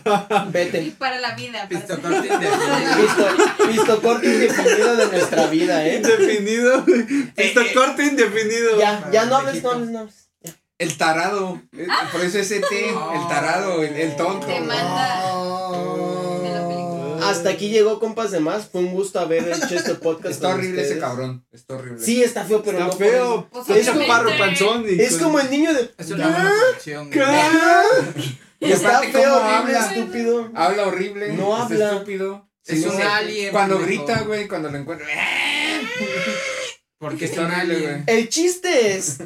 Ah. 0.06 0.46
Y 0.50 0.52
Vete. 0.52 0.94
para 1.00 1.20
la 1.20 1.34
vida. 1.36 1.68
ser- 1.70 1.86
corto 2.02 2.10
indefinido. 2.26 2.96
Visto, 2.98 3.68
visto 3.68 4.02
corto 4.02 4.26
indefinido 4.28 4.96
de 4.98 5.06
nuestra 5.08 5.48
vida, 5.48 5.86
¿eh? 5.88 5.96
Indefinido. 5.98 6.86
Esto 7.36 7.62
corto 7.74 8.02
indefinido. 8.02 8.80
Ya, 8.80 9.10
ya 9.12 9.26
no 9.26 9.38
hables, 9.38 9.64
no 9.64 9.72
hables, 9.72 9.90
no 9.90 10.00
hables. 10.00 10.30
El 10.78 10.98
tarado. 10.98 11.62
Eh, 11.78 11.88
Por 12.12 12.22
eso 12.22 12.40
es 12.40 12.52
ET. 12.52 12.64
El 12.72 13.28
tarado, 13.30 13.84
el, 13.84 13.96
el 13.96 14.16
tonto. 14.16 14.48
Te 14.48 14.60
manda 14.60 15.22
Ah. 15.24 16.01
Hasta 17.32 17.50
aquí 17.50 17.70
llegó, 17.70 18.00
compas 18.00 18.32
de 18.32 18.40
más. 18.40 18.68
Fue 18.70 18.82
un 18.82 18.92
gusto 18.92 19.20
haber 19.20 19.48
hecho 19.50 19.76
este 19.76 19.96
podcast. 19.96 20.36
Está 20.36 20.50
con 20.50 20.60
horrible 20.60 20.82
ese 20.84 21.00
cabrón. 21.00 21.46
Está 21.52 21.76
horrible. 21.76 22.04
Sí, 22.04 22.24
está 22.24 22.44
feo, 22.46 22.62
pero 22.64 22.78
Está 22.80 22.92
no 22.92 22.98
feo. 22.98 23.48
Pues, 23.52 23.70
Es 23.88 23.90
parro 24.08 24.30
panzón. 24.38 24.86
y 24.88 25.02
Es 25.02 25.14
con- 25.14 25.24
como 25.24 25.40
el 25.40 25.50
niño 25.50 25.74
de. 25.74 25.92
Es 25.98 26.12
una 26.12 26.28
buena 26.28 26.52
producción. 26.60 27.10
güey. 27.12 28.38
Y 28.60 28.72
está 28.72 29.00
feo, 29.00 29.12
¿cómo 29.12 29.36
horrible, 29.36 29.78
habla? 29.78 29.94
estúpido. 29.96 30.52
Habla 30.54 30.88
horrible. 30.88 31.34
No 31.34 31.56
es 31.58 31.62
habla. 31.64 31.92
estúpido. 31.94 32.48
Es 32.66 32.86
un 32.86 33.00
no 33.00 33.10
alien, 33.12 33.52
Cuando 33.52 33.78
pendejo. 33.80 34.04
grita, 34.06 34.22
güey, 34.22 34.48
cuando 34.48 34.70
lo 34.70 34.78
encuentra. 34.78 35.08
Porque 37.00 37.26
Está 37.26 37.42
es 37.42 37.48
un 37.48 37.54
alien. 37.54 38.04
güey. 38.06 38.18
El 38.20 38.30
chiste 38.30 38.96
es 38.96 39.18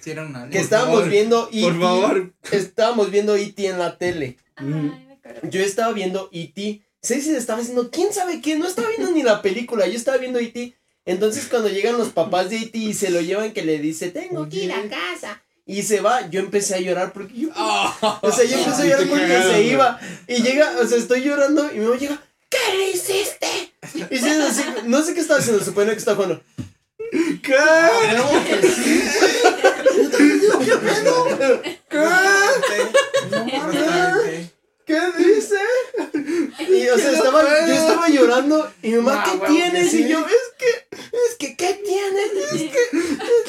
Sí, 0.00 0.10
era 0.10 0.24
un 0.24 0.34
alien. 0.34 0.50
que 0.50 0.58
estábamos 0.58 0.96
favor, 0.96 1.08
viendo 1.10 1.48
E.T. 1.52 1.62
Por 1.62 1.80
favor. 1.80 2.32
Estábamos 2.50 3.10
viendo 3.12 3.36
E.T. 3.36 3.66
en 3.68 3.78
la 3.78 3.96
tele. 3.98 4.38
Ay, 4.56 4.66
me 4.66 5.14
acuerdo. 5.14 5.48
Yo 5.48 5.60
estaba 5.62 5.92
viendo 5.92 6.28
E.T. 6.32 6.82
Ceci 7.04 7.30
le 7.30 7.38
estaba 7.38 7.58
diciendo, 7.58 7.90
¿quién 7.92 8.12
sabe 8.12 8.40
qué? 8.40 8.56
No 8.56 8.66
estaba 8.66 8.88
viendo 8.88 9.12
ni 9.12 9.22
la 9.22 9.42
película, 9.42 9.86
yo 9.86 9.94
estaba 9.94 10.16
viendo 10.16 10.38
E.T. 10.38 10.74
Entonces 11.04 11.46
cuando 11.50 11.68
llegan 11.68 11.98
los 11.98 12.08
papás 12.08 12.48
de 12.48 12.56
E.T. 12.56 12.78
y 12.78 12.94
se 12.94 13.10
lo 13.10 13.20
llevan 13.20 13.52
que 13.52 13.62
le 13.62 13.78
dice, 13.78 14.10
tengo 14.10 14.48
que 14.48 14.64
ir 14.64 14.72
a 14.72 14.88
casa. 14.88 15.42
Y 15.66 15.82
se 15.82 16.00
va, 16.00 16.28
yo 16.30 16.40
empecé 16.40 16.74
a 16.74 16.80
llorar 16.80 17.12
porque 17.12 17.34
yo... 17.34 17.48
O 17.50 18.32
sea, 18.32 18.44
yo 18.46 18.58
empecé 18.58 18.82
a 18.82 18.86
llorar 18.86 19.08
porque 19.08 19.42
se 19.42 19.62
iba. 19.64 20.00
Y 20.26 20.42
llega, 20.42 20.72
o 20.80 20.86
sea, 20.86 20.96
estoy 20.96 21.22
llorando 21.22 21.70
y 21.72 21.78
mi 21.78 21.84
mamá 21.84 21.98
llega, 21.98 22.22
¿qué 22.48 22.76
le 22.76 22.90
hiciste? 22.90 23.48
Y 24.10 24.18
se 24.18 24.30
así, 24.42 24.64
no 24.86 25.02
sé 25.02 25.12
qué 25.12 25.20
estaba 25.20 25.40
haciendo, 25.40 25.62
supone 25.62 25.92
que 25.92 25.98
estaba 25.98 26.16
jugando. 26.16 26.42
¿Qué? 27.42 27.54
Exactamente. 30.90 31.80
¿Qué 31.90 31.98
dice? 34.86 35.56
Y 36.68 36.88
o 36.88 36.98
sea, 36.98 37.12
estaba, 37.12 37.66
yo 37.66 37.74
estaba 37.74 38.08
llorando 38.08 38.72
y 38.82 38.90
mi 38.90 38.96
mamá, 38.98 39.24
Ah, 39.26 39.30
¿qué 39.46 39.46
tienes? 39.52 39.84
que 39.84 39.90
sí. 39.96 40.02
Y 40.04 40.08
yo, 40.08 40.20
es 40.20 40.54
que, 40.58 40.96
es 40.98 41.34
que, 41.38 41.56
¿qué 41.56 41.74
tienes? 41.84 42.52
Es 42.52 42.70
que, 42.70 42.78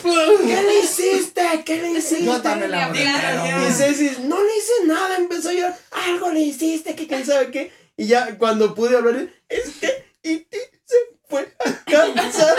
¿qué 0.47 0.61
le 0.63 0.79
hiciste? 0.79 1.41
¿Qué 1.65 1.81
le 1.81 1.91
hiciste? 1.91 2.23
Yo 2.25 2.41
también 2.41 2.71
la 2.71 2.89
Le 2.89 3.07
hablaron. 3.07 3.69
Y 3.69 3.73
Ceci, 3.73 4.17
no 4.23 4.41
le 4.41 4.57
hice 4.57 4.85
nada, 4.85 5.17
empezó 5.17 5.49
a 5.49 5.53
llorar, 5.53 5.77
algo 6.07 6.31
le 6.31 6.39
hiciste, 6.41 6.95
que 6.95 7.07
quién 7.07 7.25
sabe 7.25 7.51
qué. 7.51 7.71
Y 7.97 8.07
ya 8.07 8.37
cuando 8.37 8.73
pude 8.75 8.95
hablar, 8.97 9.29
es 9.49 9.69
que, 9.79 10.05
y, 10.23 10.31
y 10.33 10.47
se 10.85 10.95
fue 11.29 11.47
a 11.65 11.83
casa. 11.89 12.55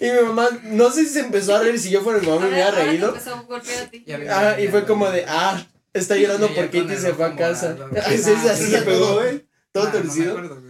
Y 0.00 0.04
mi 0.04 0.22
mamá, 0.28 0.48
no 0.64 0.90
sé 0.90 1.04
si 1.04 1.10
se 1.14 1.20
empezó 1.20 1.54
a 1.56 1.60
reír, 1.62 1.78
si 1.78 1.90
yo 1.90 2.00
fuera 2.02 2.18
mi 2.20 2.26
mamá 2.26 2.42
me 2.46 2.48
hubiera 2.52 2.70
reído. 2.70 3.08
empezó 3.08 3.34
a 3.34 3.42
golpear 3.42 3.84
a 3.84 3.86
ti. 3.90 4.04
Ya 4.06 4.16
vi. 4.16 4.26
Ah, 4.28 4.56
y 4.60 4.68
fue 4.68 4.84
como 4.86 5.08
de, 5.10 5.24
ah, 5.28 5.64
está 5.94 6.16
llorando 6.16 6.48
porque 6.54 6.78
el 6.78 6.98
se 6.98 7.14
fue 7.14 7.24
a 7.26 7.36
casa. 7.36 7.76
Ah, 7.96 8.00
así, 8.06 8.22
¿Se 8.70 8.82
pegó, 8.82 8.98
todo, 8.98 9.14
güey? 9.20 9.46
todo 9.72 9.84
Ah, 9.84 9.92
no 9.94 10.00
torcido. 10.02 10.30
acuerdo. 10.38 10.62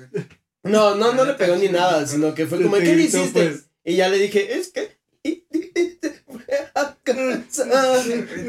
No, 0.62 0.94
no, 0.94 1.14
no 1.14 1.24
le 1.24 1.34
pegó 1.34 1.56
ni 1.56 1.68
nada, 1.68 2.06
sino 2.06 2.34
que 2.34 2.46
fue 2.46 2.62
como, 2.62 2.76
¿qué 2.76 2.94
le 2.96 3.02
hiciste? 3.04 3.30
pues. 3.48 3.64
Y 3.84 3.96
ya 3.96 4.08
le 4.08 4.18
dije, 4.18 4.58
es 4.58 4.68
que... 4.68 4.98
y- 5.22 5.44
y- 5.50 5.72
y- 5.74 5.98
se 6.00 6.10
fue 6.26 6.44
a 6.74 6.96
casa". 7.02 7.64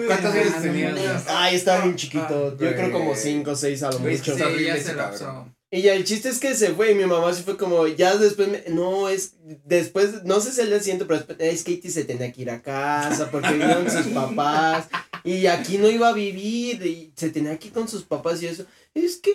¿Cuántos 0.07 0.33
años 0.33 0.53
Ah, 0.55 0.61
tenías? 0.61 1.23
Ay, 1.27 1.55
estaba 1.55 1.83
bien 1.83 1.95
chiquito. 1.95 2.51
Yo 2.51 2.57
güey. 2.57 2.75
creo 2.75 2.91
como 2.91 3.15
5 3.15 3.51
o 3.51 3.55
6 3.55 3.83
a 3.83 3.91
lo 3.91 3.99
mucho. 3.99 4.35
Sí, 4.35 4.63
ya 4.65 4.77
se 4.77 4.93
lapsó. 4.93 5.47
Y 5.73 5.81
ya 5.83 5.93
el 5.93 6.03
chiste 6.03 6.27
es 6.27 6.37
que 6.39 6.53
se 6.53 6.71
fue 6.71 6.91
y 6.91 6.95
mi 6.95 7.05
mamá 7.05 7.33
se 7.33 7.43
fue 7.43 7.55
como, 7.55 7.87
ya 7.87 8.17
después, 8.17 8.49
me- 8.49 8.63
no, 8.67 9.07
es, 9.07 9.35
después, 9.63 10.23
no 10.25 10.41
sé 10.41 10.51
si 10.51 10.59
el 10.59 10.67
día 10.69 10.79
siguiente, 10.79 11.05
pero 11.05 11.19
después, 11.19 11.37
es 11.39 11.63
que 11.63 11.71
Iti 11.71 11.89
se 11.89 12.03
tenía 12.03 12.29
que 12.33 12.41
ir 12.41 12.49
a 12.51 12.61
casa 12.61 13.29
porque 13.31 13.51
vinieron 13.53 13.89
sus 13.89 14.07
papás 14.13 14.89
y 15.23 15.45
aquí 15.47 15.77
no 15.77 15.89
iba 15.89 16.09
a 16.09 16.13
vivir 16.13 16.85
y 16.85 17.13
se 17.15 17.29
tenía 17.29 17.57
que 17.59 17.67
ir 17.67 17.73
con 17.73 17.87
sus 17.87 18.03
papás 18.03 18.41
y 18.41 18.47
eso. 18.47 18.65
Es 18.93 19.17
que 19.17 19.33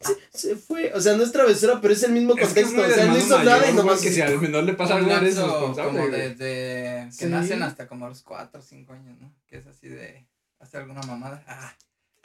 se, 0.00 0.16
se 0.38 0.56
fue, 0.56 0.92
o 0.94 1.00
sea, 1.00 1.16
no 1.16 1.22
es 1.22 1.32
travesura, 1.32 1.80
pero 1.80 1.94
es 1.94 2.02
el 2.02 2.12
mismo 2.12 2.34
Es 2.36 2.52
que 2.52 2.60
es 2.60 2.66
contexto, 2.68 2.76
muy 2.76 2.84
o 2.92 2.94
sea, 2.94 3.06
no 3.06 3.18
hizo 3.18 3.42
nada 3.42 3.70
y 3.70 3.74
nomás... 3.74 4.00
que 4.00 4.10
si 4.12 4.20
al 4.20 4.38
menor 4.38 4.64
le 4.64 4.74
pasa 4.74 4.96
algo 4.96 5.10
eres 5.10 5.36
responsable. 5.36 5.98
como 6.00 6.10
desde 6.10 7.06
que 7.06 7.12
Sí. 7.12 7.26
nacen 7.26 7.62
hasta 7.62 7.86
como 7.88 8.06
los 8.08 8.22
4 8.22 8.60
o 8.60 8.62
5 8.62 8.92
años, 8.92 9.18
¿no? 9.20 9.32
Que 9.46 9.58
es 9.58 9.66
así 9.66 9.88
de 9.88 10.26
hacer 10.60 10.80
alguna 10.82 11.00
mamada. 11.02 11.42
Ah, 11.46 11.74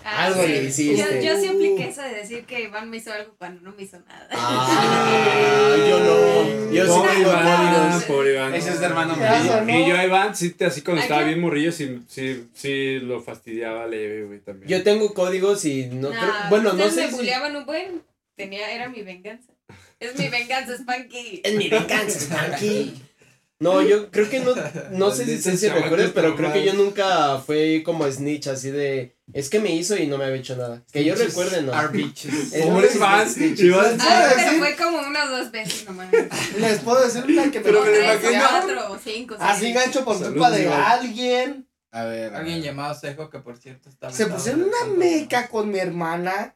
Ah, 0.05 0.25
Algo 0.25 0.41
sí. 0.43 0.47
le 0.49 0.63
hiciste. 0.63 0.97
Yo, 0.97 1.21
yo 1.33 1.39
sí 1.39 1.47
apliqué 1.47 1.87
eso 1.89 2.01
de 2.01 2.09
decir 2.15 2.43
que 2.45 2.61
Iván 2.63 2.89
me 2.89 2.97
hizo 2.97 3.13
algo 3.13 3.33
cuando 3.37 3.61
no 3.61 3.71
me 3.75 3.83
hizo 3.83 3.99
nada. 3.99 4.27
Ah, 4.31 5.75
yo 5.89 5.99
no, 5.99 6.71
yo 6.73 6.83
sí 6.83 6.89
Pobre 6.89 7.13
tengo 7.13 7.29
Iván, 7.29 7.45
códigos. 7.89 8.03
pobre 8.03 8.33
Iván. 8.33 8.55
Ese 8.55 8.69
es 8.71 8.79
de 8.79 8.85
hermano 8.85 9.15
sonó. 9.15 9.79
Y 9.79 9.87
yo 9.89 9.97
a 9.97 10.05
Iván, 10.05 10.35
sí, 10.35 10.49
te- 10.51 10.65
así 10.65 10.81
cuando 10.81 11.01
Ay, 11.01 11.05
estaba 11.05 11.21
¿qué? 11.21 11.27
bien 11.27 11.39
morrillo, 11.41 11.71
sí, 11.71 11.99
sí, 12.07 12.47
sí 12.53 12.99
lo 12.99 13.21
fastidiaba 13.21 13.87
leve, 13.87 14.23
güey, 14.25 14.39
también. 14.39 14.69
Yo 14.69 14.83
tengo 14.83 15.13
códigos 15.13 15.63
y 15.65 15.85
no 15.87 16.09
Nah, 16.09 16.19
creo, 16.19 16.33
bueno, 16.49 16.73
no 16.73 16.89
sé 16.89 17.03
me 17.05 17.09
si... 17.09 17.15
bulleaban 17.15 17.55
un 17.55 17.65
buen. 17.65 18.01
Tenía, 18.35 18.71
era 18.73 18.89
mi 18.89 19.03
venganza. 19.03 19.53
Es 19.99 20.17
mi 20.17 20.27
venganza, 20.27 20.75
Spanky. 20.75 21.41
Es 21.43 21.55
mi 21.55 21.69
venganza, 21.69 22.19
Spanky. 22.19 22.93
No, 23.59 23.81
yo 23.81 24.11
creo 24.11 24.29
que 24.29 24.41
no, 24.41 24.53
no 24.91 25.11
sé 25.11 25.25
si 25.25 25.41
sé 25.41 25.55
si 25.55 25.69
recuerdes, 25.69 26.11
pero 26.13 26.35
creo 26.35 26.51
que 26.51 26.65
yo 26.65 26.73
nunca 26.73 27.39
fue 27.39 27.81
como 27.85 28.09
snitch, 28.11 28.47
así 28.47 28.71
de, 28.71 29.15
es 29.31 29.49
que 29.49 29.59
me 29.59 29.73
hizo 29.73 29.95
y 29.95 30.07
no 30.07 30.17
me 30.17 30.25
había 30.25 30.37
hecho 30.37 30.57
nada. 30.57 30.83
Que 30.91 31.05
yo 31.05 31.15
recuerde, 31.15 31.61
no. 31.61 31.73
Are 31.73 31.87
bitches. 31.87 32.33
Pobre 32.63 32.89
no, 32.89 32.95
Iván, 32.95 33.29
snitches. 33.29 33.65
Iván, 33.65 33.97
Ah, 34.01 34.31
pero 34.35 34.51
fue 34.57 34.75
como 34.75 34.99
unas 35.07 35.29
dos 35.29 35.51
veces 35.51 35.85
nomás. 35.85 36.07
Les 36.59 36.79
puedo 36.79 37.01
decir 37.05 37.23
una 37.25 37.49
que 37.51 37.59
me 37.59 37.65
Pero 37.65 37.85
me 37.85 37.99
imagino. 37.99 38.43
cuatro, 38.49 38.91
o 38.91 38.99
cinco. 39.01 39.35
Así 39.39 39.71
gancho 39.71 40.03
por 40.03 40.17
culpa 40.17 40.51
de 40.51 40.67
alguien. 40.67 41.67
A 41.91 42.03
ver. 42.05 42.33
Alguien 42.35 42.61
llamado 42.61 42.95
Sejo 42.95 43.29
que 43.29 43.39
por 43.39 43.57
cierto 43.57 43.87
está 43.87 44.11
Se 44.11 44.25
pusieron 44.25 44.63
una 44.63 44.93
meca 44.97 45.47
con 45.47 45.69
mi 45.69 45.79
hermana. 45.79 46.55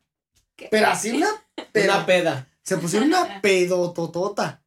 Pero 0.71 0.87
así 0.87 1.11
una 1.11 1.29
pero 1.71 1.93
Una 1.93 2.05
peda. 2.05 2.49
Se 2.63 2.77
pusieron 2.77 3.09
una 3.09 3.39
pedototota. 3.41 4.63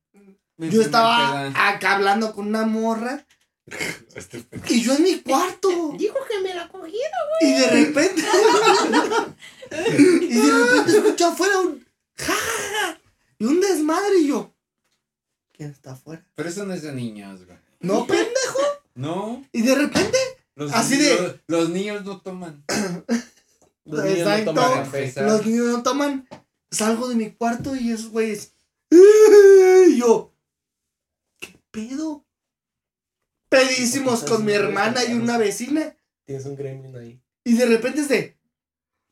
Mi 0.61 0.69
Yo 0.69 0.83
estaba 0.83 1.47
acá 1.69 1.95
hablando 1.95 2.35
con 2.35 2.47
una 2.49 2.67
morra. 2.67 3.27
Este- 4.15 4.45
Y 4.69 4.83
yo 4.83 4.95
en 4.95 5.03
mi 5.05 5.21
cuarto. 5.21 5.69
Dijo 5.97 6.17
que 6.29 6.41
me 6.41 6.55
la 6.55 6.69
cogí. 6.69 6.97
Y 7.41 7.53
de 7.53 7.67
repente. 7.69 8.23
y 10.23 10.35
de 10.35 10.53
repente 10.53 10.99
escucho 10.99 11.29
afuera 11.29 11.61
un. 11.61 11.87
¡Ja! 12.19 12.35
ja, 12.35 12.73
ja", 12.93 13.01
Y 13.39 13.45
un 13.47 13.61
desmadre. 13.61 14.19
Y 14.19 14.29
yo. 14.29 14.55
¿Quién 15.53 15.71
está 15.71 15.93
afuera? 15.93 16.27
Pero 16.35 16.49
eso 16.49 16.65
no 16.67 16.75
es 16.75 16.83
de 16.83 16.93
niños, 16.93 17.45
güey. 17.47 17.59
No, 17.81 18.07
pendejo. 18.07 18.59
No. 18.95 19.45
Y 19.53 19.63
de 19.63 19.75
repente, 19.75 20.19
Los, 20.57 20.73
Así 20.75 20.97
de- 20.97 21.17
Los, 21.17 21.37
los 21.47 21.71
niños 21.71 22.05
no 22.05 22.21
toman. 22.21 22.65
Los 23.87 24.05
niños 24.05 24.29
no 24.29 24.45
toman 24.45 24.85
café. 24.85 25.13
los 25.23 25.47
niños 25.47 25.67
no 25.69 25.83
toman. 25.83 26.29
Salgo 26.71 27.09
de 27.09 27.15
mi 27.17 27.31
cuarto 27.33 27.75
y 27.75 27.91
esos 27.91 28.11
güeyes. 28.11 28.53
Y 28.91 29.97
yo. 29.97 30.33
¿Qué 31.73 31.81
pedo? 31.89 32.25
Pedísimos 33.49 34.23
con 34.25 34.45
mi 34.45 34.53
hermana 34.53 35.05
y 35.05 35.15
una 35.15 35.37
vecina. 35.39 35.95
Tienes 36.25 36.45
un 36.47 36.57
gremlin 36.57 36.97
ahí. 36.97 37.21
Y 37.45 37.55
de 37.57 37.67
repente 37.67 38.01
es 38.03 38.09
de. 38.09 38.37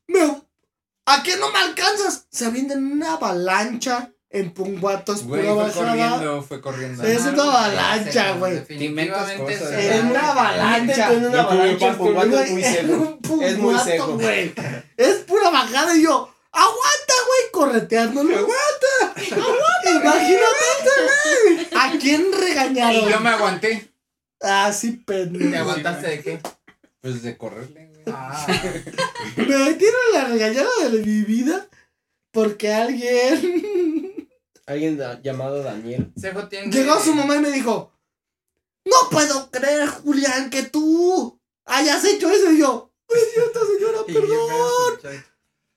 "Me- 0.07 0.41
¿A 1.05 1.23
qué 1.23 1.35
no 1.37 1.51
me 1.51 1.57
alcanzas? 1.59 2.27
Se 2.29 2.45
avientan 2.45 2.83
una 2.91 3.13
avalancha 3.13 4.13
en 4.29 4.53
Punguatos, 4.53 5.23
Güey, 5.23 5.41
pura 5.41 5.53
fue 5.71 5.83
bajada. 5.83 6.09
corriendo, 6.11 6.41
fue 6.43 6.61
corriendo. 6.61 7.03
Es 7.03 7.21
una 7.25 7.43
avalancha, 7.43 8.31
güey. 8.33 8.63
Inventas 8.85 9.31
cosas. 9.33 9.71
En 9.73 10.05
una 10.07 10.31
avalancha. 10.31 11.13
En 11.13 11.25
una 11.25 11.41
avalancha 11.41 11.87
en 11.87 11.97
Punguato 11.97 12.39
es 12.39 12.51
muy 12.51 12.63
seco. 12.63 12.93
Es 13.41 13.57
muy 13.57 13.73
Punguato, 13.73 13.83
seco. 13.85 14.13
güey. 14.13 14.53
Es 14.97 15.15
pura 15.23 15.49
bajada 15.49 15.97
y 15.97 16.03
yo. 16.03 16.28
¡Aguanta, 16.51 17.13
güey! 17.27 17.51
Correteándolo. 17.51 18.35
¡Aguanta! 18.37 19.35
¡Aguanta! 19.35 19.91
Imagínate. 19.91 21.75
¿A 21.75 21.91
quién 21.99 22.31
regañaron? 22.33 23.07
Y 23.07 23.11
yo 23.11 23.19
me 23.19 23.29
aguanté. 23.29 23.91
Ah, 24.41 24.71
sí, 24.73 24.91
pendejo. 25.05 25.51
¿Te 25.51 25.57
aguantaste 25.57 26.07
de 26.07 26.21
qué? 26.21 26.39
Pues 27.01 27.21
de 27.23 27.37
correrle, 27.37 27.87
güey. 27.87 28.03
Ah, 28.07 28.47
Me 29.37 29.45
metieron 29.45 30.01
la 30.13 30.25
regañada 30.25 30.69
de 30.91 30.99
mi 30.99 31.21
vida 31.23 31.67
porque 32.31 32.73
alguien 32.73 34.27
Alguien 34.65 34.97
da- 34.97 35.21
llamado 35.21 35.61
Daniel. 35.63 36.11
Sejo 36.19 36.47
tiene. 36.47 36.71
llegó 36.71 36.99
su 36.99 37.13
mamá 37.13 37.35
y 37.35 37.39
me 37.39 37.51
dijo: 37.51 37.91
No 38.85 39.09
puedo 39.11 39.49
creer, 39.51 39.87
Julián, 39.87 40.49
que 40.49 40.63
tú 40.63 41.39
hayas 41.65 42.03
hecho 42.05 42.29
eso. 42.29 42.51
Y 42.51 42.59
yo, 42.59 42.91
cierto, 43.33 43.59
señora, 43.65 43.99
perdón. 44.05 44.99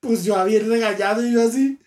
Pues 0.03 0.25
yo 0.25 0.35
había 0.35 0.59
regañado 0.59 1.25
y 1.25 1.31
yo 1.31 1.41
así. 1.41 1.79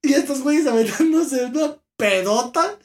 Y 0.00 0.14
estos 0.14 0.40
güeyes 0.40 0.66
aventándose 0.66 1.44
una 1.44 1.76
pedota. 1.96 2.78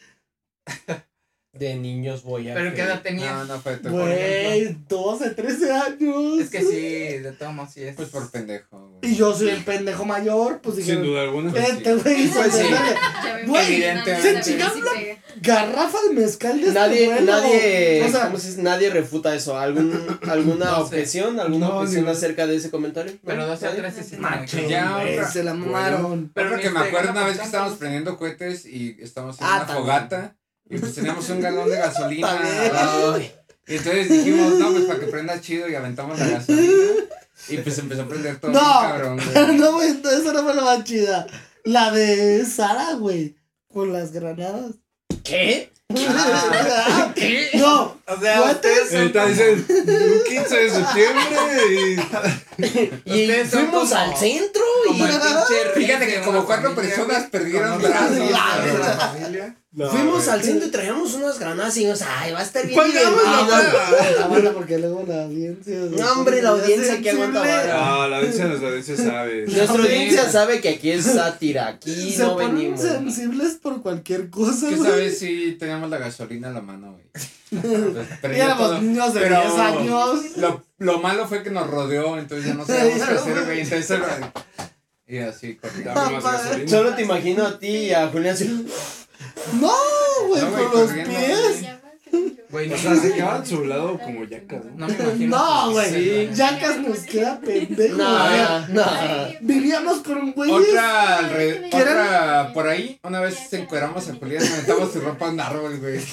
De 1.58 1.76
niños 1.76 2.24
voy 2.24 2.49
a. 2.49 2.53
Pero 2.53 2.74
qué 2.74 2.82
edad 2.82 3.01
tenía. 3.01 3.34
No, 3.34 3.45
no 3.45 3.60
fue 3.60 3.78
tu 3.78 3.89
Güey, 3.89 4.78
12, 4.88 5.30
13 5.32 5.72
años. 5.72 6.39
Es 6.41 6.49
que 6.49 6.62
sí, 6.62 7.18
de 7.24 7.32
todos 7.38 7.53
modos 7.53 7.74
sí 7.74 7.84
es. 7.84 7.95
Pues 7.95 8.10
por 8.10 8.30
pendejo, 8.32 8.78
güey. 8.99 9.12
Y 9.14 9.16
yo 9.16 9.34
soy 9.36 9.49
el 9.49 9.64
pendejo 9.64 10.05
mayor, 10.05 10.60
pues 10.62 10.76
Sin 10.76 10.86
dijeron, 10.86 11.03
duda 11.05 11.22
alguna. 11.22 11.51
este 11.60 11.95
güey 11.95 12.22
hizo 12.24 12.39
Pues 12.39 12.53
sí. 12.53 12.60
desmadre". 12.64 12.95
Güey, 13.47 13.74
Evidentemente. 13.76 14.43
se 14.43 14.51
chingaron 14.51 14.84
la 14.84 14.91
garrafa 15.41 15.97
de 16.10 16.14
mezcal 16.16 16.60
de 16.60 16.68
este 16.68 16.74
Nadie, 16.80 17.05
vuelo. 17.08 17.32
nadie, 17.32 18.03
O 18.05 18.10
sea, 18.12 18.26
¿cómo 18.26 18.38
se 18.39 18.47
dice? 18.49 18.62
Nadie 18.64 18.89
refuta 18.89 19.34
eso. 19.36 19.58
¿Algún, 19.58 20.20
¿Alguna 20.28 20.66
No 20.72 20.76
sé. 20.78 20.82
objeción? 20.82 21.39
¿Alguna 21.39 21.68
No, 21.68 21.78
objeción 21.80 22.08
acerca 22.10 22.47
de 22.47 22.55
ese 22.55 22.70
comentario? 22.72 23.14
Pero 23.26 23.41
¿No? 23.41 23.47
12 23.47 23.66
a 23.66 23.70
¿Nadie? 23.70 23.82
13 23.84 24.03
sí. 24.03 24.18
Machín, 24.18 24.68
Ya, 24.68 25.30
se 25.32 25.43
la 25.43 25.53
mamaron. 25.53 26.32
Pero 26.34 26.49
que 26.60 26.70
me 26.70 26.80
este 26.80 26.89
acuerdo 26.89 27.12
una 27.12 27.26
vez 27.26 27.38
que 27.38 27.45
estábamos 27.45 27.78
prendiendo 27.78 28.18
cohetes 28.18 28.66
y 28.66 28.97
estábamos 28.99 29.39
en 29.39 29.45
Ah, 29.47 29.64
una 29.66 29.74
fogata 29.76 30.36
y 30.70 30.78
pues 30.78 30.95
teníamos 30.95 31.30
un 31.30 31.41
galón 31.41 31.70
de 31.70 31.78
gasolina. 31.78 32.39
Y 33.68 33.76
entonces 33.76 34.09
dijimos, 34.09 34.53
no, 34.53 34.72
pues 34.72 34.86
para 34.86 34.99
que 34.99 35.07
prenda 35.07 35.41
chido 35.41 35.68
y 35.70 35.76
aventamos 35.76 36.18
la 36.20 36.28
gasolina. 36.28 36.74
Y 37.49 37.57
pues 37.57 37.78
empezó 37.78 38.01
a 38.03 38.07
prender 38.07 38.39
todo 38.39 38.51
No. 38.51 38.59
cabrón, 38.59 39.20
güey. 39.34 39.57
no, 39.57 39.74
güey, 39.74 39.89
esa 39.89 40.34
no 40.34 40.43
fue 40.43 40.53
la 40.55 40.61
más 40.63 40.84
chida. 40.84 41.28
La 41.63 41.91
de 41.91 42.45
Sara, 42.45 42.93
güey, 42.93 43.36
con 43.74 43.91
las 43.93 44.11
granadas. 44.11 44.72
¿Qué? 45.24 45.72
Ah, 45.89 47.13
No, 47.53 48.01
O 48.07 48.20
sea, 48.20 48.41
un 48.41 48.59
15 48.59 50.55
de 50.57 50.70
septiembre 50.70 51.26
Y 53.05 53.28
fuimos 53.45 53.89
como- 53.89 53.95
al 54.01 54.18
centro 54.18 54.63
y. 54.93 55.01
Fíjate 55.76 56.07
que 56.07 56.22
como 56.22 56.45
cuatro 56.45 56.74
familia, 56.74 56.95
personas 56.95 57.30
perdieron 57.30 57.82
brazos. 57.82 58.18
La 59.78 59.86
la. 59.86 59.91
No, 59.93 59.97
Fuimos 59.97 60.25
güey. 60.25 60.30
al 60.36 60.43
centro 60.43 60.67
y 60.67 60.71
traíamos 60.71 61.13
unas 61.13 61.39
granadas 61.39 61.78
y 61.78 61.82
dijimos, 61.82 62.01
ay, 62.01 62.32
va 62.34 62.39
a 62.39 62.43
estar 62.43 62.63
bien 62.63 62.73
¿Cuál 62.75 62.91
divertido. 62.91 63.15
grabamos? 63.21 64.19
Aguanta 64.23 64.51
porque 64.53 64.78
luego 64.80 65.05
la 65.07 65.23
audiencia. 65.25 65.78
No, 65.78 66.11
hombre, 66.13 66.41
la 66.41 66.49
audiencia 66.49 66.99
que 67.01 67.09
aguanta 67.11 67.39
vara. 67.39 67.78
No, 67.86 68.07
la 68.07 68.17
audiencia, 68.17 68.45
nuestra 68.45 68.67
audiencia 68.69 68.97
sabe. 68.97 69.45
Nuestra 69.47 69.84
audiencia 69.84 70.30
sabe 70.32 70.59
que 70.61 70.69
aquí 70.69 70.89
es 70.91 71.05
sátira, 71.05 71.67
aquí 71.67 72.11
Se 72.11 72.23
no 72.23 72.34
ponen 72.36 72.55
venimos. 72.55 72.82
sensibles 72.82 73.53
por 73.61 73.82
cualquier 73.84 74.30
cosa, 74.32 74.67
Que 74.69 74.75
güey. 74.75 74.89
sabes 74.89 75.19
si 75.19 75.51
teníamos 75.59 75.89
la 75.91 75.99
gasolina 75.99 76.49
a 76.49 76.51
la 76.51 76.61
mano, 76.61 76.93
güey. 76.93 77.05
Éramos 78.36 78.82
niños 78.82 79.13
de 79.13 79.21
Pero 79.21 79.41
10 79.41 79.53
años. 79.59 80.19
Lo, 80.38 80.63
lo 80.80 80.99
malo 80.99 81.28
fue 81.28 81.43
que 81.43 81.49
nos 81.51 81.67
rodeó, 81.67 82.17
entonces 82.17 82.47
ya 82.47 82.53
no 82.55 82.65
sabíamos 82.65 83.07
qué 83.07 83.13
hacer, 83.15 83.45
güey. 83.45 83.59
Entonces 83.61 83.89
era- 83.91 84.34
Y 85.09 85.19
así, 85.19 85.55
cortamos. 85.55 86.21
Gasolina. 86.23 86.67
Solo 86.69 86.93
te 86.95 87.03
imagino 87.03 87.45
a 87.45 87.57
ti 87.59 87.67
y 87.67 87.93
a 87.93 88.07
Julián 88.09 88.34
así. 88.36 88.67
No, 89.59 89.72
güey, 90.28 90.41
No, 90.41 90.51
con 90.72 90.82
los 90.82 90.91
pies. 90.91 91.65
Güey, 92.49 92.68
O 92.68 92.72
no, 92.72 92.78
sea, 92.78 92.95
se 92.95 93.11
quedaban 93.13 93.45
su 93.45 93.65
lado 93.65 93.99
como 93.99 94.24
yacas, 94.24 94.63
¿no? 94.78 94.88
no 94.88 94.88
me 94.88 94.93
imagino. 95.03 95.38
No, 95.38 95.72
güey. 95.72 95.93
Sí. 95.93 96.30
Yacas 96.34 96.78
nos 96.80 96.99
queda 96.99 97.39
pendejo. 97.41 97.97
No, 97.97 98.68
no. 98.70 98.86
Vivíamos 99.41 99.97
con 99.99 100.32
güeyes. 100.32 100.70
Otra, 100.70 101.20
alre- 101.20 101.70
¿Qué 101.70 101.78
eran? 101.78 101.97
otra 101.97 102.51
por 102.53 102.68
ahí, 102.70 102.97
una 103.03 103.20
vez 103.20 103.51
encueramos 103.51 104.07
a 104.07 104.15
Julián, 104.15 104.41
aventamos 104.41 104.93
su 104.93 105.01
ropa 105.01 105.28
a 105.28 105.30
un 105.32 105.39
árbol, 105.41 105.78
güey. 105.80 105.99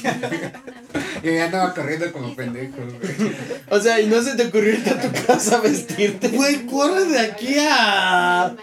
Y 1.23 1.35
ya 1.37 1.47
andaba 1.47 1.73
corriendo 1.73 2.13
como 2.13 2.35
pendejo, 2.37 2.77
güey. 2.77 3.33
O 3.71 3.81
sea, 3.81 3.99
y 4.01 4.07
no 4.09 4.21
se 4.23 4.35
te 4.35 4.47
ocurrió 4.47 4.75
irte 4.75 4.91
a 4.91 5.01
tu 5.01 5.27
casa 5.27 5.57
a 5.57 5.61
vestirte. 5.61 6.29
Güey, 6.29 6.67
corre 6.67 7.05
de 7.07 7.19
aquí 7.19 7.55
a. 7.59 8.55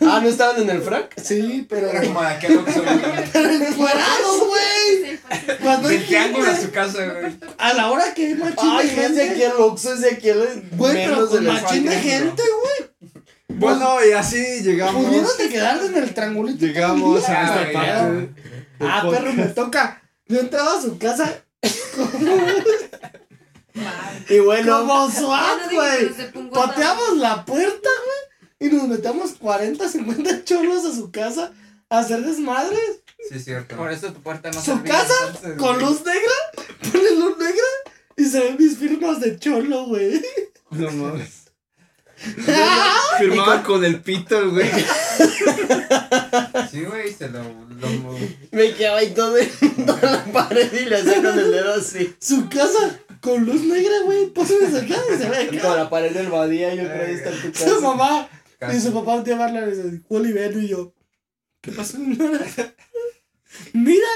Ah, 0.00 0.20
¿no 0.22 0.28
estaban 0.28 0.60
en 0.62 0.70
el 0.70 0.82
frac? 0.82 1.14
Sí, 1.20 1.66
pero. 1.68 1.88
Era 1.88 2.02
como 2.02 2.20
de 2.20 2.26
aquel 2.28 2.58
Oxxo, 2.58 2.82
güey. 2.82 2.98
Pero 3.32 3.50
encuerados, 3.50 4.38
güey. 4.46 5.18
Cuando 5.62 5.88
hay 5.88 5.96
Del 5.98 6.06
triángulo 6.06 6.44
a 6.44 6.48
gente, 6.50 6.66
su 6.66 6.70
casa, 6.72 7.04
güey. 7.06 7.36
a 7.58 7.72
la 7.74 7.90
hora 7.90 8.14
que 8.14 8.26
hay 8.26 8.34
machín 8.34 8.56
de 8.76 8.82
Ay, 8.82 8.88
es 8.88 9.14
de 9.16 9.22
aquí 9.22 9.30
gente. 9.40 9.44
el 9.46 9.52
Oxxo, 9.62 9.92
es 9.94 10.00
de 10.02 10.10
aquí 10.10 10.28
el. 10.28 10.68
Güey, 10.72 10.94
pero 10.94 11.12
menos 11.16 11.28
con 11.30 11.44
del 11.44 11.52
machín 11.52 11.84
de 11.86 11.96
gente, 11.96 12.42
güey. 12.62 12.90
Bueno, 13.58 13.96
y 14.04 14.12
así 14.12 14.62
llegamos. 14.62 15.04
Pudieron 15.06 15.38
de 15.38 15.48
quedarte 15.48 15.86
en 15.86 15.96
el 15.96 16.12
triangulito. 16.14 16.66
Llegamos 16.66 17.28
a 17.28 17.42
esta 17.42 17.72
ya. 17.72 17.72
parte. 17.72 18.10
del 18.12 18.28
Ah, 18.80 19.00
podcast. 19.02 19.22
perro, 19.24 19.32
me 19.34 19.44
toca. 19.46 20.02
Yo 20.28 20.40
entraba 20.40 20.78
a 20.78 20.82
su 20.82 20.98
casa 20.98 21.42
Y 24.28 24.38
bueno, 24.40 24.80
como 24.80 25.10
SWAT, 25.10 25.72
güey. 25.72 26.50
Pateamos 26.52 27.16
la 27.18 27.44
puerta, 27.44 27.88
güey. 28.04 28.25
Y 28.58 28.66
nos 28.68 28.88
metemos 28.88 29.32
40, 29.38 29.88
50 29.88 30.44
cholos 30.44 30.84
a 30.86 30.94
su 30.94 31.10
casa 31.10 31.52
a 31.90 31.98
hacer 31.98 32.20
desmadres. 32.24 33.02
Sí, 33.28 33.36
es 33.36 33.44
cierto. 33.44 33.76
Por 33.76 33.90
eso 33.92 34.12
tu 34.12 34.20
puerta 34.22 34.50
no 34.50 34.58
¿Su 34.60 34.72
servía, 34.72 34.92
casa? 34.92 35.14
entonces, 35.26 35.56
Con 35.58 35.74
güey. 35.74 35.86
luz 35.86 36.02
negra. 36.04 36.92
Pone 36.92 37.10
luz 37.16 37.38
negra. 37.38 37.64
Y 38.16 38.24
se 38.24 38.40
ven 38.40 38.56
mis 38.58 38.78
firmas 38.78 39.20
de 39.20 39.38
cholo, 39.38 39.86
güey. 39.86 40.22
No 40.70 40.90
mames. 40.90 41.44
Firmaba 43.18 43.62
con 43.62 43.84
el 43.84 44.00
pito, 44.00 44.50
güey. 44.50 44.70
Sí, 46.70 46.84
güey, 46.84 47.12
se 47.12 47.28
lo, 47.28 47.42
lo 47.42 48.18
me 48.52 48.72
quedaba 48.74 48.98
ahí 48.98 49.12
todo 49.14 49.36
en 49.36 49.86
toda 49.86 50.00
la 50.10 50.24
pared 50.32 50.72
y 50.72 50.86
le 50.86 50.96
hacía 50.96 51.16
con 51.22 51.38
el 51.38 51.50
dedo 51.50 51.74
así. 51.74 52.14
Su 52.18 52.48
casa 52.48 53.00
con 53.20 53.44
luz 53.44 53.60
negra, 53.62 54.00
güey. 54.04 54.32
Esa 54.34 54.80
casa 54.86 55.02
y 55.14 55.18
se 55.18 55.28
ve 55.28 55.48
Y 55.52 55.58
acá. 55.58 55.68
con 55.68 55.76
la 55.76 55.90
pared 55.90 56.12
del 56.12 56.28
badía, 56.28 56.74
yo 56.74 56.84
creo 56.84 57.06
que 57.06 57.12
está 57.14 57.30
en 57.30 57.52
tu 57.52 57.58
Su 57.58 57.64
casa. 57.64 57.80
mamá. 57.80 58.28
Y 58.74 58.80
su 58.80 58.92
papá 58.92 59.16
un 59.16 59.24
día 59.24 59.36
va 59.36 59.44
a 59.44 59.48
hablar 59.48 59.70
Juli, 60.08 60.32
ven 60.32 60.64
y 60.64 60.68
yo. 60.68 60.94
¿Qué 61.60 61.72
pasó? 61.72 61.98
Mira. 63.72 64.08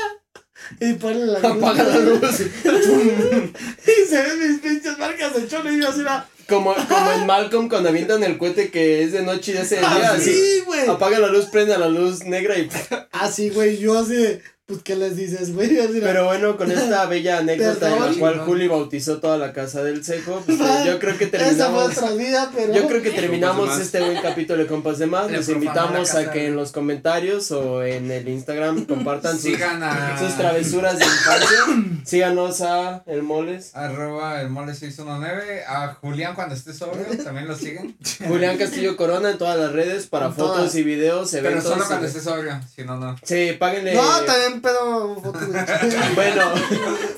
Y 0.79 0.93
pone 0.95 1.27
la 1.27 1.41
luz. 1.41 1.45
Apaga 1.45 1.83
la 1.85 1.99
luz. 1.99 2.41
Y 2.41 4.07
se 4.09 4.23
ven 4.23 4.51
mis 4.53 4.61
pinches 4.61 4.99
marcas 4.99 5.35
de 5.35 5.49
cholo 5.49 5.73
y 5.73 5.81
yo 5.81 5.89
así, 5.89 6.03
va. 6.03 6.29
Como, 6.49 6.75
como 6.75 7.13
en 7.13 7.27
Malcolm 7.27 7.69
cuando 7.69 7.89
avientan 7.89 8.23
el 8.25 8.37
cohete 8.39 8.71
que 8.71 9.03
es 9.03 9.13
de 9.13 9.23
noche 9.23 9.53
y 9.53 9.55
de 9.55 9.63
ese 9.63 9.79
día. 9.79 9.89
Ah, 9.89 10.15
Así. 10.15 10.33
sí, 10.33 10.63
güey. 10.67 10.89
Apaga 10.89 11.19
la 11.19 11.29
luz, 11.29 11.47
prende 11.47 11.77
la 11.79 11.89
luz 11.89 12.25
negra 12.25 12.59
y. 12.59 12.69
Así, 13.13 13.51
güey, 13.51 13.79
yo 13.79 13.99
así, 13.99 14.15
de, 14.15 14.43
pues, 14.71 14.83
¿qué 14.83 14.97
les 14.97 15.17
dices, 15.17 15.55
güey? 15.55 15.69
Pero 16.01 16.25
bueno, 16.27 16.57
con 16.57 16.71
esta 16.71 17.07
bella 17.07 17.39
anécdota 17.39 17.95
en 17.95 18.01
la 18.01 18.19
cual 18.19 18.39
Juli 18.41 18.69
bautizó 18.69 19.19
toda 19.19 19.37
la 19.37 19.53
casa 19.53 19.83
del 19.83 20.05
cejo, 20.05 20.43
pues, 20.47 20.59
yo 20.87 20.99
creo 20.99 21.19
que 21.19 21.25
Esa 21.25 21.31
fue 21.31 21.39
terminamos. 21.39 21.97
otra 21.99 22.11
vida, 22.13 22.51
pero. 22.55 22.73
Yo 22.75 22.87
creo 22.87 23.03
que 23.03 23.11
Compas 23.11 23.15
de 23.15 23.21
terminamos 23.21 23.69
más. 23.69 23.81
este 23.81 24.01
buen 24.01 24.23
capítulo 24.23 24.63
de 24.63 24.67
Compas 24.69 24.99
de 24.99 25.07
Más. 25.07 25.31
Le 25.31 25.37
Los 25.39 25.47
profanó 25.47 25.65
invitamos 25.67 26.15
a 26.15 26.31
que 26.31 26.47
en 26.47 26.57
los 26.57 26.73
comentarios 26.73 27.51
o 27.51 27.83
en 27.83 28.11
el 28.11 28.29
Instagram 28.29 28.85
compartan 28.87 29.33
sus, 29.35 29.43
Sigan 29.43 29.83
a. 29.83 30.19
sus 30.19 30.37
travesuras 30.37 30.99
de 30.99 31.05
infancia. 31.05 31.59
Síganos 32.05 32.61
a 32.63 33.03
El 33.07 33.23
Moles. 33.23 33.75
Arroba 33.75 34.41
el 34.41 34.49
mole 34.51 34.75
619. 34.75 35.65
A 35.67 35.95
Julián 36.01 36.35
cuando 36.35 36.55
esté 36.55 36.73
sobrio, 36.73 37.05
también 37.23 37.47
lo 37.49 37.57
siguen. 37.57 37.97
Julián 38.29 38.57
Castillo 38.57 38.97
Corona 38.97 39.31
en 39.31 39.39
todas 39.39 39.59
las 39.59 39.73
redes 39.73 40.07
para 40.07 40.27
En 40.27 40.35
fotos 40.35 40.57
todas. 40.57 40.75
y 40.75 40.83
videos, 40.83 41.31
Pero 41.33 41.49
eventos. 41.49 41.73
solo 41.73 41.85
cuando 41.87 42.07
esté 42.07 42.21
sobrio, 42.21 42.61
si 42.75 42.85
no, 42.85 42.97
no. 42.97 43.17
Sí, 43.23 43.57
páguenle. 43.59 43.95
No, 43.95 44.21
también 44.21 44.60
pedo 44.63 45.15
foto, 45.21 45.39
güey. 45.47 46.15
Bueno, 46.15 46.55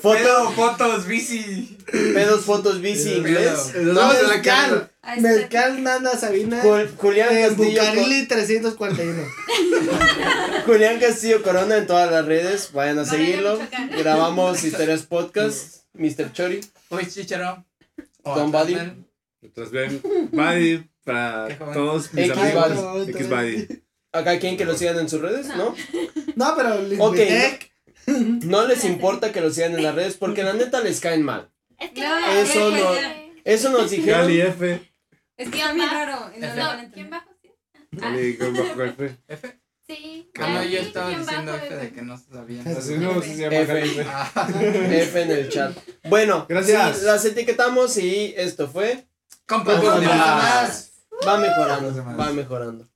foto, 0.01 0.17
Pedo, 0.17 0.51
fotos, 0.51 1.05
bici. 1.07 1.77
pedos, 1.91 2.45
fotos, 2.45 2.81
bici, 2.81 3.09
Pedo. 3.09 3.17
inglés. 3.19 3.73
No, 3.75 4.01
a 4.01 4.13
la 4.13 4.27
mezcal. 4.29 5.83
Nanda 5.83 6.17
Sabina. 6.17 6.63
Jul- 6.63 6.89
Julián 6.97 7.35
En 7.35 7.49
Castillo. 7.49 7.81
Bucarili 7.81 8.27
341. 8.27 9.23
Julián 10.65 10.99
Castillo 10.99 11.41
Corona 11.43 11.77
en 11.77 11.87
todas 11.87 12.09
las 12.11 12.25
redes. 12.25 12.71
Vayan 12.73 12.99
a 12.99 13.03
Vayan 13.03 13.15
seguirlo. 13.17 13.59
Grabamos 13.97 14.63
historias 14.63 15.03
podcast. 15.03 15.83
Mr. 15.93 16.31
Chori. 16.31 16.61
Uy, 16.89 17.05
chicharo. 17.07 17.65
Don 18.23 18.51
Buddy. 18.51 18.75
Ven, 19.71 20.01
Buddy 20.31 20.89
para 21.03 21.49
todos 21.73 22.13
mis 22.13 22.29
X 22.29 22.37
amigos. 22.37 23.07
X 23.09 23.29
Buddy. 23.29 23.82
Acá 24.13 24.39
quien 24.39 24.55
que 24.57 24.65
lo 24.65 24.77
sigan 24.77 24.99
en 24.99 25.09
sus 25.09 25.19
redes, 25.21 25.47
¿no? 25.47 25.75
No, 26.35 26.53
pero 26.57 26.75
Ok. 27.05 27.15
Limbitec. 27.17 27.71
No 28.05 28.67
les 28.67 28.83
importa 28.85 29.31
que 29.31 29.39
lo 29.41 29.49
sigan 29.51 29.75
en 29.75 29.83
las 29.83 29.95
redes 29.95 30.15
porque 30.17 30.43
la 30.43 30.53
neta 30.53 30.81
les 30.81 30.99
caen 30.99 31.23
mal. 31.23 31.49
Es 31.79 31.91
que 31.91 32.01
No, 32.01 32.19
eso 32.31 32.75
es- 32.75 32.83
no- 32.83 33.23
Eso 33.45 33.69
nos 33.71 33.89
dijeron. 33.89 34.21
Cali 34.21 34.41
F. 34.41 34.91
Es 35.37 35.49
que 35.49 35.57
está 35.57 35.73
bien 35.73 35.89
raro. 35.89 36.31
y 36.35 36.39
no. 36.39 36.47
¿quién 36.93 37.09
bajo? 37.09 37.29
Sí. 37.41 37.49
Cali 37.99 38.37
con 38.37 38.53
bajo 38.53 38.83
F. 38.83 39.17
F. 39.27 39.59
Sí. 39.87 40.29
Que 40.33 40.41
no, 40.41 40.63
yo 40.63 40.79
estaba 40.79 41.07
¿quién 41.09 41.19
diciendo 41.21 41.55
F 41.55 41.75
de 41.75 41.91
que 41.93 42.01
no 42.03 42.17
se 42.17 42.29
sabía. 42.31 42.61
Así 42.77 42.97
no 42.97 43.21
se 43.21 43.35
llama 43.35 43.55
F. 43.55 44.05
Ah, 44.07 44.49
F 44.91 45.21
en 45.21 45.31
el 45.31 45.49
chat. 45.49 45.75
Bueno, 46.05 46.45
Gracias. 46.47 46.99
sí, 46.99 47.05
las 47.05 47.25
etiquetamos 47.25 47.97
y 47.97 48.33
esto 48.37 48.67
fue. 48.69 49.07
más. 49.49 50.91
Va 51.27 51.37
mejorando, 51.37 52.17
va 52.17 52.31
mejorando. 52.31 52.87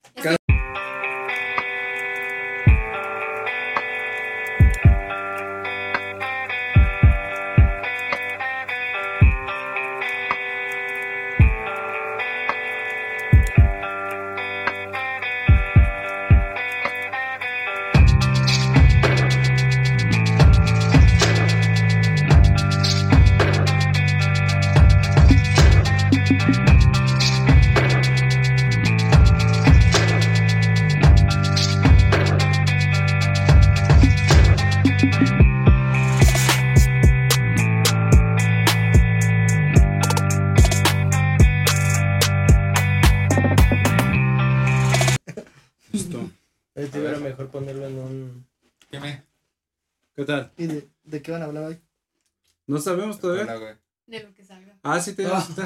No 52.68 52.80
sabemos 52.80 53.20
todavía. 53.20 53.44
Hola, 53.44 53.56
güey. 53.56 53.74
De 54.08 54.24
lo 54.24 54.34
que 54.34 54.44
salga. 54.46 54.78
Ah, 54.84 55.00
sí 55.02 55.14
tenemos. 55.14 55.46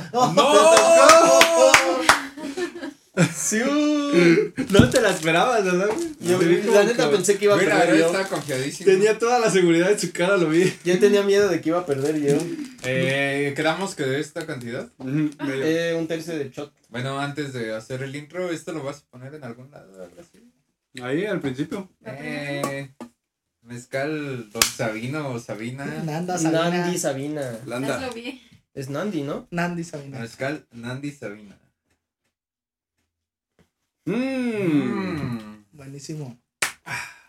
¡Sí! 3.36 3.60
No 4.70 4.90
te 4.90 5.02
la 5.02 5.10
esperabas, 5.10 5.66
¿verdad? 5.66 5.90
güey? 5.94 6.08
Yo, 6.22 6.40
vi 6.40 6.62
la 6.64 6.84
neta 6.84 7.10
que- 7.10 7.16
pensé 7.16 7.38
que 7.38 7.46
iba 7.46 7.56
a 7.56 7.58
la 7.58 7.64
perder 7.64 7.98
yo. 8.00 8.06
estaba 8.08 8.28
confiadísimo. 8.28 8.90
Tenía 8.90 9.20
toda 9.20 9.38
la 9.40 9.50
seguridad 9.52 9.92
en 9.92 10.00
su 10.00 10.12
cara, 10.14 10.38
lo 10.38 10.48
vi. 10.50 10.74
Yo 10.86 10.98
tenía 11.00 11.22
miedo 11.24 11.50
de 11.50 11.60
que 11.60 11.70
iba 11.70 11.80
a 11.80 11.86
perder 11.86 12.20
yo. 12.22 12.38
Eh, 12.84 13.54
quedamos 13.56 13.96
que 13.96 14.04
de 14.04 14.20
esta 14.22 14.46
cantidad. 14.46 14.90
Ujú, 14.98 15.10
medio. 15.44 15.64
Eh, 15.66 15.94
un 15.96 16.08
tercio 16.08 16.36
de 16.38 16.50
shot. 16.50 16.74
Bueno, 16.90 17.20
antes 17.20 17.52
de 17.54 17.74
hacer 17.76 18.02
el 18.04 18.16
intro, 18.16 18.50
¿esto 18.50 18.72
lo 18.72 18.82
vas 18.84 19.00
a 19.04 19.12
poner 19.12 19.36
en 19.36 19.44
algún 19.44 19.70
lado? 19.72 19.92
Así? 20.20 20.50
Ahí 21.04 21.26
al 21.26 21.42
principio. 21.42 21.90
Eh, 22.06 22.92
mezcal 23.62 24.50
Don 24.52 24.62
Sabino 24.64 25.30
o 25.30 25.40
Sabina. 25.40 25.86
Nanda 26.04 26.38
Sabina. 26.38 26.70
Nandi 26.70 26.98
Sabina. 26.98 27.60
Landa. 27.66 28.10
Es 28.74 28.90
Nandi, 28.90 29.24
¿no? 29.24 29.48
Nandi 29.52 29.84
Sabina. 29.84 30.20
Mezcal 30.20 30.66
Nandi 30.72 31.12
Sabina. 31.12 31.58
Mmm. 34.06 34.16
Mm. 34.16 35.66
Buenísimo. 35.72 36.41